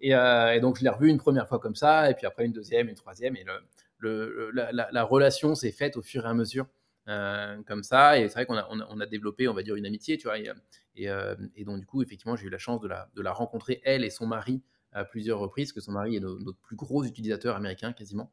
et, 0.00 0.14
euh, 0.14 0.54
et, 0.54 0.60
donc, 0.60 0.78
je 0.78 0.84
l'ai 0.84 0.88
revu 0.88 1.08
une 1.08 1.18
première 1.18 1.46
fois 1.48 1.58
comme 1.58 1.76
ça, 1.76 2.10
et 2.10 2.14
puis 2.14 2.26
après 2.26 2.44
une 2.46 2.52
deuxième, 2.52 2.88
une 2.88 2.94
troisième, 2.94 3.36
et 3.36 3.44
le, 3.98 4.50
le, 4.50 4.50
la, 4.52 4.88
la, 4.90 5.04
relation 5.04 5.54
s'est 5.54 5.72
faite 5.72 5.96
au 5.96 6.02
fur 6.02 6.24
et 6.24 6.28
à 6.28 6.34
mesure. 6.34 6.66
Euh, 7.08 7.60
comme 7.66 7.82
ça, 7.82 8.18
et 8.18 8.28
c'est 8.28 8.34
vrai 8.34 8.46
qu'on 8.46 8.56
a, 8.56 8.68
on 8.70 9.00
a, 9.00 9.06
développé, 9.06 9.48
on 9.48 9.54
va 9.54 9.62
dire, 9.62 9.74
une 9.74 9.86
amitié, 9.86 10.16
tu 10.16 10.28
vois, 10.28 10.38
et, 10.38 10.50
et, 10.96 11.08
et 11.56 11.64
donc 11.64 11.80
du 11.80 11.86
coup, 11.86 12.02
effectivement, 12.02 12.36
j'ai 12.36 12.46
eu 12.46 12.50
la 12.50 12.58
chance 12.58 12.80
de 12.80 12.88
la, 12.88 13.08
de 13.14 13.22
la 13.22 13.32
rencontrer, 13.32 13.80
elle 13.84 14.04
et 14.04 14.10
son 14.10 14.26
mari, 14.26 14.62
à 14.92 15.04
plusieurs 15.04 15.38
reprises, 15.38 15.72
que 15.72 15.80
son 15.80 15.92
mari 15.92 16.16
est 16.16 16.20
notre 16.20 16.58
plus 16.58 16.76
gros 16.76 17.04
utilisateur 17.04 17.56
américain, 17.56 17.92
quasiment. 17.92 18.32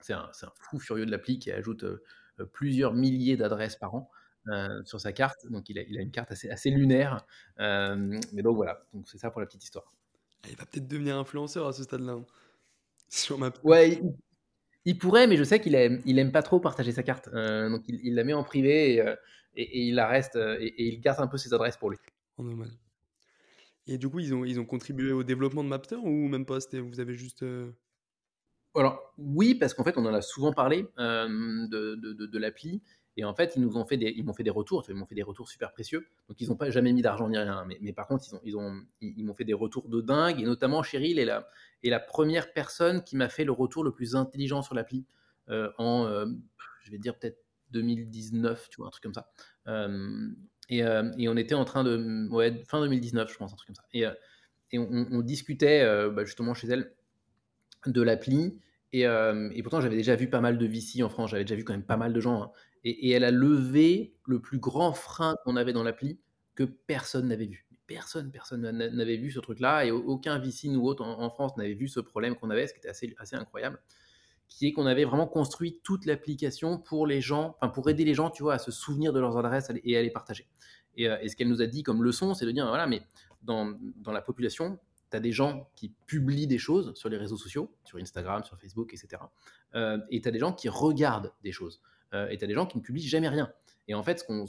C'est 0.00 0.12
un, 0.12 0.30
un, 0.42 0.52
fou 0.54 0.78
furieux 0.78 1.06
de 1.06 1.10
l'appli 1.10 1.38
qui 1.38 1.50
ajoute 1.50 1.84
plusieurs 2.52 2.94
milliers 2.94 3.36
d'adresses 3.36 3.76
par 3.76 3.94
an. 3.94 4.10
Sur 4.84 5.00
sa 5.00 5.12
carte. 5.12 5.46
Donc 5.50 5.68
il 5.68 5.78
a, 5.78 5.82
il 5.82 5.98
a, 5.98 6.02
une 6.02 6.10
carte 6.10 6.30
assez, 6.32 6.50
assez 6.50 6.70
lunaire. 6.70 7.26
mais 7.58 8.42
donc 8.42 8.56
voilà, 8.56 8.84
donc 8.92 9.08
c'est 9.08 9.18
ça 9.18 9.30
pour 9.30 9.40
la 9.40 9.46
petite 9.46 9.64
histoire. 9.64 9.92
Il 10.48 10.56
va 10.56 10.64
peut-être 10.64 10.86
devenir 10.86 11.16
influenceur 11.16 11.66
à 11.66 11.72
ce 11.72 11.82
stade-là. 11.82 12.12
Hein, 12.12 12.26
sur 13.08 13.38
ma... 13.38 13.50
Ouais, 13.64 14.00
il, 14.84 14.98
pourrait, 14.98 15.26
mais 15.26 15.36
je 15.36 15.44
sais 15.44 15.60
qu'il 15.60 15.74
aime, 15.74 16.00
il 16.04 16.18
aime 16.18 16.32
pas 16.32 16.42
trop 16.42 16.60
partager 16.60 16.92
sa 16.92 17.02
carte. 17.02 17.28
Euh, 17.34 17.68
donc 17.68 17.82
il, 17.88 18.14
la 18.14 18.24
met 18.24 18.32
en 18.32 18.44
privé 18.44 18.94
et, 18.94 19.00
euh, 19.00 19.14
il 19.56 19.94
la 19.94 20.06
reste 20.06 20.36
euh, 20.36 20.56
et, 20.60 20.88
il 20.88 21.00
garde 21.00 21.20
un 21.20 21.26
peu 21.26 21.38
ses 21.38 21.52
adresses 21.54 21.76
pour 21.76 21.90
lui. 21.90 21.98
En 22.36 22.44
normal. 22.44 22.70
Et 23.86 23.98
du 23.98 24.08
coup, 24.08 24.20
ils 24.20 24.34
ont, 24.34 24.44
ils 24.44 24.60
ont 24.60 24.66
contribué 24.66 25.12
au 25.12 25.24
développement 25.24 25.64
de 25.64 25.68
Mapter 25.68 25.96
ou 25.96 26.28
même 26.28 26.44
pas? 26.44 26.58
Vous 26.72 27.00
avez 27.00 27.14
juste. 27.14 27.44
Alors 28.74 29.14
oui, 29.16 29.54
parce 29.54 29.72
qu'en 29.72 29.82
fait, 29.82 29.96
on 29.96 30.04
en 30.04 30.12
a 30.12 30.20
souvent 30.20 30.52
parlé 30.52 30.86
de, 30.98 31.94
de, 31.94 32.26
de 32.26 32.38
l'appli. 32.38 32.82
Et 33.18 33.24
en 33.24 33.34
fait, 33.34 33.56
ils 33.56 33.62
nous 33.62 33.76
ont 33.76 33.84
fait 33.84 33.96
des, 33.96 34.14
ils 34.16 34.24
m'ont 34.24 34.32
fait 34.32 34.44
des 34.44 34.50
retours, 34.50 34.84
ils 34.88 34.94
m'ont 34.94 35.04
fait 35.04 35.16
des 35.16 35.24
retours 35.24 35.48
super 35.48 35.72
précieux. 35.72 36.06
Donc, 36.28 36.40
ils 36.40 36.48
n'ont 36.48 36.56
pas 36.56 36.70
jamais 36.70 36.92
mis 36.92 37.02
d'argent 37.02 37.28
ni 37.28 37.36
rien. 37.36 37.64
Mais, 37.66 37.76
mais, 37.80 37.92
par 37.92 38.06
contre, 38.06 38.24
ils 38.28 38.34
ont, 38.36 38.40
ils 38.44 38.56
ont, 38.56 38.80
ils 39.00 39.24
m'ont 39.24 39.34
fait 39.34 39.44
des 39.44 39.54
retours 39.54 39.88
de 39.88 40.00
dingue. 40.00 40.40
Et 40.40 40.44
notamment, 40.44 40.84
Cheryl 40.84 41.18
est 41.18 41.24
la, 41.24 41.48
est 41.82 41.90
la 41.90 41.98
première 41.98 42.52
personne 42.52 43.02
qui 43.02 43.16
m'a 43.16 43.28
fait 43.28 43.42
le 43.42 43.50
retour 43.50 43.82
le 43.82 43.90
plus 43.90 44.14
intelligent 44.14 44.62
sur 44.62 44.76
l'appli 44.76 45.04
euh, 45.50 45.68
en, 45.78 46.06
euh, 46.06 46.26
je 46.84 46.92
vais 46.92 46.98
dire 46.98 47.18
peut-être 47.18 47.42
2019, 47.72 48.68
tu 48.70 48.76
vois, 48.76 48.86
un 48.86 48.90
truc 48.90 49.02
comme 49.02 49.14
ça. 49.14 49.32
Euh, 49.66 50.28
et, 50.68 50.84
on 50.84 51.36
était 51.36 51.56
en 51.56 51.64
train 51.64 51.82
de, 51.82 52.28
ouais, 52.30 52.62
fin 52.68 52.80
2019, 52.80 53.32
je 53.32 53.36
pense, 53.36 53.52
un 53.52 53.56
truc 53.56 53.66
comme 53.66 53.76
ça. 53.76 53.84
Et, 53.92 54.78
on, 54.78 55.22
discutait 55.22 55.82
bah, 56.10 56.24
justement 56.24 56.54
chez 56.54 56.68
elle 56.68 56.92
de 57.86 58.00
l'appli. 58.00 58.60
Et, 58.92 59.00
et, 59.00 59.62
pourtant, 59.62 59.80
j'avais 59.80 59.96
déjà 59.96 60.14
vu 60.14 60.30
pas 60.30 60.40
mal 60.40 60.56
de 60.56 60.66
VC 60.66 61.02
en 61.02 61.08
France, 61.08 61.30
j'avais 61.30 61.44
déjà 61.44 61.56
vu 61.56 61.64
quand 61.64 61.72
même 61.72 61.82
pas 61.82 61.96
mal 61.96 62.12
de 62.12 62.20
gens 62.20 62.42
hein, 62.42 62.52
et, 62.84 63.10
elle 63.10 63.24
a 63.24 63.30
levé 63.30 64.14
le 64.26 64.40
plus 64.40 64.58
grand 64.58 64.92
frein 64.92 65.36
qu'on 65.44 65.56
avait 65.56 65.72
dans 65.72 65.82
l'appli 65.82 66.18
que 66.54 66.64
personne 66.64 67.28
n'avait 67.28 67.46
vu. 67.46 67.66
Personne, 67.86 68.30
personne 68.30 68.60
n'avait 68.60 69.16
vu 69.16 69.30
ce 69.30 69.40
truc-là, 69.40 69.86
et 69.86 69.90
aucun 69.90 70.38
VC 70.38 70.68
ou 70.68 70.86
autre 70.86 71.04
en, 71.04 71.30
France 71.30 71.56
n'avait 71.56 71.74
vu 71.74 71.88
ce 71.88 72.00
problème 72.00 72.36
qu'on 72.36 72.50
avait, 72.50 72.66
ce 72.66 72.74
qui 72.74 72.80
était 72.80 72.88
assez, 72.88 73.36
incroyable, 73.36 73.80
qui 74.46 74.66
est 74.66 74.72
qu'on 74.72 74.86
avait 74.86 75.04
vraiment 75.04 75.26
construit 75.26 75.80
toute 75.82 76.04
l'application 76.04 76.78
pour 76.78 77.06
les 77.06 77.20
gens, 77.20 77.56
enfin 77.60 77.70
pour 77.70 77.88
aider 77.88 78.04
les 78.04 78.14
gens, 78.14 78.30
tu 78.30 78.42
vois, 78.42 78.54
à 78.54 78.58
se 78.58 78.70
souvenir 78.70 79.12
de 79.12 79.20
leurs 79.20 79.38
adresses 79.38 79.70
et 79.84 79.96
à 79.96 80.02
les 80.02 80.10
partager. 80.10 80.46
Et, 80.96 81.08
euh, 81.08 81.16
ce 81.26 81.34
qu'elle 81.34 81.48
nous 81.48 81.62
a 81.62 81.66
dit 81.66 81.82
comme 81.82 82.02
leçon, 82.02 82.34
c'est 82.34 82.44
de 82.44 82.50
dire, 82.50 82.66
voilà, 82.66 82.86
mais 82.86 83.02
dans, 83.42 83.78
dans 83.96 84.12
la 84.12 84.20
population, 84.20 84.78
tu 85.10 85.16
as 85.16 85.20
des 85.20 85.32
gens 85.32 85.70
qui 85.74 85.94
publient 86.06 86.46
des 86.46 86.58
choses 86.58 86.94
sur 86.94 87.08
les 87.08 87.16
réseaux 87.16 87.36
sociaux, 87.36 87.72
sur 87.84 87.98
Instagram, 87.98 88.44
sur 88.44 88.58
Facebook, 88.58 88.92
etc. 88.92 89.22
Euh, 89.74 89.98
et 90.10 90.20
tu 90.20 90.28
as 90.28 90.30
des 90.30 90.38
gens 90.38 90.52
qui 90.52 90.68
regardent 90.68 91.32
des 91.42 91.52
choses. 91.52 91.80
Euh, 92.14 92.28
et 92.28 92.38
tu 92.38 92.44
as 92.44 92.46
des 92.46 92.54
gens 92.54 92.66
qui 92.66 92.78
ne 92.78 92.82
publient 92.82 93.06
jamais 93.06 93.28
rien. 93.28 93.52
Et 93.86 93.94
en 93.94 94.02
fait, 94.02 94.20
ce 94.20 94.24
qu'on 94.24 94.46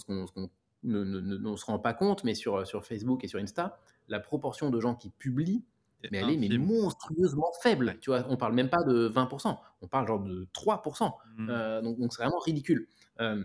ne, 0.84 1.03
ne, 1.03 1.55
se 1.55 1.66
rend 1.66 1.80
pas 1.80 1.93
compte, 1.93 2.24
mais 2.24 2.36
sur, 2.36 2.66
sur 2.66 2.86
Facebook 2.86 3.24
et 3.24 3.28
sur 3.28 3.39
Insta, 3.39 3.80
la 4.07 4.20
proportion 4.20 4.70
de 4.70 4.80
gens 4.80 4.95
qui 4.95 5.10
publient, 5.10 5.64
mais 6.12 6.20
elle 6.20 6.30
est 6.30 6.38
mais 6.38 6.57
monstrueusement 6.57 7.51
faible. 7.62 7.97
Tu 8.01 8.10
vois, 8.10 8.26
on 8.30 8.38
parle 8.38 8.53
même 8.53 8.70
pas 8.70 8.84
de 8.84 9.10
20%, 9.10 9.57
on 9.82 9.88
parle 9.88 10.07
genre 10.07 10.22
de 10.22 10.47
3%. 10.53 11.12
Mmh. 11.38 11.49
Euh, 11.49 11.82
donc, 11.82 12.14
c'est 12.14 12.22
vraiment 12.22 12.39
ridicule. 12.39 12.88
Euh, 13.20 13.43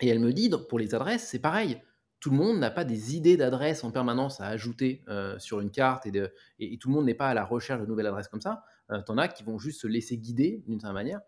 et 0.00 0.08
elle 0.08 0.20
me 0.20 0.32
dit, 0.32 0.50
pour 0.68 0.78
les 0.78 0.94
adresses, 0.94 1.26
c'est 1.26 1.38
pareil. 1.38 1.80
Tout 2.20 2.30
le 2.30 2.36
monde 2.36 2.58
n'a 2.58 2.70
pas 2.70 2.84
des 2.84 3.16
idées 3.16 3.38
d'adresses 3.38 3.82
en 3.82 3.90
permanence 3.90 4.42
à 4.42 4.46
ajouter 4.46 5.02
sur 5.38 5.60
une 5.60 5.70
carte 5.70 6.04
et, 6.04 6.10
de, 6.10 6.30
et, 6.58 6.76
tout 6.76 6.88
le 6.88 6.94
monde 6.94 7.06
n'est 7.06 7.14
pas 7.14 7.28
à 7.28 7.34
la 7.34 7.44
recherche 7.46 7.80
de 7.80 7.86
nouvelles 7.86 8.08
adresses 8.08 8.28
comme 8.28 8.42
ça. 8.42 8.62
tu 8.90 9.10
en 9.10 9.16
as 9.16 9.28
qui 9.28 9.42
vont 9.42 9.58
juste 9.58 9.80
se 9.80 9.86
laisser 9.86 10.18
guider 10.18 10.62
d'une 10.66 10.80
certaine 10.80 10.94
manière. 10.94 11.20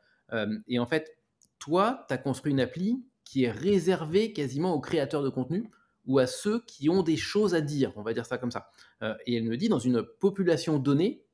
et 0.69 0.79
en 0.79 0.85
fait, 0.85 1.17
toi, 1.63 2.05
tu 2.09 2.15
as 2.15 2.19
construit 2.19 2.51
une 2.51 2.61
appli 2.61 3.05
qui 3.23 3.45
est 3.45 3.51
réservée 3.51 4.33
quasiment 4.33 4.75
aux 4.75 4.81
créateurs 4.81 5.23
de 5.23 5.29
contenu 5.29 5.71
ou 6.07 6.19
à 6.19 6.27
ceux 6.27 6.61
qui 6.67 6.91
ont 6.91 7.05
des 7.05 7.17
choses 7.17 7.55
à 7.55 7.61
dire, 7.61 7.93
on 7.95 8.03
va 8.03 8.13
dire 8.15 8.27
ça 8.27 8.37
comme 8.37 8.51
ça. 8.51 8.69
Euh, 9.03 9.15
et 9.27 9.37
elle 9.37 9.45
me 9.45 9.57
dit, 9.57 9.69
dans 9.69 9.79
une 9.79 10.03
population 10.03 10.81
donnée, 10.81 11.25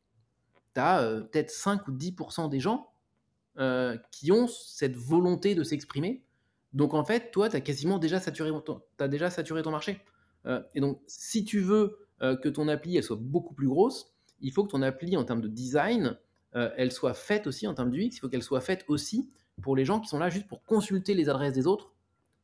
tu 0.74 0.80
as 0.80 1.00
euh, 1.00 1.22
peut-être 1.22 1.50
5 1.50 1.88
ou 1.88 1.92
10% 1.92 2.50
des 2.50 2.60
gens 2.60 2.92
euh, 3.58 3.96
qui 4.12 4.30
ont 4.30 4.46
cette 4.48 4.96
volonté 4.96 5.54
de 5.54 5.62
s'exprimer. 5.62 6.22
Donc 6.74 6.92
en 6.92 7.06
fait, 7.06 7.30
toi, 7.30 7.48
tu 7.48 7.56
as 7.56 7.62
quasiment 7.62 7.98
déjà 7.98 8.20
saturé 8.20 8.50
ton, 8.66 8.82
déjà 9.08 9.30
saturé 9.30 9.62
ton 9.62 9.70
marché. 9.70 10.02
et 10.74 10.80
donc, 10.80 11.00
si 11.06 11.44
tu 11.44 11.60
veux 11.60 12.06
que 12.20 12.48
ton 12.50 12.68
appli 12.68 12.98
elle 12.98 13.02
soit 13.02 13.18
beaucoup 13.18 13.54
plus 13.54 13.68
grosse, 13.68 14.12
il 14.40 14.52
faut 14.52 14.64
que 14.64 14.70
ton 14.72 14.82
appli, 14.82 15.16
en 15.16 15.24
termes 15.24 15.40
de 15.40 15.48
design, 15.48 16.18
elle 16.52 16.92
soit 16.92 17.14
faite 17.14 17.46
aussi, 17.46 17.66
en 17.66 17.72
termes 17.72 17.90
d'UX, 17.90 18.16
il 18.16 18.18
faut 18.18 18.28
qu'elle 18.28 18.42
soit 18.42 18.60
faite 18.60 18.84
aussi 18.88 19.30
pour 19.62 19.76
les 19.76 19.84
gens 19.84 20.00
qui 20.00 20.08
sont 20.08 20.18
là 20.18 20.30
juste 20.30 20.46
pour 20.46 20.64
consulter 20.64 21.14
les 21.14 21.28
adresses 21.28 21.52
des 21.52 21.66
autres 21.66 21.92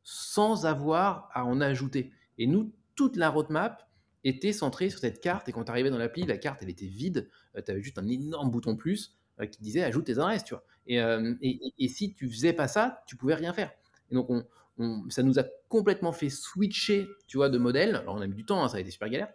sans 0.03 0.65
avoir 0.65 1.29
à 1.33 1.45
en 1.45 1.61
ajouter. 1.61 2.11
Et 2.37 2.47
nous, 2.47 2.71
toute 2.95 3.17
la 3.17 3.29
roadmap 3.29 3.89
était 4.23 4.53
centrée 4.53 4.89
sur 4.89 4.99
cette 4.99 5.19
carte. 5.19 5.49
Et 5.49 5.51
quand 5.51 5.65
tu 5.65 5.71
arrivais 5.71 5.89
dans 5.89 5.97
l'appli, 5.97 6.25
la 6.25 6.37
carte, 6.37 6.61
elle 6.61 6.69
était 6.69 6.85
vide. 6.85 7.29
Euh, 7.55 7.61
tu 7.65 7.71
avais 7.71 7.81
juste 7.81 7.97
un 7.97 8.07
énorme 8.07 8.51
bouton 8.51 8.75
plus 8.75 9.15
euh, 9.39 9.45
qui 9.45 9.61
disait 9.61 9.83
ajoute 9.83 10.05
tes 10.05 10.13
adresses, 10.13 10.43
tu 10.43 10.53
vois. 10.53 10.63
Euh, 10.91 11.33
et, 11.41 11.59
et, 11.79 11.87
si 11.87 12.13
tu 12.13 12.29
faisais 12.29 12.53
pas 12.53 12.67
ça, 12.67 13.03
tu 13.07 13.15
pouvais 13.15 13.33
rien 13.33 13.53
faire. 13.53 13.71
Et 14.11 14.15
donc, 14.15 14.29
on, 14.29 15.09
ça 15.09 15.23
nous 15.23 15.39
a 15.39 15.43
complètement 15.69 16.11
fait 16.11 16.29
switcher, 16.29 17.07
tu 17.27 17.37
vois, 17.37 17.49
de 17.49 17.57
modèle. 17.57 17.95
Alors, 17.95 18.15
on 18.15 18.21
a 18.21 18.27
mis 18.27 18.35
du 18.35 18.45
temps, 18.45 18.63
hein, 18.63 18.69
ça 18.69 18.77
a 18.77 18.79
été 18.79 18.91
super 18.91 19.09
galère. 19.09 19.29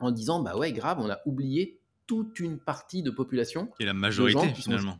En 0.00 0.10
disant, 0.10 0.40
bah 0.40 0.56
ouais, 0.56 0.72
grave, 0.72 0.98
on 1.00 1.10
a 1.10 1.20
oublié 1.26 1.78
toute 2.08 2.40
une 2.40 2.58
partie 2.58 3.02
de 3.02 3.10
population. 3.10 3.70
Et 3.78 3.84
la 3.84 3.94
majorité, 3.94 4.48
finalement 4.54 4.98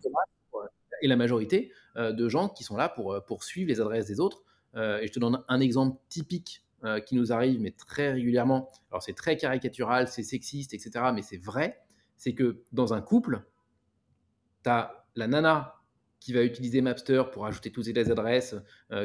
et 1.03 1.09
la 1.09 1.17
majorité 1.17 1.73
euh, 1.97 2.13
de 2.13 2.29
gens 2.29 2.49
qui 2.49 2.65
sont 2.65 2.77
là 2.77 2.89
pour, 2.89 3.13
euh, 3.13 3.21
pour 3.21 3.45
suivre 3.45 3.69
les 3.69 3.81
adresses 3.81 4.07
des 4.07 4.21
autres. 4.21 4.43
Euh, 4.75 5.01
et 5.01 5.09
je 5.09 5.13
te 5.13 5.19
donne 5.19 5.43
un 5.49 5.61
exemple 5.61 5.99
typique 6.09 6.65
qui 7.07 7.15
nous 7.15 7.33
arrive, 7.33 7.61
mais 7.61 7.71
très 7.71 8.11
régulièrement. 8.11 8.69
Alors 8.91 9.05
c'est 9.05 9.13
très 9.13 9.37
caricatural, 9.37 10.09
c'est 10.09 10.25
sexiste, 10.25 10.75
etc. 10.75 11.13
Mais 11.15 11.23
c'est 11.23 11.37
vrai. 11.37 11.79
C'est 12.17 12.35
que 12.35 12.65
dans 12.73 12.93
un 12.93 13.01
couple, 13.01 13.45
tu 14.65 14.71
as 14.71 15.07
la 15.15 15.29
nana 15.29 15.77
qui 16.19 16.33
va 16.33 16.43
utiliser 16.43 16.81
Mapster 16.81 17.23
pour 17.33 17.47
ajouter 17.47 17.71
toutes 17.71 17.87
les 17.87 18.11
adresses 18.11 18.57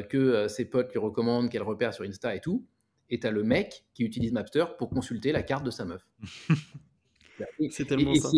que 0.08 0.48
ses 0.48 0.64
potes 0.64 0.90
lui 0.90 0.98
recommandent, 0.98 1.50
qu'elle 1.50 1.62
repère 1.62 1.94
sur 1.94 2.02
Insta 2.02 2.34
et 2.34 2.40
tout. 2.40 2.66
Et 3.10 3.20
tu 3.20 3.28
as 3.28 3.30
le 3.30 3.44
mec 3.44 3.84
qui 3.94 4.02
utilise 4.02 4.32
Mapster 4.32 4.64
pour 4.76 4.90
consulter 4.90 5.30
la 5.30 5.44
carte 5.44 5.62
de 5.62 5.70
sa 5.70 5.84
meuf. 5.84 6.04
c'est 7.70 7.84
tellement 7.84 8.12
ça 8.16 8.28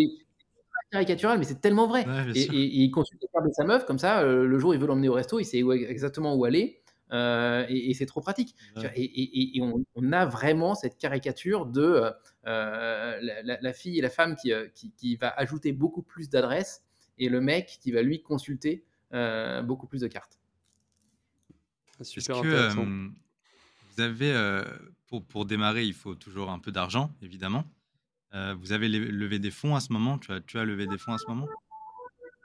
caricatural, 0.91 1.39
mais 1.39 1.45
c'est 1.45 1.61
tellement 1.61 1.87
vrai. 1.87 2.05
et, 2.35 2.49
il 2.53 2.91
consulte 2.91 3.23
les 3.23 3.29
cartes 3.33 3.47
de 3.47 3.53
sa 3.53 3.65
meuf, 3.65 3.87
comme 3.87 3.99
ça, 3.99 4.21
euh, 4.21 4.45
le 4.45 4.59
jour 4.59 4.71
où 4.71 4.75
il 4.75 4.81
veut 4.81 4.87
l'emmener 4.87 5.09
au 5.09 5.15
resto, 5.15 5.39
il 5.39 5.45
sait 5.45 5.61
exactement 5.89 6.35
où 6.35 6.45
aller. 6.45 6.83
et, 7.13 7.95
c'est 7.95 8.07
trop 8.07 8.21
pratique. 8.21 8.55
Et, 8.97 9.61
on, 9.63 10.13
a 10.13 10.27
vraiment 10.27 10.75
cette 10.75 10.99
caricature 10.99 11.67
de 11.67 12.13
la, 12.45 13.73
fille 13.73 13.99
et 13.99 14.03
la 14.03 14.11
femme 14.11 14.37
qui, 14.37 14.53
qui, 14.97 15.17
va 15.17 15.29
ajouter 15.29 15.73
beaucoup 15.73 16.03
plus 16.03 16.29
d'adresses 16.29 16.83
et 17.19 17.29
le 17.29 17.41
mec 17.41 17.79
qui 17.81 17.93
va 17.93 18.03
lui 18.03 18.23
consulter 18.23 18.85
beaucoup 19.65 19.87
plus 19.87 20.01
de 20.01 20.09
cartes. 20.09 20.39
Super 22.03 22.39
intéressant. 22.39 22.87
vous 22.87 24.01
avez, 24.01 24.63
pour, 25.07 25.25
pour 25.25 25.45
démarrer, 25.45 25.85
il 25.85 25.95
faut 25.95 26.15
toujours 26.15 26.51
un 26.51 26.59
peu 26.59 26.73
d'argent, 26.73 27.13
évidemment. 27.23 27.65
Vous 28.33 28.73
avez 28.73 28.89
levé 28.89 29.39
des 29.39 29.51
fonds 29.51 29.75
à 29.75 29.81
ce 29.81 29.93
moment? 29.93 30.19
Tu 30.19 30.59
as, 30.59 30.65
levé 30.65 30.87
des 30.87 30.99
fonds 30.99 31.13
à 31.13 31.19
ce 31.19 31.27
moment? 31.29 31.47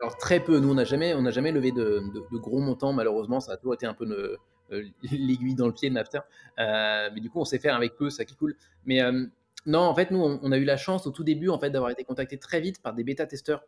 Alors 0.02 0.18
très 0.18 0.40
peu, 0.40 0.60
nous 0.60 0.70
on 0.70 0.76
n'a 0.76 0.84
jamais, 0.84 1.16
jamais 1.32 1.52
levé 1.52 1.72
de, 1.72 2.02
gros 2.34 2.60
montants 2.60 2.94
malheureusement, 2.94 3.40
ça 3.40 3.54
a 3.54 3.58
toujours 3.58 3.76
été 3.76 3.86
un 3.86 3.94
peu 3.94 4.38
euh, 4.72 4.84
l'aiguille 5.12 5.56
dans 5.56 5.68
le 5.68 5.74
pied 5.74 5.90
de 5.90 5.96
Napster. 5.96 6.20
Euh, 6.60 7.10
mais 7.14 7.22
du 7.22 7.30
coup 7.30 7.40
on 7.40 7.46
sait 7.46 7.60
faire 7.60 7.76
avec 7.76 7.96
peu, 7.96 8.10
ça 8.10 8.26
qui 8.26 8.36
cool. 8.36 8.56
Mais 8.86 9.02
euh, 9.02 9.26
non, 9.66 9.80
en 9.80 9.96
fait 9.96 10.12
nous 10.12 10.20
on, 10.20 10.52
a 10.52 10.58
eu 10.58 10.66
la 10.66 10.78
chance 10.78 11.08
au 11.08 11.12
tout 11.12 11.24
début 11.24 11.50
en 11.50 11.60
fait 11.60 11.70
d'avoir 11.70 11.92
été 11.92 12.04
contacté 12.04 12.38
très 12.38 12.60
vite 12.60 12.82
par 12.82 12.94
des 12.94 13.04
bêta-testeurs 13.04 13.64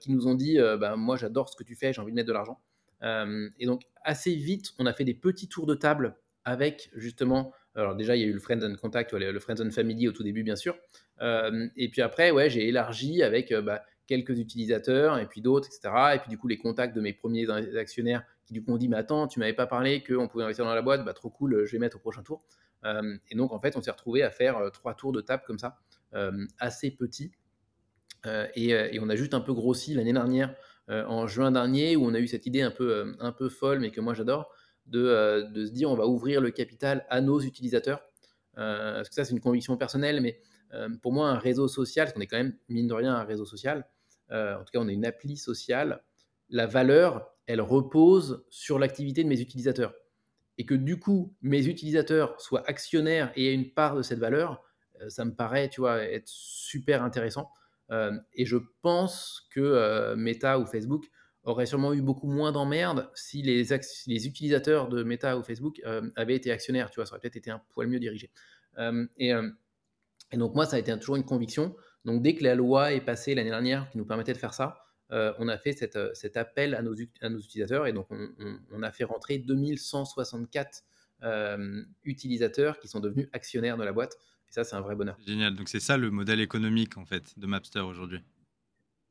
qui 0.00 0.10
nous 0.12 0.26
ont 0.26 0.34
dit, 0.34 0.56
bah, 0.80 0.96
moi 0.96 1.18
j'adore 1.18 1.50
ce 1.50 1.56
que 1.56 1.62
tu 1.62 1.74
fais, 1.74 1.92
j'ai 1.92 2.00
envie 2.00 2.12
de 2.12 2.16
mettre 2.16 2.28
de 2.28 2.32
l'argent. 2.32 2.58
et 3.02 3.66
donc 3.66 3.82
assez 4.02 4.34
vite 4.34 4.72
on 4.78 4.86
a 4.86 4.94
fait 4.94 5.04
des 5.04 5.12
petits 5.12 5.46
tours 5.46 5.66
de 5.66 5.74
table 5.74 6.16
avec 6.46 6.90
justement 6.94 7.52
alors 7.78 7.94
déjà, 7.94 8.16
il 8.16 8.22
y 8.22 8.24
a 8.24 8.26
eu 8.26 8.32
le 8.32 8.40
Friends 8.40 8.62
and 8.62 8.74
Contact, 8.80 9.12
le 9.12 9.38
Friends 9.38 9.60
and 9.64 9.70
Family 9.70 10.08
au 10.08 10.12
tout 10.12 10.24
début, 10.24 10.42
bien 10.42 10.56
sûr. 10.56 10.76
Et 11.20 11.88
puis 11.90 12.02
après, 12.02 12.30
ouais, 12.30 12.50
j'ai 12.50 12.68
élargi 12.68 13.22
avec 13.22 13.52
bah, 13.52 13.82
quelques 14.06 14.38
utilisateurs 14.38 15.18
et 15.18 15.26
puis 15.26 15.40
d'autres, 15.40 15.68
etc. 15.68 16.14
Et 16.14 16.18
puis 16.18 16.30
du 16.30 16.38
coup, 16.38 16.48
les 16.48 16.58
contacts 16.58 16.94
de 16.94 17.00
mes 17.00 17.12
premiers 17.12 17.48
actionnaires 17.76 18.24
qui 18.46 18.54
du 18.54 18.64
coup 18.64 18.72
ont 18.72 18.78
dit, 18.78 18.88
mais 18.88 18.96
attends, 18.96 19.28
tu 19.28 19.38
m'avais 19.38 19.52
pas 19.52 19.66
parlé 19.66 20.02
qu'on 20.02 20.26
pouvait 20.26 20.44
investir 20.44 20.64
dans 20.64 20.74
la 20.74 20.82
boîte, 20.82 21.04
bah 21.04 21.12
trop 21.12 21.28
cool, 21.28 21.66
je 21.66 21.72
vais 21.72 21.78
mettre 21.78 21.96
au 21.96 22.00
prochain 22.00 22.22
tour. 22.22 22.42
Euh, 22.84 23.16
et 23.30 23.34
donc 23.34 23.52
en 23.52 23.60
fait, 23.60 23.76
on 23.76 23.82
s'est 23.82 23.90
retrouvé 23.90 24.22
à 24.22 24.30
faire 24.30 24.56
euh, 24.58 24.70
trois 24.70 24.94
tours 24.94 25.12
de 25.12 25.20
table 25.20 25.42
comme 25.46 25.58
ça, 25.58 25.78
euh, 26.14 26.46
assez 26.58 26.90
petits. 26.90 27.32
Et, 28.54 28.98
on 29.00 29.08
a 29.08 29.16
juste 29.16 29.32
un 29.32 29.40
peu 29.40 29.54
grossi 29.54 29.94
l'année 29.94 30.12
dernière, 30.12 30.54
en 30.88 31.26
juin 31.26 31.50
dernier, 31.52 31.96
où 31.96 32.04
on 32.04 32.14
a 32.14 32.18
eu 32.18 32.26
cette 32.26 32.46
idée 32.46 32.62
un 32.62 32.70
peu, 32.70 33.16
un 33.20 33.32
peu 33.32 33.48
folle, 33.48 33.78
mais 33.78 33.90
que 33.90 34.00
moi 34.00 34.12
j'adore, 34.12 34.52
de, 34.86 35.46
de, 35.50 35.64
se 35.64 35.70
dire 35.70 35.90
on 35.90 35.94
va 35.94 36.06
ouvrir 36.06 36.40
le 36.40 36.50
capital 36.50 37.06
à 37.08 37.20
nos 37.22 37.40
utilisateurs. 37.40 38.02
parce 38.54 39.08
que 39.08 39.14
ça, 39.14 39.24
c'est 39.24 39.32
une 39.32 39.40
conviction 39.40 39.76
personnelle, 39.76 40.20
mais 40.20 40.40
pour 41.02 41.12
moi, 41.12 41.28
un 41.30 41.38
réseau 41.38 41.68
social, 41.68 42.06
parce 42.06 42.14
qu'on 42.14 42.20
est 42.20 42.26
quand 42.26 42.36
même, 42.36 42.56
mine 42.68 42.88
de 42.88 42.94
rien, 42.94 43.14
un 43.14 43.24
réseau 43.24 43.44
social, 43.44 43.86
euh, 44.30 44.56
en 44.56 44.64
tout 44.64 44.72
cas 44.72 44.78
on 44.80 44.88
est 44.88 44.94
une 44.94 45.06
appli 45.06 45.36
sociale, 45.36 46.02
la 46.50 46.66
valeur, 46.66 47.30
elle 47.46 47.60
repose 47.60 48.44
sur 48.50 48.78
l'activité 48.78 49.24
de 49.24 49.28
mes 49.28 49.40
utilisateurs. 49.40 49.94
Et 50.58 50.66
que 50.66 50.74
du 50.74 50.98
coup, 50.98 51.34
mes 51.40 51.66
utilisateurs 51.66 52.40
soient 52.40 52.68
actionnaires 52.68 53.32
et 53.36 53.46
aient 53.46 53.54
une 53.54 53.70
part 53.70 53.94
de 53.96 54.02
cette 54.02 54.18
valeur, 54.18 54.62
euh, 55.00 55.08
ça 55.08 55.24
me 55.24 55.34
paraît, 55.34 55.68
tu 55.68 55.80
vois, 55.80 56.02
être 56.02 56.28
super 56.28 57.02
intéressant. 57.02 57.50
Euh, 57.90 58.18
et 58.34 58.44
je 58.44 58.56
pense 58.82 59.48
que 59.50 60.14
Meta 60.14 60.58
ou 60.58 60.66
Facebook 60.66 61.06
auraient 61.44 61.64
sûrement 61.64 61.94
eu 61.94 62.02
beaucoup 62.02 62.26
moins 62.26 62.52
d'emmerdes 62.52 63.08
si 63.14 63.40
les, 63.40 63.64
les, 64.06 64.26
utilisateurs 64.26 64.88
de 64.88 65.02
Meta 65.02 65.38
ou 65.38 65.42
Facebook 65.42 65.80
avaient 66.16 66.34
été 66.34 66.50
actionnaires, 66.50 66.90
tu 66.90 66.96
vois, 66.96 67.06
ça 67.06 67.12
aurait 67.12 67.20
peut-être 67.20 67.36
été 67.36 67.50
un 67.50 67.62
poil 67.70 67.88
mieux 67.88 68.00
dirigé. 68.00 68.30
Et, 69.16 69.32
et, 70.30 70.36
donc 70.36 70.54
moi, 70.54 70.66
ça 70.66 70.76
a 70.76 70.78
été 70.78 70.96
toujours 70.98 71.16
une 71.16 71.24
conviction 71.24 71.74
donc 72.04 72.22
dès 72.22 72.34
que 72.34 72.42
la 72.44 72.54
loi 72.54 72.94
est 72.94 73.00
passée 73.00 73.34
l'année 73.34 73.50
dernière 73.50 73.90
qui 73.90 73.98
nous 73.98 74.06
permettait 74.06 74.32
de 74.32 74.38
faire 74.38 74.54
ça, 74.54 74.78
euh, 75.12 75.32
on 75.38 75.48
a 75.48 75.58
fait 75.58 75.94
euh, 75.96 76.10
cet 76.14 76.36
appel 76.36 76.74
à 76.74 76.82
nos, 76.82 76.94
utilisateurs 76.94 77.86
et 77.86 77.92
donc 77.92 78.08
on, 78.10 78.82
a 78.82 78.90
fait 78.90 79.04
rentrer 79.04 79.38
2164 79.38 80.84
euh, 81.24 81.82
utilisateurs 82.04 82.78
qui 82.78 82.88
sont 82.88 83.00
devenus 83.00 83.28
actionnaires 83.32 83.76
de 83.76 83.84
la 83.84 83.92
boîte. 83.92 84.14
Et 84.48 84.52
ça, 84.52 84.64
c'est 84.64 84.76
un 84.76 84.80
vrai 84.80 84.96
bonheur. 84.96 85.18
Génial. 85.26 85.54
Donc 85.54 85.68
c'est 85.68 85.80
ça 85.80 85.96
le 85.96 86.10
modèle 86.10 86.40
économique 86.40 86.96
en 86.96 87.04
fait 87.04 87.38
de 87.38 87.46
Mapster 87.46 87.80
aujourd'hui? 87.80 88.20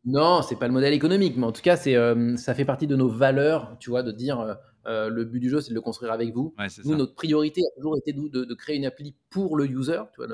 Non, 0.05 0.41
c'est 0.41 0.55
pas 0.55 0.67
le 0.67 0.73
modèle 0.73 0.93
économique, 0.93 1.35
mais 1.35 1.45
en 1.45 1.51
tout 1.51 1.61
cas, 1.61 1.75
c'est 1.75 1.95
ça 2.37 2.55
fait 2.55 2.63
partie 2.63 2.87
de 2.87 2.95
nos 2.95 3.09
valeurs, 3.09 3.75
tu 3.79 3.89
vois, 3.89 4.03
de 4.03 4.11
dire 4.11 4.57
le 4.85 5.23
but 5.25 5.41
du 5.41 5.49
jeu, 5.49 5.59
c'est 5.59 5.71
de 5.71 5.75
le 5.75 5.81
construire 5.81 6.13
avec 6.13 6.33
vous. 6.33 6.55
nous, 6.85 6.95
notre 6.95 7.13
priorité 7.13 7.61
a 7.61 7.75
toujours 7.75 7.97
été 7.97 8.13
de, 8.13 8.45
de, 8.45 8.53
créer 8.53 8.77
une 8.77 8.85
appli 8.85 9.15
pour 9.29 9.57
le 9.57 9.65
user. 9.65 9.99
Tu 10.13 10.23
vois, 10.23 10.27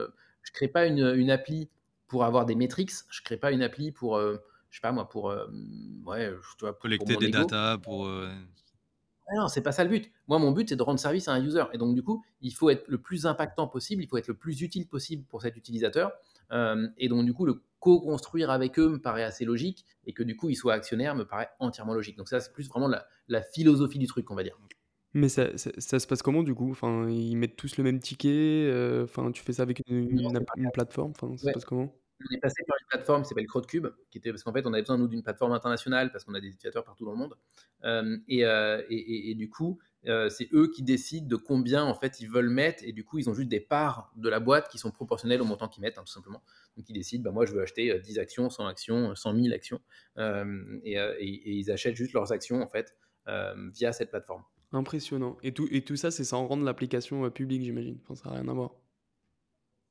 je 0.44 0.52
crée 0.52 0.68
pas 0.68 0.86
une, 0.86 1.14
une 1.16 1.32
appli 1.32 1.70
pour 2.14 2.24
avoir 2.24 2.46
des 2.46 2.54
métriques. 2.54 2.92
Je 3.10 3.22
ne 3.22 3.26
crée 3.26 3.38
pas 3.38 3.52
une 3.52 3.64
appli 3.64 3.92
pour, 3.92 4.18
euh, 4.18 4.38
je 4.70 4.78
sais 4.78 4.82
pas 4.82 4.92
moi, 4.92 5.10
pour, 5.10 5.32
euh, 5.32 5.48
ouais, 6.06 6.32
collecter 6.80 7.16
des 7.18 7.30
data, 7.30 7.80
pour. 7.82 8.06
Euh, 8.06 8.30
non, 9.36 9.48
c'est 9.48 9.64
pas 9.64 9.72
ça 9.72 9.84
le 9.84 9.90
but. 9.90 10.12
Moi, 10.28 10.38
mon 10.38 10.52
but, 10.52 10.70
c'est 10.70 10.76
de 10.76 10.84
rendre 10.84 11.00
service 11.00 11.28
à 11.28 11.34
un 11.34 11.44
user. 11.44 11.64
Et 11.74 11.80
donc, 11.80 11.96
du 11.96 12.04
coup, 12.04 12.24
il 12.42 12.54
faut 12.54 12.70
être 12.70 12.88
le 12.88 13.00
plus 13.00 13.26
impactant 13.26 13.68
possible, 13.68 14.04
il 14.04 14.08
faut 14.08 14.18
être 14.18 14.28
le 14.28 14.36
plus 14.36 14.62
utile 14.62 14.88
possible 14.88 15.24
pour 15.26 15.42
cet 15.42 15.56
utilisateur. 15.58 16.12
et 16.98 17.08
donc, 17.08 17.26
du 17.26 17.34
coup, 17.34 17.46
le 17.46 17.64
co-construire 17.80 18.52
avec 18.52 18.78
eux 18.78 18.90
me 18.90 19.02
paraît 19.02 19.24
assez 19.24 19.44
logique. 19.44 19.86
Et 20.06 20.14
que 20.14 20.22
du 20.22 20.36
coup, 20.36 20.50
ils 20.50 20.56
soient 20.56 20.74
actionnaires 20.74 21.16
me 21.16 21.26
paraît 21.26 21.50
entièrement 21.58 21.96
logique. 21.96 22.18
Donc, 22.18 22.30
ça, 22.30 22.42
c'est 22.42 22.54
plus 22.54 22.68
vraiment 22.68 22.90
la, 23.28 23.42
philosophie 23.42 23.98
du 23.98 24.06
truc, 24.06 24.30
on 24.30 24.36
va 24.36 24.44
dire. 24.44 24.60
Mais 25.14 25.30
ça, 25.30 25.56
ça, 25.58 26.00
se 26.00 26.08
passe 26.08 26.22
comment 26.22 26.44
du 26.44 26.56
coup? 26.56 26.72
Enfin, 26.72 27.08
Ils 27.10 27.36
mettent 27.36 27.56
tous 27.56 27.78
le 27.78 27.84
même 27.84 28.00
ticket 28.00 28.70
Enfin, 29.04 29.32
Tu 29.32 29.44
fais 29.44 29.54
ça 29.54 29.64
avec 29.64 29.82
une, 29.88 30.44
plateforme? 30.74 31.12
Enfin, 31.12 31.38
Ça 31.38 31.48
se 31.48 31.54
passe 31.54 31.66
comment? 31.66 31.94
On 32.30 32.36
est 32.36 32.40
passé 32.40 32.64
par 32.68 32.78
une 32.80 32.88
plateforme 32.88 33.24
qui 33.24 33.30
s'appelle 33.30 33.48
CrowdCube, 33.48 33.88
qui 34.10 34.18
était 34.18 34.32
parce 34.32 34.44
qu'en 34.44 34.54
fait, 34.54 34.66
on 34.66 34.74
avait 34.74 34.82
besoin 34.82 34.98
nous 34.98 35.08
d'une 35.08 35.24
plateforme 35.24 35.52
internationale 35.54 36.12
parce 36.12 36.24
qu'on 36.24 36.34
a 36.34 36.40
des 36.40 36.48
utilisateurs 36.48 36.84
partout 36.84 37.06
dans 37.06 37.12
le 37.12 37.18
monde. 37.18 37.36
Euh, 37.84 38.18
euh, 38.32 38.84
et, 38.90 39.36
du 39.36 39.50
coup, 39.50 39.80
euh, 40.08 40.30
c'est 40.30 40.48
eux 40.54 40.70
qui 40.74 40.84
décident 40.84 41.28
de 41.28 41.36
combien 41.36 41.84
en 41.84 41.94
fait 41.94 42.20
ils 42.20 42.30
veulent 42.30 42.50
mettre, 42.50 42.84
et 42.86 42.92
du 42.92 43.04
coup, 43.04 43.20
ils 43.20 43.30
ont 43.30 43.34
juste 43.34 43.50
des 43.50 43.60
parts 43.60 44.12
de 44.16 44.30
la 44.30 44.40
boîte 44.40 44.70
qui 44.70 44.78
sont 44.78 44.92
proportionnelles 44.92 45.42
au 45.42 45.46
montant 45.46 45.68
qu'ils 45.68 45.82
mettent, 45.82 45.98
hein, 45.98 46.04
tout 46.06 46.14
simplement. 46.14 46.44
Donc, 46.78 46.90
ils 46.90 46.94
décident, 46.94 47.24
bah, 47.24 47.32
moi, 47.32 47.46
je 47.46 47.54
veux 47.54 47.62
acheter 47.62 47.98
10 48.00 48.20
actions, 48.20 48.50
100 48.50 48.68
actions, 48.68 49.16
100 49.16 49.36
000 49.36 49.54
actions, 49.54 49.82
et, 50.18 50.98
ils 51.20 51.72
achètent 51.72 51.96
juste 51.96 52.14
leurs 52.14 52.32
actions 52.32 52.62
en 52.62 52.68
fait 52.68 52.96
via 53.74 53.92
cette 53.92 54.10
plateforme. 54.10 54.44
Impressionnant. 54.74 55.38
Et 55.44 55.54
tout, 55.54 55.68
et 55.70 55.84
tout 55.84 55.96
ça, 55.96 56.10
c'est 56.10 56.24
sans 56.24 56.48
rendre 56.48 56.64
l'application 56.64 57.30
publique, 57.30 57.62
j'imagine. 57.62 58.00
Enfin, 58.04 58.16
ça 58.16 58.30
n'a 58.30 58.42
rien 58.42 58.48
à 58.48 58.54
voir. 58.54 58.72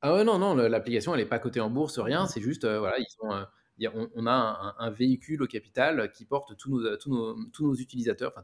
Ah 0.01 0.13
ouais, 0.13 0.25
non, 0.25 0.37
non, 0.37 0.53
l'application, 0.55 1.13
elle 1.15 1.21
n'est 1.21 1.25
pas 1.25 1.39
cotée 1.39 1.61
en 1.61 1.69
bourse, 1.69 1.97
rien. 1.99 2.27
C'est 2.27 2.41
juste, 2.41 2.65
euh, 2.65 2.79
voilà, 2.79 2.99
ils 2.99 3.07
sont, 3.07 3.31
euh, 3.31 4.07
on, 4.15 4.27
a 4.27 4.75
un, 4.77 4.89
véhicule 4.91 5.41
au 5.41 5.47
capital 5.47 6.11
qui 6.11 6.25
porte 6.25 6.57
tous 6.57 6.69
nos, 6.69 6.97
tous 6.97 7.09
nos, 7.09 7.45
tous 7.51 7.65
nos 7.65 7.73
utilisateurs, 7.75 8.33
enfin, 8.35 8.43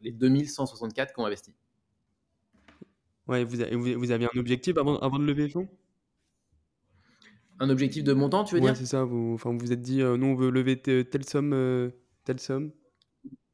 les 0.00 0.12
2164 0.12 1.12
qui 1.12 1.20
ont 1.20 1.26
investi. 1.26 1.52
Ouais, 3.26 3.42
vous, 3.42 3.60
avez, 3.60 3.74
vous 3.74 4.10
aviez 4.12 4.28
un 4.32 4.38
objectif 4.38 4.78
avant, 4.78 4.96
avant 5.00 5.18
de 5.18 5.24
lever 5.24 5.42
le 5.42 5.48
fonds? 5.48 5.68
Un 7.58 7.70
objectif 7.70 8.04
de 8.04 8.12
montant, 8.12 8.44
tu 8.44 8.54
veux 8.54 8.60
ouais, 8.60 8.68
dire? 8.68 8.76
c'est 8.76 8.86
ça. 8.86 9.02
Vous 9.02 9.32
enfin, 9.34 9.52
vous 9.52 9.72
êtes 9.72 9.82
dit, 9.82 10.00
euh, 10.00 10.16
nous, 10.16 10.26
on 10.26 10.34
veut 10.36 10.50
lever 10.50 10.80
telle 10.80 11.24
somme, 11.24 11.92
telle 12.24 12.38
somme 12.38 12.70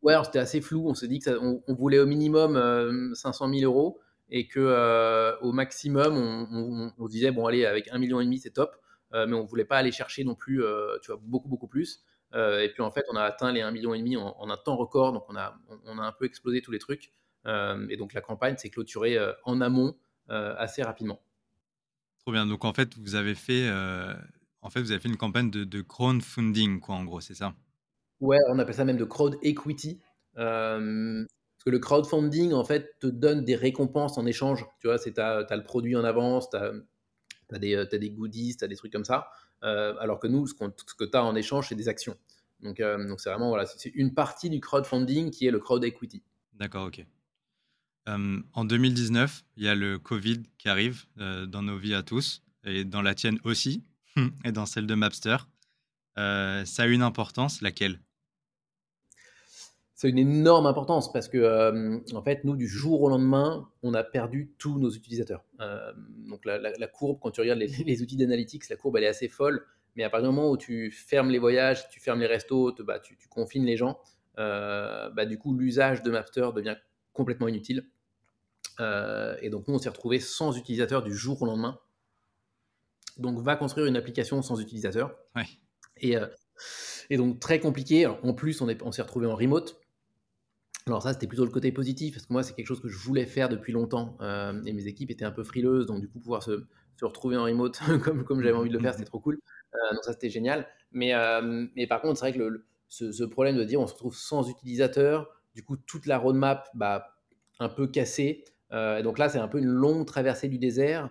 Ouais, 0.09 0.15
c'était 0.25 0.39
assez 0.39 0.63
flou. 0.63 0.89
On 0.89 0.95
s'est 0.95 1.07
dit 1.07 1.19
qu'on 1.19 1.63
on 1.67 1.75
voulait 1.75 1.99
au 1.99 2.07
minimum 2.07 3.13
500 3.15 3.53
000 3.53 3.71
euros 3.71 4.01
et 4.31 4.49
que 4.49 4.59
euh, 4.59 5.37
au 5.41 5.53
maximum 5.53 6.17
on, 6.99 7.07
disait 7.09 7.31
bon 7.31 7.45
allez 7.45 7.67
avec 7.67 7.91
un 7.93 7.99
million 7.99 8.19
et 8.19 8.25
demi 8.25 8.39
c'est 8.39 8.53
top. 8.53 8.75
Euh, 9.13 9.27
mais 9.27 9.35
on 9.35 9.45
voulait 9.45 9.67
pas 9.67 9.77
aller 9.77 9.93
chercher 9.93 10.25
non 10.25 10.35
plus 10.35 10.65
euh, 10.65 10.97
tu 11.03 11.11
vois 11.11 11.21
beaucoup 11.23 11.51
beaucoup 11.51 11.69
plus. 11.69 12.03
Et 12.33 12.71
puis 12.73 12.83
en 12.83 12.91
fait 12.91 13.05
on 13.13 13.17
a 13.17 13.23
atteint 13.23 13.53
les 13.53 13.61
1 13.61 13.71
million 13.71 13.93
et 13.93 13.99
demi 13.99 14.17
en, 14.17 14.49
un 14.49 14.57
temps 14.57 14.77
record. 14.77 15.13
Donc 15.13 15.27
on 15.29 15.37
a 15.37 15.59
on, 15.85 15.99
a 15.99 16.03
un 16.03 16.13
peu 16.13 16.25
explosé 16.25 16.63
tous 16.63 16.73
les 16.73 16.79
trucs. 16.79 17.13
Et 17.45 17.97
donc 17.99 18.15
la 18.15 18.23
campagne 18.23 18.57
s'est 18.57 18.71
clôturée 18.71 19.19
en 19.45 19.61
amont 19.61 19.95
assez 20.29 20.83
rapidement. 20.83 21.21
Trop 22.21 22.33
bien. 22.33 22.47
Donc 22.47 22.65
en 22.65 22.73
fait 22.73 22.97
vous 22.97 23.15
avez 23.15 23.35
fait 23.35 23.71
en 24.63 24.71
fait 24.71 24.81
vous 24.81 24.91
avez 24.91 25.01
fait 25.01 25.11
une 25.11 25.19
campagne 25.19 25.51
de, 25.51 25.65
de 25.65 25.83
crowdfunding 25.83 26.81
quoi 26.81 26.95
en 26.95 27.05
gros 27.05 27.21
c'est 27.21 27.35
ça? 27.35 27.53
Ouais 28.21 28.39
on 28.49 28.59
appelle 28.59 28.75
ça 28.75 28.85
même 28.85 28.97
de 28.97 29.05
crowd 29.05 29.37
equity 29.43 30.01
parce 31.59 31.64
que 31.64 31.71
le 31.71 31.81
crowdfunding, 31.81 32.53
en 32.53 32.62
fait, 32.62 32.97
te 33.01 33.09
donne 33.09 33.45
des 33.45 33.57
récompenses 33.57 34.16
en 34.16 34.27
échange. 34.27 34.64
Tu 34.81 34.87
vois, 34.87 34.97
tu 34.97 35.12
as, 35.16 35.57
le 35.57 35.64
produit 35.64 35.97
en 35.97 36.05
avance, 36.05 36.49
tu 36.51 36.57
as, 36.57 37.59
des, 37.59 37.75
as 37.75 37.85
des 37.87 38.11
goodies, 38.11 38.57
tu 38.57 38.64
as 38.64 38.69
des 38.69 38.77
trucs 38.77 38.93
comme 38.93 39.05
ça. 39.05 39.29
Euh, 39.64 39.95
alors 39.99 40.21
que 40.21 40.29
nous, 40.29 40.47
ce, 40.47 40.55
que 40.55 41.05
tu 41.05 41.16
as 41.16 41.25
en 41.25 41.35
échange, 41.35 41.69
c'est 41.69 41.75
des 41.75 41.89
actions. 41.89 42.16
Donc, 42.61 42.79
euh, 42.79 43.09
donc 43.09 43.21
c'est 43.21 43.31
vraiment 43.31 43.49
voilà, 43.49 43.66
c'est 43.66 43.91
une 43.95 44.14
partie 44.14 44.51
du 44.51 44.61
crowdfunding 44.61 45.33
qui 45.33 45.47
est 45.47 45.51
le 45.51 45.59
crowd 45.59 45.83
equity. 45.83 46.23
D'accord, 46.53 46.87
ok. 46.87 47.05
Euh, 48.09 48.41
en 48.53 48.64
2019, 48.64 49.45
il 49.57 49.64
y 49.64 49.69
a 49.69 49.75
le 49.75 49.99
Covid 49.99 50.43
qui 50.59 50.69
arrive 50.69 51.07
dans 51.16 51.62
nos 51.62 51.77
vies 51.77 51.95
à 51.95 52.05
tous, 52.05 52.43
et 52.64 52.85
dans 52.85 53.03
la 53.03 53.16
tienne 53.16 53.41
aussi, 53.43 53.85
et 54.45 54.53
dans 54.53 54.66
celle 54.66 54.87
de 54.87 54.95
Mapster. 54.95 55.39
ça 56.16 56.83
a 56.83 56.87
une 56.87 57.03
importance, 57.03 57.62
laquelle? 57.62 58.01
C'est 59.99 60.09
une 60.09 60.18
énorme 60.18 60.66
importance 60.66 61.12
parce 61.12 61.26
que, 61.26 61.38
euh, 61.38 61.99
en 62.14 62.22
fait, 62.22 62.44
nous, 62.44 62.55
du 62.55 62.68
jour 62.68 63.03
au 63.03 63.09
lendemain, 63.09 63.68
on 63.82 63.94
a 63.94 64.05
perdu 64.05 64.53
tous 64.57 64.78
nos 64.78 64.90
utilisateurs. 64.90 65.44
Euh, 65.59 65.92
donc, 66.28 66.44
la, 66.44 66.86
courbe, 66.86 67.18
quand 67.20 67.32
tu 67.32 67.40
regardes 67.40 67.59
les, 67.59 68.01
outils 68.01 68.16
d'analytics, 68.16 68.68
la 68.68 68.76
courbe, 68.76 68.96
elle 68.96 69.03
est 69.03 69.09
assez 69.09 69.26
folle. 69.26 69.66
Mais 69.96 70.05
à 70.05 70.09
partir 70.09 70.30
du 70.30 70.36
moment 70.36 70.53
où 70.53 70.57
tu 70.57 70.92
fermes 70.92 71.30
les 71.30 71.40
voyages, 71.40 71.88
tu 71.88 71.99
fermes 71.99 72.20
les 72.20 72.28
restos, 72.28 72.76
bah, 72.84 73.01
tu, 73.01 73.18
confines 73.28 73.64
les 73.64 73.76
gens, 73.76 73.99
euh, 74.38 75.11
bah, 75.11 75.26
du 75.26 75.36
coup, 75.36 75.53
l'usage 75.53 76.05
de 76.05 76.12
Mapster 76.12 76.49
devient 76.55 76.76
complètement 77.12 77.49
inutile. 77.49 77.84
et 78.78 79.51
donc, 79.51 79.66
nous, 79.66 79.74
on 79.74 79.78
s'est 79.78 79.88
retrouvé 79.88 80.20
sans 80.20 80.57
utilisateur 80.57 81.03
du 81.03 81.12
jour 81.12 81.42
au 81.42 81.46
lendemain. 81.46 81.80
Donc, 83.16 83.40
va 83.40 83.57
construire 83.57 83.88
une 83.88 83.96
application 83.96 84.42
sans 84.42 84.61
utilisateur. 84.61 85.16
Et, 86.01 86.14
et, 87.11 87.16
donc, 87.16 87.40
très 87.40 87.59
compliqué. 87.59 88.07
en 88.07 88.32
plus, 88.32 88.61
on, 88.61 88.68
on 88.84 88.92
s'est 88.92 89.03
retrouvé 89.03 89.26
en 89.26 89.34
remote. 89.34 89.80
Alors 90.87 91.03
ça, 91.03 91.12
c'était 91.12 91.27
plutôt 91.27 91.45
le 91.45 91.51
côté 91.51 91.71
positif, 91.71 92.14
parce 92.14 92.27
que 92.27 92.33
moi, 92.33 92.43
c'est 92.43 92.55
quelque 92.55 92.66
chose 92.66 92.81
que 92.81 92.89
je 92.89 92.97
voulais 92.99 93.27
faire 93.27 93.49
depuis 93.49 93.73
longtemps, 93.73 94.16
euh, 94.21 94.61
et 94.64 94.73
mes 94.73 94.87
équipes 94.87 95.11
étaient 95.11 95.25
un 95.25 95.31
peu 95.31 95.45
frileuses, 95.45 95.87
donc 95.87 96.01
du 96.01 96.09
coup, 96.09 96.19
pouvoir 96.19 96.43
se, 96.43 96.64
retrouver 97.03 97.37
en 97.37 97.45
remote 97.45 97.79
comme, 98.03 98.25
comme 98.25 98.43
j'avais 98.43 98.57
envie 98.57 98.71
de 98.71 98.75
le 98.75 98.81
faire, 98.81 98.93
c'était 98.93 99.05
trop 99.05 99.21
cool. 99.21 99.39
Euh, 99.75 99.95
donc 99.95 100.03
ça, 100.03 100.12
c'était 100.12 100.31
génial. 100.31 100.66
Mais, 100.93 101.14
euh, 101.14 101.66
mais 101.77 101.87
par 101.87 102.01
contre, 102.01 102.19
c'est 102.19 102.31
vrai 102.31 102.39
que 102.39 102.64
ce, 102.89 103.25
problème 103.25 103.57
de 103.57 103.64
dire 103.64 103.81
on 103.81 103.87
se 103.87 103.93
retrouve 103.93 104.16
sans 104.16 104.49
utilisateur, 104.49 105.29
du 105.55 105.62
coup, 105.62 105.77
toute 105.77 106.07
la 106.07 106.19
roadmap, 106.19 106.69
bah, 106.75 107.16
un 107.61 107.69
peu 107.69 107.87
cassée. 107.87 108.45
et 108.73 109.03
donc 109.03 109.19
là, 109.19 109.29
c'est 109.29 109.39
un 109.39 109.49
peu 109.49 109.59
une 109.59 109.66
longue 109.66 110.07
traversée 110.07 110.49
du 110.49 110.59
désert, 110.59 111.11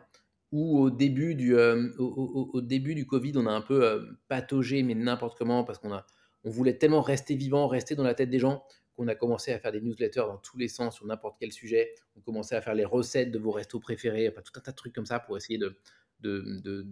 où 0.52 0.80
au 0.80 0.90
début 0.90 1.36
du, 1.36 1.56
au, 1.56 2.50
au, 2.54 2.62
début 2.62 2.96
du 2.96 3.06
Covid, 3.06 3.34
on 3.36 3.46
a 3.46 3.52
un 3.52 3.62
peu 3.62 4.08
pataugé, 4.28 4.82
mais 4.84 4.96
n'importe 4.96 5.38
comment, 5.38 5.64
parce 5.64 5.78
qu'on 5.78 5.94
a 5.94 6.06
on 6.44 6.50
voulait 6.50 6.78
tellement 6.78 7.02
rester 7.02 7.36
vivant, 7.36 7.68
rester 7.68 7.96
dans 7.96 8.04
la 8.04 8.14
tête 8.14 8.30
des 8.30 8.40
gens, 8.40 8.64
on 8.98 9.08
a 9.08 9.16
commencé 9.16 9.54
à 9.54 9.60
faire 9.60 9.72
des 9.72 9.82
newsletters 9.82 10.22
dans 10.22 10.38
tous 10.38 10.58
les 10.58 10.68
sens 10.68 10.96
sur 10.96 11.06
n'importe 11.06 11.38
quel 11.40 11.52
sujet. 11.52 11.94
On 12.16 12.22
commençait 12.22 12.56
à 12.56 12.62
faire 12.62 12.74
les 12.74 12.86
recettes 12.86 13.32
de 13.32 13.40
vos 13.40 13.52
restos 13.52 13.80
préférés, 13.80 14.28
enfin, 14.30 14.42
tout 14.42 14.54
un 14.58 14.62
tas 14.62 14.72
de 14.72 14.76
trucs 14.76 14.94
comme 14.94 15.06
ça 15.06 15.20
pour 15.20 15.38
essayer 15.38 15.60
de, 15.60 15.78
de, 16.22 16.86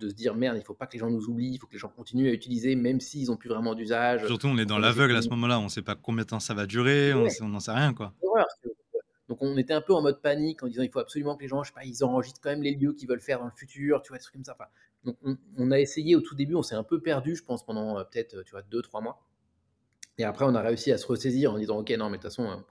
se 0.00 0.14
dire 0.14 0.34
merde, 0.34 0.56
il 0.58 0.64
faut 0.64 0.74
pas 0.74 0.86
que 0.86 0.92
les 0.92 0.98
gens 0.98 1.10
nous 1.10 1.26
oublient, 1.28 1.54
il 1.54 1.58
faut 1.58 1.66
que 1.66 1.72
les 1.72 1.78
gens 1.78 1.88
continuent 1.88 2.28
à 2.28 2.32
utiliser, 2.32 2.76
même 2.76 3.00
s'ils 3.00 3.28
n'ont 3.28 3.36
plus 3.36 3.48
vraiment 3.48 3.74
d'usage. 3.74 4.26
Surtout, 4.26 4.48
on 4.48 4.58
est 4.58 4.66
dans 4.66 4.78
l'aveugle 4.78 5.16
à 5.16 5.22
ce 5.22 5.28
moment-là, 5.30 5.58
on 5.58 5.64
ne 5.64 5.68
sait 5.68 5.82
pas 5.82 5.94
combien 5.94 6.24
de 6.24 6.28
temps 6.28 6.40
ça 6.40 6.54
va 6.54 6.66
durer, 6.66 7.14
on 7.14 7.48
n'en 7.48 7.60
sait 7.60 7.72
rien. 7.72 7.94
quoi. 7.94 8.12
Donc 9.28 9.42
on 9.42 9.56
était 9.56 9.74
un 9.74 9.80
peu 9.80 9.92
en 9.92 10.02
mode 10.02 10.20
panique 10.22 10.62
en 10.62 10.68
disant 10.68 10.82
il 10.82 10.90
faut 10.90 11.00
absolument 11.00 11.36
que 11.36 11.42
les 11.42 11.48
gens, 11.48 11.62
je 11.62 11.68
sais 11.68 11.74
pas, 11.74 11.84
ils 11.84 12.04
enregistrent 12.04 12.40
quand 12.40 12.50
même 12.50 12.62
les 12.62 12.74
lieux 12.74 12.92
qu'ils 12.92 13.08
veulent 13.08 13.20
faire 13.20 13.40
dans 13.40 13.46
le 13.46 13.50
futur, 13.56 14.02
tu 14.02 14.10
vois, 14.10 14.18
des 14.18 14.22
trucs 14.22 14.34
comme 14.34 14.44
ça. 14.44 14.56
donc 15.04 15.16
on, 15.56 15.70
a 15.72 15.80
essayé 15.80 16.14
au 16.14 16.20
tout 16.20 16.34
début, 16.34 16.54
on 16.54 16.62
s'est 16.62 16.76
un 16.76 16.84
peu 16.84 17.00
perdu, 17.00 17.34
je 17.34 17.42
pense, 17.42 17.64
pendant 17.64 17.98
euh, 17.98 18.04
peut-être, 18.04 18.42
tu 18.44 18.52
vois, 18.52 18.62
deux, 18.62 18.82
trois 18.82 19.00
mois. 19.00 19.20
Et 20.18 20.24
après, 20.24 20.44
on 20.44 20.54
a 20.54 20.62
réussi 20.62 20.92
à 20.92 20.98
se 20.98 21.06
ressaisir 21.06 21.52
en 21.52 21.58
disant, 21.58 21.78
OK, 21.78 21.90
non, 21.90 22.06
mais 22.06 22.18
de 22.18 22.22
toute 22.22 22.30
façon, 22.30 22.48
hein, 22.48 22.64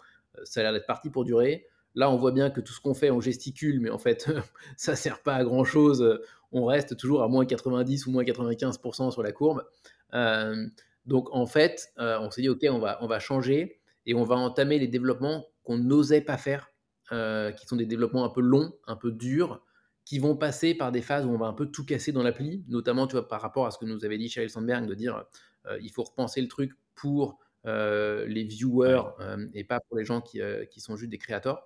ça 0.43 0.59
a 0.59 0.63
l'air 0.63 0.73
d'être 0.73 0.87
parti 0.87 1.09
pour 1.09 1.23
durer. 1.25 1.67
Là, 1.95 2.09
on 2.11 2.17
voit 2.17 2.31
bien 2.31 2.49
que 2.49 2.59
tout 2.59 2.73
ce 2.73 2.81
qu'on 2.81 2.93
fait, 2.93 3.09
on 3.09 3.21
gesticule, 3.21 3.79
mais 3.79 3.89
en 3.89 3.97
fait, 3.97 4.29
ça 4.77 4.91
ne 4.91 4.97
sert 4.97 5.21
pas 5.21 5.35
à 5.35 5.43
grand-chose. 5.43 6.19
On 6.51 6.65
reste 6.65 6.97
toujours 6.97 7.23
à 7.23 7.27
moins 7.27 7.45
90 7.45 8.07
ou 8.07 8.11
moins 8.11 8.23
95% 8.23 9.11
sur 9.11 9.23
la 9.23 9.31
courbe. 9.31 9.65
Euh, 10.13 10.67
donc, 11.05 11.33
en 11.33 11.45
fait, 11.45 11.89
euh, 11.99 12.19
on 12.19 12.31
s'est 12.31 12.41
dit, 12.41 12.49
OK, 12.49 12.65
on 12.69 12.79
va, 12.79 12.97
on 13.01 13.07
va 13.07 13.19
changer 13.19 13.79
et 14.05 14.13
on 14.13 14.23
va 14.23 14.35
entamer 14.35 14.77
les 14.77 14.87
développements 14.87 15.47
qu'on 15.63 15.77
n'osait 15.77 16.21
pas 16.21 16.37
faire, 16.37 16.69
euh, 17.11 17.51
qui 17.51 17.65
sont 17.65 17.75
des 17.75 17.85
développements 17.85 18.25
un 18.25 18.29
peu 18.29 18.41
longs, 18.41 18.73
un 18.87 18.95
peu 18.95 19.11
durs, 19.11 19.63
qui 20.03 20.19
vont 20.19 20.35
passer 20.35 20.75
par 20.75 20.91
des 20.91 21.01
phases 21.01 21.25
où 21.25 21.29
on 21.29 21.37
va 21.37 21.47
un 21.47 21.53
peu 21.53 21.65
tout 21.67 21.85
casser 21.85 22.11
dans 22.11 22.21
l'appli, 22.21 22.63
notamment 22.67 23.07
tu 23.07 23.13
vois, 23.13 23.27
par 23.27 23.41
rapport 23.41 23.65
à 23.65 23.71
ce 23.71 23.77
que 23.77 23.85
nous 23.85 24.05
avait 24.05 24.17
dit 24.17 24.29
Sheryl 24.29 24.49
Sandberg, 24.49 24.85
de 24.85 24.93
dire 24.93 25.25
il 25.81 25.89
faut 25.89 26.03
repenser 26.03 26.41
le 26.41 26.47
truc 26.47 26.73
pour 26.95 27.39
euh, 27.65 28.25
les 28.27 28.43
viewers 28.43 29.01
euh, 29.19 29.47
et 29.53 29.63
pas 29.63 29.79
pour 29.79 29.97
les 29.97 30.05
gens 30.05 30.21
qui, 30.21 30.39
euh, 30.39 30.65
qui 30.65 30.81
sont 30.81 30.95
juste 30.95 31.09
des 31.09 31.17
créateurs. 31.17 31.63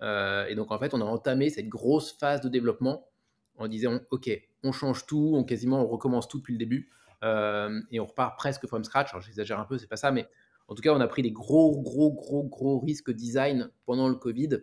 et 0.00 0.54
donc 0.54 0.72
en 0.72 0.78
fait, 0.78 0.94
on 0.94 1.00
a 1.00 1.04
entamé 1.04 1.50
cette 1.50 1.68
grosse 1.68 2.12
phase 2.12 2.40
de 2.40 2.48
développement 2.48 3.08
en 3.58 3.68
disant 3.68 4.00
ok, 4.10 4.30
on 4.62 4.72
change 4.72 5.06
tout, 5.06 5.32
on 5.34 5.44
quasiment 5.44 5.82
on 5.82 5.86
recommence 5.86 6.26
tout 6.28 6.38
depuis 6.38 6.52
le 6.52 6.58
début 6.58 6.90
et 7.90 8.00
on 8.00 8.06
repart 8.06 8.36
presque 8.36 8.66
from 8.66 8.82
scratch. 8.82 9.10
Alors 9.10 9.22
j'exagère 9.22 9.60
un 9.60 9.64
peu, 9.64 9.78
c'est 9.78 9.86
pas 9.86 9.96
ça, 9.96 10.10
mais 10.10 10.26
en 10.68 10.74
tout 10.74 10.82
cas, 10.82 10.92
on 10.92 11.00
a 11.00 11.06
pris 11.06 11.22
des 11.22 11.30
gros, 11.32 11.80
gros, 11.80 12.12
gros, 12.12 12.44
gros 12.44 12.80
risques 12.80 13.12
design 13.12 13.70
pendant 13.84 14.08
le 14.08 14.16
Covid, 14.16 14.58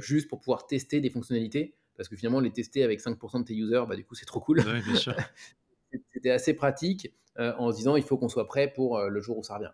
juste 0.00 0.28
pour 0.28 0.40
pouvoir 0.40 0.66
tester 0.66 1.00
des 1.00 1.10
fonctionnalités. 1.10 1.76
Parce 1.96 2.08
que 2.08 2.16
finalement, 2.16 2.40
les 2.40 2.50
tester 2.50 2.82
avec 2.82 2.98
5% 2.98 3.40
de 3.40 3.44
tes 3.44 3.54
users, 3.54 3.84
bah, 3.86 3.94
du 3.94 4.06
coup, 4.06 4.14
c'est 4.14 4.24
trop 4.24 4.40
cool. 4.40 4.62
C'était 6.14 6.30
assez 6.30 6.54
pratique. 6.54 7.12
Euh, 7.38 7.52
en 7.58 7.70
se 7.70 7.76
disant 7.76 7.96
il 7.96 8.02
faut 8.02 8.18
qu'on 8.18 8.28
soit 8.28 8.46
prêt 8.46 8.72
pour 8.72 8.98
euh, 8.98 9.08
le 9.08 9.20
jour 9.20 9.38
où 9.38 9.42
ça 9.42 9.56
revient. 9.56 9.70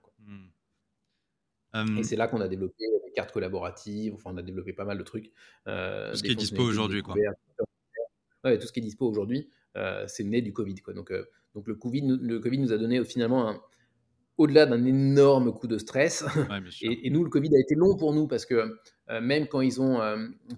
Mmh. 1.75 1.99
Et 1.99 2.05
c'est 2.05 2.17
là 2.17 2.27
qu'on 2.27 2.41
a 2.41 2.49
développé 2.49 2.85
des 3.05 3.13
cartes 3.13 3.33
collaboratives, 3.33 4.15
enfin 4.15 4.31
on 4.33 4.37
a 4.37 4.43
développé 4.43 4.73
pas 4.73 4.85
mal 4.85 4.99
de 4.99 5.03
trucs. 5.03 5.33
Euh, 5.67 6.11
tout 6.11 6.19
ce 6.19 6.23
qui 6.23 6.33
est 6.33 6.35
dispo 6.35 6.63
aujourd'hui. 6.63 7.03
Quoi. 7.03 7.15
Ouais, 8.45 8.59
tout 8.59 8.67
ce 8.67 8.73
qui 8.73 8.81
est 8.81 8.83
dispo 8.83 9.07
aujourd'hui, 9.07 9.51
c'est 10.07 10.25
né 10.25 10.41
du 10.43 10.53
Covid. 10.53 10.77
Quoi. 10.77 10.95
Donc, 10.95 11.13
donc 11.55 11.67
le, 11.67 11.75
COVID, 11.75 12.19
le 12.21 12.39
Covid 12.39 12.59
nous 12.59 12.73
a 12.73 12.79
donné 12.79 13.05
finalement 13.05 13.61
au-delà 14.39 14.65
d'un 14.65 14.85
énorme 14.85 15.53
coup 15.53 15.67
de 15.67 15.77
stress. 15.77 16.25
et, 16.83 17.11
nous, 17.11 17.25
le 17.25 17.31
Covid 17.31 17.55
a 17.55 17.59
été 17.59 17.75
long 17.75 17.95
pour 17.95 18.15
nous 18.15 18.27
parce 18.27 18.47
que 18.47 18.79
même 19.21 19.47
quand 19.47 19.61
ils 19.61 19.83
ont, 19.83 20.01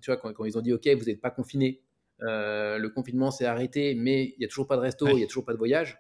tu 0.01 0.11
vois, 0.11 0.19
quand, 0.19 0.33
quand, 0.33 0.45
ils 0.45 0.57
ont 0.57 0.63
dit 0.63 0.73
OK, 0.73 0.87
vous 0.87 1.07
n'êtes 1.07 1.21
pas 1.21 1.31
confinés, 1.31 1.83
le 2.21 2.89
confinement 2.89 3.33
s'est 3.33 3.47
arrêté, 3.47 3.97
mais 3.97 4.25
il 4.25 4.39
n'y 4.39 4.45
a 4.45 4.49
toujours 4.49 4.69
pas 4.69 4.77
de 4.77 4.83
resto, 4.83 5.09
il 5.09 5.17
n'y 5.17 5.25
a 5.25 5.27
toujours 5.27 5.45
pas 5.45 5.53
de 5.53 5.59
voyage 5.59 5.99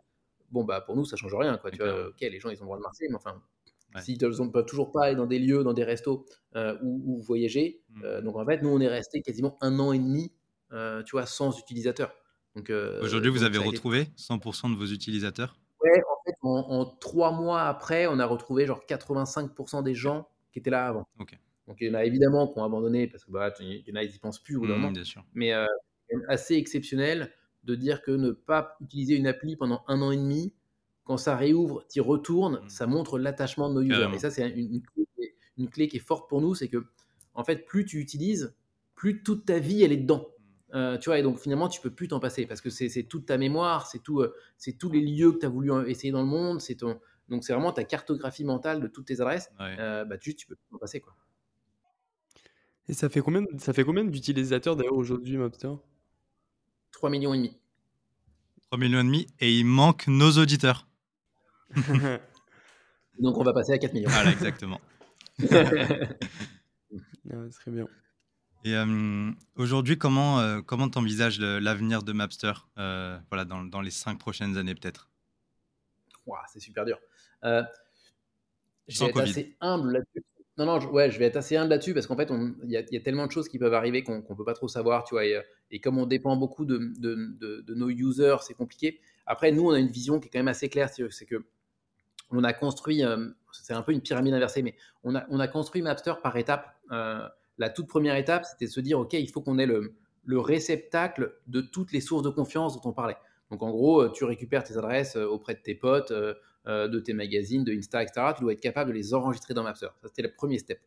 bon, 0.50 0.64
bah, 0.64 0.80
pour 0.80 0.96
nous, 0.96 1.04
ça 1.04 1.16
change 1.16 1.34
rien. 1.34 1.56
Quoi. 1.58 1.70
Tu 1.70 1.78
vois, 1.78 2.08
ok, 2.08 2.20
les 2.20 2.40
gens, 2.40 2.50
ils 2.50 2.58
ont 2.58 2.64
le 2.64 2.66
droit 2.66 2.76
de 2.78 2.82
marcher, 2.82 3.06
mais 3.08 3.16
enfin, 3.16 3.40
s'ils 4.00 4.22
ne 4.22 4.48
peuvent 4.50 4.66
toujours 4.66 4.92
pas 4.92 5.06
aller 5.06 5.16
dans 5.16 5.26
des 5.26 5.38
lieux, 5.38 5.62
dans 5.64 5.72
des 5.72 5.84
restos 5.84 6.26
euh, 6.56 6.76
ou, 6.82 7.20
voyager, 7.22 7.82
mmh. 7.90 8.02
euh, 8.04 8.20
donc 8.20 8.36
en 8.36 8.44
fait, 8.44 8.62
nous, 8.62 8.70
on 8.70 8.80
est 8.80 8.88
resté 8.88 9.22
quasiment 9.22 9.56
un 9.60 9.78
an 9.78 9.92
et 9.92 9.98
demi, 9.98 10.32
euh, 10.72 11.02
tu 11.02 11.12
vois, 11.12 11.26
sans 11.26 11.58
utilisateurs. 11.58 12.14
Donc, 12.54 12.72
Aujourd'hui, 13.02 13.30
vous 13.30 13.44
avez 13.44 13.58
retrouvé 13.58 14.08
100% 14.16 14.72
de 14.72 14.76
vos 14.76 14.86
utilisateurs? 14.86 15.58
Ouais, 15.82 16.02
en 16.10 16.24
fait, 16.24 16.34
en, 16.42 16.86
trois 16.86 17.30
mois 17.30 17.62
après, 17.62 18.06
on 18.08 18.18
a 18.18 18.26
retrouvé 18.26 18.66
genre 18.66 18.82
85% 18.88 19.84
des 19.84 19.94
gens 19.94 20.28
qui 20.52 20.58
étaient 20.58 20.70
là 20.70 20.88
avant. 20.88 21.06
Donc, 21.68 21.76
il 21.80 21.88
y 21.88 21.90
en 21.90 21.94
a 21.94 22.04
évidemment 22.04 22.48
qui 22.48 22.58
ont 22.58 22.64
abandonné 22.64 23.06
parce 23.06 23.24
que 23.24 23.30
bah, 23.30 23.52
il 23.60 23.84
y 23.86 23.92
en 23.92 23.96
a, 23.96 24.02
ils 24.02 24.10
n'y 24.10 24.18
pensent 24.18 24.42
plus 24.42 24.56
au 24.56 24.60
bout 24.60 24.66
mmh, 24.66 25.04
sûr. 25.04 25.24
Mais 25.34 25.52
assez 26.28 26.54
exceptionnel 26.54 27.30
de 27.68 27.74
dire 27.74 28.02
que 28.02 28.10
ne 28.10 28.30
pas 28.30 28.76
utiliser 28.80 29.14
une 29.16 29.26
appli 29.26 29.56
pendant 29.56 29.82
un 29.88 30.00
an 30.00 30.10
et 30.10 30.16
demi, 30.16 30.54
quand 31.04 31.18
ça 31.18 31.36
réouvre, 31.36 31.84
tu 31.90 32.00
retournes, 32.00 32.60
mmh. 32.64 32.68
ça 32.68 32.86
montre 32.86 33.18
l'attachement 33.18 33.68
de 33.68 33.74
nos 33.74 33.82
users. 33.82 34.08
Et 34.14 34.18
ça, 34.18 34.30
c'est 34.30 34.48
une, 34.48 34.80
clé 35.70 35.88
qui 35.88 35.96
est 35.96 36.00
forte 36.00 36.28
pour 36.28 36.40
nous, 36.40 36.54
c'est 36.54 36.68
que, 36.68 36.86
en 37.34 37.44
fait, 37.44 37.66
plus 37.66 37.84
tu 37.84 37.98
utilises, 37.98 38.54
plus 38.94 39.22
toute 39.22 39.44
ta 39.44 39.58
vie, 39.58 39.82
elle 39.82 39.92
est 39.92 39.98
dedans. 39.98 40.28
Mmh. 40.28 40.76
Euh, 40.76 40.98
tu 40.98 41.10
vois, 41.10 41.18
et 41.18 41.22
donc 41.22 41.38
finalement, 41.38 41.68
tu 41.68 41.80
peux 41.80 41.90
plus 41.90 42.08
t'en 42.08 42.20
passer 42.20 42.46
parce 42.46 42.60
que 42.60 42.70
c'est 42.70 43.02
toute 43.04 43.26
ta 43.26 43.38
mémoire, 43.38 43.86
c'est 43.86 44.02
tout, 44.02 44.20
euh, 44.20 44.34
c'est 44.56 44.78
tous 44.78 44.90
les 44.90 45.00
lieux 45.00 45.32
que 45.32 45.38
tu 45.38 45.46
as 45.46 45.50
voulu 45.50 45.70
essayer 45.88 46.12
dans 46.12 46.22
le 46.22 46.28
monde, 46.28 46.60
c'est 46.60 46.76
ton, 46.76 47.00
donc 47.28 47.44
c'est 47.44 47.52
vraiment 47.52 47.72
ta 47.72 47.84
cartographie 47.84 48.44
mentale 48.44 48.80
de 48.80 48.86
toutes 48.86 49.06
tes 49.06 49.20
adresses. 49.20 49.50
Euh, 49.60 50.04
bah, 50.04 50.18
tu, 50.18 50.34
tu 50.34 50.46
peux 50.46 50.56
plus 50.56 50.68
t'en 50.70 50.78
passer 50.78 51.00
quoi. 51.00 51.14
Et 52.88 52.94
ça 52.94 53.08
fait 53.10 53.20
combien, 53.20 53.44
ça 53.58 53.72
fait 53.72 53.84
combien 53.84 54.04
d'utilisateurs 54.04 54.76
d'ailleurs 54.76 54.96
aujourd'hui, 54.96 55.36
Mapster? 55.36 55.72
3 56.92 57.10
millions 57.10 57.34
et 57.34 57.38
demi. 57.38 57.56
3 58.70 58.78
millions 58.78 59.00
et 59.00 59.04
demi 59.04 59.26
et 59.40 59.56
il 59.56 59.64
manque 59.64 60.06
nos 60.08 60.32
auditeurs. 60.32 60.86
Donc 63.18 63.36
on 63.36 63.42
va 63.42 63.52
passer 63.52 63.72
à 63.72 63.78
4 63.78 63.92
millions. 63.94 64.10
Voilà, 64.10 64.30
exactement. 64.32 64.80
Ah, 67.30 67.36
très 67.50 67.70
bien. 67.70 67.86
Et 68.64 68.74
euh, 68.74 69.30
aujourd'hui, 69.56 69.98
comment 69.98 70.40
euh, 70.40 70.62
comment 70.62 70.88
t'envisages 70.88 71.38
l'avenir 71.40 72.02
de 72.02 72.12
Mapster 72.12 72.54
euh, 72.78 73.18
voilà, 73.28 73.44
dans, 73.44 73.62
dans, 73.64 73.82
les 73.82 73.90
5 73.90 74.18
prochaines 74.18 74.56
années 74.56 74.74
peut-être? 74.74 75.10
C'est 76.52 76.60
super 76.60 76.84
dur. 76.84 76.98
Euh, 77.44 77.62
je 78.88 79.00
vais 79.00 79.10
être 79.10 79.20
assez 79.20 79.56
humble 79.60 79.92
là-dessus. 79.92 80.24
Non, 80.58 80.66
non, 80.66 80.80
je, 80.80 80.88
ouais, 80.88 81.08
je 81.08 81.20
vais 81.20 81.26
être 81.26 81.36
assez 81.36 81.56
humble 81.56 81.70
là-dessus 81.70 81.94
parce 81.94 82.08
qu'en 82.08 82.16
fait, 82.16 82.32
il 82.64 82.70
y, 82.70 82.76
a 82.76 83.00
tellement 83.00 83.26
de 83.26 83.30
choses 83.30 83.48
qui 83.48 83.60
peuvent 83.60 83.74
arriver 83.74 84.02
qu'on 84.02 84.16
ne 84.16 84.34
peut 84.34 84.44
pas 84.44 84.54
trop 84.54 84.66
savoir, 84.66 85.04
tu 85.04 85.14
vois. 85.14 85.24
Et, 85.24 85.36
euh, 85.36 85.78
comme 85.80 85.98
on 85.98 86.06
dépend 86.06 86.34
beaucoup 86.36 86.64
de, 86.64 86.78
nos 87.74 87.88
users, 87.88 88.38
c'est 88.42 88.54
compliqué. 88.54 89.00
Après, 89.24 89.52
nous, 89.52 89.68
on 89.68 89.70
a 89.70 89.78
une 89.78 89.90
vision 89.90 90.18
qui 90.18 90.26
est 90.26 90.30
quand 90.30 90.40
même 90.40 90.48
assez 90.48 90.68
claire, 90.68 90.88
c'est 90.88 91.26
que 91.26 91.46
on 92.30 92.42
a 92.42 92.52
construit, 92.52 93.04
euh, 93.04 93.28
c'est 93.52 93.72
un 93.72 93.82
peu 93.82 93.92
une 93.92 94.02
pyramide 94.02 94.34
inversée, 94.34 94.62
mais 94.62 94.74
on 95.04 95.14
a, 95.14 95.24
on 95.30 95.38
a 95.38 95.46
construit 95.46 95.80
Mapster 95.80 96.14
par 96.22 96.36
étapes. 96.36 96.74
Euh, 96.90 97.26
la 97.56 97.70
toute 97.70 97.86
première 97.86 98.16
étape, 98.16 98.44
c'était 98.44 98.66
de 98.66 98.70
se 98.70 98.80
dire, 98.80 98.98
OK, 98.98 99.12
il 99.12 99.30
faut 99.30 99.40
qu'on 99.40 99.58
ait 99.58 99.66
le, 99.66 99.94
le 100.24 100.40
réceptacle 100.40 101.36
de 101.46 101.60
toutes 101.60 101.92
les 101.92 102.00
sources 102.00 102.24
de 102.24 102.30
confiance 102.30 102.74
dont 102.74 102.90
on 102.90 102.92
parlait. 102.92 103.16
Donc 103.50 103.62
en 103.62 103.70
gros, 103.70 104.08
tu 104.08 104.24
récupères 104.24 104.64
tes 104.64 104.76
adresses 104.76 105.16
auprès 105.16 105.54
de 105.54 105.60
tes 105.60 105.74
potes, 105.74 106.12
de 106.68 107.00
tes 107.00 107.14
magazines, 107.14 107.64
de 107.64 107.72
Insta, 107.72 108.02
etc. 108.02 108.32
Tu 108.36 108.42
dois 108.42 108.52
être 108.52 108.60
capable 108.60 108.90
de 108.90 108.96
les 108.96 109.14
enregistrer 109.14 109.54
dans 109.54 109.62
Mapster. 109.62 109.88
Ça, 110.02 110.08
c'était 110.08 110.22
le 110.22 110.32
premier 110.32 110.58
step. 110.58 110.78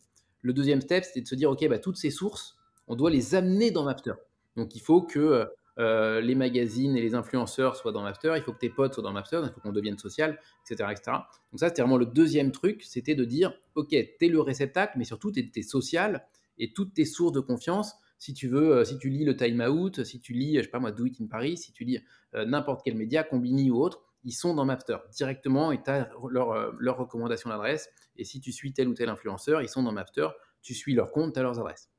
Le 0.42 0.54
deuxième 0.54 0.80
step, 0.82 1.04
c'était 1.04 1.22
de 1.22 1.28
se 1.28 1.36
dire, 1.36 1.50
OK, 1.50 1.68
bah, 1.68 1.80
toutes 1.80 1.98
ces 1.98 2.12
sources, 2.12 2.58
on 2.88 2.96
doit 2.96 3.10
les 3.10 3.36
amener 3.36 3.72
dans 3.72 3.84
Mapster. 3.84 4.14
Donc, 4.56 4.76
il 4.76 4.82
faut 4.82 5.02
que 5.02 5.48
euh, 5.80 6.20
les 6.22 6.36
magazines 6.36 6.98
et 6.98 7.02
les 7.02 7.16
influenceurs 7.16 7.76
soient 7.76 7.92
dans 7.92 8.04
Mapster, 8.04 8.34
il 8.36 8.44
faut 8.44 8.52
que 8.52 8.60
tes 8.60 8.70
potes 8.70 8.94
soient 8.94 9.04
dans 9.04 9.14
Mapster, 9.14 9.42
il 9.44 9.52
faut 9.52 9.62
qu'on 9.62 9.72
devienne 9.72 9.98
social, 9.98 10.40
etc., 10.70 10.90
etc. 10.92 11.18
Donc 11.52 11.60
ça, 11.60 11.70
c'était 11.70 11.82
vraiment 11.82 11.98
le 11.98 12.06
deuxième 12.06 12.52
truc, 12.52 12.84
c'était 12.84 13.16
de 13.16 13.24
dire, 13.24 13.54
OK, 13.76 13.90
tu 13.90 13.98
es 13.98 14.28
le 14.28 14.42
réceptacle, 14.42 14.94
mais 14.98 15.06
surtout, 15.06 15.32
tu 15.32 15.50
es, 15.56 15.62
social 15.62 16.28
et 16.58 16.74
toutes 16.74 16.94
tes 16.94 17.06
sources 17.06 17.32
de 17.32 17.40
confiance, 17.40 17.96
si 18.18 18.34
tu 18.34 18.48
veux, 18.48 18.78
euh, 18.78 18.84
si 18.84 18.98
tu 18.98 19.10
lis 19.10 19.24
le 19.24 19.36
Time 19.36 19.62
Out, 19.62 20.04
si 20.04 20.20
tu 20.20 20.34
lis, 20.34 20.58
je 20.58 20.64
sais 20.64 20.68
pas 20.68 20.80
moi, 20.80 20.92
Do 20.92 21.06
It 21.06 21.22
in 21.22 21.28
Paris, 21.28 21.58
si 21.58 21.72
tu 21.72 21.86
lis 21.86 22.00
n'importe 22.34 22.82
quel 22.86 22.96
média, 22.96 23.24
Combini 23.24 23.72
ou 23.72 23.82
autre, 23.82 24.04
ils 24.24 24.34
sont 24.34 24.54
dans 24.54 24.66
Mapster 24.66 24.98
directement 25.12 25.72
et 25.72 25.82
tu 25.82 25.90
as 25.90 26.10
leur, 26.30 26.52
euh, 26.52 26.72
leur 26.80 26.98
recommandation 26.98 27.50
d'adresse. 27.50 27.90
Et 28.18 28.24
si 28.24 28.40
tu 28.40 28.52
suis 28.52 28.74
tel 28.74 28.88
ou 28.88 28.94
tel 28.94 29.10
influenceur, 29.10 29.62
ils 29.62 29.70
sont 29.70 29.84
dans 29.84 29.92
Mapster, 29.92 30.28
tu 30.62 30.74
suis 30.74 30.94
leur 30.94 31.12
compte, 31.12 31.34
tu 31.34 31.40
as 31.40 31.44
leurs 31.44 31.60
adresses. 31.60 31.90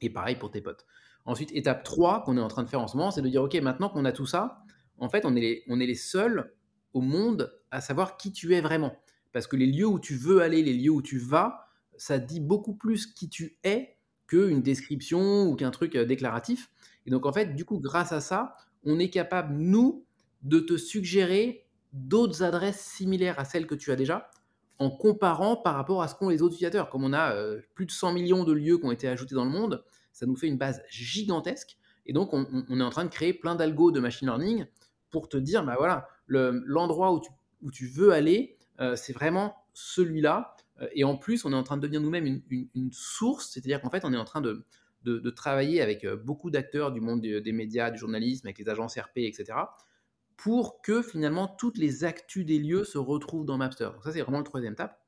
Et 0.00 0.10
pareil 0.10 0.36
pour 0.36 0.50
tes 0.50 0.60
potes. 0.60 0.86
Ensuite, 1.24 1.52
étape 1.52 1.84
3 1.84 2.24
qu'on 2.24 2.36
est 2.36 2.40
en 2.40 2.48
train 2.48 2.62
de 2.62 2.68
faire 2.68 2.80
en 2.80 2.88
ce 2.88 2.96
moment, 2.96 3.10
c'est 3.10 3.22
de 3.22 3.28
dire, 3.28 3.42
OK, 3.42 3.54
maintenant 3.56 3.88
qu'on 3.88 4.04
a 4.04 4.12
tout 4.12 4.26
ça, 4.26 4.64
en 4.98 5.08
fait, 5.08 5.24
on 5.24 5.36
est 5.36 5.40
les, 5.40 5.64
on 5.68 5.78
est 5.80 5.86
les 5.86 5.94
seuls 5.94 6.52
au 6.94 7.00
monde 7.00 7.52
à 7.70 7.80
savoir 7.80 8.16
qui 8.16 8.32
tu 8.32 8.54
es 8.54 8.60
vraiment. 8.60 8.96
Parce 9.32 9.46
que 9.46 9.56
les 9.56 9.66
lieux 9.66 9.86
où 9.86 9.98
tu 9.98 10.14
veux 10.14 10.42
aller, 10.42 10.62
les 10.62 10.74
lieux 10.74 10.90
où 10.90 11.02
tu 11.02 11.18
vas, 11.18 11.66
ça 11.96 12.18
dit 12.18 12.40
beaucoup 12.40 12.74
plus 12.74 13.06
qui 13.06 13.28
tu 13.28 13.58
es 13.64 13.96
qu'une 14.26 14.62
description 14.62 15.44
ou 15.44 15.56
qu'un 15.56 15.70
truc 15.70 15.96
euh, 15.96 16.04
déclaratif. 16.04 16.70
Et 17.06 17.10
donc, 17.10 17.26
en 17.26 17.32
fait, 17.32 17.54
du 17.54 17.64
coup, 17.64 17.78
grâce 17.78 18.12
à 18.12 18.20
ça, 18.20 18.56
on 18.84 18.98
est 18.98 19.10
capable, 19.10 19.54
nous, 19.54 20.04
de 20.42 20.58
te 20.60 20.76
suggérer 20.76 21.66
d'autres 21.92 22.42
adresses 22.42 22.80
similaires 22.80 23.38
à 23.38 23.44
celles 23.44 23.66
que 23.66 23.74
tu 23.74 23.92
as 23.92 23.96
déjà 23.96 24.30
en 24.82 24.90
comparant 24.90 25.56
par 25.56 25.74
rapport 25.74 26.02
à 26.02 26.08
ce 26.08 26.14
qu'ont 26.14 26.28
les 26.28 26.42
autres 26.42 26.54
utilisateurs. 26.54 26.90
Comme 26.90 27.04
on 27.04 27.12
a 27.12 27.34
euh, 27.34 27.60
plus 27.74 27.86
de 27.86 27.92
100 27.92 28.12
millions 28.12 28.44
de 28.44 28.52
lieux 28.52 28.78
qui 28.78 28.84
ont 28.84 28.90
été 28.90 29.06
ajoutés 29.08 29.34
dans 29.34 29.44
le 29.44 29.50
monde, 29.50 29.84
ça 30.12 30.26
nous 30.26 30.36
fait 30.36 30.48
une 30.48 30.58
base 30.58 30.82
gigantesque. 30.90 31.76
Et 32.04 32.12
donc, 32.12 32.32
on, 32.32 32.44
est 32.44 32.82
en 32.82 32.90
train 32.90 33.04
de 33.04 33.10
créer 33.10 33.32
plein 33.32 33.54
d'algos 33.54 33.92
de 33.92 34.00
machine 34.00 34.26
learning 34.26 34.66
pour 35.10 35.28
te 35.28 35.36
dire, 35.36 35.64
bah 35.64 35.76
voilà, 35.78 36.08
l'endroit 36.26 37.12
où, 37.12 37.20
tu, 37.20 37.30
où 37.62 37.70
tu 37.70 37.86
veux 37.86 38.10
aller, 38.10 38.56
euh, 38.80 38.96
c'est 38.96 39.12
vraiment 39.12 39.54
celui-là. 39.72 40.56
Euh, 40.80 40.88
et 40.94 41.04
en 41.04 41.16
plus, 41.16 41.44
on 41.44 41.52
est 41.52 41.56
en 41.56 41.62
train 41.62 41.76
de 41.76 41.82
devenir 41.82 42.00
nous-mêmes 42.00 42.42
une, 42.50 42.90
source, 42.90 43.50
c'est-à-dire 43.52 43.80
qu'en 43.80 43.90
fait, 43.90 44.04
on 44.04 44.12
est 44.12 44.16
en 44.16 44.24
train 44.24 44.40
de, 44.40 44.64
de, 45.04 45.30
travailler 45.30 45.80
avec 45.80 46.04
beaucoup 46.24 46.50
d'acteurs 46.50 46.90
du 46.90 47.00
monde 47.00 47.20
des, 47.20 47.52
médias, 47.52 47.92
du 47.92 47.98
journalisme, 47.98 48.48
avec 48.48 48.58
les 48.58 48.68
agences 48.68 48.98
RP, 48.98 49.18
etc., 49.18 49.44
pour 50.42 50.82
que 50.82 51.02
finalement 51.02 51.46
toutes 51.46 51.78
les 51.78 52.02
actus 52.02 52.44
des 52.44 52.58
lieux 52.58 52.82
se 52.82 52.98
retrouvent 52.98 53.44
dans 53.44 53.56
Mapster. 53.58 53.84
Donc 53.84 54.02
ça, 54.02 54.10
c'est 54.10 54.22
vraiment 54.22 54.38
le 54.38 54.44
troisième 54.44 54.72
étape. 54.72 55.00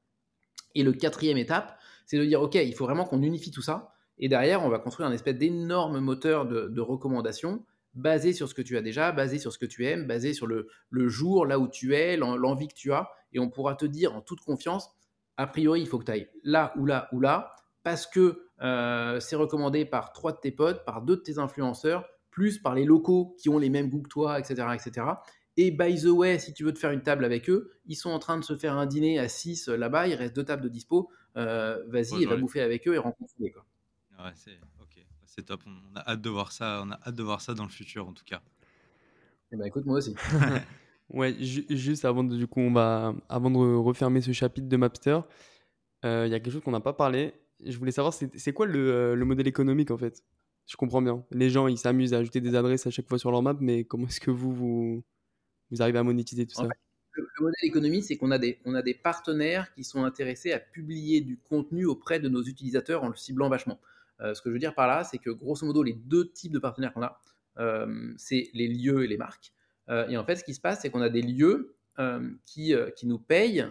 Et 0.76 0.84
le 0.84 0.92
quatrième 0.92 1.38
étape, 1.38 1.76
c'est 2.06 2.18
de 2.18 2.24
dire, 2.24 2.40
OK, 2.40 2.54
il 2.54 2.72
faut 2.72 2.84
vraiment 2.84 3.04
qu'on 3.04 3.20
unifie 3.20 3.50
tout 3.50 3.62
ça. 3.62 3.92
Et 4.18 4.28
derrière, 4.28 4.62
on 4.62 4.68
va 4.68 4.78
construire 4.78 5.08
un 5.08 5.12
espèce 5.12 5.34
d'énorme 5.34 5.98
moteur 5.98 6.46
de, 6.46 6.80
recommandations 6.80 7.64
basé 7.94 8.32
sur 8.32 8.48
ce 8.48 8.54
que 8.54 8.62
tu 8.62 8.76
as 8.76 8.80
déjà, 8.80 9.10
basé 9.10 9.38
sur 9.40 9.52
ce 9.52 9.58
que 9.58 9.66
tu 9.66 9.84
aimes, 9.86 10.06
basé 10.06 10.34
sur 10.34 10.46
le, 10.46 10.68
jour, 11.08 11.46
là 11.46 11.58
où 11.58 11.66
tu 11.66 11.96
es, 11.96 12.16
l'envie 12.16 12.68
que 12.68 12.74
tu 12.74 12.92
as. 12.92 13.10
Et 13.32 13.40
on 13.40 13.50
pourra 13.50 13.74
te 13.74 13.86
dire 13.86 14.14
en 14.14 14.20
toute 14.20 14.40
confiance, 14.40 14.88
a 15.36 15.48
priori, 15.48 15.80
il 15.80 15.88
faut 15.88 15.98
que 15.98 16.04
tu 16.04 16.12
ailles 16.12 16.28
là 16.44 16.72
ou 16.76 16.86
là 16.86 17.08
ou 17.10 17.18
là, 17.18 17.56
parce 17.82 18.06
que 18.06 18.46
euh, 18.62 19.18
c'est 19.18 19.34
recommandé 19.34 19.84
par 19.84 20.12
trois 20.12 20.30
de 20.30 20.38
tes 20.38 20.52
potes, 20.52 20.84
par 20.84 21.02
deux 21.02 21.16
de 21.16 21.22
tes 21.22 21.38
influenceurs, 21.38 22.08
plus 22.34 22.58
par 22.58 22.74
les 22.74 22.84
locaux 22.84 23.36
qui 23.38 23.48
ont 23.48 23.58
les 23.58 23.70
mêmes 23.70 23.88
goûts 23.88 24.02
que 24.02 24.08
toi, 24.08 24.40
etc., 24.40 24.66
etc. 24.74 25.06
Et 25.56 25.70
by 25.70 26.02
the 26.02 26.06
way, 26.06 26.40
si 26.40 26.52
tu 26.52 26.64
veux 26.64 26.72
te 26.72 26.80
faire 26.80 26.90
une 26.90 27.02
table 27.02 27.24
avec 27.24 27.48
eux, 27.48 27.70
ils 27.86 27.94
sont 27.94 28.10
en 28.10 28.18
train 28.18 28.36
de 28.36 28.42
se 28.42 28.56
faire 28.56 28.76
un 28.76 28.86
dîner 28.86 29.20
à 29.20 29.28
6 29.28 29.68
euh, 29.68 29.76
là-bas, 29.76 30.08
il 30.08 30.14
reste 30.14 30.34
deux 30.34 30.44
tables 30.44 30.64
de 30.64 30.68
dispo. 30.68 31.10
Euh, 31.36 31.80
vas-y 31.86 32.24
et 32.24 32.26
va 32.26 32.36
bouffer 32.36 32.60
avec 32.60 32.88
eux 32.88 32.94
et 32.94 32.98
rencontrer. 32.98 33.52
Quoi. 33.52 33.64
Ouais, 34.18 34.32
c'est 35.26 35.42
top. 35.42 35.62
On 35.66 35.96
a 35.96 36.10
hâte 36.10 36.20
de 36.20 36.30
voir 36.30 36.50
ça. 36.50 36.82
On 36.84 36.90
a 36.90 37.00
hâte 37.06 37.14
de 37.14 37.22
voir 37.22 37.40
ça 37.40 37.54
dans 37.54 37.64
le 37.64 37.70
futur, 37.70 38.08
en 38.08 38.12
tout 38.12 38.24
cas. 38.24 38.42
Eh 39.52 39.56
ben, 39.56 39.64
écoute, 39.66 39.86
moi 39.86 39.98
aussi. 39.98 40.14
ouais, 41.10 41.36
juste 41.40 42.04
avant 42.04 42.24
de, 42.24 42.36
du 42.36 42.48
coup, 42.48 42.60
on 42.60 42.72
va, 42.72 43.14
avant 43.28 43.50
de 43.50 43.76
refermer 43.76 44.20
ce 44.20 44.32
chapitre 44.32 44.68
de 44.68 44.76
Mapster, 44.76 45.20
euh, 46.04 46.24
il 46.26 46.32
y 46.32 46.34
a 46.34 46.40
quelque 46.40 46.52
chose 46.52 46.62
qu'on 46.62 46.72
n'a 46.72 46.80
pas 46.80 46.92
parlé. 46.92 47.34
Je 47.64 47.76
voulais 47.78 47.92
savoir, 47.92 48.12
c'est 48.12 48.52
quoi 48.52 48.66
le, 48.66 49.14
le 49.14 49.24
modèle 49.24 49.46
économique 49.46 49.90
en 49.90 49.96
fait? 49.96 50.22
Je 50.66 50.76
comprends 50.76 51.02
bien. 51.02 51.24
Les 51.30 51.50
gens, 51.50 51.66
ils 51.66 51.78
s'amusent 51.78 52.14
à 52.14 52.18
ajouter 52.18 52.40
des 52.40 52.54
adresses 52.54 52.86
à 52.86 52.90
chaque 52.90 53.08
fois 53.08 53.18
sur 53.18 53.30
leur 53.30 53.42
map, 53.42 53.56
mais 53.60 53.84
comment 53.84 54.06
est-ce 54.06 54.20
que 54.20 54.30
vous, 54.30 54.52
vous, 54.52 55.04
vous, 55.70 55.82
arrivez 55.82 55.98
à 55.98 56.02
monétiser 56.02 56.46
tout 56.46 56.54
ça 56.54 56.68
le, 57.12 57.28
modèle 57.38 57.54
économique, 57.62 58.04
c'est 58.04 58.16
qu'on 58.16 58.30
a 58.30 58.38
des, 58.38 58.58
on 58.64 58.74
a 58.74 58.82
des 58.82 58.94
partenaires 58.94 59.72
qui 59.74 59.84
sont 59.84 60.04
intéressés 60.04 60.52
à 60.52 60.58
publier 60.58 61.20
du 61.20 61.38
contenu 61.38 61.86
auprès 61.86 62.18
de 62.18 62.28
nos 62.28 62.42
utilisateurs 62.42 63.04
en 63.04 63.08
le 63.08 63.16
ciblant 63.16 63.48
vachement. 63.48 63.78
Euh, 64.20 64.34
ce 64.34 64.42
que 64.42 64.50
je 64.50 64.54
veux 64.54 64.58
dire 64.58 64.74
par 64.74 64.86
là, 64.86 65.04
c'est 65.04 65.18
que 65.18 65.30
grosso 65.30 65.64
modo, 65.66 65.82
les 65.82 65.92
deux 65.92 66.30
types 66.30 66.52
de 66.52 66.58
partenaires 66.58 66.92
qu'on 66.92 67.02
a, 67.02 67.20
euh, 67.58 68.12
c'est 68.16 68.50
les 68.54 68.68
lieux 68.68 69.04
et 69.04 69.06
les 69.06 69.16
marques. 69.16 69.52
Euh, 69.90 70.08
et 70.08 70.16
en 70.16 70.24
fait, 70.24 70.36
ce 70.36 70.44
qui 70.44 70.54
se 70.54 70.60
passe, 70.60 70.80
c'est 70.82 70.90
qu'on 70.90 71.02
a 71.02 71.10
des 71.10 71.22
lieux 71.22 71.76
qui, 72.44 72.74
qui 72.96 73.06
nous 73.06 73.20
payent, 73.20 73.64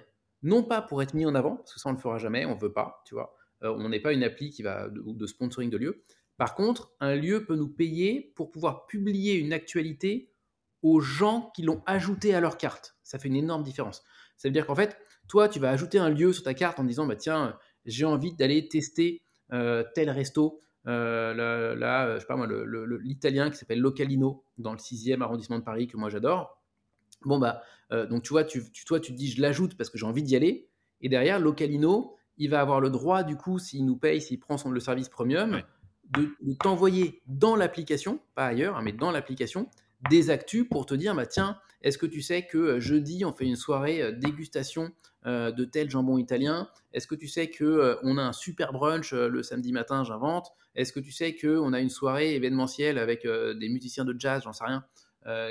non 0.44 0.64
pas 0.64 0.82
pour 0.82 1.04
être 1.04 1.14
mis 1.14 1.26
en 1.26 1.36
avant, 1.36 1.58
parce 1.58 1.74
que 1.74 1.80
ça, 1.82 1.90
on 1.90 1.92
ne 1.92 1.98
le 1.98 2.02
fera 2.02 2.18
jamais, 2.18 2.46
on 2.46 2.56
ne 2.56 2.60
veut 2.60 2.72
pas, 2.72 3.04
tu 3.06 3.16
vois. 3.16 3.36
on 3.60 3.90
n'est 3.90 4.00
pas 4.00 4.14
une 4.14 4.24
appli 4.24 4.50
qui 4.50 4.64
va 4.64 4.88
de, 4.88 5.04
de 5.06 5.28
sponsoring 5.28 5.70
de 5.70 5.76
lieux, 5.76 6.02
par 6.38 6.56
contre, 6.56 6.92
un 7.00 7.16
lieu 7.16 7.46
peut 7.46 7.56
nous 7.56 7.70
payer 7.70 8.34
pour 8.36 8.52
pouvoir 8.52 8.86
publier 8.88 9.36
une 9.36 9.54
actualité 9.54 10.32
aux 10.82 11.00
gens 11.00 11.52
qui 11.56 11.62
l'ont 11.62 11.82
ajouté 11.86 12.34
à 12.36 12.42
leur 12.42 12.58
carte. 12.58 12.96
Ça 13.04 13.20
fait 13.20 13.30
une 13.30 13.36
énorme 13.36 13.64
différence. 13.64 14.04
Ça 14.38 14.48
veut 14.48 14.54
dire 14.54 14.66
qu'en 14.66 14.76
fait, 14.76 14.98
toi, 15.28 15.48
tu 15.48 15.60
vas 15.60 15.70
ajouter 15.70 16.00
un 16.00 16.10
lieu 16.10 16.34
sur 16.34 16.44
ta 16.44 16.54
carte 16.54 16.80
en 16.80 16.84
disant, 16.84 17.06
bah, 17.06 17.16
tiens, 17.16 17.58
j'ai 17.86 18.06
envie 18.06 18.34
d'aller 18.34 18.68
tester 18.68 19.22
euh, 19.52 19.84
tel 19.94 20.10
resto. 20.10 20.60
Euh, 20.88 21.76
là, 21.76 22.08
euh, 22.08 22.16
je 22.16 22.22
sais 22.22 22.26
pas 22.26 22.36
moi, 22.36 22.48
l'italien 23.02 23.50
qui 23.50 23.58
s'appelle 23.58 23.80
Localino 23.80 24.44
dans 24.58 24.72
le 24.72 24.78
6e 24.78 25.22
arrondissement 25.22 25.60
de 25.60 25.64
Paris 25.64 25.88
que 25.88 25.98
moi 25.98 26.10
j'adore. 26.10 26.62
Bon 27.24 27.40
bah, 27.40 27.62
donc 28.10 28.24
tu 28.24 28.30
vois, 28.30 28.44
tu, 28.44 28.64
toi 28.86 29.00
tu 29.00 29.14
te 29.14 29.18
dis 29.18 29.32
je 29.32 29.42
l'ajoute 29.42 29.78
parce 29.78 29.90
que 29.90 29.98
j'ai 29.98 30.06
envie 30.06 30.24
d'y 30.24 30.36
aller. 30.36 30.68
Et 31.00 31.08
derrière, 31.08 31.40
Localino, 31.40 32.18
il 32.38 32.50
va 32.50 32.60
avoir 32.60 32.82
le 32.82 32.90
droit 32.90 33.24
du 33.24 33.38
coup, 33.38 33.60
s'il 33.60 33.86
nous 33.86 33.96
paye, 33.96 34.22
s'il 34.22 34.40
prend 34.40 34.58
son, 34.58 34.72
le 34.72 34.80
service 34.82 35.08
premium, 35.08 35.62
de, 36.14 36.54
t'envoyer 36.62 37.22
dans 37.28 37.56
l'application, 37.56 38.20
pas 38.36 38.48
ailleurs, 38.48 38.78
hein, 38.78 38.82
mais 38.84 38.92
dans 38.92 39.12
l'application, 39.12 39.70
des 40.10 40.30
actus 40.30 40.68
pour 40.70 40.86
te 40.86 40.94
dire, 40.94 41.16
bah, 41.16 41.26
tiens, 41.26 41.58
est-ce 41.82 41.98
que 41.98 42.06
tu 42.06 42.22
sais 42.22 42.46
que 42.46 42.58
euh, 42.58 42.80
jeudi, 42.80 43.26
on 43.26 43.34
fait 43.34 43.46
une 43.46 43.56
soirée 43.56 44.02
euh, 44.02 44.12
dégustation 44.12 44.92
euh, 45.26 45.52
de 45.52 45.66
tel 45.66 45.90
jambon 45.90 46.18
italien? 46.18 46.70
Est-ce 46.94 47.08
que 47.08 47.16
tu 47.16 47.28
sais 47.28 47.50
que 47.50 47.98
on 48.04 48.18
a 48.18 48.24
un 48.24 48.34
super 48.34 48.72
brunch 48.72 49.14
le 49.14 49.44
samedi 49.44 49.72
matin, 49.72 50.04
j'invente? 50.04 50.52
Est-ce 50.76 50.94
que 50.94 51.00
tu 51.00 51.12
sais 51.12 51.36
qu'on 51.36 51.74
a 51.74 51.80
une 51.80 51.90
soirée 51.90 52.36
événementielle 52.36 52.98
avec 52.98 53.26
des 53.26 53.70
musiciens 53.70 54.06
de 54.06 54.16
jazz, 54.18 54.44
j'en 54.44 54.54
sais 54.54 54.64
rien, 54.64 54.86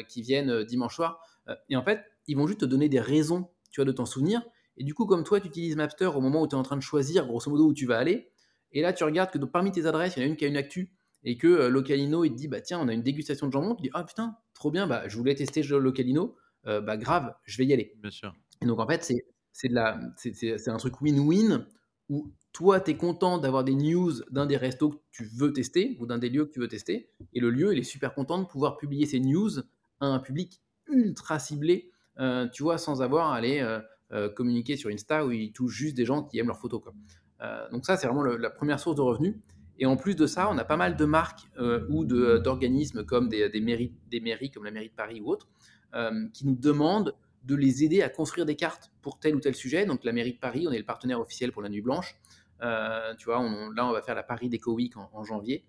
qui 0.08 0.22
viennent 0.22 0.64
dimanche 0.64 0.94
soir? 0.94 1.20
Et 1.68 1.76
en 1.76 1.82
fait, 1.82 2.04
ils 2.26 2.36
vont 2.36 2.46
juste 2.46 2.60
te 2.60 2.64
donner 2.64 2.88
des 2.88 3.00
raisons, 3.00 3.48
tu 3.70 3.80
vois, 3.80 3.84
de 3.84 3.92
t'en 3.92 4.06
souvenir. 4.06 4.42
Et 4.76 4.84
du 4.84 4.94
coup, 4.94 5.06
comme 5.06 5.24
toi, 5.24 5.40
tu 5.40 5.48
utilises 5.48 5.76
Mapster 5.76 6.06
au 6.06 6.20
moment 6.20 6.42
où 6.42 6.48
tu 6.48 6.54
es 6.54 6.58
en 6.58 6.62
train 6.62 6.76
de 6.76 6.82
choisir, 6.82 7.26
grosso 7.26 7.50
modo, 7.50 7.66
où 7.66 7.74
tu 7.74 7.86
vas 7.86 7.98
aller, 7.98 8.31
et 8.72 8.82
là, 8.82 8.92
tu 8.92 9.04
regardes 9.04 9.30
que 9.30 9.38
parmi 9.38 9.70
tes 9.72 9.86
adresses, 9.86 10.16
il 10.16 10.20
y 10.20 10.22
en 10.22 10.26
a 10.26 10.30
une 10.30 10.36
qui 10.36 10.44
a 10.44 10.48
une 10.48 10.56
actu 10.56 10.92
et 11.24 11.36
que 11.36 11.46
euh, 11.46 11.68
Localino, 11.68 12.24
il 12.24 12.30
te 12.30 12.36
dit, 12.36 12.48
bah 12.48 12.60
tiens, 12.60 12.80
on 12.80 12.88
a 12.88 12.92
une 12.92 13.02
dégustation 13.02 13.46
de 13.46 13.52
jambon. 13.52 13.74
Tu 13.74 13.82
dis, 13.82 13.90
ah 13.94 14.04
putain, 14.04 14.36
trop 14.54 14.70
bien, 14.70 14.86
bah 14.86 15.08
je 15.08 15.16
voulais 15.16 15.34
tester 15.34 15.62
Localino, 15.62 16.36
euh, 16.66 16.80
bah 16.80 16.96
grave, 16.96 17.34
je 17.44 17.58
vais 17.58 17.66
y 17.66 17.72
aller. 17.72 17.94
Bien 18.00 18.10
sûr. 18.10 18.34
Et 18.60 18.66
donc 18.66 18.80
en 18.80 18.86
fait, 18.86 19.04
c'est, 19.04 19.26
c'est, 19.52 19.68
de 19.68 19.74
la, 19.74 20.00
c'est, 20.16 20.68
un 20.68 20.76
truc 20.76 21.00
win-win 21.00 21.66
où 22.08 22.32
toi, 22.52 22.80
tu 22.80 22.90
es 22.90 22.96
content 22.96 23.38
d'avoir 23.38 23.64
des 23.64 23.74
news 23.74 24.12
d'un 24.30 24.46
des 24.46 24.56
restos 24.56 24.90
que 24.90 24.98
tu 25.10 25.24
veux 25.24 25.52
tester 25.52 25.96
ou 26.00 26.06
d'un 26.06 26.18
des 26.18 26.28
lieux 26.28 26.44
que 26.44 26.52
tu 26.52 26.60
veux 26.60 26.68
tester. 26.68 27.10
Et 27.32 27.40
le 27.40 27.50
lieu, 27.50 27.72
il 27.72 27.78
est 27.78 27.84
super 27.84 28.14
content 28.14 28.38
de 28.38 28.46
pouvoir 28.46 28.76
publier 28.76 29.06
ces 29.06 29.20
news 29.20 29.60
à 30.00 30.06
un 30.06 30.18
public 30.18 30.60
ultra 30.88 31.38
ciblé, 31.38 31.90
euh, 32.18 32.48
tu 32.48 32.62
vois, 32.62 32.78
sans 32.78 33.02
avoir 33.02 33.32
à 33.32 33.36
aller 33.36 33.64
communiquer 34.34 34.76
sur 34.76 34.90
Insta 34.90 35.24
où 35.24 35.32
il 35.32 35.54
touche 35.54 35.72
juste 35.72 35.96
des 35.96 36.04
gens 36.04 36.22
qui 36.22 36.38
aiment 36.38 36.48
leurs 36.48 36.58
photos. 36.58 36.82
Quoi. 36.82 36.92
Euh, 37.42 37.68
donc 37.70 37.84
ça, 37.84 37.96
c'est 37.96 38.06
vraiment 38.06 38.22
la 38.22 38.50
première 38.50 38.80
source 38.80 38.96
de 38.96 39.00
revenus. 39.00 39.34
Et 39.78 39.86
en 39.86 39.96
plus 39.96 40.14
de 40.14 40.26
ça, 40.26 40.48
on 40.50 40.58
a 40.58 40.64
pas 40.64 40.76
mal 40.76 40.96
de 40.96 41.04
marques 41.04 41.48
euh, 41.58 41.86
ou 41.88 42.04
d'organismes 42.04 43.04
comme 43.04 43.28
des, 43.28 43.60
mairies, 43.60 43.92
des 44.10 44.20
mairies 44.20 44.50
comme 44.50 44.64
la 44.64 44.70
mairie 44.70 44.90
de 44.90 44.94
Paris 44.94 45.20
ou 45.20 45.28
autres, 45.28 45.48
euh, 45.94 46.28
qui 46.32 46.46
nous 46.46 46.54
demandent 46.54 47.14
de 47.44 47.56
les 47.56 47.82
aider 47.82 48.02
à 48.02 48.08
construire 48.08 48.46
des 48.46 48.54
cartes 48.54 48.92
pour 49.00 49.18
tel 49.18 49.34
ou 49.34 49.40
tel 49.40 49.54
sujet. 49.54 49.84
Donc 49.86 50.04
la 50.04 50.12
mairie 50.12 50.34
de 50.34 50.38
Paris, 50.38 50.66
on 50.68 50.72
est 50.72 50.78
le 50.78 50.84
partenaire 50.84 51.20
officiel 51.20 51.50
pour 51.50 51.62
la 51.62 51.68
Nuit 51.68 51.80
Blanche. 51.80 52.14
tu 53.18 53.24
vois, 53.24 53.42
là, 53.74 53.86
on 53.86 53.92
va 53.92 54.02
faire 54.02 54.14
la 54.14 54.22
Paris 54.22 54.48
Déco 54.48 54.72
Week 54.74 54.96
en, 54.96 55.24
janvier. 55.24 55.64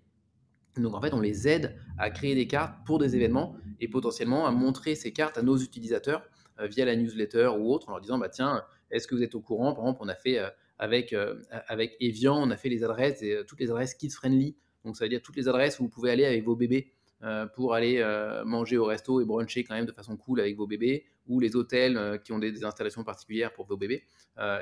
Donc 0.76 0.94
en 0.94 1.00
fait, 1.00 1.12
on 1.12 1.20
les 1.20 1.48
aide 1.48 1.76
à 1.98 2.10
créer 2.10 2.34
des 2.36 2.46
cartes 2.46 2.74
pour 2.84 2.98
des 2.98 3.16
événements 3.16 3.56
et 3.80 3.88
potentiellement 3.88 4.46
à 4.46 4.52
montrer 4.52 4.94
ces 4.94 5.12
cartes 5.12 5.38
à 5.38 5.42
nos 5.42 5.56
utilisateurs 5.56 6.22
via 6.60 6.84
la 6.84 6.94
newsletter 6.94 7.50
ou 7.58 7.72
autre 7.72 7.88
en 7.88 7.92
leur 7.92 8.00
disant, 8.00 8.18
bah 8.18 8.28
tiens, 8.28 8.62
est-ce 8.92 9.08
que 9.08 9.16
vous 9.16 9.22
êtes 9.24 9.34
au 9.34 9.40
courant? 9.40 9.72
Par 9.72 9.84
exemple, 9.84 10.00
on 10.02 10.08
a 10.08 10.14
fait 10.14 10.38
avec, 10.78 11.12
euh, 11.12 11.36
avec 11.68 11.96
Evian, 12.00 12.36
on 12.36 12.50
a 12.50 12.56
fait 12.56 12.68
les 12.68 12.84
adresses, 12.84 13.22
et, 13.22 13.32
euh, 13.32 13.44
toutes 13.44 13.60
les 13.60 13.70
adresses 13.70 13.94
kids-friendly. 13.94 14.56
Donc, 14.84 14.96
ça 14.96 15.04
veut 15.04 15.08
dire 15.08 15.22
toutes 15.22 15.36
les 15.36 15.48
adresses 15.48 15.78
où 15.78 15.84
vous 15.84 15.88
pouvez 15.88 16.10
aller 16.10 16.24
avec 16.24 16.44
vos 16.44 16.56
bébés 16.56 16.92
euh, 17.22 17.46
pour 17.46 17.72
aller 17.72 18.04
manger 18.44 18.76
au 18.76 18.84
resto 18.84 19.20
et 19.20 19.24
bruncher 19.24 19.64
quand 19.64 19.74
même 19.74 19.86
de 19.86 19.92
façon 19.92 20.16
cool 20.16 20.40
avec 20.40 20.56
vos 20.56 20.66
bébés, 20.66 21.06
ou 21.26 21.40
les 21.40 21.56
hôtels 21.56 22.20
qui 22.22 22.32
ont 22.32 22.38
des, 22.38 22.64
installations 22.64 23.02
particulières 23.02 23.52
pour 23.54 23.66
vos 23.66 23.78
bébés. 23.78 24.04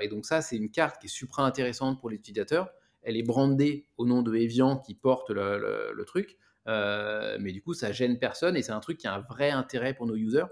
et 0.00 0.08
donc, 0.08 0.26
ça, 0.26 0.42
c'est 0.42 0.56
une 0.56 0.70
carte 0.70 1.00
qui 1.00 1.06
est 1.06 1.10
super 1.10 1.40
intéressante 1.40 1.98
pour 1.98 2.08
les 2.08 2.16
utilisateurs. 2.16 2.70
Elle 3.02 3.16
est 3.16 3.24
brandée 3.24 3.88
au 3.96 4.06
nom 4.06 4.22
de 4.22 4.32
Evian 4.36 4.76
qui 4.78 4.94
porte 4.94 5.30
le, 5.30 6.04
truc. 6.06 6.38
mais 6.66 7.50
du 7.50 7.62
coup, 7.62 7.74
ça 7.74 7.90
gêne 7.90 8.20
personne 8.20 8.56
et 8.56 8.62
c'est 8.62 8.70
un 8.70 8.80
truc 8.80 8.98
qui 8.98 9.08
a 9.08 9.14
un 9.14 9.20
vrai 9.22 9.50
intérêt 9.50 9.92
pour 9.92 10.06
nos 10.06 10.14
users. 10.14 10.46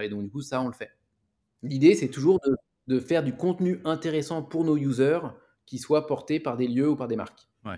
et 0.00 0.08
donc, 0.08 0.22
du 0.22 0.30
coup, 0.30 0.42
ça, 0.42 0.62
on 0.62 0.68
le 0.68 0.74
fait. 0.74 0.92
L'idée, 1.64 1.96
c'est 1.96 2.08
toujours 2.08 2.38
de 2.46 2.54
de 2.88 2.98
faire 2.98 3.22
du 3.22 3.34
contenu 3.34 3.80
intéressant 3.84 4.42
pour 4.42 4.64
nos 4.64 4.76
users 4.76 5.20
qui 5.66 5.78
soit 5.78 6.06
porté 6.06 6.40
par 6.40 6.56
des 6.56 6.66
lieux 6.66 6.88
ou 6.88 6.96
par 6.96 7.06
des 7.06 7.16
marques. 7.16 7.48
Ouais. 7.64 7.76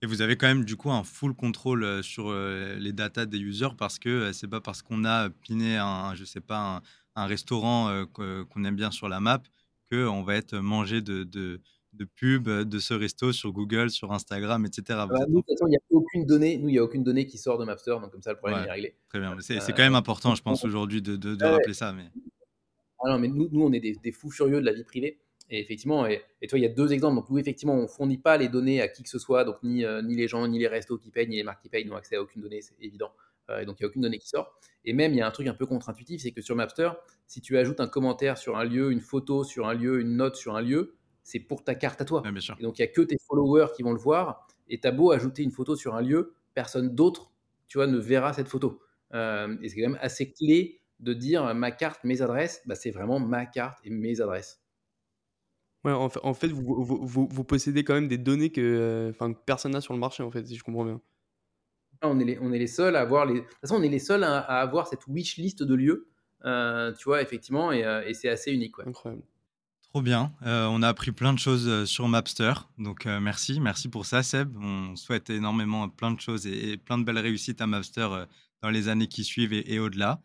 Et 0.00 0.06
vous 0.06 0.22
avez 0.22 0.36
quand 0.36 0.46
même 0.46 0.64
du 0.64 0.76
coup 0.76 0.90
un 0.90 1.04
full 1.04 1.34
contrôle 1.34 1.84
euh, 1.84 2.02
sur 2.02 2.30
euh, 2.30 2.76
les 2.76 2.92
datas 2.92 3.26
des 3.26 3.38
users 3.38 3.74
parce 3.76 3.98
que 3.98 4.08
euh, 4.08 4.32
c'est 4.32 4.48
pas 4.48 4.60
parce 4.60 4.82
qu'on 4.82 5.04
a 5.04 5.30
piné 5.30 5.76
un, 5.76 6.14
je 6.14 6.24
sais 6.24 6.40
pas, 6.40 6.82
un, 7.14 7.26
restaurant 7.26 8.06
qu'on 8.14 8.64
aime 8.64 8.76
bien 8.76 8.90
sur 8.90 9.08
la 9.08 9.20
map 9.20 9.42
qu'on 9.90 10.22
va 10.22 10.36
être 10.36 10.56
mangé 10.56 11.02
de, 11.02 11.24
de 11.24 12.04
pub 12.16 12.48
de 12.48 12.78
ce 12.78 12.94
resto 12.94 13.32
sur 13.32 13.52
Google, 13.52 13.90
sur 13.90 14.12
Instagram, 14.12 14.64
etc. 14.64 14.82
Bah, 14.88 15.18
nous, 15.28 15.40
de 15.40 15.46
toute 15.46 15.50
façon, 15.50 15.66
il 15.66 15.70
n'y 15.70 15.76
a 15.76 15.80
aucune 15.90 16.24
donnée. 16.24 16.56
Nous, 16.56 16.70
il 16.70 16.74
y 16.74 16.78
a 16.78 16.82
aucune 16.82 17.04
donnée 17.04 17.26
qui 17.26 17.36
sort 17.36 17.58
de 17.58 17.64
Mapster, 17.64 17.96
donc 18.00 18.10
comme 18.10 18.22
ça, 18.22 18.30
le 18.32 18.38
problème 18.38 18.64
est 18.64 18.70
réglé. 18.70 18.96
Très 19.08 19.20
bien. 19.20 19.36
C'est 19.40 19.58
quand 19.72 19.82
même 19.82 19.94
important, 19.94 20.34
je 20.34 20.42
pense, 20.42 20.64
aujourd'hui 20.64 21.02
de, 21.02 21.16
de, 21.16 21.44
rappeler 21.44 21.74
ça. 21.74 21.92
Mais... 21.92 22.10
Ah 23.02 23.10
non, 23.10 23.18
mais 23.18 23.28
nous, 23.28 23.48
nous 23.50 23.62
on 23.62 23.72
est 23.72 23.80
des, 23.80 23.96
des, 24.02 24.12
fous 24.12 24.30
furieux 24.30 24.60
de 24.60 24.66
la 24.66 24.72
vie 24.72 24.84
privée. 24.84 25.18
Et 25.50 25.60
effectivement, 25.60 26.06
et, 26.06 26.22
toi, 26.48 26.58
il 26.58 26.62
y 26.62 26.66
a 26.66 26.70
deux 26.70 26.92
exemples. 26.92 27.16
Donc, 27.16 27.28
nous, 27.28 27.38
effectivement, 27.38 27.74
on 27.74 27.82
ne 27.82 27.86
fournit 27.86 28.16
pas 28.16 28.38
les 28.38 28.48
données 28.48 28.80
à 28.80 28.88
qui 28.88 29.02
que 29.02 29.08
ce 29.10 29.18
soit, 29.18 29.44
donc 29.44 29.56
ni, 29.62 29.84
ni 30.04 30.14
les 30.16 30.26
gens, 30.26 30.46
ni 30.48 30.58
les 30.58 30.68
restos 30.68 30.96
qui 30.96 31.10
payent, 31.10 31.28
ni 31.28 31.36
les 31.36 31.42
marques 31.42 31.60
qui 31.60 31.68
payent 31.68 31.84
n'ont 31.84 31.96
accès 31.96 32.16
à 32.16 32.22
aucune 32.22 32.40
donnée, 32.40 32.62
c'est 32.62 32.74
évident. 32.80 33.12
Euh, 33.50 33.60
et 33.60 33.66
donc, 33.66 33.78
il 33.78 33.82
n'y 33.82 33.86
a 33.86 33.88
aucune 33.88 34.02
donnée 34.02 34.18
qui 34.18 34.28
sort. 34.28 34.54
Et 34.84 34.92
même, 34.92 35.12
il 35.12 35.18
y 35.18 35.20
a 35.20 35.26
un 35.26 35.30
truc 35.30 35.46
un 35.46 35.54
peu 35.54 35.66
contre-intuitif, 35.66 36.22
c'est 36.22 36.32
que 36.32 36.40
sur 36.40 36.56
Mapster, 36.56 36.90
si 37.26 37.40
tu 37.40 37.56
ajoutes 37.58 37.80
un 37.80 37.88
commentaire 37.88 38.38
sur 38.38 38.56
un 38.56 38.64
lieu, 38.64 38.90
une 38.92 39.00
photo 39.00 39.44
sur 39.44 39.68
un 39.68 39.74
lieu, 39.74 40.00
une 40.00 40.16
note 40.16 40.36
sur 40.36 40.56
un 40.56 40.62
lieu, 40.62 40.94
c'est 41.22 41.40
pour 41.40 41.62
ta 41.62 41.74
carte 41.74 42.00
à 42.00 42.04
toi. 42.04 42.22
bien 42.22 42.40
sûr. 42.40 42.56
Et 42.58 42.62
donc, 42.62 42.78
il 42.78 42.82
n'y 42.82 42.88
a 42.88 42.92
que 42.92 43.02
tes 43.02 43.16
followers 43.26 43.68
qui 43.76 43.82
vont 43.82 43.92
le 43.92 44.00
voir. 44.00 44.46
Et 44.68 44.80
tu 44.80 44.88
as 44.88 44.92
beau 44.92 45.12
ajouter 45.12 45.42
une 45.42 45.52
photo 45.52 45.76
sur 45.76 45.94
un 45.94 46.02
lieu, 46.02 46.34
personne 46.54 46.94
d'autre, 46.94 47.32
tu 47.68 47.78
vois, 47.78 47.86
ne 47.86 47.98
verra 47.98 48.32
cette 48.32 48.48
photo. 48.48 48.80
Euh, 49.14 49.56
et 49.62 49.68
c'est 49.68 49.76
quand 49.76 49.90
même 49.90 49.98
assez 50.00 50.32
clé 50.32 50.80
de 51.02 51.12
dire 51.12 51.54
ma 51.54 51.70
carte, 51.70 52.02
mes 52.04 52.22
adresses, 52.22 52.62
bah, 52.66 52.74
c'est 52.74 52.90
vraiment 52.90 53.20
ma 53.20 53.46
carte 53.46 53.78
et 53.84 53.90
mes 53.90 54.20
adresses. 54.20 54.60
Ouais, 55.84 55.92
en 55.92 56.08
fait, 56.08 56.20
en 56.22 56.32
fait 56.32 56.48
vous, 56.48 56.84
vous, 56.84 57.28
vous, 57.28 57.44
possédez 57.44 57.82
quand 57.82 57.94
même 57.94 58.08
des 58.08 58.18
données 58.18 58.50
que, 58.50 58.60
euh, 58.60 59.12
que 59.12 59.38
personne 59.44 59.72
n'a 59.72 59.80
sur 59.80 59.94
le 59.94 59.98
marché, 59.98 60.22
en 60.22 60.30
fait, 60.30 60.46
si 60.46 60.56
je 60.56 60.62
comprends 60.62 60.84
bien 60.84 61.00
on 62.02 62.18
est 62.20 62.24
les, 62.24 62.38
on 62.40 62.52
est 62.52 62.58
les 62.58 62.66
seuls 62.66 62.96
à 62.96 63.00
avoir 63.00 63.26
les. 63.26 63.34
De 63.34 63.40
toute 63.40 63.58
façon, 63.60 63.76
on 63.76 63.82
est 63.82 63.88
les 63.88 63.98
seuls 63.98 64.24
à, 64.24 64.38
avoir 64.38 64.86
cette 64.86 65.06
wish 65.06 65.36
list 65.36 65.62
de 65.62 65.74
lieux, 65.74 66.08
euh, 66.44 66.92
tu 66.92 67.04
vois, 67.04 67.22
effectivement, 67.22 67.72
et, 67.72 67.84
euh, 67.84 68.10
c'est 68.12 68.28
assez 68.28 68.52
unique. 68.52 68.74
Incroyable. 68.86 69.22
Trop 69.92 70.02
bien. 70.02 70.32
Euh, 70.46 70.66
on 70.70 70.82
a 70.82 70.88
appris 70.88 71.12
plein 71.12 71.34
de 71.34 71.38
choses 71.38 71.84
sur 71.84 72.08
Mapster. 72.08 72.52
Donc 72.78 73.04
merci, 73.04 73.60
merci 73.60 73.90
pour 73.90 74.06
ça, 74.06 74.22
Seb. 74.22 74.56
On 74.56 74.96
souhaite 74.96 75.28
énormément 75.28 75.90
plein 75.90 76.10
de 76.12 76.20
choses 76.20 76.46
et, 76.46 76.78
plein 76.78 76.96
de 76.96 77.04
belles 77.04 77.18
réussites 77.18 77.60
à 77.60 77.66
Mapster 77.66 78.08
dans 78.62 78.70
les 78.70 78.88
années 78.88 79.06
qui 79.06 79.22
suivent 79.22 79.52
et, 79.52 79.78
au-delà. 79.78 80.22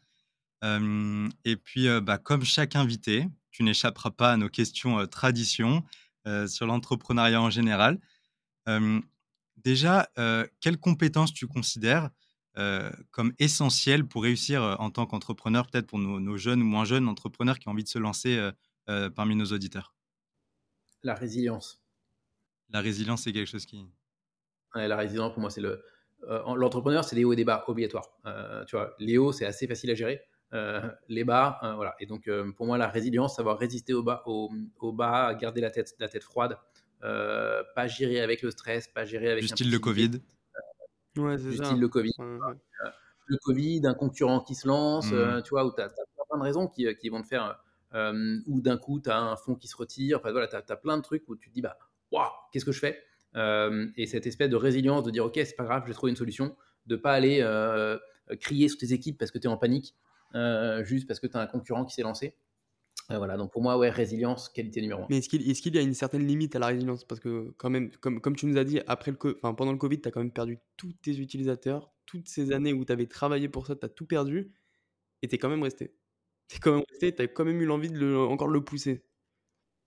Et 0.63 1.55
puis, 1.57 1.87
bah, 2.01 2.17
comme 2.17 2.43
chaque 2.43 2.75
invité, 2.75 3.27
tu 3.51 3.63
n'échapperas 3.63 4.11
pas 4.11 4.33
à 4.33 4.37
nos 4.37 4.49
questions 4.49 5.05
tradition 5.07 5.83
sur 6.47 6.65
l'entrepreneuriat 6.65 7.41
en 7.41 7.49
général. 7.49 7.99
Déjà, 9.57 10.09
quelles 10.61 10.79
compétences 10.79 11.33
tu 11.33 11.47
considères 11.47 12.09
euh, 12.57 12.89
comme 13.11 13.33
essentielles 13.37 14.07
pour 14.07 14.23
réussir 14.23 14.63
euh, 14.63 14.73
en 14.79 14.89
tant 14.89 15.05
qu'entrepreneur, 15.05 15.67
peut-être 15.67 15.85
pour 15.85 15.99
nos, 15.99 16.37
jeunes 16.37 16.63
ou 16.63 16.65
moins 16.65 16.85
jeunes 16.85 17.07
entrepreneurs 17.07 17.59
qui 17.59 17.67
ont 17.67 17.71
envie 17.71 17.83
de 17.83 17.89
se 17.89 17.99
lancer 17.99 18.49
parmi 19.15 19.35
nos 19.35 19.45
auditeurs? 19.45 19.93
La 21.03 21.13
résilience. 21.13 21.81
La 22.69 22.81
résilience, 22.81 23.23
c'est 23.23 23.33
quelque 23.33 23.47
chose 23.47 23.65
qui. 23.65 23.85
la 24.73 24.95
résilience, 24.95 25.33
pour 25.33 25.41
moi, 25.41 25.49
c'est 25.49 25.61
le. 25.61 25.83
L'entrepreneur, 26.55 27.03
c'est 27.03 27.15
les 27.15 27.25
hauts 27.25 27.33
et 27.33 27.35
des 27.35 27.45
bas 27.45 27.63
obligatoires. 27.67 28.09
tu 28.67 28.75
vois, 28.75 28.95
les 28.97 29.17
hauts, 29.17 29.31
c'est 29.31 29.45
assez 29.45 29.67
facile 29.67 29.91
à 29.91 29.95
gérer. 29.95 30.21
Les 30.51 31.23
bas, 31.23 31.59
voilà. 31.75 31.95
Et 31.99 32.05
donc, 32.05 32.29
pour 32.55 32.65
moi, 32.65 32.77
la 32.77 32.87
résilience, 32.87 33.35
savoir 33.35 33.57
résister 33.57 33.93
au 33.93 34.03
bas, 34.03 34.23
au, 34.25 34.49
bas 34.93 35.33
garder 35.35 35.61
la 35.61 35.71
tête, 35.71 35.95
la 35.99 36.09
tête 36.09 36.23
froide, 36.23 36.57
euh, 37.03 37.63
pas 37.75 37.87
gérer 37.87 38.21
avec 38.21 38.41
le 38.41 38.51
stress, 38.51 38.87
pas 38.87 39.05
gérer 39.05 39.31
avec. 39.31 39.43
Du 39.43 39.47
style 39.47 39.71
le 39.71 39.79
Covid. 39.79 40.11
Euh, 41.17 41.21
ouais, 41.21 41.37
du 41.37 41.55
style 41.55 41.79
le 41.79 41.87
Covid. 41.87 42.11
Le 43.29 43.37
Covid, 43.43 43.81
un 43.83 43.93
concurrent 43.93 44.39
qui 44.39 44.55
se 44.55 44.67
lance, 44.67 45.11
euh, 45.11 45.39
mmh. 45.39 45.43
tu 45.43 45.49
vois, 45.49 45.65
où 45.65 45.73
tu 45.75 45.81
as, 45.81 45.89
plein 45.89 46.37
de 46.37 46.43
raisons 46.43 46.67
qui, 46.67 46.87
qui 46.95 47.09
vont 47.09 47.21
te 47.21 47.27
faire. 47.27 47.61
ou 47.93 48.61
d'un 48.61 48.77
coup, 48.77 48.99
tu 48.99 49.09
as 49.09 49.19
un 49.19 49.35
fonds 49.35 49.55
qui 49.55 49.67
se 49.67 49.75
retire. 49.75 50.19
Enfin, 50.19 50.31
voilà, 50.31 50.47
tu 50.47 50.55
as, 50.55 50.75
plein 50.77 50.97
de 50.97 51.03
trucs 51.03 51.23
où 51.27 51.35
tu 51.35 51.49
te 51.49 51.53
dis, 51.53 51.61
bah, 51.61 51.77
waouh, 52.11 52.29
qu'est-ce 52.51 52.65
que 52.65 52.71
je 52.71 52.79
fais? 52.79 53.03
Et 53.95 54.07
cette 54.07 54.25
espèce 54.25 54.49
de 54.49 54.55
résilience 54.55 55.03
de 55.03 55.11
dire, 55.11 55.25
ok, 55.25 55.35
c'est 55.35 55.55
pas 55.55 55.65
grave, 55.65 55.83
je 55.83 55.89
vais 55.89 55.93
trouver 55.93 56.11
une 56.11 56.17
solution, 56.17 56.55
de 56.87 56.95
pas 56.95 57.11
aller 57.11 57.45
crier 58.39 58.69
sur 58.69 58.79
tes 58.79 58.93
équipes 58.93 59.17
parce 59.19 59.29
que 59.29 59.37
tu 59.37 59.47
es 59.47 59.49
en 59.49 59.57
panique, 59.57 59.93
juste 60.83 61.07
parce 61.07 61.19
que 61.19 61.27
tu 61.27 61.37
as 61.37 61.41
un 61.41 61.47
concurrent 61.47 61.85
qui 61.85 61.93
s'est 61.93 62.03
lancé 62.03 62.35
voilà, 63.15 63.37
donc 63.37 63.51
pour 63.51 63.61
moi, 63.61 63.77
ouais, 63.77 63.89
résilience, 63.89 64.49
qualité 64.49 64.81
numéro 64.81 65.03
un. 65.03 65.07
Mais 65.09 65.19
est-ce 65.19 65.29
qu'il 65.29 65.49
est 65.49 65.75
y 65.75 65.77
a 65.77 65.81
une 65.81 65.93
certaine 65.93 66.27
limite 66.27 66.55
à 66.57 66.59
la 66.59 66.67
résilience? 66.67 67.05
Parce 67.05 67.21
que 67.21 67.53
quand 67.57 67.69
même, 67.69 67.89
comme, 68.01 68.19
comme 68.19 68.35
tu 68.35 68.45
nous 68.47 68.57
as 68.57 68.65
dit, 68.65 68.81
après 68.87 69.11
le, 69.11 69.35
enfin, 69.37 69.53
pendant 69.53 69.71
le 69.71 69.77
Covid, 69.77 70.01
tu 70.01 70.09
as 70.09 70.11
quand 70.11 70.19
même 70.19 70.31
perdu 70.31 70.59
tous 70.75 70.91
tes 71.01 71.17
utilisateurs, 71.17 71.89
toutes 72.05 72.27
ces 72.27 72.51
années 72.51 72.73
où 72.73 72.83
tu 72.83 72.91
avais 72.91 73.05
travaillé 73.05 73.47
pour 73.47 73.65
ça, 73.65 73.75
tu 73.77 73.85
as 73.85 73.89
tout 73.89 74.05
perdu, 74.05 74.51
et 75.21 75.27
tu 75.29 75.35
es 75.35 75.37
quand 75.37 75.47
même 75.47 75.63
resté. 75.63 75.95
Tu 76.49 76.57
es 76.57 76.59
quand 76.59 76.73
même 76.73 76.83
resté, 76.89 77.15
tu 77.15 77.21
as 77.21 77.27
quand 77.27 77.45
même 77.45 77.61
eu 77.61 77.65
l'envie 77.65 77.89
de 77.89 77.97
le, 77.97 78.19
encore 78.19 78.49
le 78.49 78.61
pousser. 78.61 79.05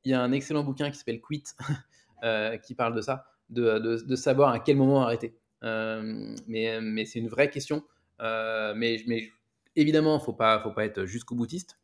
Il 0.05 0.12
y 0.12 0.15
a 0.15 0.23
un 0.23 0.33
excellent 0.33 0.65
bouquin 0.65 0.91
qui 0.91 0.97
s'appelle 0.97 1.21
Quit, 1.21 1.45
euh, 2.23 2.57
qui 2.57 2.75
parle 2.75 2.95
de 2.95 3.03
ça, 3.03 3.27
de, 3.51 3.79
de, 3.79 3.97
de, 3.97 4.17
savoir 4.17 4.51
à 4.51 4.61
quel 4.61 4.77
moment 4.79 5.03
arrêter. 5.03 5.37
Euh, 5.62 6.35
mais 6.47 6.81
mais 6.81 7.05
c'est 7.05 7.19
une 7.19 7.29
vraie 7.29 7.51
question. 7.51 7.85
Euh, 8.21 8.73
mais, 8.75 9.03
mais 9.07 9.31
évidemment, 9.77 10.17
il 10.17 10.21
ne 10.21 10.25
faut 10.25 10.33
pas, 10.33 10.61
faut 10.61 10.73
pas 10.73 10.85
être 10.85 11.05
jusqu'au 11.05 11.35
boutiste. 11.35 11.79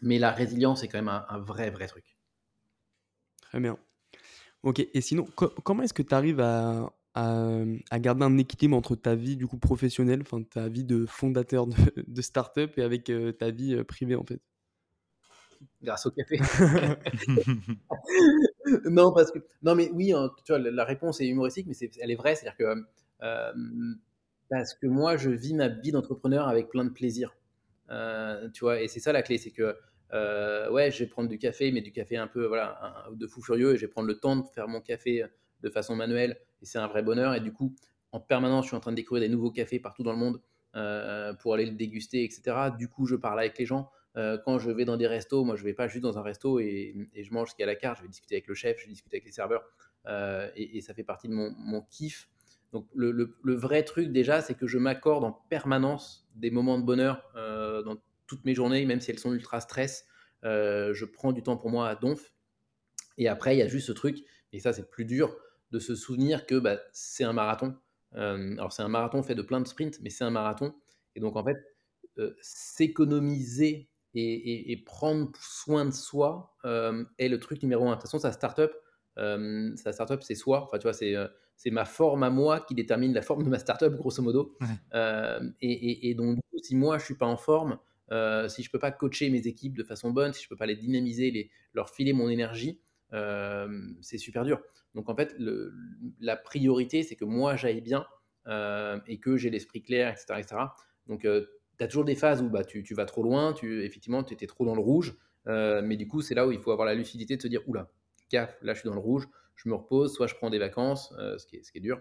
Mais 0.00 0.18
la 0.18 0.32
résilience 0.32 0.82
est 0.82 0.88
quand 0.88 0.98
même 0.98 1.08
un, 1.08 1.38
vrai, 1.38 1.70
vrai 1.70 1.86
truc. 1.86 2.16
Très 3.42 3.60
bien. 3.60 3.78
Ok, 4.62 4.80
et 4.80 5.00
sinon, 5.00 5.26
comment 5.36 5.82
est-ce 5.82 5.94
que 5.94 6.02
tu 6.02 6.14
arrives 6.14 6.40
à, 6.40 6.92
à, 7.14 7.98
garder 7.98 8.24
un 8.24 8.38
équilibre 8.38 8.76
entre 8.76 8.96
ta 8.96 9.14
vie 9.14 9.36
du 9.36 9.46
coup 9.46 9.58
professionnelle, 9.58 10.22
enfin 10.22 10.42
ta 10.42 10.68
vie 10.68 10.84
de 10.84 11.06
fondateur 11.06 11.66
de, 11.66 11.76
de 11.96 12.22
start-up 12.22 12.72
et 12.78 12.82
avec 12.82 13.10
euh, 13.10 13.32
ta 13.32 13.50
vie 13.50 13.74
euh, 13.74 13.84
privée 13.84 14.16
en 14.16 14.24
fait? 14.24 14.40
Grâce 15.82 16.06
au 16.06 16.10
café. 16.10 16.38
non, 18.90 19.12
parce 19.12 19.30
que 19.30 19.38
non, 19.62 19.74
mais 19.74 19.90
oui, 19.92 20.12
hein, 20.12 20.30
tu 20.44 20.52
vois, 20.52 20.58
la 20.58 20.84
réponse 20.84 21.20
est 21.20 21.26
humoristique, 21.26 21.66
mais 21.66 21.74
elle 22.00 22.10
est 22.10 22.16
vraie, 22.16 22.34
c'est-à-dire 22.34 22.56
que 22.56 22.84
euh, 23.22 23.52
parce 24.52 24.74
que 24.74 24.86
moi, 24.86 25.16
je 25.16 25.30
vis 25.30 25.54
ma 25.54 25.68
vie 25.68 25.92
d'entrepreneur 25.92 26.46
avec 26.46 26.68
plein 26.68 26.84
de 26.84 26.90
plaisir, 26.90 27.34
tu 27.88 28.60
vois, 28.60 28.82
et 28.82 28.88
c'est 28.88 29.00
ça 29.00 29.12
la 29.12 29.22
clé, 29.22 29.38
c'est 29.38 29.50
que 29.50 29.74
euh, 30.12 30.70
ouais, 30.70 30.90
je 30.90 30.98
vais 30.98 31.06
prendre 31.06 31.28
du 31.30 31.38
café, 31.38 31.72
mais 31.72 31.80
du 31.80 31.90
café 31.90 32.16
un 32.18 32.26
peu 32.26 32.44
voilà, 32.44 33.06
de 33.12 33.26
fou 33.26 33.42
furieux, 33.42 33.74
et 33.74 33.76
je 33.76 33.82
vais 33.82 33.88
prendre 33.88 34.08
le 34.08 34.18
temps 34.18 34.36
de 34.36 34.46
faire 34.54 34.68
mon 34.68 34.80
café 34.80 35.24
de 35.62 35.70
façon 35.70 35.96
manuelle, 35.96 36.36
et 36.60 36.66
c'est 36.66 36.78
un 36.78 36.86
vrai 36.86 37.02
bonheur. 37.02 37.34
Et 37.34 37.40
du 37.40 37.52
coup, 37.52 37.74
en 38.12 38.20
permanence, 38.20 38.66
je 38.66 38.68
suis 38.68 38.76
en 38.76 38.80
train 38.80 38.90
de 38.90 38.96
découvrir 38.96 39.26
des 39.26 39.34
nouveaux 39.34 39.50
cafés 39.50 39.78
partout 39.78 40.02
dans 40.02 40.12
le 40.12 40.18
monde 40.18 40.42
euh, 40.76 41.32
pour 41.34 41.54
aller 41.54 41.64
le 41.64 41.72
déguster, 41.72 42.24
etc. 42.24 42.70
Du 42.78 42.88
coup, 42.88 43.06
je 43.06 43.16
parle 43.16 43.40
avec 43.40 43.58
les 43.58 43.64
gens. 43.64 43.90
Euh, 44.18 44.36
quand 44.44 44.58
je 44.58 44.70
vais 44.70 44.84
dans 44.84 44.98
des 44.98 45.06
restos, 45.06 45.44
moi, 45.44 45.56
je 45.56 45.64
vais 45.64 45.72
pas 45.72 45.88
juste 45.88 46.02
dans 46.02 46.18
un 46.18 46.22
resto 46.22 46.60
et, 46.60 46.94
je 47.16 47.32
mange 47.32 47.50
ce 47.50 47.54
qu'il 47.54 47.62
y 47.62 47.64
a 47.64 47.70
à 47.70 47.72
la 47.72 47.78
carte. 47.78 47.96
Je 47.98 48.02
vais 48.02 48.08
discuter 48.08 48.34
avec 48.34 48.46
le 48.48 48.54
chef, 48.54 48.78
je 48.78 48.84
vais 48.84 48.90
discuter 48.90 49.16
avec 49.16 49.24
les 49.24 49.32
serveurs, 49.32 49.64
et, 50.56 50.80
ça 50.82 50.92
fait 50.92 51.04
partie 51.04 51.28
de 51.28 51.32
mon, 51.32 51.54
mon 51.56 51.80
kiff. 51.82 52.28
Donc, 52.72 52.86
le, 52.94 53.34
vrai 53.44 53.82
truc 53.82 54.12
déjà, 54.12 54.40
c'est 54.40 54.54
que 54.54 54.66
je 54.66 54.78
m'accorde 54.78 55.24
en 55.24 55.32
permanence 55.32 56.26
des 56.34 56.50
moments 56.50 56.78
de 56.78 56.84
bonheur 56.84 57.22
dans 57.34 57.96
toutes 58.26 58.44
mes 58.46 58.54
journées, 58.54 58.86
même 58.86 59.00
si 59.00 59.10
elles 59.10 59.18
sont 59.18 59.34
ultra 59.34 59.60
stress, 59.60 60.06
euh, 60.44 60.92
je 60.94 61.04
prends 61.04 61.32
du 61.32 61.42
temps 61.42 61.56
pour 61.56 61.70
moi 61.70 61.88
à 61.88 61.94
donf. 61.94 62.32
Et 63.18 63.28
après, 63.28 63.54
il 63.54 63.58
y 63.58 63.62
a 63.62 63.68
juste 63.68 63.86
ce 63.86 63.92
truc, 63.92 64.24
et 64.52 64.60
ça 64.60 64.72
c'est 64.72 64.90
plus 64.90 65.04
dur, 65.04 65.36
de 65.70 65.78
se 65.78 65.94
souvenir 65.94 66.46
que 66.46 66.58
bah, 66.58 66.78
c'est 66.92 67.24
un 67.24 67.32
marathon. 67.32 67.76
Euh, 68.14 68.52
alors 68.52 68.72
c'est 68.72 68.82
un 68.82 68.88
marathon 68.88 69.22
fait 69.22 69.34
de 69.34 69.42
plein 69.42 69.60
de 69.60 69.66
sprints, 69.66 70.00
mais 70.00 70.10
c'est 70.10 70.24
un 70.24 70.30
marathon. 70.30 70.74
Et 71.14 71.20
donc 71.20 71.36
en 71.36 71.44
fait, 71.44 71.58
euh, 72.18 72.34
s'économiser 72.40 73.88
et, 74.14 74.82
prendre 74.84 75.30
soin 75.40 75.86
de 75.86 75.90
soi 75.90 76.54
est 77.18 77.28
le 77.28 77.38
truc 77.38 77.62
numéro 77.62 77.86
un. 77.86 77.90
De 77.90 77.94
toute 77.94 78.02
façon, 78.02 78.18
sa 78.18 78.32
startup, 78.32 78.72
sa 79.16 79.92
startup 79.92 80.22
c'est 80.22 80.34
soi. 80.34 80.64
Enfin, 80.64 80.78
tu 80.78 80.82
vois, 80.82 80.92
c'est 80.92 81.14
c'est 81.62 81.70
ma 81.70 81.84
forme 81.84 82.24
à 82.24 82.30
moi 82.30 82.58
qui 82.58 82.74
détermine 82.74 83.14
la 83.14 83.22
forme 83.22 83.44
de 83.44 83.48
ma 83.48 83.60
startup, 83.60 83.94
grosso 83.94 84.20
modo. 84.20 84.56
et, 85.60 86.10
et, 86.10 86.14
donc, 86.14 86.40
si 86.60 86.74
moi 86.74 86.98
je 86.98 87.04
suis 87.04 87.14
pas 87.14 87.26
en 87.26 87.36
forme, 87.36 87.78
euh, 88.10 88.48
si 88.48 88.64
je 88.64 88.70
peux 88.70 88.80
pas 88.80 88.90
coacher 88.90 89.30
mes 89.30 89.46
équipes 89.46 89.76
de 89.76 89.84
façon 89.84 90.10
bonne, 90.10 90.32
si 90.32 90.42
je 90.42 90.48
peux 90.48 90.56
pas 90.56 90.66
les 90.66 90.74
dynamiser, 90.74 91.30
les, 91.30 91.52
leur 91.72 91.88
filer 91.88 92.12
mon 92.14 92.28
énergie, 92.28 92.80
euh, 93.12 93.68
c'est 94.00 94.18
super 94.18 94.44
dur. 94.44 94.60
Donc 94.96 95.08
en 95.08 95.14
fait, 95.14 95.36
le, 95.38 95.72
la 96.18 96.34
priorité, 96.34 97.04
c'est 97.04 97.14
que 97.14 97.24
moi 97.24 97.54
j'aille 97.54 97.80
bien 97.80 98.06
euh, 98.48 98.98
et 99.06 99.20
que 99.20 99.36
j'ai 99.36 99.48
l'esprit 99.48 99.82
clair, 99.82 100.10
etc. 100.10 100.40
etc. 100.40 100.56
Donc 101.06 101.20
tu 101.20 101.84
as 101.84 101.86
toujours 101.86 102.04
des 102.04 102.16
phases 102.16 102.42
où 102.42 102.50
bah, 102.50 102.64
tu, 102.64 102.82
tu 102.82 102.94
vas 102.94 103.04
trop 103.06 103.22
loin, 103.22 103.52
tu, 103.52 103.84
effectivement 103.84 104.24
tu 104.24 104.34
étais 104.34 104.48
trop 104.48 104.64
dans 104.64 104.74
le 104.74 104.82
rouge, 104.82 105.14
mais 105.46 105.96
du 105.96 106.08
coup 106.08 106.22
c'est 106.22 106.34
là 106.34 106.44
où 106.44 106.50
il 106.50 106.58
faut 106.58 106.72
avoir 106.72 106.86
la 106.86 106.94
lucidité 106.94 107.36
de 107.36 107.42
se 107.42 107.46
dire, 107.46 107.62
oula, 107.68 107.88
gaffe, 108.32 108.58
là 108.62 108.74
je 108.74 108.80
suis 108.80 108.88
dans 108.88 108.96
le 108.96 109.00
rouge, 109.00 109.28
je 109.56 109.68
me 109.68 109.74
repose, 109.74 110.14
soit 110.14 110.26
je 110.26 110.34
prends 110.34 110.50
des 110.50 110.58
vacances, 110.58 111.14
ce, 111.18 111.46
qui 111.46 111.56
est, 111.56 111.62
ce 111.62 111.72
qui 111.72 111.78
est 111.78 111.82
dur, 111.82 112.00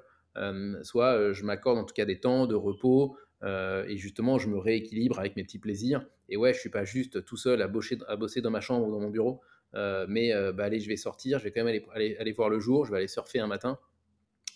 soit 0.84 1.34
je 1.34 1.44
m'accorde 1.44 1.78
en 1.78 1.84
tout 1.84 1.94
cas 1.94 2.06
des 2.06 2.19
temps 2.19 2.48
de 2.48 2.56
repos, 2.56 3.18
euh, 3.44 3.86
et 3.88 3.98
justement, 3.98 4.38
je 4.38 4.48
me 4.48 4.57
rééquilibre 4.57 5.19
avec 5.19 5.36
mes 5.36 5.44
petits 5.44 5.60
plaisirs. 5.60 6.06
Et 6.30 6.38
ouais, 6.38 6.53
je 6.53 6.60
suis 6.60 6.69
pas 6.69 6.86
juste 6.86 7.26
tout 7.26 7.38
seul 7.38 7.61
à 7.61 7.68
bosser, 7.68 7.98
dans 8.41 8.52
ma 8.52 8.61
chambre 8.61 8.88
ou 8.88 8.91
dans 8.91 8.99
mon 8.99 9.10
bureau. 9.10 9.41
Euh, 9.73 10.06
mais 10.07 10.34
euh, 10.34 10.52
bah, 10.52 10.65
allez, 10.65 10.80
je 10.80 10.90
vais 10.90 10.98
sortir, 10.98 11.40
je 11.40 11.45
vais 11.45 11.52
quand 11.52 11.64
même 11.64 11.82
aller, 11.94 12.32
voir 12.34 12.49
le 12.49 12.60
jour, 12.60 12.86
je 12.86 12.91
vais 12.91 12.98
aller 12.98 13.07
surfer 13.07 13.40
un 13.40 13.48
matin 13.48 13.80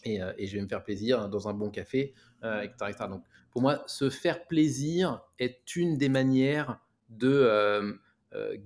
et, 0.04 0.20
je 0.46 0.56
vais 0.56 0.62
me 0.62 0.68
faire 0.68 0.84
plaisir 0.84 1.30
dans 1.30 1.48
un 1.48 1.54
bon 1.54 1.72
café, 1.72 2.14
etc., 2.44 3.08
Donc, 3.10 3.24
pour 3.50 3.62
moi, 3.62 3.84
se 3.88 4.10
faire 4.10 4.46
plaisir 4.46 5.24
est 5.40 5.76
une 5.76 5.98
des 5.98 6.10
manières 6.10 6.80
de 7.10 7.98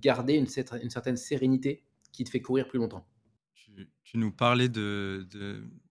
garder 0.01 0.33
une, 0.33 0.47
certaine 0.47 1.15
sérénité 1.15 1.85
qui 2.11 2.25
te 2.25 2.29
fait 2.29 2.41
courir 2.41 2.67
plus 2.67 2.79
longtemps. 2.79 3.07
Tu, 4.09 4.17
nous 4.17 4.31
parlais 4.31 4.69
de, 4.69 5.27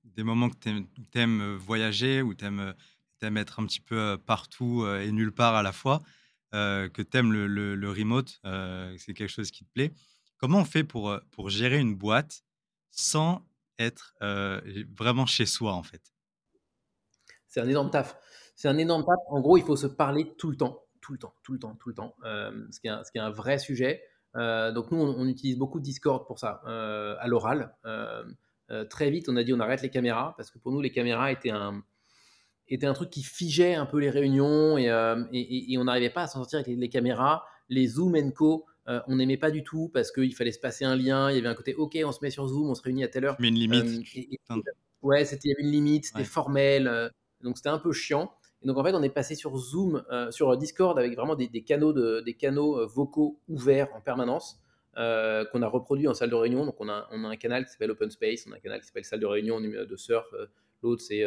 des 0.05 0.23
moments 0.23 0.51
que 0.51 0.57
tu 0.57 1.19
aimes, 1.19 1.55
voyager 1.57 2.23
ou 2.23 2.35
tu 2.35 2.45
aimes, 2.45 2.75
être 3.23 3.61
un 3.61 3.67
petit 3.67 3.81
peu 3.81 4.19
partout 4.19 4.87
et 4.87 5.11
nulle 5.13 5.33
part 5.33 5.55
à 5.55 5.63
la 5.63 5.73
fois, 5.73 6.01
que 6.53 7.03
tu 7.03 7.17
aimes 7.17 7.33
le, 7.33 7.91
remote, 7.91 8.41
c'est 8.99 9.15
quelque 9.15 9.29
chose 9.29 9.51
qui 9.51 9.65
te 9.65 9.73
plaît. 9.73 9.93
Comment 10.39 10.61
on 10.61 10.65
fait 10.65 10.85
pour, 10.85 11.19
pour 11.31 11.51
gérer 11.51 11.79
une 11.79 11.95
boîte 11.95 12.43
sans 12.91 13.47
être 13.79 14.15
vraiment 14.97 15.27
chez 15.27 15.47
soi 15.47 15.73
en 15.73 15.83
fait? 15.83 16.13
C'est 17.47 17.61
un 17.61 17.69
énorme 17.69 17.91
taf. 17.91 18.17
C'est 18.57 18.69
un 18.69 18.79
énorme 18.79 19.05
taf. 19.05 19.17
En 19.29 19.41
gros, 19.41 19.57
il 19.57 19.65
faut 19.65 19.77
se 19.77 19.87
parler 19.87 20.35
tout 20.37 20.51
le 20.51 20.57
temps, 20.57 20.85
tout 21.01 21.13
le 21.13 21.19
temps, 21.19 21.35
tout 21.43 21.53
le 21.53 21.59
temps, 21.59 21.75
tout 21.77 21.89
le 21.89 21.95
temps. 21.95 22.15
ce 22.23 22.81
qui 22.81 22.89
est 22.89 23.21
un 23.21 23.31
vrai 23.31 23.59
sujet. 23.59 24.03
Euh, 24.37 24.73
donc 24.73 24.91
nous, 24.91 24.99
on, 24.99 25.27
utilise 25.27 25.57
beaucoup 25.57 25.81
Discord 25.81 26.27
pour 26.27 26.39
ça, 26.39 26.63
euh, 26.67 27.17
à 27.19 27.29
l'oral. 27.29 27.75
Euh, 27.87 28.25
très 28.91 29.11
vite, 29.11 29.29
on 29.29 29.37
a 29.37 29.45
dit 29.45 29.53
on 29.53 29.61
arrête 29.61 29.83
les 29.83 29.91
caméras, 29.91 30.35
parce 30.37 30.51
que 30.51 30.59
pour 30.59 30.73
nous, 30.73 30.81
les 30.81 30.91
caméras 30.91 31.33
étaient 31.33 31.51
un, 31.51 31.83
était 32.69 32.87
un 32.87 32.93
truc 32.93 33.11
qui 33.11 33.23
figeait 33.23 33.75
un 33.75 33.87
peu 33.87 33.99
les 33.99 34.11
réunions 34.11 34.77
et, 34.77 34.89
et, 35.33 35.79
on 35.79 35.85
n'arrivait 35.85 36.11
pas 36.11 36.23
à 36.23 36.27
s'en 36.27 36.41
sortir 36.41 36.59
avec 36.61 36.77
les, 36.77 36.89
caméras. 36.89 37.45
Les 37.71 37.87
Zoom 37.87 38.33
Co, 38.33 38.67
on 38.87 39.17
n'aimait 39.17 39.39
pas 39.39 39.51
du 39.51 39.65
tout 39.65 39.91
parce 39.93 40.13
qu'il 40.13 40.35
fallait 40.35 40.53
se 40.53 40.61
passer 40.61 40.85
un 40.85 40.97
lien. 40.97 41.31
Il 41.31 41.37
y 41.37 41.39
avait 41.39 41.49
un 41.49 41.55
côté 41.55 41.75
OK, 41.75 41.99
on 42.05 42.13
se 42.13 42.19
met 42.21 42.31
sur 42.31 42.47
Zoom, 42.47 42.69
on 42.69 42.75
se 42.75 42.83
réunit 42.83 43.05
à 43.05 43.09
telle 43.09 43.25
heure. 43.25 43.37
Mais 43.39 43.49
une 43.49 43.55
limite. 43.55 44.07
ouais, 45.01 45.25
c'était, 45.25 45.49
il 45.49 45.51
y 45.51 45.55
avait 45.55 45.63
une 45.63 45.73
limite, 45.73 46.05
c'était 46.05 46.25
formel. 46.25 47.11
donc 47.43 47.57
c'était 47.57 47.71
un 47.71 47.79
peu 47.79 47.93
chiant. 47.93 48.31
Et 48.63 48.67
donc 48.67 48.77
en 48.77 48.85
fait, 48.85 48.95
on 48.95 49.03
est 49.03 49.11
passé 49.11 49.35
sur 49.35 49.57
Zoom, 49.57 50.05
euh, 50.11 50.31
sur 50.31 50.57
Discord 50.57 50.99
avec 50.99 51.15
vraiment 51.15 51.37
des, 51.37 51.49
canaux, 51.63 51.93
de, 51.93 52.21
des 52.21 52.35
canaux 52.35 52.79
euh, 52.79 52.87
vocaux 52.87 53.41
ouverts 53.49 53.89
en 53.95 54.01
permanence 54.01 54.61
euh, 54.97 55.45
qu'on 55.47 55.63
a 55.63 55.69
reproduit 55.69 56.09
en 56.09 56.15
salle 56.15 56.31
de 56.31 56.35
réunion. 56.35 56.67
Donc 56.67 56.77
on 56.81 56.89
a, 56.89 57.09
on 57.13 57.25
a 57.25 57.29
un 57.29 57.37
canal 57.37 57.65
qui 57.65 57.73
s'appelle 57.73 57.93
Open 57.93 58.11
Space, 58.11 58.47
on 58.49 58.53
a 58.53 58.57
un 58.57 58.61
canal 58.61 58.81
qui 58.81 58.87
s'appelle 58.87 59.05
salle 59.05 59.21
de 59.21 59.27
réunion 59.27 59.61
de 59.61 59.97
surf. 59.97 60.27
L'autre 60.83 61.03
c'est 61.03 61.25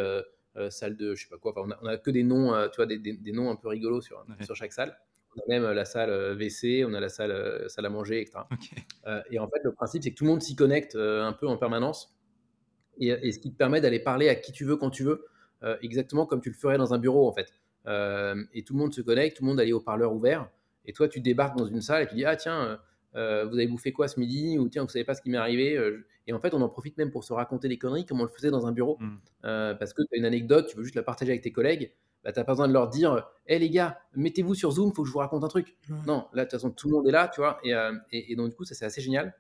salle 0.69 0.97
de 0.97 1.15
je 1.15 1.23
sais 1.23 1.29
pas 1.29 1.37
quoi. 1.37 1.53
on, 1.55 1.71
a, 1.71 1.79
on, 1.81 1.85
a, 1.85 1.97
que 1.97 2.11
des 2.11 2.23
noms, 2.23 2.53
tu 2.69 2.75
vois, 2.75 2.85
des, 2.85 2.97
des, 2.97 3.31
noms 3.31 3.49
un 3.49 3.55
peu 3.55 3.69
rigolos 3.69 4.01
sur, 4.01 4.25
sur 4.41 4.55
chaque 4.55 4.73
salle. 4.73 4.97
On 5.37 5.39
a 5.43 5.43
même 5.47 5.71
la 5.71 5.85
salle 5.85 6.09
WC, 6.37 6.83
on 6.85 6.93
a 6.93 6.99
la 6.99 7.07
salle, 7.07 7.63
salle 7.69 7.85
à 7.85 7.89
manger, 7.89 8.19
etc. 8.19 8.39
et 9.29 9.39
en 9.39 9.47
fait, 9.47 9.61
le 9.63 9.71
principe 9.71 10.03
c'est 10.03 10.11
que 10.11 10.17
tout 10.17 10.25
le 10.25 10.31
monde 10.31 10.41
s'y 10.41 10.57
connecte 10.57 10.97
un 10.97 11.31
peu 11.31 11.47
en 11.47 11.55
permanence. 11.55 12.13
Et, 12.97 13.07
et, 13.07 13.31
ce 13.31 13.39
qui 13.39 13.53
te 13.53 13.57
permet 13.57 13.79
d'aller 13.79 13.99
parler 13.99 14.27
à 14.27 14.35
qui 14.35 14.51
tu 14.51 14.65
veux 14.65 14.75
quand 14.75 14.89
tu 14.89 15.03
veux. 15.03 15.25
Euh, 15.63 15.77
exactement 15.81 16.25
comme 16.25 16.41
tu 16.41 16.49
le 16.49 16.55
ferais 16.55 16.77
dans 16.77 16.93
un 16.93 16.97
bureau 16.97 17.27
en 17.27 17.31
fait. 17.31 17.53
Euh, 17.87 18.43
et 18.53 18.63
tout 18.63 18.73
le 18.73 18.79
monde 18.79 18.93
se 18.93 19.01
connecte, 19.01 19.37
tout 19.37 19.43
le 19.43 19.49
monde 19.49 19.59
a 19.59 19.65
les 19.65 19.73
haut-parleurs 19.73 20.13
ouverts. 20.13 20.49
Et 20.85 20.93
toi, 20.93 21.07
tu 21.07 21.19
débarques 21.19 21.57
dans 21.57 21.65
une 21.65 21.81
salle 21.81 22.03
et 22.03 22.07
tu 22.07 22.15
dis 22.15 22.25
Ah, 22.25 22.35
tiens, 22.35 22.79
euh, 23.15 23.45
vous 23.45 23.55
avez 23.55 23.67
bouffé 23.67 23.91
quoi 23.91 24.07
ce 24.07 24.19
midi? 24.19 24.57
Ou 24.57 24.69
tiens, 24.69 24.83
vous 24.83 24.89
savez 24.89 25.05
pas 25.05 25.13
ce 25.13 25.21
qui 25.21 25.29
m'est 25.29 25.37
arrivé 25.37 25.79
Et 26.25 26.33
en 26.33 26.39
fait, 26.39 26.53
on 26.53 26.61
en 26.61 26.69
profite 26.69 26.97
même 26.97 27.11
pour 27.11 27.23
se 27.23 27.33
raconter 27.33 27.67
des 27.67 27.77
conneries 27.77 28.05
comme 28.05 28.19
on 28.21 28.23
le 28.23 28.29
faisait 28.29 28.49
dans 28.49 28.65
un 28.65 28.71
bureau. 28.71 28.97
Mmh. 28.99 29.17
parce 29.79 29.93
que 29.93 30.01
tu 30.01 30.15
as 30.15 30.17
une 30.17 30.25
anecdote, 30.25 30.67
tu 30.67 30.77
veux 30.77 30.83
juste 30.83 30.95
la 30.95 31.03
partager 31.03 31.31
avec 31.31 31.43
tes 31.43 31.51
collègues. 31.51 31.93
Bah, 32.23 32.31
tu 32.31 32.39
n'as 32.39 32.45
pas 32.45 32.53
besoin 32.53 32.67
de 32.67 32.73
leur 32.73 32.87
dire 32.87 33.27
Hé 33.47 33.59
les 33.59 33.69
gars, 33.69 33.99
mettez-vous 34.15 34.55
sur 34.55 34.71
Zoom, 34.71 34.93
faut 34.93 35.03
que 35.03 35.07
je 35.07 35.13
vous 35.13 35.19
raconte 35.19 35.43
un 35.43 35.47
truc. 35.47 35.75
Non, 36.07 36.27
là, 36.33 36.43
de 36.45 36.49
toute 36.49 36.59
façon, 36.59 36.71
tout 36.71 36.89
le 36.89 36.95
monde 36.95 37.07
est 37.07 37.11
là, 37.11 37.27
tu 37.27 37.41
vois. 37.41 37.59
Et, 37.63 37.73
et, 38.11 38.31
et 38.31 38.35
donc, 38.35 38.49
du 38.49 38.55
coup, 38.55 38.65
ça, 38.65 38.73
c'est 38.73 38.85
assez 38.85 39.01
génial. 39.01 39.35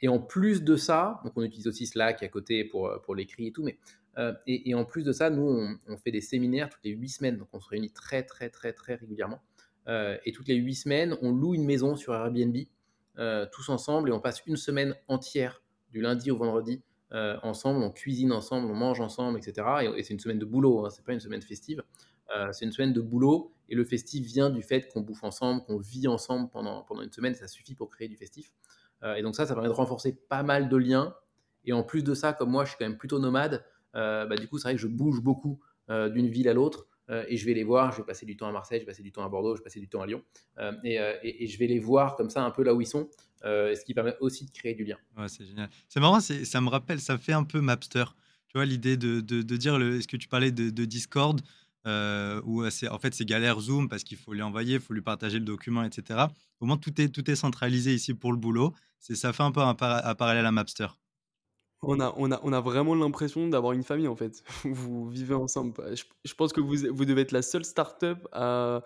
Et 0.00 0.08
en 0.08 0.18
plus 0.18 0.62
de 0.62 0.76
ça, 0.76 1.20
donc 1.24 1.32
on 1.36 1.42
utilise 1.42 1.66
aussi 1.66 1.86
Slack 1.86 2.22
à 2.22 2.28
côté 2.28 2.64
pour, 2.64 2.92
pour 3.02 3.14
l'écrit 3.14 3.46
et 3.46 3.52
tout, 3.52 3.62
mais 3.62 3.78
euh, 4.18 4.32
et, 4.46 4.74
en 4.74 4.84
plus 4.84 5.04
de 5.04 5.12
ça, 5.12 5.30
nous, 5.30 5.76
on, 5.86 5.96
fait 5.96 6.10
des 6.10 6.20
séminaires 6.20 6.70
toutes 6.70 6.84
les 6.84 6.92
huit 6.92 7.10
semaines. 7.10 7.36
Donc, 7.36 7.48
on 7.52 7.60
se 7.60 7.68
réunit 7.68 7.90
très, 7.90 8.22
très, 8.22 8.48
très, 8.48 8.72
très 8.72 8.94
régulièrement. 8.94 9.42
Euh, 9.88 10.16
et 10.24 10.32
toutes 10.32 10.48
les 10.48 10.54
huit 10.54 10.74
semaines, 10.74 11.16
on 11.22 11.32
loue 11.32 11.54
une 11.54 11.64
maison 11.64 11.96
sur 11.96 12.14
Airbnb, 12.14 12.56
euh, 13.18 13.46
tous 13.52 13.68
ensemble, 13.68 14.08
et 14.08 14.12
on 14.12 14.20
passe 14.20 14.42
une 14.46 14.56
semaine 14.56 14.94
entière, 15.08 15.62
du 15.90 16.00
lundi 16.00 16.30
au 16.30 16.36
vendredi, 16.36 16.82
ensemble. 17.42 17.82
On 17.82 17.90
cuisine 17.90 18.32
ensemble, 18.32 18.70
on 18.70 18.74
mange 18.74 19.00
ensemble, 19.00 19.38
etc. 19.38 19.66
Et, 19.96 20.02
c'est 20.02 20.12
une 20.12 20.20
semaine 20.20 20.38
de 20.38 20.44
boulot, 20.44 20.84
hein, 20.84 20.90
c'est 20.90 21.04
pas 21.04 21.12
une 21.12 21.20
semaine 21.20 21.40
festive. 21.40 21.82
c'est 22.52 22.64
une 22.64 22.72
semaine 22.72 22.92
de 22.92 23.00
boulot, 23.00 23.52
et 23.68 23.74
le 23.74 23.84
festif 23.84 24.26
vient 24.26 24.50
du 24.50 24.62
fait 24.62 24.88
qu'on 24.92 25.00
bouffe 25.00 25.24
ensemble, 25.24 25.62
qu'on 25.64 25.78
vit 25.78 26.08
ensemble 26.08 26.50
pendant, 26.50 26.82
pendant 26.82 27.02
une 27.02 27.12
semaine. 27.12 27.34
Ça 27.34 27.48
suffit 27.48 27.74
pour 27.74 27.90
créer 27.90 28.08
du 28.08 28.16
festif. 28.16 28.50
et 29.16 29.22
donc, 29.22 29.36
ça, 29.36 29.46
ça 29.46 29.54
permet 29.54 29.68
de 29.68 29.74
renforcer 29.74 30.12
pas 30.28 30.42
mal 30.42 30.68
de 30.68 30.76
liens. 30.76 31.14
Et 31.64 31.72
en 31.72 31.82
plus 31.82 32.02
de 32.02 32.12
ça, 32.12 32.32
comme 32.32 32.50
moi, 32.50 32.64
je 32.64 32.70
suis 32.70 32.78
quand 32.78 32.86
même 32.86 32.98
plutôt 32.98 33.18
nomade. 33.18 33.64
Euh, 33.96 34.26
bah, 34.26 34.36
du 34.36 34.46
coup, 34.48 34.58
c'est 34.58 34.68
vrai 34.68 34.74
que 34.74 34.80
je 34.80 34.86
bouge 34.86 35.20
beaucoup 35.20 35.60
euh, 35.90 36.08
d'une 36.08 36.28
ville 36.28 36.48
à 36.48 36.54
l'autre. 36.54 36.86
Euh, 37.08 37.24
et 37.28 37.36
je 37.36 37.46
vais 37.46 37.54
les 37.54 37.64
voir. 37.64 37.92
Je 37.92 37.98
vais 37.98 38.04
passer 38.04 38.26
du 38.26 38.36
temps 38.36 38.48
à 38.48 38.52
Marseille, 38.52 38.80
je 38.80 38.84
vais 38.84 38.90
passer 38.90 39.02
du 39.02 39.12
temps 39.12 39.24
à 39.24 39.28
Bordeaux, 39.28 39.54
je 39.54 39.60
vais 39.60 39.64
passer 39.64 39.80
du 39.80 39.88
temps 39.88 40.02
à 40.02 40.06
Lyon, 40.06 40.22
et, 40.84 41.46
je 41.46 41.58
vais 41.58 41.68
les 41.68 41.78
voir 41.78 42.16
comme 42.16 42.30
ça 42.30 42.44
un 42.44 42.50
peu 42.50 42.64
là 42.64 42.74
où 42.74 42.80
ils 42.80 42.86
sont, 42.86 43.08
ce 43.42 43.84
qui 43.84 43.94
permet 43.94 44.16
aussi 44.20 44.46
de 44.46 44.50
créer 44.50 44.74
du 44.74 44.84
lien. 44.84 44.96
C'est 45.28 45.44
génial. 45.44 45.70
C'est 45.88 46.00
marrant, 46.00 46.18
ça 46.20 46.60
me 46.60 46.68
rappelle, 46.68 47.00
ça 47.00 47.16
fait 47.16 47.32
un 47.32 47.44
peu 47.44 47.60
Mapster. 47.60 48.04
Tu 48.48 48.58
vois, 48.58 48.64
l'idée 48.64 48.96
de, 48.96 49.20
dire, 49.20 49.80
est-ce 49.80 50.08
que 50.08 50.16
tu 50.16 50.26
parlais 50.26 50.50
de, 50.50 50.84
Discord 50.84 51.40
où 51.86 52.64
en 52.64 52.98
fait 52.98 53.14
c'est 53.14 53.24
galère 53.24 53.60
Zoom 53.60 53.88
parce 53.88 54.02
qu'il 54.02 54.18
faut 54.18 54.32
lui 54.32 54.42
envoyer, 54.42 54.74
il 54.74 54.80
faut 54.80 54.92
lui 54.92 55.02
partager 55.02 55.38
le 55.38 55.44
document, 55.44 55.84
etc. 55.84 56.24
Au 56.58 56.66
moins 56.66 56.76
tout 56.76 57.00
est, 57.00 57.08
tout 57.10 57.30
est 57.30 57.36
centralisé 57.36 57.94
ici 57.94 58.14
pour 58.14 58.32
le 58.32 58.38
boulot. 58.38 58.74
Ça 58.98 59.32
fait 59.32 59.44
un 59.44 59.52
peu 59.52 59.60
un, 59.60 59.74
parallèle 59.74 60.46
à 60.46 60.50
Mapster. 60.50 60.88
On 61.88 62.00
a, 62.00 62.12
on 62.16 62.32
a, 62.32 62.40
on 62.42 62.52
a 62.52 62.60
vraiment 62.60 62.94
l'impression 62.94 63.48
d'avoir 63.48 63.72
une 63.72 63.84
famille 63.84 64.08
en 64.08 64.16
fait. 64.16 64.42
Vous 64.64 65.08
vivez 65.08 65.34
ensemble. 65.34 65.74
Je, 65.94 66.04
je 66.24 66.34
pense 66.34 66.52
que 66.52 66.60
vous, 66.60 66.76
vous 66.92 67.04
devez 67.04 67.22
être 67.22 67.32
la 67.32 67.42
seule 67.42 67.64
start-up 67.64 68.26
à, 68.32 68.82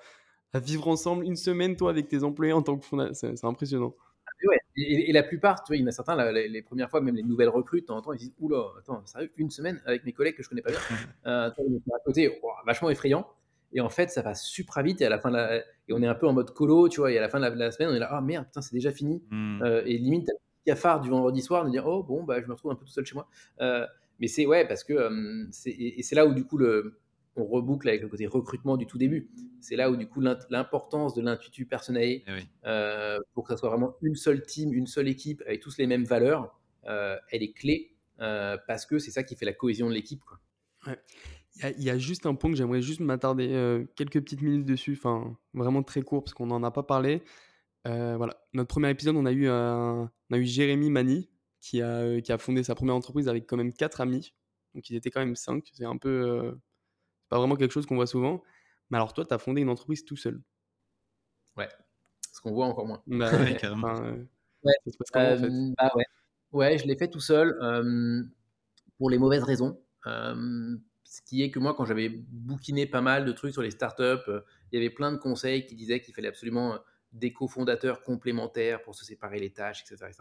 à 0.52 0.58
vivre 0.58 0.88
ensemble 0.88 1.24
une 1.24 1.36
semaine, 1.36 1.76
toi, 1.76 1.90
avec 1.90 2.08
tes 2.08 2.24
employés 2.24 2.52
en 2.52 2.62
tant 2.62 2.76
que 2.78 2.84
fondateur. 2.84 3.14
C'est 3.14 3.44
impressionnant. 3.44 3.94
Ah, 4.26 4.30
ouais. 4.48 4.58
Et, 4.76 5.12
la 5.12 5.22
plupart, 5.22 5.62
tu 5.62 5.72
vois, 5.72 5.76
il 5.76 5.80
y 5.80 5.84
en 5.84 5.88
a 5.88 5.92
certains, 5.92 6.30
les, 6.32 6.62
premières 6.62 6.90
fois, 6.90 7.00
même 7.00 7.16
les 7.16 7.22
nouvelles 7.22 7.48
recrues, 7.48 7.82
de 7.82 7.86
temps 7.86 7.96
en 7.96 8.02
temps, 8.02 8.12
ils 8.12 8.18
disent 8.18 8.34
Oula, 8.40 8.64
attends, 8.78 9.04
sérieux, 9.06 9.30
une 9.36 9.50
semaine 9.50 9.80
avec 9.84 10.04
mes 10.04 10.12
collègues 10.12 10.36
que 10.36 10.42
je 10.42 10.48
connais 10.48 10.62
pas 10.62 10.70
bien. 10.70 10.80
euh, 11.26 11.50
à 11.50 11.98
côté, 12.04 12.40
vachement 12.66 12.90
effrayant. 12.90 13.26
Et 13.72 13.80
en 13.80 13.88
fait, 13.88 14.10
ça 14.10 14.22
va 14.22 14.34
super 14.34 14.82
vite. 14.82 15.00
Et 15.00 15.06
à 15.06 15.08
la 15.08 15.20
fin 15.20 15.30
de 15.30 15.36
la... 15.36 15.58
et 15.58 15.92
on 15.92 16.02
est 16.02 16.06
un 16.06 16.14
peu 16.14 16.26
en 16.26 16.32
mode 16.32 16.52
colo, 16.52 16.88
tu 16.88 17.00
vois. 17.00 17.12
Et 17.12 17.18
à 17.18 17.20
la 17.20 17.28
fin 17.28 17.38
de 17.38 17.46
la, 17.46 17.70
semaine, 17.70 17.90
on 17.90 17.94
est 17.94 18.00
là, 18.00 18.08
ah 18.10 18.20
merde, 18.20 18.46
putain, 18.46 18.62
c'est 18.62 18.74
déjà 18.74 18.90
fini. 18.90 19.22
Mmh. 19.30 19.62
Euh, 19.62 19.82
et 19.84 19.96
limite, 19.98 20.28
cafard 20.64 21.00
du 21.00 21.10
vendredi 21.10 21.42
soir 21.42 21.64
de 21.64 21.70
dire 21.70 21.86
oh 21.86 22.02
bon 22.02 22.24
bah 22.24 22.40
je 22.40 22.46
me 22.46 22.52
retrouve 22.52 22.72
un 22.72 22.74
peu 22.74 22.84
tout 22.84 22.92
seul 22.92 23.04
chez 23.04 23.14
moi 23.14 23.28
euh, 23.60 23.86
mais 24.18 24.26
c'est 24.26 24.46
ouais 24.46 24.66
parce 24.66 24.84
que 24.84 24.92
euh, 24.92 25.46
c'est 25.50 25.70
et, 25.70 26.02
c'est 26.02 26.14
là 26.14 26.26
où 26.26 26.34
du 26.34 26.44
coup 26.44 26.58
le 26.58 27.00
on 27.36 27.44
reboucle 27.44 27.88
avec 27.88 28.02
le 28.02 28.08
côté 28.08 28.26
recrutement 28.26 28.76
du 28.76 28.86
tout 28.86 28.98
début 28.98 29.30
c'est 29.60 29.76
là 29.76 29.90
où 29.90 29.96
du 29.96 30.08
coup 30.08 30.20
l'importance 30.20 31.14
de 31.14 31.22
l'intuitu 31.22 31.64
personnel 31.64 32.22
eh 32.26 32.30
euh, 32.66 33.18
pour 33.34 33.44
que 33.44 33.54
ça 33.54 33.56
soit 33.56 33.70
vraiment 33.70 33.94
une 34.02 34.16
seule 34.16 34.42
team 34.42 34.72
une 34.72 34.86
seule 34.86 35.08
équipe 35.08 35.42
avec 35.46 35.60
tous 35.60 35.78
les 35.78 35.86
mêmes 35.86 36.04
valeurs 36.04 36.58
elle 36.82 37.42
est 37.42 37.52
clé 37.52 37.94
parce 38.18 38.84
que 38.84 38.98
c'est 38.98 39.10
ça 39.10 39.22
qui 39.22 39.36
fait 39.36 39.46
la 39.46 39.52
cohésion 39.52 39.88
de 39.88 39.94
l'équipe 39.94 40.22
ouais. 40.86 40.98
Il 41.76 41.82
y, 41.82 41.90
a 41.90 41.98
juste 41.98 42.26
un 42.26 42.34
point 42.34 42.50
que 42.50 42.56
j'aimerais 42.56 42.80
juste 42.80 43.00
m'attarder 43.00 43.84
quelques 43.96 44.20
petites 44.20 44.40
minutes 44.40 44.64
dessus, 44.64 44.96
enfin 44.96 45.36
vraiment 45.52 45.82
très 45.82 46.00
court 46.00 46.24
parce 46.24 46.32
qu'on 46.32 46.46
n'en 46.46 46.62
a 46.62 46.70
pas 46.70 46.84
parlé. 46.84 47.22
Euh, 47.86 48.16
voilà, 48.16 48.36
notre 48.52 48.68
premier 48.68 48.90
épisode, 48.90 49.16
on 49.16 49.26
a 49.26 49.32
eu, 49.32 49.48
un, 49.48 50.10
on 50.30 50.34
a 50.34 50.38
eu 50.38 50.44
Jérémy 50.44 50.90
Mani 50.90 51.30
qui 51.60 51.80
a, 51.80 52.00
euh, 52.00 52.20
qui 52.20 52.32
a 52.32 52.38
fondé 52.38 52.62
sa 52.62 52.74
première 52.74 52.94
entreprise 52.94 53.28
avec 53.28 53.46
quand 53.46 53.56
même 53.56 53.72
quatre 53.72 54.00
amis. 54.00 54.34
Donc 54.74 54.88
ils 54.90 54.96
étaient 54.96 55.10
quand 55.10 55.20
même 55.20 55.36
cinq. 55.36 55.70
C'est 55.72 55.84
un 55.84 55.96
peu. 55.96 56.08
Euh, 56.08 56.52
pas 57.28 57.38
vraiment 57.38 57.56
quelque 57.56 57.72
chose 57.72 57.86
qu'on 57.86 57.96
voit 57.96 58.06
souvent. 58.06 58.42
Mais 58.90 58.96
alors 58.96 59.12
toi, 59.12 59.24
tu 59.24 59.32
as 59.32 59.38
fondé 59.38 59.62
une 59.62 59.68
entreprise 59.68 60.04
tout 60.04 60.16
seul. 60.16 60.42
Ouais, 61.56 61.68
ce 62.32 62.40
qu'on 62.40 62.52
voit 62.52 62.66
encore 62.66 62.86
moins. 62.86 63.02
Bah, 63.06 63.30
ouais, 63.38 63.56
carrément. 63.56 63.94
ouais. 63.94 64.26
Bah 65.14 65.90
ouais. 65.94 66.04
ouais, 66.52 66.78
je 66.78 66.86
l'ai 66.86 66.96
fait 66.96 67.08
tout 67.08 67.20
seul 67.20 67.56
pour 68.98 69.08
les 69.08 69.16
mauvaises 69.16 69.42
raisons. 69.42 69.80
ce 70.04 71.22
qui 71.24 71.42
est 71.42 71.50
que 71.50 71.58
moi, 71.58 71.74
quand 71.74 71.86
j'avais 71.86 72.10
bouquiné 72.10 72.86
pas 72.86 73.00
mal 73.00 73.24
de 73.24 73.32
trucs 73.32 73.52
sur 73.52 73.62
les 73.62 73.70
startups, 73.70 74.28
il 74.28 74.74
y 74.74 74.76
avait 74.76 74.90
plein 74.90 75.12
de 75.12 75.16
conseils 75.16 75.64
qui 75.66 75.76
disaient 75.76 76.00
qu'il 76.00 76.12
fallait 76.14 76.28
absolument 76.28 76.78
des 77.12 77.32
cofondateurs 77.32 78.02
complémentaires 78.02 78.82
pour 78.82 78.94
se 78.94 79.04
séparer 79.04 79.38
les 79.38 79.52
tâches, 79.52 79.82
etc. 79.82 80.12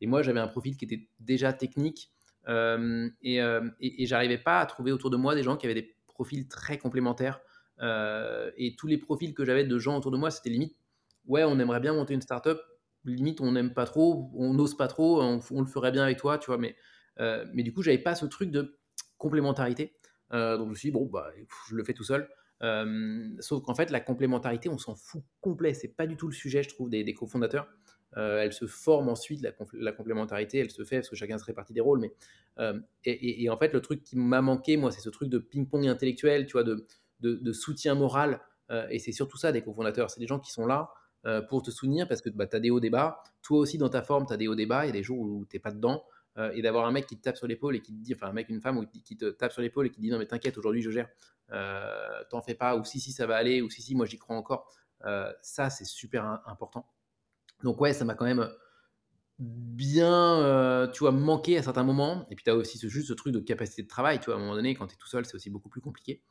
Et 0.00 0.06
moi, 0.06 0.22
j'avais 0.22 0.40
un 0.40 0.48
profil 0.48 0.76
qui 0.76 0.84
était 0.84 1.08
déjà 1.20 1.52
technique 1.52 2.10
euh, 2.48 3.08
euh, 3.24 3.70
et, 3.80 4.06
j'arrivais 4.06 4.38
pas 4.38 4.60
à 4.60 4.66
trouver 4.66 4.92
autour 4.92 5.10
de 5.10 5.16
moi 5.16 5.34
des 5.34 5.42
gens 5.42 5.56
qui 5.56 5.66
avaient 5.66 5.74
des 5.74 5.96
profils 6.06 6.48
très 6.48 6.78
complémentaires. 6.78 7.40
Euh, 7.80 8.50
et 8.56 8.76
tous 8.76 8.86
les 8.86 8.98
profils 8.98 9.34
que 9.34 9.44
j'avais 9.44 9.64
de 9.64 9.78
gens 9.78 9.96
autour 9.96 10.10
de 10.10 10.16
moi, 10.16 10.30
c'était 10.30 10.50
limite, 10.50 10.76
ouais, 11.26 11.44
on 11.44 11.58
aimerait 11.58 11.80
bien 11.80 11.94
monter 11.94 12.14
une 12.14 12.22
startup, 12.22 12.58
limite, 13.04 13.40
on 13.40 13.52
n'aime 13.52 13.74
pas 13.74 13.86
trop, 13.86 14.30
on 14.34 14.54
n'ose 14.54 14.76
pas 14.76 14.88
trop, 14.88 15.22
on, 15.22 15.60
le 15.60 15.66
ferait 15.66 15.92
bien 15.92 16.02
avec 16.02 16.18
toi, 16.18 16.38
tu 16.38 16.46
vois. 16.46 16.58
Mais, 16.58 16.76
mais 17.18 17.62
du 17.62 17.72
coup, 17.72 17.82
j'avais 17.82 17.98
pas 17.98 18.14
ce 18.14 18.26
truc 18.26 18.50
de 18.50 18.78
complémentarité. 19.18 19.96
donc 20.30 20.66
je 20.66 20.70
me 20.70 20.74
suis 20.74 20.88
dit, 20.88 20.92
bon, 20.92 21.06
bah, 21.06 21.30
je 21.68 21.74
le 21.74 21.84
fais 21.84 21.94
tout 21.94 22.04
seul. 22.04 22.28
Euh, 22.64 23.28
sauf 23.40 23.62
qu'en 23.62 23.74
fait, 23.74 23.90
la 23.90 24.00
complémentarité, 24.00 24.68
on 24.68 24.78
s'en 24.78 24.94
fout 24.94 25.22
complet. 25.40 25.74
C'est 25.74 25.88
pas 25.88 26.06
du 26.06 26.16
tout 26.16 26.26
le 26.26 26.32
sujet, 26.32 26.62
je 26.62 26.70
trouve, 26.70 26.88
des, 26.88 27.14
cofondateurs. 27.14 27.68
Euh, 28.16 28.42
elle 28.42 28.52
se 28.52 28.66
forme 28.66 29.08
ensuite, 29.08 29.42
la, 29.42 29.92
complémentarité, 29.92 30.58
elle 30.58 30.70
se 30.70 30.84
fait 30.84 30.98
parce 30.98 31.10
que 31.10 31.16
chacun 31.16 31.36
se 31.36 31.44
répartit 31.44 31.74
des 31.74 31.80
rôles. 31.80 32.00
Mais, 32.00 32.12
euh, 32.58 32.78
et, 33.04 33.48
en 33.50 33.58
fait, 33.58 33.72
le 33.72 33.80
truc 33.80 34.02
qui 34.02 34.16
m'a 34.16 34.40
manqué, 34.40 34.76
moi, 34.76 34.90
c'est 34.90 35.00
ce 35.00 35.10
truc 35.10 35.28
de 35.28 35.38
ping-pong 35.38 35.86
intellectuel, 35.86 36.46
tu 36.46 36.52
vois, 36.52 36.64
de, 36.64 37.52
soutien 37.52 37.94
moral. 37.94 38.40
et 38.90 38.98
c'est 38.98 39.12
surtout 39.12 39.36
ça, 39.36 39.52
des 39.52 39.62
cofondateurs. 39.62 40.10
C'est 40.10 40.20
des 40.20 40.26
gens 40.26 40.38
qui 40.38 40.52
sont 40.52 40.66
là 40.66 40.90
pour 41.48 41.62
te 41.62 41.70
soutenir 41.70 42.08
parce 42.08 42.20
que 42.22 42.30
bah, 42.30 42.46
tu 42.46 42.56
as 42.56 42.60
des 42.60 42.70
hauts 42.70 42.80
débats. 42.80 43.22
Toi 43.42 43.58
aussi, 43.58 43.78
dans 43.78 43.88
ta 43.90 44.02
forme, 44.02 44.26
tu 44.26 44.32
as 44.32 44.36
des 44.36 44.48
hauts 44.48 44.54
débats. 44.54 44.84
Il 44.84 44.88
y 44.88 44.90
a 44.90 44.92
des 44.92 45.02
jours 45.02 45.20
où 45.20 45.44
tu 45.50 45.56
n'es 45.56 45.60
pas 45.60 45.72
dedans. 45.72 46.04
Et 46.54 46.62
d'avoir 46.62 46.86
un 46.86 46.92
mec 46.92 47.06
qui 47.06 47.16
te 47.16 47.22
tape 47.22 47.36
sur 47.36 47.46
l'épaule 47.46 47.76
et 47.76 47.80
qui 47.80 47.92
te 47.92 48.02
dit, 48.02 48.14
enfin 48.14 48.28
un 48.28 48.32
mec, 48.32 48.48
une 48.48 48.60
femme 48.60 48.78
ou 48.78 48.86
qui 48.86 49.16
te 49.16 49.30
tape 49.30 49.52
sur 49.52 49.62
l'épaule 49.62 49.86
et 49.86 49.90
qui 49.90 49.96
te 49.96 50.00
dit 50.00 50.10
non 50.10 50.18
mais 50.18 50.26
t'inquiète, 50.26 50.58
aujourd'hui 50.58 50.82
je 50.82 50.90
gère, 50.90 51.08
t'en 52.30 52.42
fais 52.42 52.54
pas, 52.54 52.76
ou 52.76 52.84
si 52.84 53.00
si 53.00 53.12
ça 53.12 53.26
va 53.26 53.36
aller, 53.36 53.62
ou 53.62 53.70
si 53.70 53.82
si 53.82 53.94
moi 53.94 54.06
j'y 54.06 54.18
crois 54.18 54.36
encore, 54.36 54.68
ça 55.42 55.70
c'est 55.70 55.84
super 55.84 56.24
important. 56.46 56.86
Donc 57.62 57.80
ouais, 57.80 57.92
ça 57.92 58.04
m'a 58.04 58.14
quand 58.14 58.24
même 58.24 58.48
bien, 59.38 60.88
tu 60.92 61.00
vois, 61.00 61.12
manqué 61.12 61.56
à 61.58 61.62
certains 61.62 61.84
moments. 61.84 62.26
Et 62.30 62.34
puis 62.34 62.44
tu 62.44 62.50
as 62.50 62.56
aussi 62.56 62.78
ce, 62.78 62.88
juste 62.88 63.08
ce 63.08 63.14
truc 63.14 63.32
de 63.32 63.40
capacité 63.40 63.82
de 63.82 63.88
travail, 63.88 64.18
tu 64.18 64.26
vois, 64.26 64.34
à 64.34 64.36
un 64.38 64.40
moment 64.40 64.54
donné, 64.54 64.74
quand 64.74 64.86
tu 64.86 64.94
es 64.94 64.98
tout 64.98 65.08
seul, 65.08 65.24
c'est 65.24 65.34
aussi 65.34 65.50
beaucoup 65.50 65.68
plus 65.68 65.80
compliqué. 65.80 66.22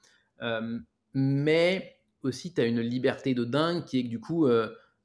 mais 1.13 1.97
aussi, 2.23 2.53
tu 2.53 2.61
as 2.61 2.65
une 2.65 2.81
liberté 2.81 3.33
de 3.33 3.43
dingue 3.43 3.85
qui 3.85 3.99
est 3.99 4.03
que 4.03 4.09
du 4.09 4.19
coup, 4.19 4.47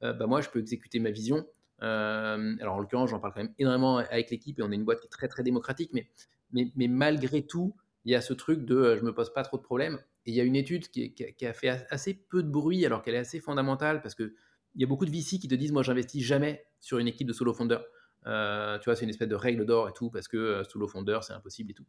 bah, 0.01 0.27
moi, 0.27 0.41
je 0.41 0.49
peux 0.49 0.59
exécuter 0.59 0.99
ma 0.99 1.11
vision. 1.11 1.45
Alors 1.81 2.75
en 2.75 2.79
l'occurrence, 2.79 3.09
j'en 3.09 3.19
parle 3.19 3.33
quand 3.33 3.43
même 3.43 3.53
énormément 3.57 3.97
avec 3.97 4.29
l'équipe 4.31 4.59
et 4.59 4.63
on 4.63 4.71
est 4.71 4.75
une 4.75 4.85
boîte 4.85 4.99
qui 4.99 5.07
est 5.07 5.11
très 5.11 5.27
très 5.27 5.43
démocratique, 5.43 5.91
mais, 5.93 6.07
mais, 6.51 6.71
mais 6.75 6.87
malgré 6.87 7.45
tout, 7.45 7.75
il 8.05 8.11
y 8.11 8.15
a 8.15 8.21
ce 8.21 8.33
truc 8.33 8.65
de 8.65 8.95
je 8.97 9.03
me 9.03 9.13
pose 9.13 9.33
pas 9.33 9.43
trop 9.43 9.57
de 9.57 9.63
problèmes. 9.63 9.99
Et 10.25 10.31
il 10.31 10.35
y 10.35 10.41
a 10.41 10.43
une 10.43 10.55
étude 10.55 10.89
qui, 10.89 11.13
qui 11.13 11.45
a 11.45 11.53
fait 11.53 11.85
assez 11.89 12.13
peu 12.13 12.43
de 12.43 12.49
bruit 12.49 12.85
alors 12.85 13.01
qu'elle 13.01 13.15
est 13.15 13.19
assez 13.19 13.39
fondamentale 13.39 14.01
parce 14.01 14.15
que 14.15 14.35
il 14.75 14.81
y 14.81 14.83
a 14.83 14.87
beaucoup 14.87 15.05
de 15.05 15.11
VC 15.11 15.39
qui 15.39 15.47
te 15.47 15.55
disent 15.55 15.71
moi 15.71 15.83
j'investis 15.83 16.23
jamais 16.23 16.65
sur 16.79 16.99
une 16.99 17.07
équipe 17.07 17.27
de 17.27 17.33
solo 17.33 17.53
founder. 17.53 17.79
Euh, 18.27 18.77
tu 18.79 18.85
vois, 18.85 18.95
c'est 18.95 19.03
une 19.03 19.09
espèce 19.09 19.27
de 19.27 19.35
règle 19.35 19.65
d'or 19.65 19.89
et 19.89 19.93
tout 19.93 20.09
parce 20.09 20.27
que 20.27 20.37
euh, 20.37 20.63
solo 20.63 20.87
founder 20.87 21.19
c'est 21.21 21.33
impossible 21.33 21.71
et 21.71 21.73
tout. 21.73 21.85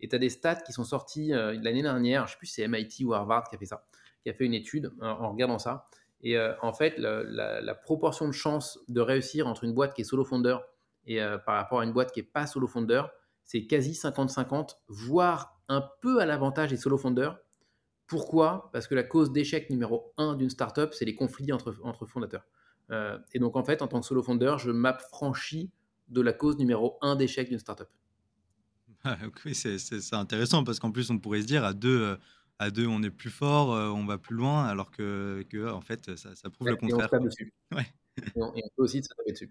Et 0.00 0.08
tu 0.08 0.16
as 0.16 0.18
des 0.18 0.30
stats 0.30 0.56
qui 0.56 0.72
sont 0.72 0.84
sortis 0.84 1.32
euh, 1.32 1.58
l'année 1.62 1.82
dernière, 1.82 2.26
je 2.26 2.32
sais 2.32 2.38
plus 2.38 2.46
si 2.46 2.54
c'est 2.54 2.68
MIT 2.68 3.04
ou 3.04 3.12
Harvard 3.12 3.48
qui 3.48 3.56
a 3.56 3.58
fait 3.58 3.66
ça, 3.66 3.86
qui 4.22 4.30
a 4.30 4.34
fait 4.34 4.46
une 4.46 4.54
étude 4.54 4.92
en 5.00 5.30
regardant 5.30 5.58
ça. 5.58 5.88
Et 6.22 6.38
en 6.60 6.72
fait, 6.72 6.98
la, 6.98 7.74
proportion 7.74 8.26
de 8.26 8.32
chance 8.32 8.78
de 8.88 9.00
réussir 9.00 9.46
entre 9.46 9.64
une 9.64 9.72
boîte 9.72 9.94
qui 9.94 10.02
est 10.02 10.04
solo 10.04 10.24
founder 10.24 10.56
et 11.06 11.18
par 11.46 11.56
rapport 11.56 11.80
à 11.80 11.84
une 11.84 11.92
boîte 11.92 12.12
qui 12.12 12.20
est 12.20 12.30
pas 12.30 12.46
solo 12.46 12.66
founder, 12.66 13.02
c'est 13.44 13.66
quasi 13.66 13.92
50-50, 13.92 14.76
voire 14.88 15.60
un 15.68 15.88
peu 16.00 16.20
à 16.20 16.26
l'avantage 16.26 16.70
des 16.70 16.76
solo 16.76 16.98
founders 16.98 17.38
pourquoi? 18.10 18.70
Parce 18.72 18.88
que 18.88 18.96
la 18.96 19.04
cause 19.04 19.30
d'échec 19.30 19.70
numéro 19.70 20.12
un 20.16 20.34
d'une 20.34 20.50
startup, 20.50 20.92
c'est 20.94 21.04
les 21.04 21.14
conflits 21.14 21.52
entre, 21.52 21.76
entre 21.84 22.06
fondateurs. 22.06 22.42
Euh, 22.90 23.16
et 23.32 23.38
donc, 23.38 23.54
en 23.54 23.62
fait, 23.62 23.82
en 23.82 23.86
tant 23.86 24.00
que 24.00 24.06
solo 24.06 24.20
founder, 24.20 24.56
je 24.58 24.72
m'affranchis 24.72 25.70
de 26.08 26.20
la 26.20 26.32
cause 26.32 26.58
numéro 26.58 26.98
un 27.02 27.14
d'échec 27.14 27.48
d'une 27.48 27.60
startup. 27.60 27.86
Oui, 29.44 29.54
c'est 29.54 30.12
intéressant 30.12 30.64
parce 30.64 30.80
qu'en 30.80 30.90
plus, 30.90 31.08
on 31.10 31.20
pourrait 31.20 31.42
se 31.42 31.46
dire 31.46 31.64
à 31.64 31.72
deux, 31.72 32.02
euh, 32.02 32.16
à 32.60 32.70
deux 32.70 32.86
on 32.86 33.02
est 33.02 33.10
plus 33.10 33.30
fort, 33.30 33.74
euh, 33.74 33.88
on 33.88 34.04
va 34.04 34.18
plus 34.18 34.36
loin, 34.36 34.64
alors 34.66 34.90
que, 34.90 35.44
que 35.48 35.68
en 35.68 35.80
fait, 35.80 36.16
ça, 36.16 36.34
ça 36.34 36.50
prouve 36.50 36.68
le 36.68 36.76
contraire. 36.76 37.08
Et 37.12 37.16
on 37.16 37.24
dessus. 37.24 37.52
Ouais. 37.74 37.86
Et, 38.36 38.42
on, 38.42 38.52
peut 38.52 38.82
aussi 38.82 39.02
se 39.02 39.08
taper 39.08 39.32
dessus. 39.32 39.50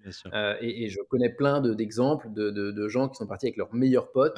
et, 0.62 0.90
je 0.90 1.00
connais 1.10 1.30
plein 1.30 1.60
d'exemples 1.60 2.32
de, 2.32 2.52
de, 2.52 2.72
de, 2.72 2.88
gens 2.88 3.10
qui 3.10 3.16
sont 3.16 3.26
partis 3.26 3.48
avec 3.48 3.58
leurs 3.58 3.74
meilleurs 3.74 4.12
potes. 4.12 4.38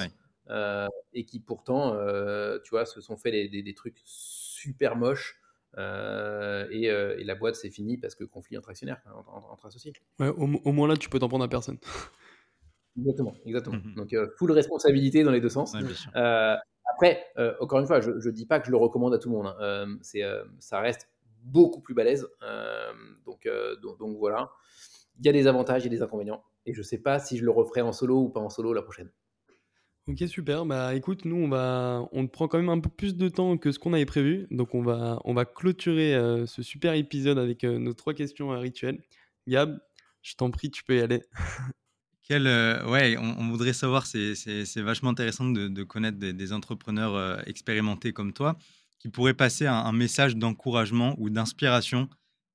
Euh, 0.50 0.88
et 1.14 1.26
qui 1.26 1.40
pourtant, 1.40 1.94
euh, 1.94 2.60
tu 2.64 2.72
vois, 2.72 2.86
se 2.86 3.00
sont 3.00 3.18
fait 3.18 3.48
des, 3.48 3.74
trucs 3.74 4.02
super 4.06 4.96
moches. 4.96 5.40
Euh, 5.78 6.68
et, 6.72 7.24
la 7.24 7.36
boîte 7.36 7.56
c'est 7.56 7.70
fini 7.70 7.98
parce 7.98 8.16
que 8.16 8.24
conflit 8.24 8.58
entre 8.58 8.70
actionnaires, 8.70 9.02
entre, 9.28 9.66
associés. 9.66 9.94
au, 10.20 10.72
moins 10.72 10.88
là, 10.88 10.98
tu 10.98 11.10
peux 11.10 11.20
t'en 11.20 11.30
prendre 11.30 11.46
à 11.46 11.50
personne. 11.50 11.78
Exactement, 12.98 13.34
exactement. 13.46 13.78
Mmh 13.78 13.96
Donc, 13.96 14.16
full 14.38 14.52
responsabilité 14.52 15.24
dans 15.24 15.32
les 15.32 15.40
deux 15.40 15.50
sens. 15.50 15.74
Après, 17.02 17.26
encore 17.60 17.80
une 17.80 17.88
fois, 17.88 18.00
je 18.02 18.12
ne 18.12 18.32
dis 18.32 18.46
pas 18.46 18.60
que 18.60 18.68
je 18.68 18.72
le 18.72 18.78
recommande 18.78 19.14
à 19.14 19.18
tout 19.18 19.30
le 19.30 19.36
monde. 19.36 19.56
Hein. 19.60 19.98
c'est, 20.02 20.22
ça 20.60 20.80
reste 20.80 21.10
beaucoup 21.44 21.82
plus 21.82 21.94
balèze. 21.94 22.28
donc, 23.26 23.50
donc, 23.82 23.98
donc, 23.98 24.18
voilà. 24.18 24.52
Il 25.20 25.26
y 25.26 25.30
a 25.30 25.34
des 25.34 25.48
avantages 25.48 25.86
et 25.86 25.90
des 25.90 26.02
inconvénients. 26.02 26.44
Et 26.66 26.74
je 26.74 26.80
ne 26.80 26.84
sais 26.84 27.00
pas 27.00 27.20
si 27.20 27.38
je 27.38 27.44
le 27.44 27.52
referai 27.52 27.82
en 27.82 27.92
solo 27.92 28.22
ou 28.22 28.30
pas 28.30 28.40
en 28.40 28.50
solo 28.50 28.74
la 28.74 28.82
prochaine. 28.82 29.10
Ok, 30.08 30.28
super. 30.28 30.66
Bah 30.66 30.96
écoute, 30.96 31.26
nous, 31.26 31.36
on 31.36 31.48
va, 31.48 32.08
on 32.12 32.28
prend 32.28 32.48
quand 32.48 32.58
même 32.58 32.70
un 32.70 32.80
peu 32.80 32.90
plus 32.90 33.16
de 33.16 33.30
temps 33.30 33.58
que 33.58 33.72
ce 33.72 33.78
qu'on 33.78 33.94
avait 33.94 34.06
prévu. 34.06 34.48
Donc, 34.50 34.74
on 34.74 34.82
va, 34.82 35.22
on 35.26 35.34
va 35.34 35.46
clôturer 35.46 36.16
euh, 36.16 36.46
ce 36.48 36.64
super 36.64 36.94
épisode 36.94 37.38
avec 37.38 37.64
euh, 37.64 37.78
nos 37.78 37.94
trois 37.94 38.14
questions 38.14 38.52
euh, 38.52 38.58
rituelles. 38.58 39.04
Gab, 39.48 39.80
je 40.24 40.36
t'en 40.36 40.50
prie, 40.50 40.72
tu 40.72 40.84
peux 40.84 40.98
y 40.98 41.02
aller. 41.02 41.22
Quel, 42.24 42.46
ouais, 42.46 43.18
on, 43.18 43.50
voudrait 43.50 43.74
savoir, 43.74 44.06
c'est, 44.06 44.82
vachement 44.82 45.10
intéressant 45.10 45.46
de, 45.46 45.84
connaître 45.84 46.18
des, 46.18 46.54
entrepreneurs 46.54 47.48
expérimentés 47.48 48.14
comme 48.14 48.32
toi 48.32 48.58
qui 49.00 49.10
pourraient 49.10 49.34
passer 49.34 49.66
un, 49.66 49.92
message 49.92 50.38
d'encouragement 50.38 51.16
ou 51.18 51.30
d'inspiration 51.30 52.08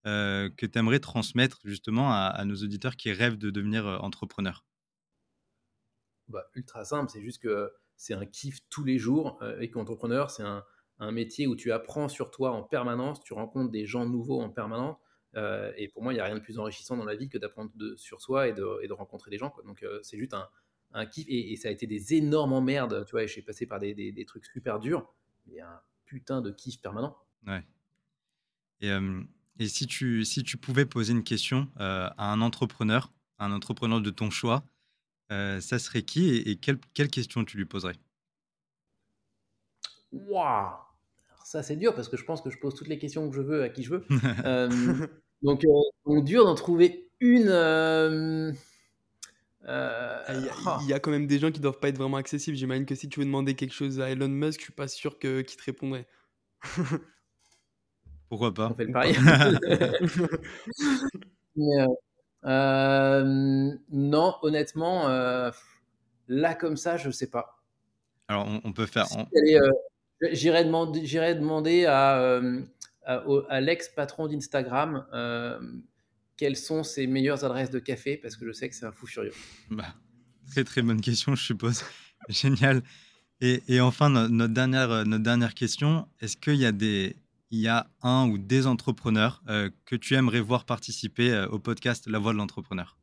que 0.05 0.66
tu 0.66 0.78
aimerais 0.78 1.01
transmettre 1.01 1.59
justement 1.64 2.12
à, 2.12 2.43
nos 2.44 2.56
auditeurs 2.56 2.97
qui 2.97 3.12
rêvent 3.12 3.38
de 3.38 3.51
devenir 3.51 3.86
entrepreneurs. 4.02 4.64
Bah, 6.28 6.44
ultra 6.55 6.84
simple, 6.84 7.10
c'est 7.10 7.22
juste 7.22 7.43
que 7.43 7.70
c'est 7.97 8.14
un 8.14 8.26
kiff 8.26 8.59
tous 8.68 8.84
les 8.84 8.98
jours. 8.98 9.38
Euh, 9.43 9.60
et 9.60 9.70
qu'entrepreneur, 9.70 10.30
c'est 10.30 10.43
un, 10.43 10.64
métier 11.12 11.47
où 11.47 11.55
tu 11.56 11.72
apprends 11.72 12.09
sur 12.09 12.30
toi 12.30 12.52
en 12.52 12.62
permanence, 12.62 13.20
tu 13.22 13.34
rencontres 13.34 13.70
des 13.70 13.84
gens 13.84 14.06
nouveaux 14.06 14.40
en 14.40 14.48
permanence. 14.48 14.97
Euh, 15.36 15.72
et 15.76 15.88
pour 15.88 16.02
moi, 16.02 16.12
il 16.12 16.16
n'y 16.16 16.20
a 16.20 16.24
rien 16.24 16.34
de 16.34 16.40
plus 16.40 16.58
enrichissant 16.58 16.96
dans 16.96 17.04
la 17.04 17.14
vie 17.14 17.28
que 17.28 17.38
d'apprendre 17.38 17.70
sur 17.96 18.20
soi 18.20 18.48
et 18.48 18.52
de, 18.52 18.92
rencontrer 18.92 19.30
des 19.30 19.38
gens. 19.38 19.54
Donc, 19.64 19.82
euh, 19.82 20.00
c'est 20.02 20.18
juste 20.18 20.34
un, 20.92 21.06
kiff. 21.06 21.26
Et, 21.28 21.56
ça 21.56 21.68
a 21.68 21.70
été 21.70 21.86
des 21.86 22.14
énormes 22.14 22.52
emmerdes, 22.52 23.04
tu 23.06 23.12
vois. 23.12 23.22
Et 23.22 23.28
je 23.28 23.32
suis 23.32 23.42
passé 23.42 23.66
par 23.66 23.78
des, 23.78 24.24
trucs 24.26 24.46
super 24.46 24.80
durs, 24.80 25.06
mais 25.46 25.60
un 25.60 25.80
putain 26.04 26.40
de 26.40 26.50
kiff 26.50 26.80
permanent. 26.80 27.16
Ouais. 27.46 27.62
Et, 28.80 28.90
et 29.58 29.68
si, 29.68 29.86
tu, 29.86 30.24
si 30.24 30.42
tu 30.42 30.56
pouvais 30.56 30.86
poser 30.86 31.12
une 31.12 31.24
question 31.24 31.68
à 31.76 32.32
un 32.32 32.40
entrepreneur, 32.40 33.12
un 33.38 33.52
entrepreneur 33.52 34.00
de 34.00 34.10
ton 34.10 34.30
choix, 34.30 34.64
euh, 35.32 35.60
ça 35.60 35.78
serait 35.78 36.02
qui 36.02 36.36
et, 36.36 36.56
quelle, 36.56 36.78
quelle, 36.94 37.08
question 37.08 37.44
tu 37.44 37.56
lui 37.56 37.64
poserais? 37.64 37.96
Waouh 40.12 40.76
Ça, 41.44 41.62
c'est 41.62 41.76
dur 41.76 41.94
parce 41.94 42.08
que 42.08 42.16
je 42.16 42.24
pense 42.24 42.42
que 42.42 42.50
je 42.50 42.58
pose 42.58 42.74
toutes 42.74 42.86
les 42.86 42.98
questions 42.98 43.28
que 43.28 43.34
je 43.34 43.40
veux 43.40 43.62
à 43.62 43.68
qui 43.68 43.82
je 43.82 43.90
veux. 43.90 44.06
Euh, 44.44 45.06
donc, 45.47 45.64
euh, 45.64 46.20
dur 46.20 46.44
d'en 46.44 46.55
trouver 46.55 47.09
une. 47.20 47.48
Euh, 47.48 48.52
ah, 49.66 50.23
il 50.82 50.89
y, 50.89 50.93
a, 50.93 51.01
quand 51.01 51.10
même 51.10 51.27
des 51.27 51.39
gens 51.39 51.51
qui 51.51 51.60
doivent 51.60 51.81
pas 51.81 51.89
être 51.89 51.98
vraiment 51.98 52.18
accessibles. 52.18 52.56
J'imagine 52.56 52.86
que 52.86 52.94
si 52.94 53.09
tu 53.09 53.20
veux 53.20 53.27
demander 53.27 53.55
quelque 53.55 53.74
chose 53.74 54.01
à 54.01 54.10
Elon 54.10 54.28
Musk, 54.28 54.60
je 54.60 54.64
suis 54.64 54.73
pas 54.73 54.89
sûr 54.89 55.18
qu'il 55.18 55.44
te 55.44 55.64
répondrait. 55.64 56.06
Pourquoi 58.28 58.52
pas? 58.52 58.68
On 58.70 58.74
fait 58.74 58.85
le 58.85 58.93
pari. 58.93 59.14
Mais, 61.56 61.86
euh, 62.47 63.73
non, 63.90 64.35
honnêtement, 64.43 65.09
euh, 65.09 65.51
là 66.28 66.55
comme 66.55 66.77
ça, 66.77 66.97
je 66.97 67.10
sais 67.10 67.28
pas. 67.28 67.59
Alors, 68.28 68.47
on, 68.64 68.73
peut 68.73 68.86
faire. 68.86 69.06
Euh, 69.16 69.70
j'irai 70.32 70.64
demander, 70.64 71.01
demander 71.35 71.86
à, 71.86 72.40
à, 73.07 73.61
l'ex-patron 73.61 74.28
d'Instagram 74.28 75.07
quelles 76.37 76.57
sont 76.57 76.83
ses 76.83 77.07
meilleures 77.07 77.45
adresses 77.45 77.70
de 77.70 77.78
café, 77.78 78.19
parce 78.19 78.37
que 78.37 78.47
je 78.47 78.53
sais 78.53 78.69
que 78.69 78.74
c'est 78.74 78.85
un 78.85 78.93
fou 78.93 79.07
furieux. 79.07 79.33
Bah, 79.70 79.95
très 80.51 80.65
très 80.65 80.83
bonne 80.83 81.01
question, 81.01 81.35
je 81.35 81.43
suppose. 81.43 81.83
Génial. 82.28 82.83
Et, 83.41 83.62
et 83.69 83.81
enfin, 83.81 84.11
notre, 84.11 84.53
dernière, 84.53 85.07
notre 85.07 85.23
dernière 85.23 85.55
question, 85.55 86.09
est-ce 86.20 86.37
qu'il 86.37 86.57
y 86.57 86.66
a 86.66 86.73
des, 86.73 87.16
il 87.51 87.61
y 87.61 87.69
a 87.69 87.87
un 88.03 88.28
ou 88.28 88.39
des 88.39 88.66
entrepreneurs 88.66 89.43
euh, 89.49 89.70
que 89.85 89.97
tu 89.97 90.15
aimerais 90.15 90.41
voir 90.41 90.65
participer 90.65 91.33
euh, 91.33 91.47
au 91.49 91.59
podcast 91.59 92.07
La 92.07 92.19
Voix 92.19 92.33
de 92.33 92.39
l'entrepreneur? 92.39 92.99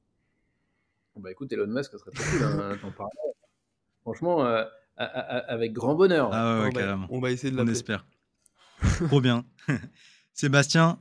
Bah 1.15 1.31
écoute, 1.31 1.51
Elon 1.51 1.67
Musk, 1.67 1.91
ça 1.91 1.97
serait 1.99 2.11
trop 2.11 2.23
cool 2.23 2.43
hein, 2.43 2.77
Franchement, 4.01 4.45
euh, 4.45 4.65
avec 4.97 5.71
grand 5.71 5.95
bonheur. 5.95 6.31
Ah 6.33 6.67
ouais. 6.67 6.95
On 7.09 7.19
va 7.19 7.31
essayer 7.31 7.53
de 7.53 7.61
On 7.61 7.67
espère. 7.67 8.05
trop 9.07 9.21
bien. 9.21 9.45
Sébastien, 10.33 10.99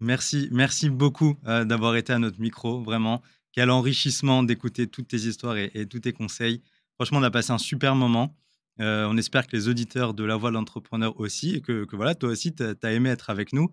merci, 0.00 0.48
merci 0.50 0.90
beaucoup 0.90 1.36
d'avoir 1.44 1.96
été 1.96 2.12
à 2.12 2.18
notre 2.18 2.40
micro. 2.40 2.82
Vraiment, 2.82 3.22
quel 3.52 3.70
enrichissement 3.70 4.42
d'écouter 4.42 4.86
toutes 4.86 5.08
tes 5.08 5.18
histoires 5.18 5.56
et, 5.56 5.86
tous 5.86 6.00
tes 6.00 6.12
conseils. 6.12 6.62
Franchement, 6.96 7.18
on 7.18 7.22
a 7.22 7.30
passé 7.30 7.52
un 7.52 7.58
super 7.58 7.94
moment. 7.94 8.34
Euh, 8.80 9.06
on 9.08 9.16
espère 9.18 9.46
que 9.46 9.54
les 9.54 9.68
auditeurs 9.68 10.14
de 10.14 10.24
La 10.24 10.36
Voix 10.36 10.50
de 10.50 10.54
l'entrepreneur 10.54 11.18
aussi, 11.20 11.56
et 11.56 11.60
que, 11.60 11.86
voilà, 11.92 12.14
toi 12.14 12.30
aussi, 12.30 12.54
tu 12.54 12.62
as, 12.62 12.92
aimé 12.92 13.10
être 13.10 13.30
avec 13.30 13.52
nous. 13.52 13.70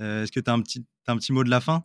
Euh, 0.00 0.22
est-ce 0.22 0.32
que 0.32 0.40
tu 0.40 0.50
as, 0.50 0.54
un 0.54 0.60
petit, 0.60 0.84
un 1.06 1.16
petit 1.16 1.32
mot 1.32 1.44
de 1.44 1.50
la 1.50 1.60
fin? 1.60 1.84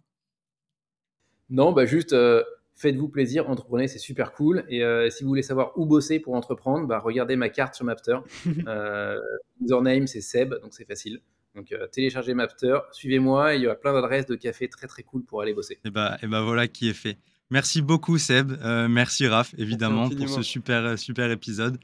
Non, 1.50 1.72
bah 1.72 1.86
juste 1.86 2.12
euh, 2.12 2.44
faites-vous 2.78 3.10
plaisir, 3.10 3.50
entreprenez, 3.50 3.88
c'est 3.88 4.00
super 4.00 4.32
cool. 4.32 4.64
Et 4.70 4.82
si 5.10 5.24
vous 5.24 5.30
voulez 5.30 5.42
savoir 5.42 5.78
où 5.78 5.86
bosser 5.86 6.20
pour 6.20 6.36
entreprendre, 6.36 6.88
bah, 6.88 7.00
regardez 7.00 7.36
ma 7.36 7.50
carte 7.50 7.76
sur 7.76 7.86
Mapter. 7.86 8.18
username, 9.62 10.08
c'est 10.08 10.22
Seb, 10.22 10.54
donc 10.62 10.72
c'est 10.72 10.88
facile. 10.88 11.20
Donc 11.56 11.74
téléchargez 11.92 12.34
Mapter, 12.34 12.78
suivez-moi, 12.92 13.56
il 13.56 13.64
y 13.64 13.66
aura 13.66 13.76
plein 13.76 13.94
d'adresses 13.94 14.28
de 14.28 14.36
café 14.36 14.70
très 14.70 14.88
très 14.88 15.04
cool 15.04 15.26
pour 15.26 15.42
aller 15.42 15.54
bosser. 15.54 15.80
Et 15.84 15.90
bah, 15.90 16.18
et 16.22 16.28
bah 16.28 16.42
voilà 16.42 16.68
qui 16.68 16.88
est 16.88 16.94
fait. 16.94 17.18
Merci 17.50 17.82
beaucoup 17.82 18.18
Seb, 18.18 18.54
merci 18.90 19.28
Raph 19.28 19.54
évidemment 19.58 20.10
pour 20.10 20.30
ce 20.30 20.44
super, 20.44 20.98
super 20.98 21.32
épisode. 21.32 21.80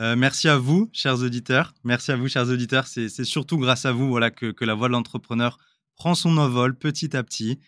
Euh, 0.00 0.16
merci 0.16 0.48
à 0.48 0.56
vous, 0.56 0.88
chers 0.92 1.22
auditeurs. 1.22 1.74
Merci 1.84 2.10
à 2.10 2.16
vous, 2.16 2.26
chers 2.28 2.48
auditeurs. 2.48 2.86
C'est 2.86 3.24
surtout 3.24 3.58
grâce 3.58 3.84
à 3.84 3.92
vous 3.92 4.08
voilà, 4.08 4.30
que, 4.30 4.64
la 4.64 4.74
voix 4.74 4.88
de 4.88 4.92
l'entrepreneur 4.92 5.58
prend 5.94 6.14
son 6.14 6.38
envol 6.38 6.74
petit 6.74 7.14
à 7.16 7.22
petit. 7.22 7.58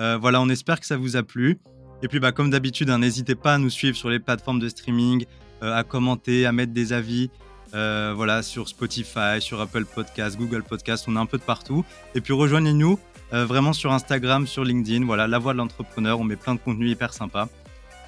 Euh, 0.00 0.16
voilà, 0.16 0.40
on 0.40 0.48
espère 0.48 0.80
que 0.80 0.86
ça 0.86 0.96
vous 0.96 1.16
a 1.16 1.22
plu. 1.22 1.60
Et 2.02 2.08
puis, 2.08 2.20
bah, 2.20 2.32
comme 2.32 2.50
d'habitude, 2.50 2.90
hein, 2.90 2.98
n'hésitez 2.98 3.34
pas 3.34 3.54
à 3.54 3.58
nous 3.58 3.70
suivre 3.70 3.96
sur 3.96 4.10
les 4.10 4.18
plateformes 4.18 4.58
de 4.60 4.68
streaming, 4.68 5.24
à 5.60 5.84
commenter, 5.84 6.46
à 6.46 6.52
mettre 6.52 6.72
des 6.72 6.92
avis. 6.92 7.30
voilà, 7.72 8.42
sur 8.42 8.68
Spotify, 8.68 9.40
sur 9.40 9.60
Apple 9.60 9.84
Podcast, 9.84 10.36
Google 10.36 10.62
Podcast, 10.62 11.04
on 11.08 11.16
est 11.16 11.18
un 11.18 11.26
peu 11.26 11.38
de 11.38 11.42
partout. 11.42 11.84
Et 12.14 12.20
puis 12.20 12.32
rejoignez-nous 12.32 12.98
vraiment 13.32 13.72
sur 13.72 13.92
Instagram, 13.92 14.46
sur 14.46 14.64
LinkedIn. 14.64 15.04
Voilà, 15.04 15.26
la 15.26 15.38
voix 15.38 15.52
de 15.52 15.58
l'entrepreneur, 15.58 16.20
on 16.20 16.24
met 16.24 16.36
plein 16.36 16.54
de 16.54 16.60
contenu 16.60 16.88
hyper 16.88 17.12
sympa. 17.12 17.48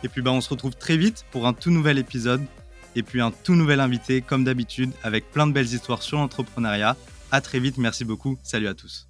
Et 0.04 0.08
puis 0.08 0.22
bah, 0.22 0.30
on 0.30 0.40
se 0.40 0.48
retrouve 0.50 0.76
très 0.76 0.96
vite 0.96 1.24
pour 1.30 1.46
un 1.46 1.52
tout 1.52 1.70
nouvel 1.70 1.98
épisode 1.98 2.42
et 2.94 3.02
puis 3.02 3.20
un 3.20 3.30
tout 3.30 3.54
nouvel 3.54 3.80
invité 3.80 4.22
comme 4.22 4.44
d'habitude 4.44 4.90
avec 5.02 5.30
plein 5.30 5.46
de 5.46 5.52
belles 5.52 5.66
histoires 5.66 6.02
sur 6.02 6.18
l'entrepreneuriat. 6.18 6.96
À 7.30 7.40
très 7.40 7.60
vite, 7.60 7.78
merci 7.78 8.04
beaucoup, 8.04 8.38
salut 8.42 8.68
à 8.68 8.74
tous. 8.74 9.07